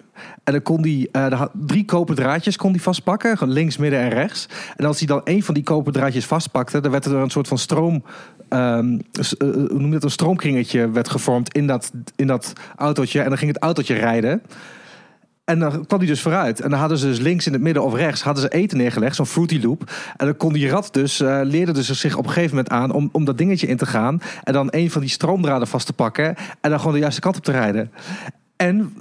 En 0.43 0.53
dan 0.53 0.61
kon 0.61 0.81
die, 0.81 1.09
eh, 1.11 1.31
had- 1.31 1.51
drie 1.53 1.85
koper 1.85 2.15
draadjes 2.15 2.55
kon 2.57 2.71
die 2.71 2.81
vastpakken. 2.81 3.49
Links, 3.49 3.77
midden 3.77 3.99
en 3.99 4.09
rechts. 4.09 4.47
En 4.75 4.85
als 4.85 4.97
hij 4.97 5.07
dan 5.07 5.21
een 5.23 5.43
van 5.43 5.53
die 5.53 5.63
koper 5.63 5.93
draadjes 5.93 6.25
vastpakte... 6.25 6.79
dan 6.79 6.91
werd 6.91 7.05
er 7.05 7.13
een 7.15 7.29
soort 7.29 7.47
van 7.47 7.57
stroom... 7.57 8.03
ehm, 8.49 8.99
s- 9.11 9.37
eh, 9.37 9.47
hoe 9.49 9.67
noem 9.79 9.85
je 9.85 9.91
dat? 9.91 10.03
Een 10.03 10.11
stroomkringetje 10.11 10.89
werd 10.91 11.09
gevormd 11.09 11.53
in 11.53 11.67
dat, 11.67 11.91
in 12.15 12.27
dat 12.27 12.53
autootje. 12.75 13.21
En 13.21 13.29
dan 13.29 13.37
ging 13.37 13.51
het 13.53 13.61
autootje 13.63 13.93
rijden. 13.93 14.41
En 15.45 15.59
dan 15.59 15.85
kwam 15.85 15.99
hij 15.99 16.07
dus 16.07 16.21
vooruit. 16.21 16.61
En 16.61 16.69
dan 16.69 16.79
hadden 16.79 16.97
ze 16.97 17.05
dus 17.07 17.19
links 17.19 17.47
in 17.47 17.53
het 17.53 17.61
midden 17.61 17.83
of 17.83 17.93
rechts 17.93 18.21
hadden 18.21 18.43
ze 18.43 18.49
eten 18.49 18.77
neergelegd, 18.77 19.15
zo'n 19.15 19.25
fruity 19.25 19.59
loop. 19.63 19.91
En 20.17 20.25
dan 20.25 20.37
kon 20.37 20.53
die 20.53 20.69
rat 20.69 20.89
dus, 20.93 21.19
eh, 21.21 21.39
leerde 21.43 21.71
dus 21.71 21.89
zich 21.99 22.15
op 22.17 22.25
een 22.25 22.31
gegeven 22.31 22.55
moment 22.55 22.73
aan 22.73 22.91
om, 22.91 23.09
om 23.11 23.25
dat 23.25 23.37
dingetje 23.37 23.67
in 23.67 23.77
te 23.77 23.85
gaan. 23.85 24.21
En 24.43 24.53
dan 24.53 24.67
een 24.71 24.91
van 24.91 25.01
die 25.01 25.09
stroomdraden 25.09 25.67
vast 25.67 25.85
te 25.85 25.93
pakken. 25.93 26.35
En 26.61 26.69
dan 26.69 26.79
gewoon 26.79 26.93
de 26.93 26.99
juiste 26.99 27.21
kant 27.21 27.37
op 27.37 27.43
te 27.43 27.51
rijden. 27.51 27.91
En 28.61 28.93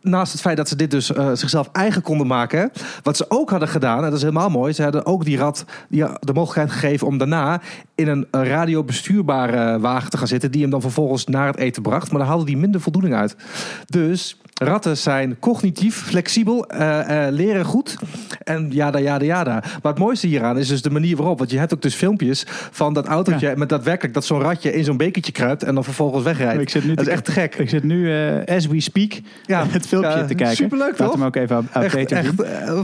naast 0.00 0.32
het 0.32 0.40
feit 0.40 0.56
dat 0.56 0.68
ze 0.68 0.76
dit 0.76 0.90
dus 0.90 1.12
eh, 1.12 1.30
zichzelf 1.32 1.68
eigen 1.72 2.02
konden 2.02 2.26
maken, 2.26 2.70
wat 3.02 3.16
ze 3.16 3.24
ook 3.28 3.50
hadden 3.50 3.68
gedaan, 3.68 3.96
en 3.96 4.04
dat 4.04 4.12
is 4.12 4.20
helemaal 4.20 4.50
mooi, 4.50 4.72
ze 4.72 4.82
hadden 4.82 5.06
ook 5.06 5.24
die 5.24 5.36
rat 5.36 5.64
die, 5.88 6.04
de 6.20 6.32
mogelijkheid 6.32 6.70
gegeven 6.70 7.06
om 7.06 7.18
daarna 7.18 7.60
in 7.94 8.08
een 8.08 8.26
eh, 8.30 8.48
radiobestuurbare 8.48 9.80
wagen 9.80 10.10
te 10.10 10.18
gaan 10.18 10.26
zitten, 10.26 10.50
die 10.50 10.60
hem 10.60 10.70
dan 10.70 10.80
vervolgens 10.80 11.26
naar 11.26 11.46
het 11.46 11.56
eten 11.56 11.82
bracht. 11.82 12.10
Maar 12.10 12.20
daar 12.20 12.28
haalde 12.28 12.44
die 12.44 12.56
minder 12.56 12.80
voldoening 12.80 13.14
uit. 13.14 13.36
Dus 13.86 14.40
ratten 14.64 14.96
zijn 14.96 15.36
cognitief, 15.38 15.96
flexibel, 15.96 16.66
eh, 16.66 17.26
eh, 17.26 17.32
leren 17.32 17.64
goed 17.64 17.96
en 18.44 18.68
jada, 18.70 18.98
jada, 18.98 19.24
jada. 19.24 19.52
Maar 19.52 19.92
het 19.92 19.98
mooiste 19.98 20.26
hieraan 20.26 20.58
is 20.58 20.68
dus 20.68 20.82
de 20.82 20.90
manier 20.90 21.16
waarop, 21.16 21.38
want 21.38 21.50
je 21.50 21.58
hebt 21.58 21.74
ook 21.74 21.82
dus 21.82 21.94
filmpjes 21.94 22.44
van 22.70 22.94
dat 22.94 23.06
autootje 23.06 23.56
met 23.56 23.68
daadwerkelijk 23.68 24.14
dat 24.14 24.24
zo'n 24.24 24.40
ratje 24.40 24.72
in 24.72 24.84
zo'n 24.84 24.96
bekertje 24.96 25.32
kruipt 25.32 25.62
en 25.62 25.74
dan 25.74 25.84
vervolgens 25.84 26.24
wegrijdt. 26.24 26.60
Ik 26.60 26.68
zit 26.68 26.84
nu 26.84 26.94
dat 26.94 27.06
is 27.06 27.12
echt 27.12 27.24
te 27.24 27.32
gek. 27.32 27.54
Ik 27.54 27.68
zit 27.68 27.82
nu, 27.82 28.12
eh, 28.12 28.56
as 28.56 28.66
we 28.66 28.80
speak, 28.80 29.20
Ja, 29.46 29.66
het 29.68 29.86
filmpje 29.86 30.10
ja, 30.10 30.24
te 30.24 30.34
kijken. 30.34 30.56
superleuk, 30.56 30.98
Laat 30.98 31.08
toch? 31.10 31.18
hem 31.18 31.26
ook 31.26 31.36
even 31.36 31.56
aan, 31.56 31.82
Echt, 31.82 32.12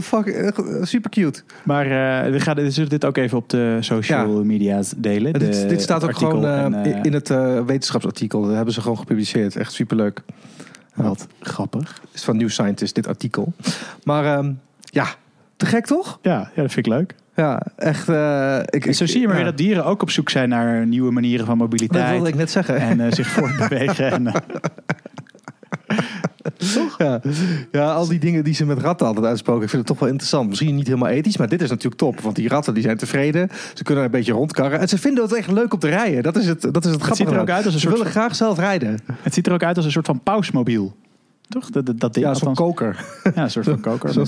fuck, 0.01 0.53
super 0.81 1.09
cute. 1.09 1.41
Maar 1.63 1.85
we 2.31 2.39
gaan 2.39 2.55
we 2.55 2.71
zullen 2.71 2.89
dit 2.89 3.05
ook 3.05 3.17
even 3.17 3.37
op 3.37 3.49
de 3.49 3.77
social 3.79 4.37
Ja. 4.37 4.43
media's 4.43 4.93
delen. 4.97 5.33
En 5.33 5.39
dit, 5.67 5.81
staat 5.81 6.03
ook 6.03 6.17
gewoon 6.17 6.45
en, 6.45 7.03
in 7.03 7.13
het 7.13 7.27
wetenschapsartikel. 7.65 8.41
Dat 8.41 8.55
hebben 8.55 8.73
ze 8.73 8.81
gewoon 8.81 8.97
gepubliceerd. 8.97 9.55
Echt 9.55 9.71
superleuk. 9.71 10.21
Wat 10.93 11.27
grappig. 11.39 12.01
Is 12.11 12.23
van 12.23 12.37
New 12.37 12.49
Scientist, 12.49 12.95
dit 12.95 13.07
artikel. 13.07 13.53
Maar 14.03 14.25
ehm, 14.37 14.51
ja, 14.83 15.07
te 15.57 15.65
gek 15.65 15.85
toch? 15.85 16.19
Ja, 16.21 16.31
ja, 16.55 16.61
dat 16.61 16.71
vind 16.71 16.85
ik 16.87 16.93
leuk. 16.93 17.15
Ja, 17.35 17.61
echt. 17.75 18.09
eh, 18.09 18.59
ik, 18.65 18.93
zo 18.93 19.05
zie 19.05 19.19
je 19.21 19.27
maar 19.27 19.35
ja. 19.37 19.41
weer 19.41 19.51
dat 19.51 19.57
dieren 19.59 19.85
ook 19.85 20.01
op 20.01 20.09
zoek 20.09 20.29
zijn 20.29 20.49
naar 20.49 20.85
nieuwe 20.85 21.11
manieren 21.11 21.45
van 21.45 21.57
Dat 21.57 21.67
mobiliteit. 21.69 22.09
wilde 22.09 22.29
ik 22.29 22.35
net 22.35 22.51
zeggen. 22.51 22.77
En 22.77 22.99
eh, 22.99 23.11
zich 23.11 23.27
voortbewegen. 23.27 24.11
en, 24.11 24.27
eh, 24.33 24.33
Toch? 26.73 26.97
Ja. 26.97 27.21
ja, 27.71 27.93
al 27.93 28.07
die 28.07 28.19
dingen 28.19 28.43
die 28.43 28.53
ze 28.53 28.65
met 28.65 28.79
ratten 28.79 29.07
altijd 29.07 29.25
uitsproken, 29.25 29.63
ik 29.63 29.69
vind 29.69 29.81
het 29.81 29.91
toch 29.91 29.99
wel 29.99 30.09
interessant. 30.09 30.49
Misschien 30.49 30.75
niet 30.75 30.87
helemaal 30.87 31.09
ethisch, 31.09 31.37
maar 31.37 31.49
dit 31.49 31.61
is 31.61 31.69
natuurlijk 31.69 31.95
top. 32.01 32.19
Want 32.19 32.35
die 32.35 32.47
ratten 32.47 32.73
die 32.73 32.83
zijn 32.83 32.97
tevreden. 32.97 33.49
Ze 33.73 33.83
kunnen 33.83 34.03
een 34.03 34.11
beetje 34.11 34.31
rondkarren. 34.33 34.79
En 34.79 34.87
ze 34.87 34.97
vinden 34.97 35.23
het 35.23 35.33
echt 35.33 35.51
leuk 35.51 35.73
om 35.73 35.79
te 35.79 35.87
rijden. 35.89 36.23
Dat 36.23 36.35
is 36.35 36.47
het, 36.47 36.61
dat 36.61 36.85
is 36.85 36.91
het 36.91 37.01
grappige. 37.01 37.15
ziet 37.15 37.27
er 37.35 37.39
ook 37.41 37.49
uit 37.49 37.65
als 37.65 37.73
een 37.73 37.79
Ze 37.79 37.87
soort 37.87 37.97
willen 37.97 38.11
van- 38.11 38.21
graag 38.21 38.35
zelf 38.35 38.57
rijden. 38.57 38.99
het 39.21 39.33
ziet 39.33 39.47
er 39.47 39.53
ook 39.53 39.63
uit 39.63 39.75
als 39.75 39.85
een 39.85 39.91
soort 39.91 40.05
van 40.05 40.21
pausmobiel. 40.23 40.95
Toch? 41.53 41.69
Dat, 41.69 41.85
dat, 41.85 41.99
dat 41.99 42.13
ding. 42.13 42.25
Ja, 42.25 42.33
zo'n 42.33 42.53
koker. 42.53 43.05
Ja, 43.35 43.43
een 43.43 43.51
soort 43.51 43.65
van 43.65 43.79
koker. 43.79 44.11
Zo'n 44.13 44.27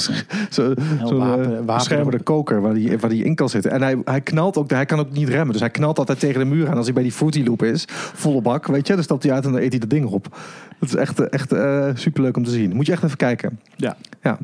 zo, 0.49 1.17
wapen- 1.17 1.57
eh, 1.57 1.65
wapen 1.65 2.23
koker 2.23 2.61
waar 2.61 2.73
die, 2.73 2.99
waar 2.99 3.09
die 3.09 3.23
in 3.23 3.35
kan 3.35 3.49
zitten. 3.49 3.71
En 3.71 3.81
hij, 3.81 4.01
hij 4.05 4.21
knalt 4.21 4.57
ook, 4.57 4.69
hij 4.69 4.85
kan 4.85 4.99
ook 4.99 5.11
niet 5.11 5.29
remmen. 5.29 5.51
Dus 5.51 5.59
hij 5.59 5.69
knalt 5.69 5.99
altijd 5.99 6.19
tegen 6.19 6.39
de 6.39 6.45
muur 6.45 6.69
aan 6.69 6.75
als 6.77 6.85
hij 6.85 6.93
bij 6.93 7.03
die 7.03 7.11
Fruity 7.11 7.43
Loop 7.43 7.63
is. 7.63 7.85
Volle 8.13 8.41
bak, 8.41 8.67
weet 8.67 8.87
je. 8.87 8.93
Dan 8.93 9.03
stapt 9.03 9.23
hij 9.23 9.31
uit 9.31 9.45
en 9.45 9.51
dan 9.51 9.61
eet 9.61 9.69
hij 9.71 9.79
dat 9.79 9.89
ding 9.89 10.05
op. 10.05 10.27
Dat 10.79 10.89
is 10.89 10.95
echt, 10.95 11.19
eh, 11.19 11.25
echt 11.29 11.51
eh, 11.51 11.89
superleuk 11.93 12.37
om 12.37 12.43
te 12.43 12.51
zien. 12.51 12.75
Moet 12.75 12.85
je 12.85 12.91
echt 12.91 13.03
even 13.03 13.17
kijken. 13.17 13.59
Ja. 13.75 13.95
ja. 14.21 14.37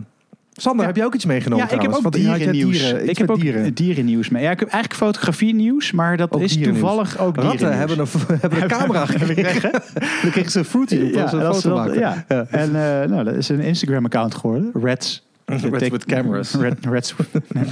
Sander, 0.54 0.82
Ja. 0.82 0.88
heb 0.88 0.96
jij 0.96 1.06
ook 1.06 1.16
iets 1.16 1.26
meegenomen 1.26 1.66
ja, 1.66 1.72
ik 1.76 1.82
heb 1.82 1.94
ook 1.94 2.02
Want 2.02 2.16
je 2.16 2.22
dierennieuws. 2.22 2.80
dieren, 2.80 3.10
ik 3.10 3.18
heb 3.18 3.30
ook 3.30 3.40
dieren. 3.40 3.74
dierennieuws 3.74 4.30
mee. 4.30 4.44
Ja, 4.44 4.52
ik 4.52 4.60
heb 4.60 4.70
eigenlijk 4.70 5.04
fotografie 5.04 5.54
nieuws, 5.56 5.92
maar 5.92 6.18
dat 6.18 6.32
Ook 6.32 6.42
is 6.42 6.58
toevallig 6.62 7.18
ook 7.18 7.36
Ratten 7.36 7.58
dierennieuws. 7.58 8.14
hebben 8.14 8.30
een, 8.30 8.38
hebben 8.42 8.62
een 8.62 8.68
camera 8.78 9.06
gekregen. 9.06 9.72
Dan 10.22 10.32
kregen 10.32 10.52
ze 10.52 10.60
een 10.60 10.66
Fruity 10.66 10.98
Loop. 10.98 11.14
ja, 11.14 11.22
als 11.22 11.32
ze 11.32 11.38
een 11.38 11.54
foto 11.54 11.76
maken. 11.76 12.00
ja. 12.00 12.26
Ja. 12.28 12.46
En 12.50 12.68
eh, 13.02 13.10
nou, 13.10 13.24
dat 13.24 13.36
is 13.36 13.50
een 13.50 13.60
Instagram-account 13.60 14.36
geworden. 14.36 14.72
Reds. 14.84 15.24
Reds 15.46 15.90
with 15.90 16.06
cameras. 16.06 16.54
Red, 16.56 16.86
Reds, 16.86 17.16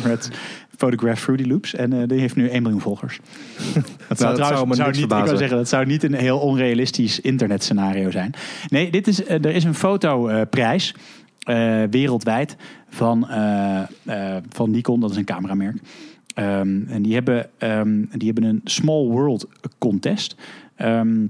Reds 0.03 0.29
Photograph 0.77 1.19
Fruity 1.19 1.43
Loops. 1.49 1.75
En 1.75 1.93
eh, 1.93 2.07
die 2.07 2.19
heeft 2.19 2.35
nu 2.35 2.49
1 2.49 2.61
miljoen 2.61 2.81
volgers. 2.81 3.19
Dat 4.07 4.19
Nou, 4.19 4.37
dat 4.37 4.47
zou 4.47 4.91
niet, 4.91 5.11
ik 5.11 5.37
zeggen, 5.37 5.57
dat 5.57 5.69
zou 5.69 5.85
niet 5.85 6.03
een 6.03 6.13
heel 6.13 6.39
onrealistisch 6.39 7.19
internetscenario 7.19 8.11
zijn. 8.11 8.33
Nee, 8.67 8.91
dit 8.91 9.07
is, 9.07 9.23
eh, 9.23 9.35
er 9.45 9.51
is 9.55 9.63
een 9.63 9.75
fotoprijs 9.75 10.93
eh, 10.95 11.01
wereldwijd 11.89 12.55
van, 12.89 13.29
eh, 13.29 13.81
eh, 14.05 14.43
van 14.49 14.71
Nikon. 14.71 14.99
Dat 14.99 15.11
is 15.11 15.17
een 15.17 15.25
cameramerk. 15.25 15.77
Ehm, 16.33 16.81
en 16.87 17.01
die 17.01 17.13
hebben, 17.13 17.49
ehm, 17.57 18.03
die 18.11 18.31
hebben 18.31 18.43
een 18.43 18.61
Small 18.63 19.05
World 19.05 19.47
Contest. 19.77 20.35
Ehm, 20.75 21.25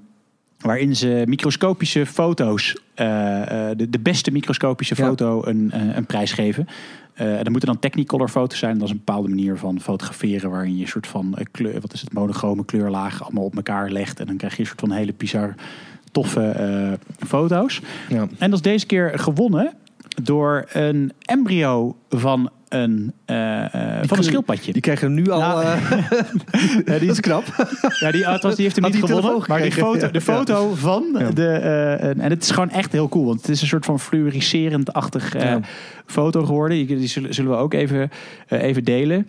waarin 0.59 0.95
ze 0.95 1.23
microscopische 1.27 2.05
foto's, 2.05 2.77
eh, 2.93 3.69
eh, 3.69 3.77
de, 3.77 3.89
de 3.89 3.99
beste 3.99 4.31
microscopische 4.31 4.95
Ja. 4.97 5.05
foto, 5.07 5.41
een, 5.45 5.71
eh, 5.71 5.95
een 5.95 6.05
prijs 6.05 6.31
geven. 6.31 6.67
Eh 7.13 7.35
dat 7.37 7.49
moeten 7.49 7.69
dan 7.69 7.79
Technicolor 7.79 8.29
foto's 8.29 8.59
zijn. 8.59 8.73
Dat 8.73 8.83
is 8.83 8.91
een 8.91 9.01
bepaalde 9.05 9.29
manier 9.29 9.57
van 9.57 9.79
fotograferen 9.79 10.49
waarin 10.49 10.75
je 10.75 10.81
een 10.81 10.87
soort 10.87 11.07
van 11.07 11.37
eh, 11.37 11.45
kleur, 11.51 11.81
wat 11.81 11.93
is 11.93 12.01
het, 12.01 12.13
monochrome 12.13 12.65
kleurlagen 12.65 13.25
allemaal 13.25 13.43
op 13.43 13.55
elkaar 13.55 13.89
legt. 13.89 14.19
En 14.19 14.25
dan 14.25 14.37
krijg 14.37 14.53
je 14.53 14.59
een 14.59 14.65
soort 14.65 14.79
van 14.79 14.91
hele 14.91 15.13
bizar 15.17 15.55
toffe 16.11 16.41
eh, 16.49 16.91
foto's. 17.27 17.81
Ja. 18.09 18.27
En 18.37 18.49
dat 18.49 18.53
is 18.53 18.61
deze 18.71 18.85
keer 18.85 19.19
gewonnen 19.19 19.73
door 20.23 20.65
een 20.71 21.11
embryo 21.25 21.95
van 22.09 22.49
een, 22.69 23.13
uh, 23.25 23.65
van 24.01 24.17
een 24.17 24.23
schildpadje. 24.23 24.73
Die 24.73 24.81
krijgen 24.81 25.13
nu 25.13 25.29
al. 25.29 25.39
Nou, 25.39 25.65
uh, 25.65 25.89
ja, 26.85 26.99
die 26.99 27.09
is 27.09 27.19
knap. 27.19 27.43
Ja, 27.99 28.11
die, 28.11 28.27
althans, 28.27 28.55
die 28.55 28.63
heeft 28.63 28.75
hem 28.75 28.91
niet 28.91 29.03
gewonnen. 29.03 29.43
Maar 29.47 29.61
die 29.61 29.71
foto, 29.71 30.11
de 30.11 30.21
foto 30.21 30.73
van 30.75 31.03
de. 31.33 31.47
En 32.17 32.29
het 32.29 32.43
is 32.43 32.51
gewoon 32.51 32.69
echt 32.69 32.91
heel 32.91 33.09
cool. 33.09 33.25
Want 33.25 33.41
het 33.41 33.49
is 33.49 33.61
een 33.61 33.67
soort 33.67 33.85
van 33.85 33.99
fluoriserend-achtig 33.99 35.35
foto 36.05 36.45
geworden. 36.45 36.87
Die 36.87 37.07
zullen, 37.07 37.33
zullen 37.33 37.51
we 37.51 37.57
ook 37.57 37.73
even, 37.73 38.11
even 38.47 38.83
delen. 38.83 39.27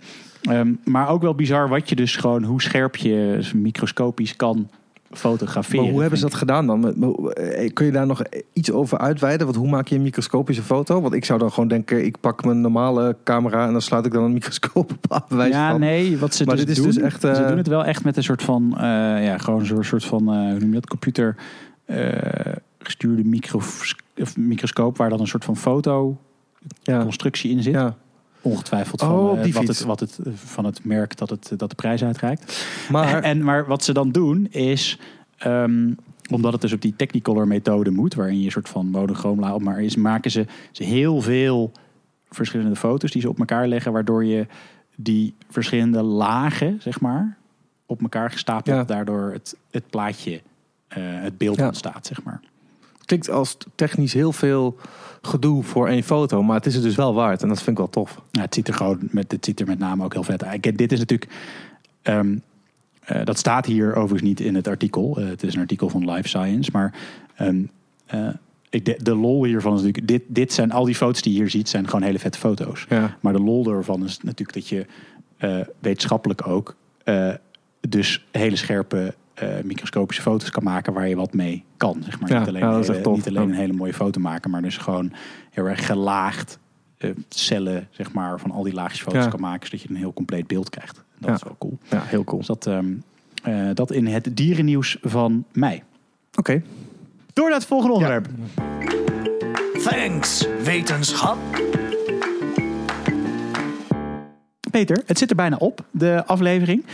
Um, 0.51 0.81
maar 0.85 1.09
ook 1.09 1.23
wel 1.23 1.35
bizar 1.35 1.69
wat 1.69 1.89
je 1.89 1.97
dus 1.97 2.17
gewoon, 2.17 2.45
hoe 2.45 2.63
scherp 2.63 2.97
je 2.97 3.41
microscopisch 3.55 4.37
kan 4.37 4.71
fotograferen. 5.11 5.83
Maar 5.83 5.93
hoe 5.93 6.01
hebben 6.01 6.19
ze 6.19 6.25
dat 6.25 6.35
gedaan 6.35 6.67
dan? 6.67 7.03
Eh, 7.33 7.73
kun 7.73 7.87
je 7.87 7.93
daar 7.93 8.07
nog 8.07 8.23
iets 8.53 8.71
over 8.71 8.99
uitweiden? 8.99 9.47
Want 9.47 9.59
hoe 9.59 9.69
maak 9.69 9.89
je 9.89 9.95
een 9.95 10.03
microscopische 10.03 10.63
foto? 10.63 11.01
Want 11.01 11.15
ik 11.15 11.25
zou 11.25 11.39
dan 11.39 11.53
gewoon 11.53 11.69
denken, 11.69 12.05
ik 12.05 12.21
pak 12.21 12.45
mijn 12.45 12.61
normale 12.61 13.17
camera 13.25 13.67
en 13.67 13.73
dan 13.73 13.83
sluit 13.83 14.07
ik 14.07 14.13
dan 14.13 14.25
een 14.25 14.33
microscoop 14.33 14.93
op. 15.09 15.25
Ja, 15.51 15.77
nee, 15.77 16.19
wat 16.19 16.35
ze 16.35 16.45
maar 16.45 16.57
dus 16.57 16.65
dit 16.65 16.77
doen, 16.77 16.89
is 16.89 16.95
dus 16.95 17.05
echt, 17.05 17.25
uh... 17.25 17.35
ze 17.35 17.47
doen 17.47 17.57
het 17.57 17.69
wel 17.69 17.85
echt 17.85 18.05
met 18.05 18.17
een 18.17 18.23
soort 18.23 18.43
van, 18.43 18.75
uh, 18.75 18.81
ja, 19.25 19.39
gewoon 19.39 19.67
zo'n 19.67 19.85
soort 19.85 20.05
van, 20.05 20.23
uh, 20.23 20.51
hoe 20.51 20.59
noem 20.59 20.69
je 20.69 20.75
dat, 20.75 20.89
computer 20.89 21.37
gestuurde 22.79 23.25
micro 23.25 23.61
microscoop 24.37 24.97
waar 24.97 25.09
dan 25.09 25.21
een 25.21 25.27
soort 25.27 25.45
van 25.45 25.57
foto 25.57 26.17
ja. 26.83 27.03
constructie 27.03 27.51
in 27.51 27.63
zit. 27.63 27.75
Ja. 27.75 27.97
Ongetwijfeld 28.43 29.01
van, 29.01 29.11
oh, 29.11 29.47
uh, 29.47 29.55
wat, 29.55 29.67
het, 29.67 29.85
wat 29.85 30.01
het, 30.01 30.19
van 30.35 30.65
het 30.65 30.85
merk 30.85 31.17
dat, 31.17 31.31
het, 31.31 31.53
dat 31.57 31.71
de 31.71 31.77
prijs 31.77 32.05
uitreikt. 32.05 32.67
Maar, 32.91 33.23
en, 33.23 33.45
maar 33.45 33.67
wat 33.67 33.85
ze 33.85 33.93
dan 33.93 34.11
doen 34.11 34.47
is, 34.51 34.99
um, 35.47 35.97
omdat 36.31 36.53
het 36.53 36.61
dus 36.61 36.73
op 36.73 36.81
die 36.81 36.97
Technicolor 36.97 37.47
methode 37.47 37.91
moet, 37.91 38.15
waarin 38.15 38.39
je 38.39 38.45
een 38.45 38.51
soort 38.51 38.69
van 38.69 38.87
monochroom 38.87 39.45
op 39.45 39.63
maar 39.63 39.83
is, 39.83 39.97
maken 39.97 40.31
ze, 40.31 40.47
ze 40.73 40.85
heel 40.85 41.21
veel 41.21 41.73
verschillende 42.31 42.77
foto's 42.77 43.11
die 43.11 43.23
ze 43.23 43.29
op 43.29 43.39
elkaar 43.39 43.69
leggen, 43.69 43.93
waardoor 43.93 44.25
je 44.25 44.47
die 44.97 45.35
verschillende 45.49 46.03
lagen, 46.03 46.79
zeg 46.83 47.01
maar, 47.01 47.37
op 47.87 48.03
elkaar 48.03 48.31
gestapeld, 48.31 48.77
ja. 48.77 48.85
daardoor 48.85 49.31
het, 49.33 49.57
het 49.71 49.91
plaatje, 49.91 50.33
uh, 50.33 50.41
het 51.23 51.39
beeld 51.39 51.57
ja. 51.57 51.67
ontstaat, 51.67 52.07
zeg 52.07 52.23
maar. 52.23 52.41
Klinkt 53.11 53.31
als 53.31 53.57
technisch 53.75 54.13
heel 54.13 54.33
veel 54.33 54.77
gedoe 55.23 55.63
voor 55.63 55.89
één 55.89 56.03
foto. 56.03 56.43
Maar 56.43 56.57
het 56.57 56.67
is 56.67 56.75
het 56.75 56.83
dus 56.83 56.95
wel 56.95 57.15
waard. 57.15 57.43
En 57.43 57.49
dat 57.49 57.57
vind 57.57 57.71
ik 57.71 57.77
wel 57.77 57.91
tof. 57.91 58.21
Ja, 58.31 58.41
het 58.41 58.55
ziet 58.55 58.69
er 58.69 58.75
gewoon 58.75 58.99
met, 59.01 59.33
het 59.33 59.45
ziet 59.45 59.61
er 59.61 59.67
met 59.67 59.79
name 59.79 60.05
ook 60.05 60.13
heel 60.13 60.23
vet 60.23 60.45
uit. 60.45 60.63
Dit 60.63 60.93
is 60.93 60.99
natuurlijk. 60.99 61.31
Ehm, 62.03 62.37
eh, 63.01 63.25
dat 63.25 63.39
staat 63.39 63.67
hier 63.67 63.95
overigens 63.95 64.23
niet 64.23 64.41
in 64.41 64.55
het 64.55 64.69
artikel. 64.69 65.21
Uh, 65.21 65.29
het 65.29 65.43
is 65.43 65.55
een 65.55 65.61
artikel 65.61 65.89
van 65.89 66.11
Life 66.11 66.29
Science. 66.29 66.71
Maar 66.73 66.95
um, 67.41 67.71
uh, 68.15 68.29
ik 68.69 68.85
de, 68.85 68.99
de, 69.03 69.15
lol 69.15 69.45
hiervan 69.45 69.75
is 69.75 69.83
natuurlijk. 69.83 70.09
Dit, 70.09 70.23
dit 70.27 70.53
zijn 70.53 70.73
al 70.73 70.85
die 70.85 70.95
foto's 70.95 71.23
die 71.23 71.33
je 71.33 71.39
hier 71.39 71.51
ziet, 71.51 71.69
zijn 71.69 71.87
gewoon 71.87 72.03
hele 72.03 72.19
vette 72.19 72.39
foto's. 72.39 72.87
Ja. 72.89 73.17
Maar 73.21 73.33
de 73.33 73.43
lol 73.43 73.67
ervan 73.67 74.05
is 74.05 74.19
natuurlijk 74.23 74.53
dat 74.53 74.69
je 74.69 74.87
wetenschappelijk 75.79 76.47
ook. 76.47 76.77
dus 77.81 78.27
hele 78.31 78.57
scherpe 78.57 79.15
microscopische 79.65 80.23
foto's 80.23 80.51
kan 80.51 80.63
maken 80.63 80.93
waar 80.93 81.09
je 81.09 81.17
wat 81.17 81.33
mee 81.33 81.65
kan. 81.77 82.03
Zeg 82.05 82.21
maar. 82.21 82.39
niet 82.39 82.49
alleen, 82.49 82.63
ja, 82.63 82.81
hele, 82.81 83.11
niet 83.11 83.29
alleen 83.29 83.49
een 83.49 83.55
hele 83.55 83.73
mooie 83.73 83.95
foto 83.95 84.21
maken, 84.21 84.51
maar 84.51 84.63
dus 84.63 84.77
gewoon 84.77 85.13
heel 85.51 85.65
erg 85.65 85.87
gelaagd 85.87 86.59
uh, 86.99 87.11
cellen 87.29 87.89
zeg 87.91 88.13
maar, 88.13 88.41
van 88.41 88.51
al 88.51 88.63
die 88.63 88.75
laagjes 88.75 89.03
foto's 89.03 89.29
kan 89.29 89.41
maken, 89.41 89.67
zodat 89.67 89.83
je 89.83 89.89
een 89.89 89.97
heel 89.97 90.13
compleet 90.13 90.47
beeld 90.47 90.71
krijgt. 90.71 91.05
Dat 91.19 91.37
is 91.37 91.43
wel 91.43 91.57
cool. 91.59 91.79
Ja, 91.91 92.03
heel 92.03 92.25
cool. 92.25 92.39
Dus 92.39 92.47
dat, 92.47 92.67
um, 92.67 93.03
uh, 93.49 93.71
dat 93.75 93.93
in 93.93 94.07
het 94.07 94.29
dierennieuws 94.37 94.99
van 95.03 95.45
mei. 95.53 95.83
Oké. 96.31 96.39
Okay. 96.39 96.63
Door 97.33 97.49
naar 97.49 97.59
het 97.59 97.67
volgende 97.67 97.95
onderwerp. 97.95 98.29
Thanks, 99.83 100.47
wetenschap. 100.65 101.39
Peter, 104.71 105.03
het 105.07 105.19
zit 105.19 105.31
er 105.31 105.37
bijna 105.37 105.57
op, 105.57 105.85
de 105.91 106.23
aflevering. 106.27 106.85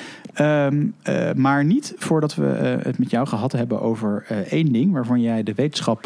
Um, 0.41 0.95
uh, 1.09 1.33
maar 1.33 1.65
niet 1.65 1.95
voordat 1.97 2.35
we 2.35 2.45
uh, 2.45 2.85
het 2.85 2.99
met 2.99 3.11
jou 3.11 3.27
gehad 3.27 3.53
hebben 3.53 3.81
over 3.81 4.27
uh, 4.31 4.39
één 4.39 4.73
ding 4.73 4.93
waarvan 4.93 5.21
jij 5.21 5.43
de 5.43 5.55
wetenschap 5.55 6.05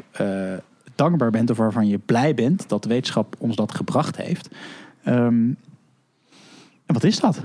dankbaar 0.94 1.30
bent 1.30 1.50
of 1.50 1.56
waarvan 1.56 1.88
je 1.88 1.98
blij 1.98 2.34
bent 2.34 2.68
dat 2.68 2.82
de 2.82 2.88
wetenschap 2.88 3.36
ons 3.38 3.56
dat 3.56 3.74
gebracht 3.74 4.16
heeft. 4.16 4.48
Um, 5.06 5.56
en 6.86 6.94
wat 6.94 7.04
is 7.04 7.20
dat? 7.20 7.42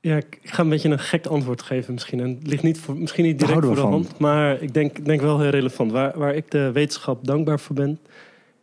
Ja, 0.00 0.16
ik 0.16 0.38
ga 0.42 0.62
een 0.62 0.68
beetje 0.68 0.88
een 0.88 0.98
gek 0.98 1.26
antwoord 1.26 1.62
geven 1.62 1.92
misschien. 1.92 2.20
En 2.20 2.28
het 2.28 2.46
ligt 2.46 2.62
niet 2.62 2.78
voor, 2.78 2.96
misschien 2.96 3.24
niet 3.24 3.38
direct 3.38 3.64
voor 3.64 3.74
de 3.74 3.80
hand, 3.80 4.18
maar 4.18 4.62
ik 4.62 4.74
denk, 4.74 5.04
denk 5.04 5.20
wel 5.20 5.40
heel 5.40 5.50
relevant. 5.50 5.92
Waar, 5.92 6.18
waar 6.18 6.34
ik 6.34 6.50
de 6.50 6.72
wetenschap 6.72 7.26
dankbaar 7.26 7.60
voor 7.60 7.76
ben, 7.76 7.98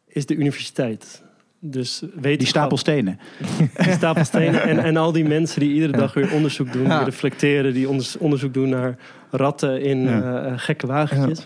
is 0.08 0.26
de 0.26 0.36
universiteit. 0.36 1.24
Dus 1.66 1.99
wetenschap, 1.99 2.38
die 2.38 2.47
stapel 2.47 2.78
stenen. 2.78 3.20
Die 3.84 3.91
stapel 3.91 4.24
stenen 4.24 4.64
en, 4.64 4.80
en 4.80 4.97
al 4.97 5.11
die 5.11 5.24
mensen 5.24 5.59
die 5.59 5.74
iedere 5.74 5.97
dag 5.97 6.14
weer 6.14 6.34
onderzoek 6.34 6.72
doen, 6.74 6.84
die 6.84 7.03
reflecteren, 7.03 7.74
die 7.74 7.88
onderzoek 8.20 8.53
doen 8.53 8.70
naar 8.70 8.97
ratten 9.30 9.82
in 9.82 10.01
ja. 10.01 10.45
uh, 10.45 10.53
gekke 10.55 10.88
wagentjes. 10.88 11.45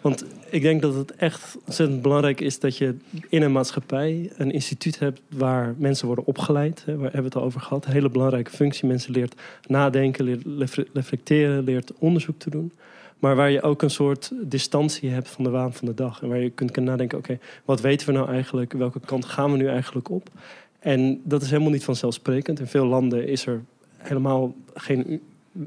Want 0.00 0.24
ik 0.50 0.62
denk 0.62 0.82
dat 0.82 0.94
het 0.94 1.14
echt 1.16 1.56
ontzettend 1.66 2.02
belangrijk 2.02 2.40
is 2.40 2.58
dat 2.58 2.76
je 2.76 2.94
in 3.28 3.42
een 3.42 3.52
maatschappij 3.52 4.30
een 4.36 4.50
instituut 4.50 4.98
hebt 4.98 5.20
waar 5.28 5.74
mensen 5.78 6.06
worden 6.06 6.26
opgeleid. 6.26 6.82
Hè, 6.86 6.92
waar 6.92 7.02
hebben 7.02 7.20
we 7.20 7.26
het 7.26 7.36
al 7.36 7.42
over 7.42 7.60
gehad. 7.60 7.86
Een 7.86 7.92
hele 7.92 8.10
belangrijke 8.10 8.50
functie. 8.50 8.88
Mensen 8.88 9.12
leert 9.12 9.34
nadenken, 9.66 10.24
leert 10.44 10.84
reflecteren, 10.92 11.64
leert 11.64 11.92
onderzoek 11.98 12.38
te 12.38 12.50
doen. 12.50 12.72
Maar 13.18 13.36
waar 13.36 13.50
je 13.50 13.62
ook 13.62 13.82
een 13.82 13.90
soort 13.90 14.32
distantie 14.42 15.10
hebt 15.10 15.28
van 15.28 15.44
de 15.44 15.50
waan 15.50 15.72
van 15.72 15.86
de 15.86 15.94
dag. 15.94 16.22
En 16.22 16.28
waar 16.28 16.38
je 16.38 16.50
kunt 16.50 16.76
nadenken, 16.76 17.18
oké, 17.18 17.38
wat 17.64 17.80
weten 17.80 18.06
we 18.06 18.12
nou 18.12 18.28
eigenlijk? 18.28 18.72
Welke 18.72 19.00
kant 19.00 19.24
gaan 19.24 19.52
we 19.52 19.56
nu 19.56 19.66
eigenlijk 19.66 20.10
op? 20.10 20.30
En 20.78 21.20
dat 21.24 21.42
is 21.42 21.50
helemaal 21.50 21.72
niet 21.72 21.84
vanzelfsprekend. 21.84 22.60
In 22.60 22.66
veel 22.66 22.86
landen 22.86 23.28
is 23.28 23.46
er 23.46 23.62
helemaal 23.96 24.54
geen 24.74 25.20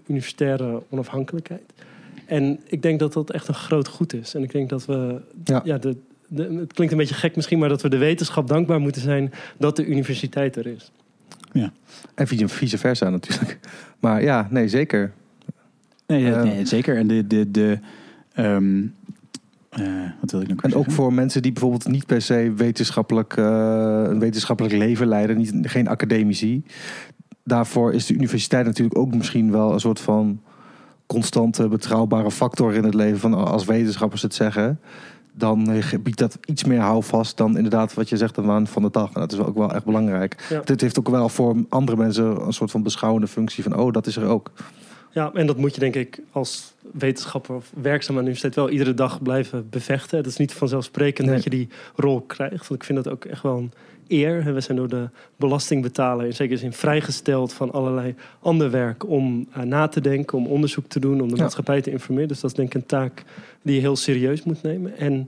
universitaire 0.08 0.84
onafhankelijkheid. 0.90 1.74
En 2.26 2.60
ik 2.68 2.82
denk 2.82 3.00
dat 3.00 3.14
dat 3.14 3.32
echt 3.32 3.48
een 3.48 3.54
groot 3.54 3.88
goed 3.88 4.14
is. 4.14 4.36
En 4.36 4.44
ik 4.44 4.52
denk 4.52 4.70
dat 4.70 4.86
we, 4.86 5.22
ja, 5.64 5.78
de, 5.78 5.96
de, 6.28 6.44
het 6.44 6.74
klinkt 6.74 6.94
een 6.94 7.00
beetje 7.00 7.16
gek 7.16 7.36
misschien, 7.36 7.60
maar 7.60 7.70
dat 7.70 7.82
we 7.82 7.90
de 7.90 7.98
wetenschap 7.98 8.48
dankbaar 8.48 8.80
moeten 8.80 9.02
zijn 9.02 9.32
dat 9.58 9.76
de 9.76 9.86
universiteit 9.86 10.56
er 10.56 10.68
is. 10.68 10.92
Ja. 11.52 11.72
En 12.16 12.28
vice 12.28 12.78
versa 12.78 13.10
natuurlijk. 13.10 13.60
Maar 14.00 14.22
ja, 14.22 14.48
nee, 14.50 14.68
zeker. 14.68 15.14
Nee, 16.12 16.36
nee 16.36 16.66
zeker. 16.66 16.98
En 16.98 17.08
de, 17.08 17.28
de, 17.28 17.52
de 17.52 17.80
um, 18.38 18.94
uh, 19.80 20.10
wat 20.20 20.32
wil 20.32 20.42
ik 20.42 20.48
nog 20.48 20.62
En 20.62 20.76
ook 20.76 20.92
voor 20.92 21.14
mensen 21.14 21.42
die 21.42 21.52
bijvoorbeeld 21.52 21.88
niet 21.88 22.06
per 22.06 22.22
se 22.22 22.54
wetenschappelijk, 22.56 23.38
uh, 23.38 23.46
een 24.08 24.20
wetenschappelijk 24.20 24.76
leven 24.76 25.08
leiden, 25.08 25.38
niet, 25.38 25.54
geen 25.62 25.88
academici. 25.88 26.64
Daarvoor 27.44 27.94
is 27.94 28.06
de 28.06 28.14
universiteit 28.14 28.66
natuurlijk 28.66 28.98
ook 28.98 29.16
misschien 29.16 29.52
wel 29.52 29.74
een 29.74 29.80
soort 29.80 30.00
van 30.00 30.42
constante, 31.06 31.68
betrouwbare 31.68 32.32
factor 32.32 32.74
in 32.74 32.84
het 32.84 32.94
leven. 32.94 33.20
Van 33.20 33.34
als 33.34 33.66
wetenschappers 33.66 34.22
het 34.22 34.34
zeggen, 34.34 34.80
dan 35.34 35.82
biedt 36.04 36.18
dat 36.18 36.38
iets 36.46 36.64
meer 36.64 36.80
houvast 36.80 37.38
dan 37.38 37.56
inderdaad 37.56 37.94
wat 37.94 38.10
je 38.10 38.18
zegt 38.18 38.36
de 38.36 38.42
waan 38.42 38.68
van 38.68 38.82
de 38.82 38.92
dag. 38.92 39.14
En 39.14 39.20
dat 39.20 39.32
is 39.32 39.40
ook 39.40 39.58
wel 39.58 39.74
echt 39.74 39.86
belangrijk. 39.86 40.46
Ja. 40.50 40.62
Dit 40.62 40.82
heeft 40.82 41.00
ook 41.00 41.10
wel 41.10 41.30
voor 41.30 41.56
andere 41.70 41.98
mensen 41.98 42.46
een 42.46 42.54
soort 42.54 42.72
van 42.72 42.84
beschouwende 42.84 43.28
functie 43.28 43.64
van, 43.64 43.78
oh, 43.78 43.92
dat 43.94 44.08
is 44.08 44.16
er 44.16 44.26
ook. 44.26 44.52
Ja, 45.14 45.32
en 45.34 45.48
dat 45.48 45.58
moet 45.58 45.74
je 45.74 45.80
denk 45.80 45.96
ik 45.96 46.22
als 46.32 46.74
wetenschapper 46.92 47.56
of 47.56 47.72
werkzaam 47.82 48.18
aan 48.18 48.24
de 48.24 48.30
universiteit 48.30 48.56
wel 48.56 48.70
iedere 48.70 48.94
dag 48.94 49.22
blijven 49.22 49.70
bevechten. 49.70 50.18
Het 50.18 50.28
is 50.28 50.38
niet 50.38 50.54
vanzelfsprekend 50.54 51.28
dat 51.28 51.44
je 51.44 51.50
die 51.50 51.68
rol 51.96 52.22
krijgt. 52.22 52.68
Want 52.68 52.82
ik 52.82 52.84
vind 52.84 53.04
dat 53.04 53.14
ook 53.14 53.26
echt 53.26 53.44
wel 53.44 53.58
een 53.58 53.72
eer. 54.08 54.54
We 54.54 54.62
zijn 54.62 54.78
door 54.78 54.88
de 54.88 55.10
belastingbetaler 55.36 56.26
in 56.26 56.34
zekere 56.34 56.60
zin 56.60 56.74
vrijgesteld 56.74 57.54
van 57.54 57.72
allerlei 57.72 58.16
ander 58.40 58.72
werk 58.72 59.10
om 59.10 59.48
uh, 59.58 59.64
na 59.64 59.88
te 59.88 60.02
denken, 60.02 60.38
om 60.38 60.48
onderzoek 60.48 60.88
te 60.88 61.00
doen, 61.00 61.22
om 61.22 61.30
de 61.30 61.42
maatschappij 61.42 61.82
te 61.82 61.92
informeren. 61.92 62.28
Dus 62.28 62.40
dat 62.40 62.50
is 62.50 62.56
denk 62.56 62.68
ik 62.68 62.82
een 62.82 62.86
taak 62.86 63.24
die 63.62 63.76
je 63.76 63.82
heel 63.82 63.96
serieus 63.96 64.44
moet 64.44 64.64
nemen. 64.64 64.98
En 64.98 65.28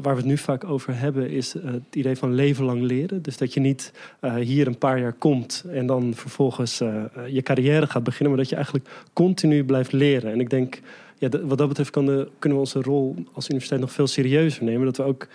waar 0.00 0.14
we 0.14 0.20
het 0.20 0.30
nu 0.30 0.38
vaak 0.38 0.64
over 0.64 0.98
hebben, 0.98 1.30
is 1.30 1.54
uh, 1.54 1.62
het 1.64 1.82
idee 1.90 2.16
van 2.16 2.34
leven 2.34 2.64
lang 2.64 2.82
leren. 2.82 3.22
Dus 3.22 3.36
dat 3.36 3.54
je 3.54 3.60
niet 3.60 3.92
uh, 4.20 4.34
hier 4.34 4.66
een 4.66 4.78
paar 4.78 5.00
jaar 5.00 5.12
komt 5.12 5.64
en 5.72 5.86
dan 5.86 6.14
vervolgens 6.14 6.80
uh, 6.80 7.04
je 7.28 7.42
carrière 7.42 7.86
gaat 7.86 8.04
beginnen, 8.04 8.28
maar 8.28 8.40
dat 8.40 8.48
je 8.48 8.56
eigenlijk 8.56 8.88
continu 9.12 9.64
blijft 9.64 9.92
leren. 9.92 10.32
En 10.32 10.40
ik 10.40 10.50
denk, 10.50 10.80
ja, 11.18 11.28
wat 11.42 11.58
dat 11.58 11.68
betreft 11.68 11.90
kunnen 11.90 12.28
we 12.38 12.54
onze 12.54 12.82
rol 12.82 13.16
als 13.32 13.48
universiteit 13.48 13.80
nog 13.80 13.92
veel 13.92 14.06
serieuzer 14.06 14.64
nemen. 14.64 14.84
Dat 14.84 14.96
we 14.96 15.02
ook 15.02 15.28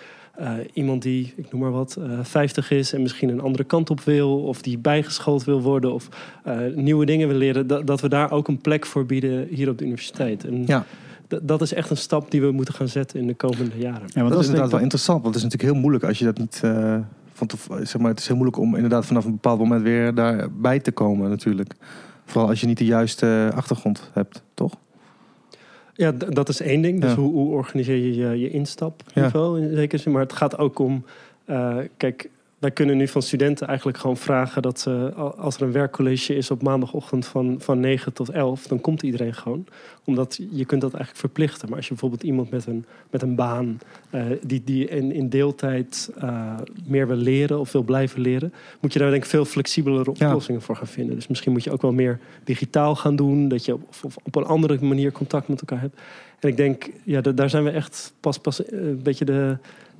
iemand 0.73 1.01
die, 1.01 1.33
ik 1.35 1.51
noem 1.51 1.61
maar 1.61 1.71
wat, 1.71 1.97
50 2.21 2.71
is 2.71 2.93
en 2.93 3.01
misschien 3.01 3.29
een 3.29 3.41
andere 3.41 3.63
kant 3.63 3.89
op 3.89 4.01
wil, 4.01 4.43
of 4.43 4.61
die 4.61 4.77
bijgeschoold 4.77 5.43
wil 5.43 5.61
worden, 5.61 5.93
of 5.93 6.09
nieuwe 6.75 7.05
dingen 7.05 7.27
wil 7.27 7.37
leren, 7.37 7.67
dat, 7.67 7.87
dat 7.87 8.01
we 8.01 8.09
daar 8.09 8.31
ook 8.31 8.47
een 8.47 8.61
plek 8.61 8.85
voor 8.85 9.05
bieden 9.05 9.47
hier 9.47 9.69
op 9.69 9.77
de 9.77 9.83
universiteit. 9.83 10.45
Ja 10.65 10.85
dat 11.27 11.61
is 11.61 11.73
echt 11.73 11.89
een 11.89 11.97
stap 11.97 12.31
die 12.31 12.41
we 12.41 12.51
moeten 12.51 12.73
gaan 12.73 12.87
zetten 12.87 13.19
in 13.19 13.27
de 13.27 13.33
komende 13.33 13.77
jaren. 13.77 14.07
Ja, 14.07 14.21
want 14.21 14.29
dat, 14.29 14.39
is 14.39 14.45
inderdaad 14.45 14.71
wel 14.71 14.81
interessant. 14.81 15.21
Want 15.21 15.35
het 15.35 15.43
is 15.43 15.49
natuurlijk 15.49 15.73
heel 15.73 15.81
moeilijk 15.81 16.03
als 16.05 16.19
je 16.19 16.25
dat 16.25 16.37
niet. 16.37 16.61
Uh, 16.65 16.97
van 17.33 17.47
te, 17.47 17.57
zeg 17.83 17.97
maar, 17.97 18.09
het 18.09 18.19
is 18.19 18.27
heel 18.27 18.35
moeilijk 18.35 18.57
om 18.59 18.75
inderdaad 18.75 19.05
vanaf 19.05 19.25
een 19.25 19.31
bepaald 19.31 19.59
moment 19.59 19.81
weer 19.81 20.13
daarbij 20.13 20.79
te 20.79 20.91
komen, 20.91 21.29
natuurlijk. 21.29 21.73
Vooral 22.25 22.49
als 22.49 22.61
je 22.61 22.67
niet 22.67 22.77
de 22.77 22.85
juiste 22.85 23.51
achtergrond 23.55 24.09
hebt, 24.13 24.43
toch? 24.53 24.73
Ja, 25.93 26.11
dat 26.11 26.49
is 26.49 26.61
één 26.61 26.81
ding. 26.81 27.01
Dus 27.01 27.13
hoe, 27.13 27.31
hoe, 27.31 27.51
organiseer 27.51 27.95
je 27.95 28.15
je, 28.15 28.39
je 28.39 28.49
instapniveau 28.49 29.59
ja. 29.59 29.67
in 29.67 29.75
zekere 29.75 30.01
zin. 30.01 30.11
Maar 30.11 30.21
het 30.21 30.33
gaat 30.33 30.57
ook 30.57 30.79
om 30.79 31.05
kijk, 31.97 32.29
wij 32.59 32.71
kunnen 32.71 32.97
nu 32.97 33.07
van 33.07 33.21
studenten 33.21 33.67
eigenlijk 33.67 33.97
gewoon 33.97 34.17
vragen 34.17 34.61
dat 34.61 34.79
ze, 34.79 35.13
als 35.37 35.55
er 35.55 35.61
een 35.61 35.71
werkcollege 35.71 36.35
is 36.35 36.51
op 36.51 36.61
maandagochtend 36.61 37.25
van, 37.25 37.55
van 37.59 37.79
9 37.79 38.13
tot 38.13 38.29
11, 38.29 38.67
dan 38.67 38.81
komt 38.81 39.01
iedereen 39.01 39.33
gewoon. 39.33 39.65
Omdat 40.03 40.39
je 40.51 40.65
kunt 40.65 40.81
dat 40.81 40.93
eigenlijk 40.93 41.19
verplichten. 41.19 41.67
Maar 41.67 41.77
als 41.77 41.87
je 41.87 41.91
bijvoorbeeld 41.91 42.23
iemand 42.23 42.49
met 42.49 42.65
een, 42.65 42.85
met 43.09 43.21
een 43.21 43.35
baan, 43.35 43.79
uh, 44.11 44.21
die, 44.41 44.61
die 44.63 44.87
in, 44.87 45.11
in 45.11 45.29
deeltijd 45.29 46.11
uh, 46.23 46.55
meer 46.85 47.07
wil 47.07 47.15
leren 47.15 47.59
of 47.59 47.71
wil 47.71 47.83
blijven 47.83 48.21
leren, 48.21 48.53
moet 48.79 48.93
je 48.93 48.99
daar 48.99 49.09
denk 49.09 49.23
ik 49.23 49.29
veel 49.29 49.45
flexibelere 49.45 50.09
oplossingen 50.09 50.61
voor 50.61 50.75
gaan 50.75 50.87
vinden. 50.87 51.15
Dus 51.15 51.27
misschien 51.27 51.51
moet 51.51 51.63
je 51.63 51.71
ook 51.71 51.81
wel 51.81 51.93
meer 51.93 52.19
digitaal 52.43 52.95
gaan 52.95 53.15
doen, 53.15 53.47
dat 53.47 53.65
je 53.65 53.73
op, 53.73 54.13
op 54.23 54.35
een 54.35 54.45
andere 54.45 54.85
manier 54.85 55.11
contact 55.11 55.47
met 55.47 55.59
elkaar 55.59 55.81
hebt. 55.81 55.99
En 56.39 56.49
ik 56.49 56.57
denk, 56.57 56.89
ja, 57.03 57.21
daar 57.21 57.49
zijn 57.49 57.63
we 57.63 57.69
echt 57.69 58.13
pas, 58.19 58.37
pas 58.37 58.65
eh, 58.65 58.79
een 58.79 59.03
beetje 59.03 59.25
de 59.25 59.57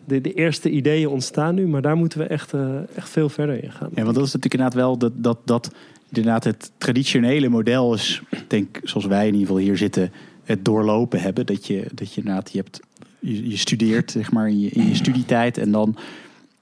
de, 0.07 0.21
de, 0.21 0.33
eerste 0.33 0.69
ideeën 0.69 1.07
ontstaan 1.07 1.55
nu, 1.55 1.67
maar 1.67 1.81
daar 1.81 1.95
moeten 1.95 2.19
we 2.19 2.25
echt, 2.25 2.53
uh, 2.53 2.79
echt 2.95 3.09
veel 3.09 3.29
verder 3.29 3.63
in 3.63 3.71
gaan. 3.71 3.89
Ja, 3.93 4.03
want 4.03 4.15
dat 4.15 4.25
is 4.25 4.33
natuurlijk 4.33 4.53
inderdaad 4.53 4.73
wel 4.73 4.97
dat, 4.97 5.11
dat, 5.15 5.37
dat 5.45 5.71
inderdaad 6.09 6.43
het 6.43 6.71
traditionele 6.77 7.49
model 7.49 7.93
is, 7.93 8.21
denk 8.47 8.79
zoals 8.83 9.05
wij 9.05 9.27
in 9.27 9.33
ieder 9.33 9.47
geval 9.47 9.61
hier 9.61 9.77
zitten, 9.77 10.11
het 10.43 10.65
doorlopen 10.65 11.21
hebben. 11.21 11.45
Dat 11.45 11.67
je, 11.67 11.85
dat 11.93 12.13
je 12.13 12.21
inderdaad, 12.21 12.51
je, 12.51 12.57
hebt, 12.57 12.79
je, 13.19 13.57
studeert 13.57 14.11
zeg 14.11 14.31
maar 14.31 14.47
in 14.47 14.59
je, 14.59 14.95
studietijd 14.95 15.57
en 15.57 15.71
dan 15.71 15.97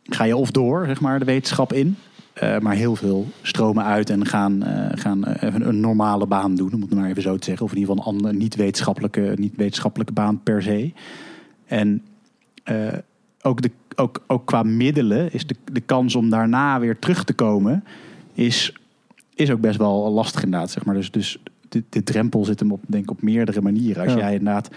ga 0.04 0.24
je 0.24 0.36
of 0.36 0.52
door 0.52 0.86
zeg 0.86 1.02
maar 1.02 1.20
de 1.20 1.26
wetenschap 1.26 1.74
in. 1.74 1.98
Uh, 2.44 2.60
maar 2.60 2.76
heel 2.76 2.96
veel 2.96 3.28
stromen 3.42 3.84
uit 3.84 4.10
en 4.10 4.26
gaan, 4.26 4.64
uh, 4.64 4.88
gaan 4.92 5.26
even 5.26 5.68
een 5.68 5.80
normale 5.80 6.26
baan 6.26 6.56
doen, 6.56 6.74
om 6.74 6.82
het 6.82 6.94
maar 6.94 7.10
even 7.10 7.22
zo 7.22 7.38
te 7.38 7.46
zeggen. 7.46 7.66
Of 7.66 7.72
in 7.72 7.78
ieder 7.78 7.96
geval 7.96 8.10
een 8.10 8.16
andere 8.16 8.34
niet-wetenschappelijke 8.34 9.34
niet 9.36 9.56
wetenschappelijke 9.56 10.14
baan 10.14 10.44
per 10.44 10.62
se. 10.62 10.92
En 11.66 12.04
ook, 13.46 13.62
de, 13.62 13.72
ook, 13.96 14.24
ook 14.28 14.46
qua 14.46 14.64
middelen 14.64 15.34
is 15.34 15.48
de, 15.48 15.56
de 15.72 15.82
kans 15.82 16.16
om 16.16 16.30
daarna 16.30 16.80
weer 16.80 17.00
terug 17.00 17.24
te 17.24 17.34
komen, 17.34 17.84
is, 18.34 18.78
is 19.36 19.52
ook 19.52 19.62
best 19.62 19.78
wel 19.78 20.12
lastig 20.12 20.44
inderdaad. 20.44 20.72
Zeg 20.72 20.86
maar. 20.86 20.96
Dus, 20.96 21.12
dus 21.12 21.40
de, 21.70 21.84
de 21.90 22.04
drempel 22.04 22.46
zit 22.46 22.60
hem 22.60 22.72
op, 22.72 22.82
denk 22.88 23.04
ik, 23.04 23.12
op 23.12 23.22
meerdere 23.22 23.62
manieren. 23.62 24.04
Als 24.04 24.14
jij 24.14 24.34
inderdaad 24.34 24.70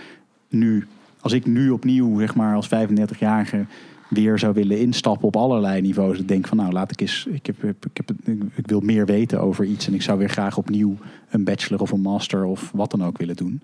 nu, 0.49 0.87
als 1.21 1.33
ik 1.33 1.47
nu 1.47 1.71
opnieuw, 1.71 2.19
zeg 2.19 2.35
maar, 2.35 2.55
als 2.55 2.69
35-jarige 2.69 3.67
weer 4.09 4.39
zou 4.39 4.55
willen 4.55 4.79
instappen 4.79 5.27
op 5.27 5.37
allerlei 5.37 5.81
niveaus. 5.81 6.19
Ik 6.19 6.29
denk 6.29 6.47
van 6.47 6.57
nou 6.57 6.73
laat 6.73 6.91
ik 6.91 7.01
eens, 7.01 7.27
ik, 7.31 7.47
heb, 7.47 7.65
ik, 7.65 7.97
heb, 7.97 8.13
ik 8.55 8.67
wil 8.67 8.81
meer 8.81 9.07
weten 9.07 9.41
over 9.41 9.65
iets 9.65 9.87
en 9.87 9.95
ik 9.95 10.03
zou 10.03 10.19
weer 10.19 10.29
graag 10.29 10.57
opnieuw 10.57 10.97
een 11.31 11.45
bachelor 11.45 11.81
of 11.81 11.91
een 11.91 12.01
master 12.01 12.45
of 12.45 12.71
wat 12.75 12.91
dan 12.91 13.05
ook 13.05 13.19
willen 13.19 13.37
doen. 13.37 13.61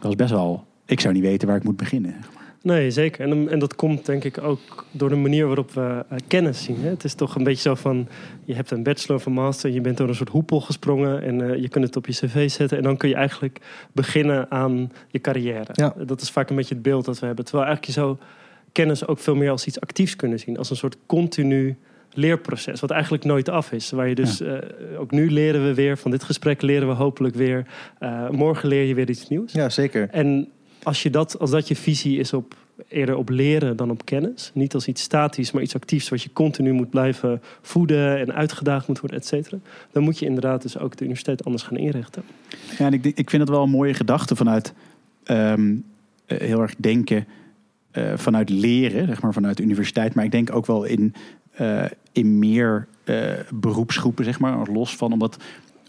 Dat 0.00 0.10
is 0.10 0.16
best 0.16 0.30
wel, 0.30 0.64
ik 0.84 1.00
zou 1.00 1.14
niet 1.14 1.22
weten 1.22 1.48
waar 1.48 1.56
ik 1.56 1.64
moet 1.64 1.76
beginnen. 1.76 2.14
Nee, 2.62 2.90
zeker. 2.90 3.30
En, 3.30 3.48
en 3.48 3.58
dat 3.58 3.74
komt 3.74 4.06
denk 4.06 4.24
ik 4.24 4.42
ook 4.42 4.86
door 4.90 5.08
de 5.08 5.14
manier 5.14 5.46
waarop 5.46 5.72
we 5.72 6.04
uh, 6.12 6.18
kennis 6.26 6.62
zien. 6.62 6.76
Hè? 6.80 6.88
Het 6.88 7.04
is 7.04 7.14
toch 7.14 7.34
een 7.34 7.44
beetje 7.44 7.62
zo 7.62 7.74
van, 7.74 8.08
je 8.44 8.54
hebt 8.54 8.70
een 8.70 8.82
bachelor 8.82 9.16
of 9.16 9.26
een 9.26 9.32
master... 9.32 9.70
je 9.70 9.80
bent 9.80 9.96
door 9.96 10.08
een 10.08 10.14
soort 10.14 10.28
hoepel 10.28 10.60
gesprongen 10.60 11.22
en 11.22 11.38
uh, 11.38 11.56
je 11.56 11.68
kunt 11.68 11.84
het 11.84 11.96
op 11.96 12.06
je 12.06 12.12
cv 12.12 12.50
zetten... 12.50 12.76
en 12.78 12.82
dan 12.82 12.96
kun 12.96 13.08
je 13.08 13.14
eigenlijk 13.14 13.60
beginnen 13.92 14.50
aan 14.50 14.92
je 15.08 15.20
carrière. 15.20 15.68
Ja. 15.72 15.94
Dat 16.06 16.20
is 16.20 16.30
vaak 16.30 16.50
een 16.50 16.56
beetje 16.56 16.74
het 16.74 16.82
beeld 16.82 17.04
dat 17.04 17.18
we 17.18 17.26
hebben. 17.26 17.44
Terwijl 17.44 17.66
eigenlijk 17.66 17.96
je 17.96 18.00
zou 18.00 18.16
kennis 18.72 19.06
ook 19.06 19.18
veel 19.18 19.34
meer 19.34 19.50
als 19.50 19.66
iets 19.66 19.80
actiefs 19.80 20.16
kunnen 20.16 20.38
zien. 20.38 20.58
Als 20.58 20.70
een 20.70 20.76
soort 20.76 20.96
continu 21.06 21.76
leerproces, 22.12 22.80
wat 22.80 22.90
eigenlijk 22.90 23.24
nooit 23.24 23.48
af 23.48 23.72
is. 23.72 23.90
Waar 23.90 24.08
je 24.08 24.14
dus, 24.14 24.38
ja. 24.38 24.62
uh, 24.92 25.00
ook 25.00 25.10
nu 25.10 25.30
leren 25.30 25.64
we 25.64 25.74
weer, 25.74 25.98
van 25.98 26.10
dit 26.10 26.22
gesprek 26.22 26.62
leren 26.62 26.88
we 26.88 26.94
hopelijk 26.94 27.34
weer. 27.34 27.66
morgen 28.30 28.68
leer 28.68 28.84
je 28.84 28.94
weer 28.94 29.10
iets 29.10 29.28
nieuws. 29.28 29.52
Ja, 29.52 29.68
zeker. 29.68 30.08
En 30.10 30.48
als, 30.82 31.02
je 31.02 31.10
dat, 31.10 31.38
als 31.38 31.50
dat 31.50 31.68
je 31.68 31.76
visie 31.76 32.18
is 32.18 32.32
op 32.32 32.54
eerder 32.88 33.16
op 33.16 33.28
leren 33.28 33.76
dan 33.76 33.90
op 33.90 34.04
kennis. 34.04 34.50
Niet 34.54 34.74
als 34.74 34.86
iets 34.86 35.02
statisch, 35.02 35.50
maar 35.50 35.62
iets 35.62 35.74
actiefs 35.74 36.08
wat 36.08 36.22
je 36.22 36.32
continu 36.32 36.72
moet 36.72 36.90
blijven 36.90 37.42
voeden 37.62 38.18
en 38.18 38.34
uitgedaagd 38.34 38.88
moet 38.88 39.00
worden, 39.00 39.18
et 39.18 39.26
cetera. 39.26 39.58
Dan 39.92 40.02
moet 40.02 40.18
je 40.18 40.26
inderdaad 40.26 40.62
dus 40.62 40.78
ook 40.78 40.96
de 40.96 41.04
universiteit 41.04 41.44
anders 41.44 41.62
gaan 41.62 41.76
inrichten. 41.76 42.22
Ja, 42.78 42.86
en 42.86 42.92
ik, 42.92 43.04
ik 43.04 43.30
vind 43.30 43.42
het 43.42 43.50
wel 43.50 43.62
een 43.62 43.70
mooie 43.70 43.94
gedachte 43.94 44.36
vanuit 44.36 44.74
um, 45.26 45.84
heel 46.26 46.60
erg 46.60 46.74
denken 46.76 47.26
uh, 47.92 48.12
vanuit 48.16 48.50
leren, 48.50 49.06
zeg 49.06 49.22
maar 49.22 49.32
vanuit 49.32 49.56
de 49.56 49.62
universiteit. 49.62 50.14
Maar 50.14 50.24
ik 50.24 50.30
denk 50.30 50.54
ook 50.54 50.66
wel 50.66 50.84
in, 50.84 51.14
uh, 51.60 51.84
in 52.12 52.38
meer 52.38 52.86
beroepsgroepen, 53.50 54.24
zeg 54.24 54.38
maar, 54.38 54.68
los 54.68 54.96
van 54.96 55.12
omdat, 55.12 55.36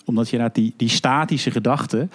omdat 0.06 0.26
je 0.26 0.32
inderdaad 0.32 0.58
die, 0.58 0.74
die 0.78 0.90
statische 0.90 1.52
gedachten 1.52 2.12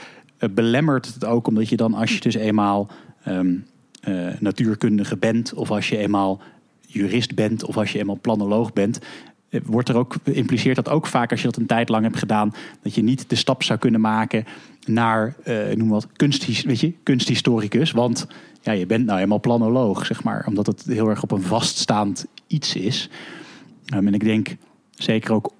belemmert 0.55 1.14
het 1.14 1.24
ook 1.24 1.47
omdat 1.47 1.68
je 1.68 1.76
dan, 1.76 1.95
als 1.95 2.14
je 2.14 2.20
dus 2.20 2.34
eenmaal 2.34 2.89
um, 3.28 3.66
natuurkundige 4.39 5.16
bent, 5.16 5.55
of 5.55 5.70
als 5.70 5.89
je 5.89 5.97
eenmaal 5.97 6.41
jurist 6.87 7.34
bent, 7.34 7.64
of 7.64 7.76
als 7.76 7.93
je 7.93 7.99
eenmaal 7.99 8.18
planoloog 8.20 8.72
bent, 8.72 8.99
uh, 9.51 9.61
wordt 9.64 9.89
er 9.89 9.97
ook, 9.97 10.14
impliceert 10.22 10.76
dat 10.76 10.89
ook 10.89 11.07
vaak 11.07 11.30
als 11.30 11.41
je 11.41 11.47
dat 11.47 11.57
een 11.57 11.66
tijd 11.66 11.89
lang 11.89 12.05
hebt 12.05 12.18
gedaan, 12.18 12.53
dat 12.82 12.95
je 12.95 13.03
niet 13.03 13.30
de 13.30 13.37
stap 13.37 13.62
zou 13.62 13.78
kunnen 13.78 14.01
maken 14.01 14.45
naar, 14.84 15.37
noem 15.74 15.89
wat, 15.89 16.07
weet 16.64 16.80
je, 16.80 16.93
kunsthistoricus. 17.03 17.91
Want 17.91 18.26
ja, 18.62 18.72
je 18.72 18.87
bent 18.87 19.07
nou 19.07 19.20
eenmaal 19.20 19.41
planoloog, 19.41 20.07
zeg 20.07 20.22
maar, 20.24 20.45
omdat 20.49 20.66
het 20.66 20.84
heel 20.84 21.09
erg 21.09 21.22
op 21.22 21.30
een 21.30 21.43
vaststaand 21.43 22.26
iets 22.47 22.74
is. 22.74 23.11
Um, 23.95 24.07
en 24.07 24.14
ik 24.14 24.24
denk 24.24 24.57
zeker 24.91 25.32
ook 25.32 25.53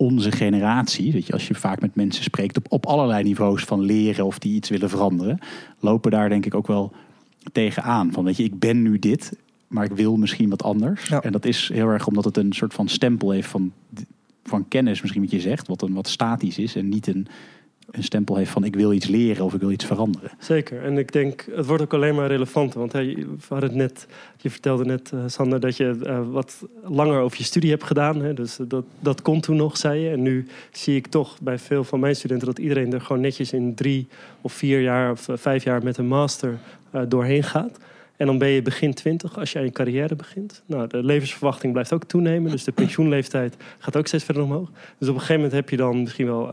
onze 0.00 0.32
generatie, 0.32 1.12
dat 1.12 1.26
je, 1.26 1.32
als 1.32 1.48
je 1.48 1.54
vaak 1.54 1.80
met 1.80 1.94
mensen 1.94 2.24
spreekt 2.24 2.56
op, 2.56 2.66
op 2.68 2.86
allerlei 2.86 3.22
niveaus 3.22 3.64
van 3.64 3.80
leren 3.80 4.26
of 4.26 4.38
die 4.38 4.54
iets 4.54 4.68
willen 4.68 4.88
veranderen, 4.88 5.38
lopen 5.78 6.10
daar 6.10 6.28
denk 6.28 6.46
ik 6.46 6.54
ook 6.54 6.66
wel 6.66 6.92
tegenaan. 7.52 8.12
Van 8.12 8.24
weet 8.24 8.36
je, 8.36 8.42
ik 8.44 8.58
ben 8.58 8.82
nu 8.82 8.98
dit, 8.98 9.36
maar 9.68 9.84
ik 9.84 9.92
wil 9.92 10.16
misschien 10.16 10.50
wat 10.50 10.62
anders. 10.62 11.06
Ja. 11.06 11.22
En 11.22 11.32
dat 11.32 11.44
is 11.44 11.70
heel 11.72 11.88
erg 11.88 12.06
omdat 12.06 12.24
het 12.24 12.36
een 12.36 12.52
soort 12.52 12.74
van 12.74 12.88
stempel 12.88 13.30
heeft 13.30 13.48
van, 13.48 13.72
van 14.44 14.68
kennis, 14.68 15.00
misschien 15.00 15.22
wat 15.22 15.30
je 15.30 15.40
zegt, 15.40 15.66
wat 15.66 15.82
een 15.82 15.94
wat 15.94 16.08
statisch 16.08 16.58
is 16.58 16.76
en 16.76 16.88
niet 16.88 17.06
een, 17.06 17.26
een 17.90 18.04
stempel 18.04 18.36
heeft 18.36 18.50
van 18.50 18.64
ik 18.64 18.74
wil 18.74 18.92
iets 18.92 19.06
leren 19.06 19.44
of 19.44 19.54
ik 19.54 19.60
wil 19.60 19.70
iets 19.70 19.84
veranderen. 19.84 20.30
Zeker. 20.38 20.82
En 20.82 20.98
ik 20.98 21.12
denk, 21.12 21.46
het 21.54 21.66
wordt 21.66 21.82
ook 21.82 21.94
alleen 21.94 22.14
maar 22.14 22.26
relevant. 22.26 22.74
Want 22.74 22.92
hey, 22.92 23.26
hadden 23.48 23.68
het 23.68 23.78
net, 23.78 24.06
je 24.36 24.50
vertelde 24.50 24.84
net, 24.84 25.10
uh, 25.14 25.20
Sander, 25.26 25.60
dat 25.60 25.76
je 25.76 25.98
uh, 26.02 26.20
wat 26.30 26.64
langer 26.82 27.20
over 27.20 27.38
je 27.38 27.44
studie 27.44 27.70
hebt 27.70 27.84
gedaan. 27.84 28.22
Hè? 28.22 28.34
Dus 28.34 28.58
dat, 28.68 28.84
dat 29.00 29.22
kon 29.22 29.40
toen 29.40 29.56
nog, 29.56 29.76
zei 29.76 30.00
je. 30.00 30.10
En 30.10 30.22
nu 30.22 30.46
zie 30.70 30.96
ik 30.96 31.06
toch 31.06 31.40
bij 31.40 31.58
veel 31.58 31.84
van 31.84 32.00
mijn 32.00 32.16
studenten 32.16 32.46
dat 32.46 32.58
iedereen 32.58 32.92
er 32.92 33.00
gewoon 33.00 33.22
netjes 33.22 33.52
in 33.52 33.74
drie 33.74 34.08
of 34.40 34.52
vier 34.52 34.80
jaar 34.80 35.10
of 35.10 35.28
vijf 35.32 35.64
jaar 35.64 35.82
met 35.82 35.96
een 35.96 36.08
master 36.08 36.58
doorheen 37.08 37.42
gaat. 37.42 37.78
En 38.20 38.26
dan 38.26 38.38
ben 38.38 38.48
je 38.48 38.62
begin 38.62 38.94
20 38.94 39.38
als 39.38 39.52
je 39.52 39.58
aan 39.58 39.64
je 39.64 39.70
carrière 39.70 40.16
begint. 40.16 40.62
Nou, 40.66 40.86
de 40.86 41.04
levensverwachting 41.04 41.72
blijft 41.72 41.92
ook 41.92 42.04
toenemen. 42.04 42.50
Dus 42.50 42.64
de 42.64 42.72
pensioenleeftijd 42.72 43.56
gaat 43.78 43.96
ook 43.96 44.06
steeds 44.06 44.24
verder 44.24 44.42
omhoog. 44.42 44.70
Dus 44.98 45.08
op 45.08 45.14
een 45.14 45.20
gegeven 45.20 45.34
moment 45.34 45.52
heb 45.52 45.70
je 45.70 45.76
dan 45.76 46.00
misschien 46.00 46.26
wel 46.26 46.52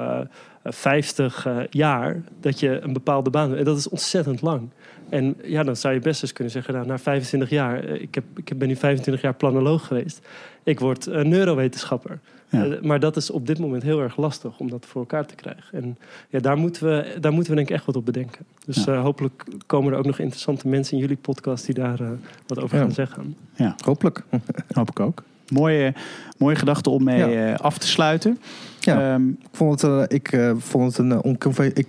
50 0.74 1.46
uh, 1.46 1.58
jaar 1.70 2.22
dat 2.40 2.60
je 2.60 2.80
een 2.82 2.94
bepaalde 2.94 3.30
baan 3.30 3.48
hebt. 3.48 3.60
En 3.60 3.66
dat 3.66 3.78
is 3.78 3.90
ontzettend 3.90 4.42
lang. 4.42 4.70
En 5.10 5.36
ja, 5.44 5.64
dan 5.64 5.76
zou 5.76 5.94
je 5.94 6.00
best 6.00 6.22
eens 6.22 6.34
kunnen 6.34 6.54
zeggen, 6.54 6.74
nou, 6.74 6.86
na 6.86 7.00
25 7.00 7.50
jaar, 7.50 7.84
ik, 7.84 8.16
heb, 8.16 8.24
ik 8.36 8.58
ben 8.58 8.68
nu 8.68 8.76
25 8.76 9.24
jaar 9.24 9.34
planoloog 9.34 9.88
geweest. 9.88 10.28
Ik 10.64 10.80
word 10.80 11.08
uh, 11.08 11.22
neurowetenschapper. 11.22 12.20
Ja. 12.50 12.66
Uh, 12.66 12.82
maar 12.82 13.00
dat 13.00 13.16
is 13.16 13.30
op 13.30 13.48
dit 13.48 13.60
moment 13.60 13.84
heel 13.84 14.02
erg 14.02 14.18
lastig 14.18 14.60
om 14.60 14.70
dat 14.70 14.86
voor 14.86 15.02
elkaar 15.02 15.26
te 15.26 15.36
krijgen. 15.36 15.82
En 15.82 15.98
ja, 16.30 16.40
daar 16.40 16.58
moeten 16.58 16.88
we, 16.88 17.18
daar 17.20 17.32
moeten 17.32 17.52
we 17.52 17.58
denk 17.58 17.70
ik 17.70 17.76
echt 17.76 17.86
wat 17.86 17.96
op 17.96 18.06
bedenken. 18.06 18.46
Dus 18.66 18.84
ja. 18.84 18.94
uh, 18.94 19.02
hopelijk 19.02 19.44
komen 19.66 19.94
er 19.94 19.98
ook 20.00 20.06
nog 20.06 20.20
interessante 20.20 20.68
mensen 20.68 20.94
in 20.94 21.00
jullie 21.00 21.18
podcast 21.18 21.66
die 21.66 21.76
daar 21.76 22.02
uh, 22.02 22.10
wat 22.48 22.60
over 22.60 22.78
Ja. 22.78 22.84
gaan 22.84 22.92
zeggen. 22.92 23.36
Ja, 23.56 23.76
Hopelijk. 23.86 24.24
hoop 24.74 24.90
ik 24.90 25.00
ook. 25.00 25.24
Mooie, 25.52 25.94
mooie 26.38 26.56
gedachte 26.56 26.90
om 26.90 27.04
mee 27.04 27.18
Ja. 27.30 27.52
eh, 27.54 27.60
af 27.60 27.78
te 27.78 27.88
sluiten. 27.88 28.40
Ja. 28.80 29.14
Ehm, 29.14 29.28
Ik 29.30 29.36
vond 29.52 29.82
het, 29.82 29.92
eh, 30.10 30.18
ik, 30.18 30.32
eh, 30.32 30.52
vond 30.58 30.88
het 30.88 30.98
een 30.98 31.12
uh, 31.12 31.18
onconve- 31.22 31.74
ik, 31.74 31.88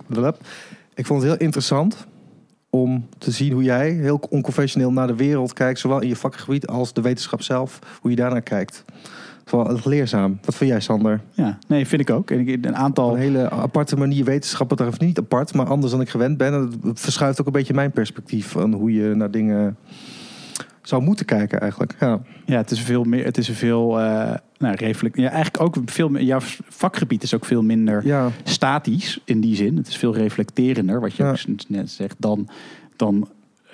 ik 0.95 1.05
vond 1.05 1.21
het 1.21 1.31
heel 1.31 1.39
interessant 1.39 2.07
om 2.69 3.07
te 3.17 3.31
zien 3.31 3.51
hoe 3.51 3.63
jij 3.63 3.91
heel 3.91 4.21
onconventioneel 4.29 4.91
naar 4.91 5.07
de 5.07 5.15
wereld 5.15 5.53
kijkt, 5.53 5.79
zowel 5.79 5.99
in 6.01 6.07
je 6.07 6.15
vakgebied 6.15 6.67
als 6.67 6.93
de 6.93 7.01
wetenschap 7.01 7.41
zelf, 7.41 7.79
hoe 8.01 8.09
je 8.11 8.17
daarnaar 8.17 8.41
kijkt. 8.41 8.83
Vooral 9.45 9.79
leerzaam. 9.83 10.39
Wat 10.45 10.55
vind 10.55 10.69
jij, 10.69 10.79
Sander? 10.79 11.21
ja, 11.31 11.57
nee, 11.67 11.87
vind 11.87 12.01
ik 12.01 12.09
ook. 12.09 12.31
En 12.31 12.47
ik, 12.47 12.65
een 12.65 12.75
aantal. 12.75 13.13
Een 13.13 13.19
hele 13.19 13.49
aparte 13.49 13.95
manier 13.95 14.23
wetenschap 14.25 14.69
betreft. 14.69 14.99
Niet 15.01 15.17
apart, 15.19 15.53
maar 15.53 15.65
anders 15.67 15.91
dan 15.91 16.01
ik 16.01 16.09
gewend 16.09 16.37
ben. 16.37 16.53
En 16.53 16.71
het 16.83 16.99
verschuift 16.99 17.39
ook 17.39 17.45
een 17.45 17.51
beetje 17.51 17.73
mijn 17.73 17.91
perspectief 17.91 18.47
van 18.47 18.73
hoe 18.73 18.93
je 18.93 19.15
naar 19.15 19.31
dingen 19.31 19.77
zou 20.89 21.01
moeten 21.01 21.25
kijken 21.25 21.59
eigenlijk. 21.59 21.95
Ja, 21.99 22.19
Ja, 22.45 22.57
het 22.57 22.71
is 22.71 22.81
veel 22.81 23.03
meer. 23.03 23.25
Het 23.25 23.37
is 23.37 23.49
veel. 23.49 23.99
Uh, 23.99 24.33
nou, 24.57 24.75
reflect, 24.75 25.17
ja, 25.17 25.29
eigenlijk 25.29 25.63
ook 25.63 25.77
veel 25.85 26.09
meer. 26.09 26.23
Jouw 26.23 26.39
vakgebied 26.69 27.23
is 27.23 27.33
ook 27.35 27.45
veel 27.45 27.61
minder 27.63 28.05
ja, 28.05 28.29
statisch 28.43 29.19
in 29.25 29.41
die 29.41 29.55
zin. 29.55 29.77
Het 29.77 29.87
is 29.87 29.97
veel 29.97 30.15
reflecterender, 30.15 30.99
wat 30.99 31.15
je 31.15 31.23
Ja. 31.23 31.29
ook 31.29 31.37
net 31.67 31.89
zegt, 31.89 32.15
dan, 32.17 32.47
dan, 32.95 33.27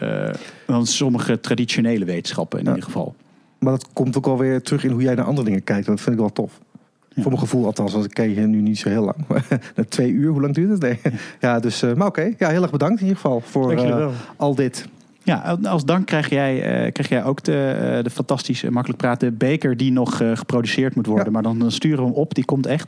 uh, 0.03 0.29
dan 0.67 0.85
sommige 0.85 1.39
traditionele 1.39 2.05
wetenschappen 2.05 2.59
in 2.59 2.65
ieder 2.67 2.83
geval. 2.83 3.15
maar 3.59 3.71
dat 3.71 3.87
komt 3.93 4.17
ook 4.17 4.27
alweer 4.27 4.61
terug 4.61 4.83
in 4.83 4.91
hoe 4.91 5.01
jij 5.01 5.15
naar 5.15 5.25
andere 5.25 5.45
dingen 5.47 5.63
kijkt. 5.63 5.85
Dat 5.85 6.01
vind 6.01 6.15
ik 6.15 6.21
wel 6.21 6.31
tof. 6.31 6.59
Ja. 7.09 7.21
Voor 7.21 7.31
mijn 7.31 7.43
gevoel 7.43 7.65
althans, 7.65 7.93
want 7.93 8.05
ik 8.05 8.13
ken 8.13 8.29
je 8.33 8.41
nu 8.41 8.61
niet 8.61 8.77
zo 8.77 8.89
heel 8.89 9.03
lang. 9.03 9.15
Twee 9.89 10.11
uur, 10.11 10.31
hoe 10.31 10.41
lang 10.41 10.53
duurt 10.53 10.71
het? 10.71 10.81
Nee. 10.81 10.99
Ja, 11.39 11.59
dus, 11.59 11.83
uh, 11.83 11.93
maar 11.93 12.07
oké. 12.07 12.33
Ja, 12.37 12.49
heel 12.49 12.61
erg 12.61 12.71
bedankt 12.71 12.99
in 13.01 13.07
ieder 13.07 13.21
geval 13.21 13.39
voor 13.41 13.73
uh, 13.73 14.07
al 14.35 14.55
dit. 14.55 14.87
Ja, 15.25 15.57
als 15.63 15.85
dank 15.85 16.05
krijg 16.05 16.29
jij, 16.29 16.55
uh, 16.55 16.91
krijg 16.91 17.09
jij 17.09 17.23
ook 17.23 17.43
de, 17.43 17.93
uh, 17.97 18.03
de 18.03 18.09
fantastische 18.09 18.71
Makkelijk 18.71 19.01
Praten 19.01 19.37
beker 19.37 19.77
die 19.77 19.91
nog 19.91 20.21
uh, 20.21 20.35
geproduceerd 20.35 20.95
moet 20.95 21.05
worden. 21.05 21.33
Maar 21.33 21.43
dan, 21.43 21.59
dan, 21.59 21.71
sturen 21.71 21.99
we 21.99 22.05
hem 22.05 22.13
op, 22.13 22.33
die 22.33 22.45
komt 22.45 22.65
echt. 22.65 22.87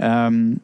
Um, 0.00 0.60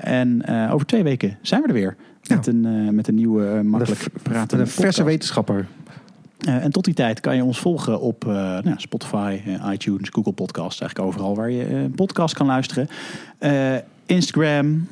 en 0.00 0.42
over 0.70 0.86
twee 0.86 1.02
weken 1.02 1.38
zijn 1.42 1.62
we 1.62 1.68
er 1.68 1.74
weer. 1.74 1.96
Met, 2.28 2.46
een, 2.46 2.94
met 2.94 3.08
een 3.08 3.14
nieuwe 3.14 3.62
Makkelijk 3.62 4.08
Praten 4.22 4.60
een 4.60 4.66
verse 4.66 5.04
wetenschapper. 5.04 5.66
en 6.38 6.70
tot 6.70 6.84
die 6.84 6.94
tijd 6.94 7.20
kan 7.20 7.36
je 7.36 7.44
ons 7.44 7.58
volgen 7.58 8.00
op 8.00 8.24
nou, 8.24 8.74
Spotify, 8.76 9.40
iTunes, 9.72 10.08
Google 10.08 10.32
Podcasts. 10.32 10.80
Eigenlijk 10.80 11.10
overal 11.10 11.36
waar 11.36 11.50
je 11.50 11.74
een 11.74 11.94
podcast 11.94 12.34
kan 12.34 12.46
luisteren. 12.46 12.88
Instagram, 14.06 14.86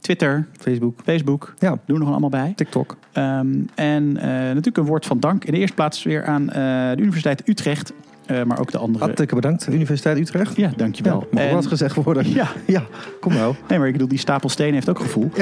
Twitter, 0.00 0.46
Facebook. 0.58 1.00
Facebook. 1.04 1.54
Ja. 1.58 1.68
Doen 1.68 1.96
we 1.96 1.98
nog 1.98 2.08
allemaal 2.08 2.30
bij. 2.30 2.52
TikTok. 2.56 2.96
Um, 3.14 3.68
en 3.74 4.04
uh, 4.04 4.22
natuurlijk 4.22 4.76
een 4.76 4.84
woord 4.84 5.06
van 5.06 5.20
dank 5.20 5.44
in 5.44 5.52
de 5.52 5.58
eerste 5.58 5.74
plaats 5.74 6.02
weer 6.02 6.24
aan 6.24 6.42
uh, 6.42 6.54
de 6.90 6.96
Universiteit 6.98 7.48
Utrecht. 7.48 7.92
Uh, 8.30 8.42
maar 8.42 8.60
ook 8.60 8.70
de 8.70 8.78
andere. 8.78 9.04
Hartelijk 9.04 9.34
bedankt, 9.34 9.68
Universiteit 9.70 10.18
Utrecht. 10.18 10.56
Ja, 10.56 10.70
dankjewel. 10.76 11.20
Ja, 11.20 11.26
mag 11.30 11.42
en... 11.42 11.54
wat 11.54 11.66
gezegd 11.66 11.94
worden. 11.94 12.32
Ja. 12.32 12.48
ja, 12.66 12.82
kom 13.20 13.32
nou. 13.32 13.54
Nee, 13.68 13.78
maar 13.78 13.86
ik 13.86 13.92
bedoel, 13.92 14.08
die 14.08 14.18
stapel 14.18 14.48
stenen 14.48 14.74
heeft 14.74 14.88
ook 14.88 14.98
gevoel. 14.98 15.30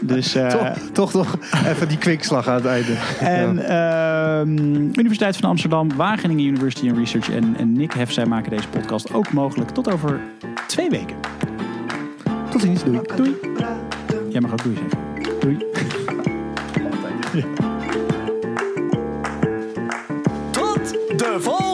dus, 0.00 0.32
toch, 0.32 0.72
toch, 0.92 1.10
toch 1.10 1.38
even 1.66 1.88
die 1.88 1.98
kwinkslag 1.98 2.48
aan 2.48 2.54
het 2.54 2.66
einde. 2.66 2.92
En 3.20 3.56
ja. 3.56 4.40
Universiteit 5.00 5.36
van 5.36 5.48
Amsterdam, 5.48 5.96
Wageningen 5.96 6.44
University 6.44 6.88
and 6.88 6.98
Research 6.98 7.30
en, 7.30 7.54
en 7.58 7.72
Nick 7.72 7.92
Hef, 7.92 8.12
zij 8.12 8.26
maken 8.26 8.50
deze 8.50 8.68
podcast 8.68 9.14
ook 9.14 9.32
mogelijk. 9.32 9.70
Tot 9.70 9.92
over 9.92 10.20
twee 10.66 10.90
weken. 10.90 11.16
Tot 12.50 12.60
ziens, 12.60 12.84
doei. 12.84 13.00
Doei. 13.16 13.36
Jij 14.28 14.40
mag 14.40 14.52
ook 14.52 14.62
doei 14.62 14.76
zeggen. 14.76 14.98
Doei. 15.40 15.66
de 21.16 21.40
volgende! 21.40 21.73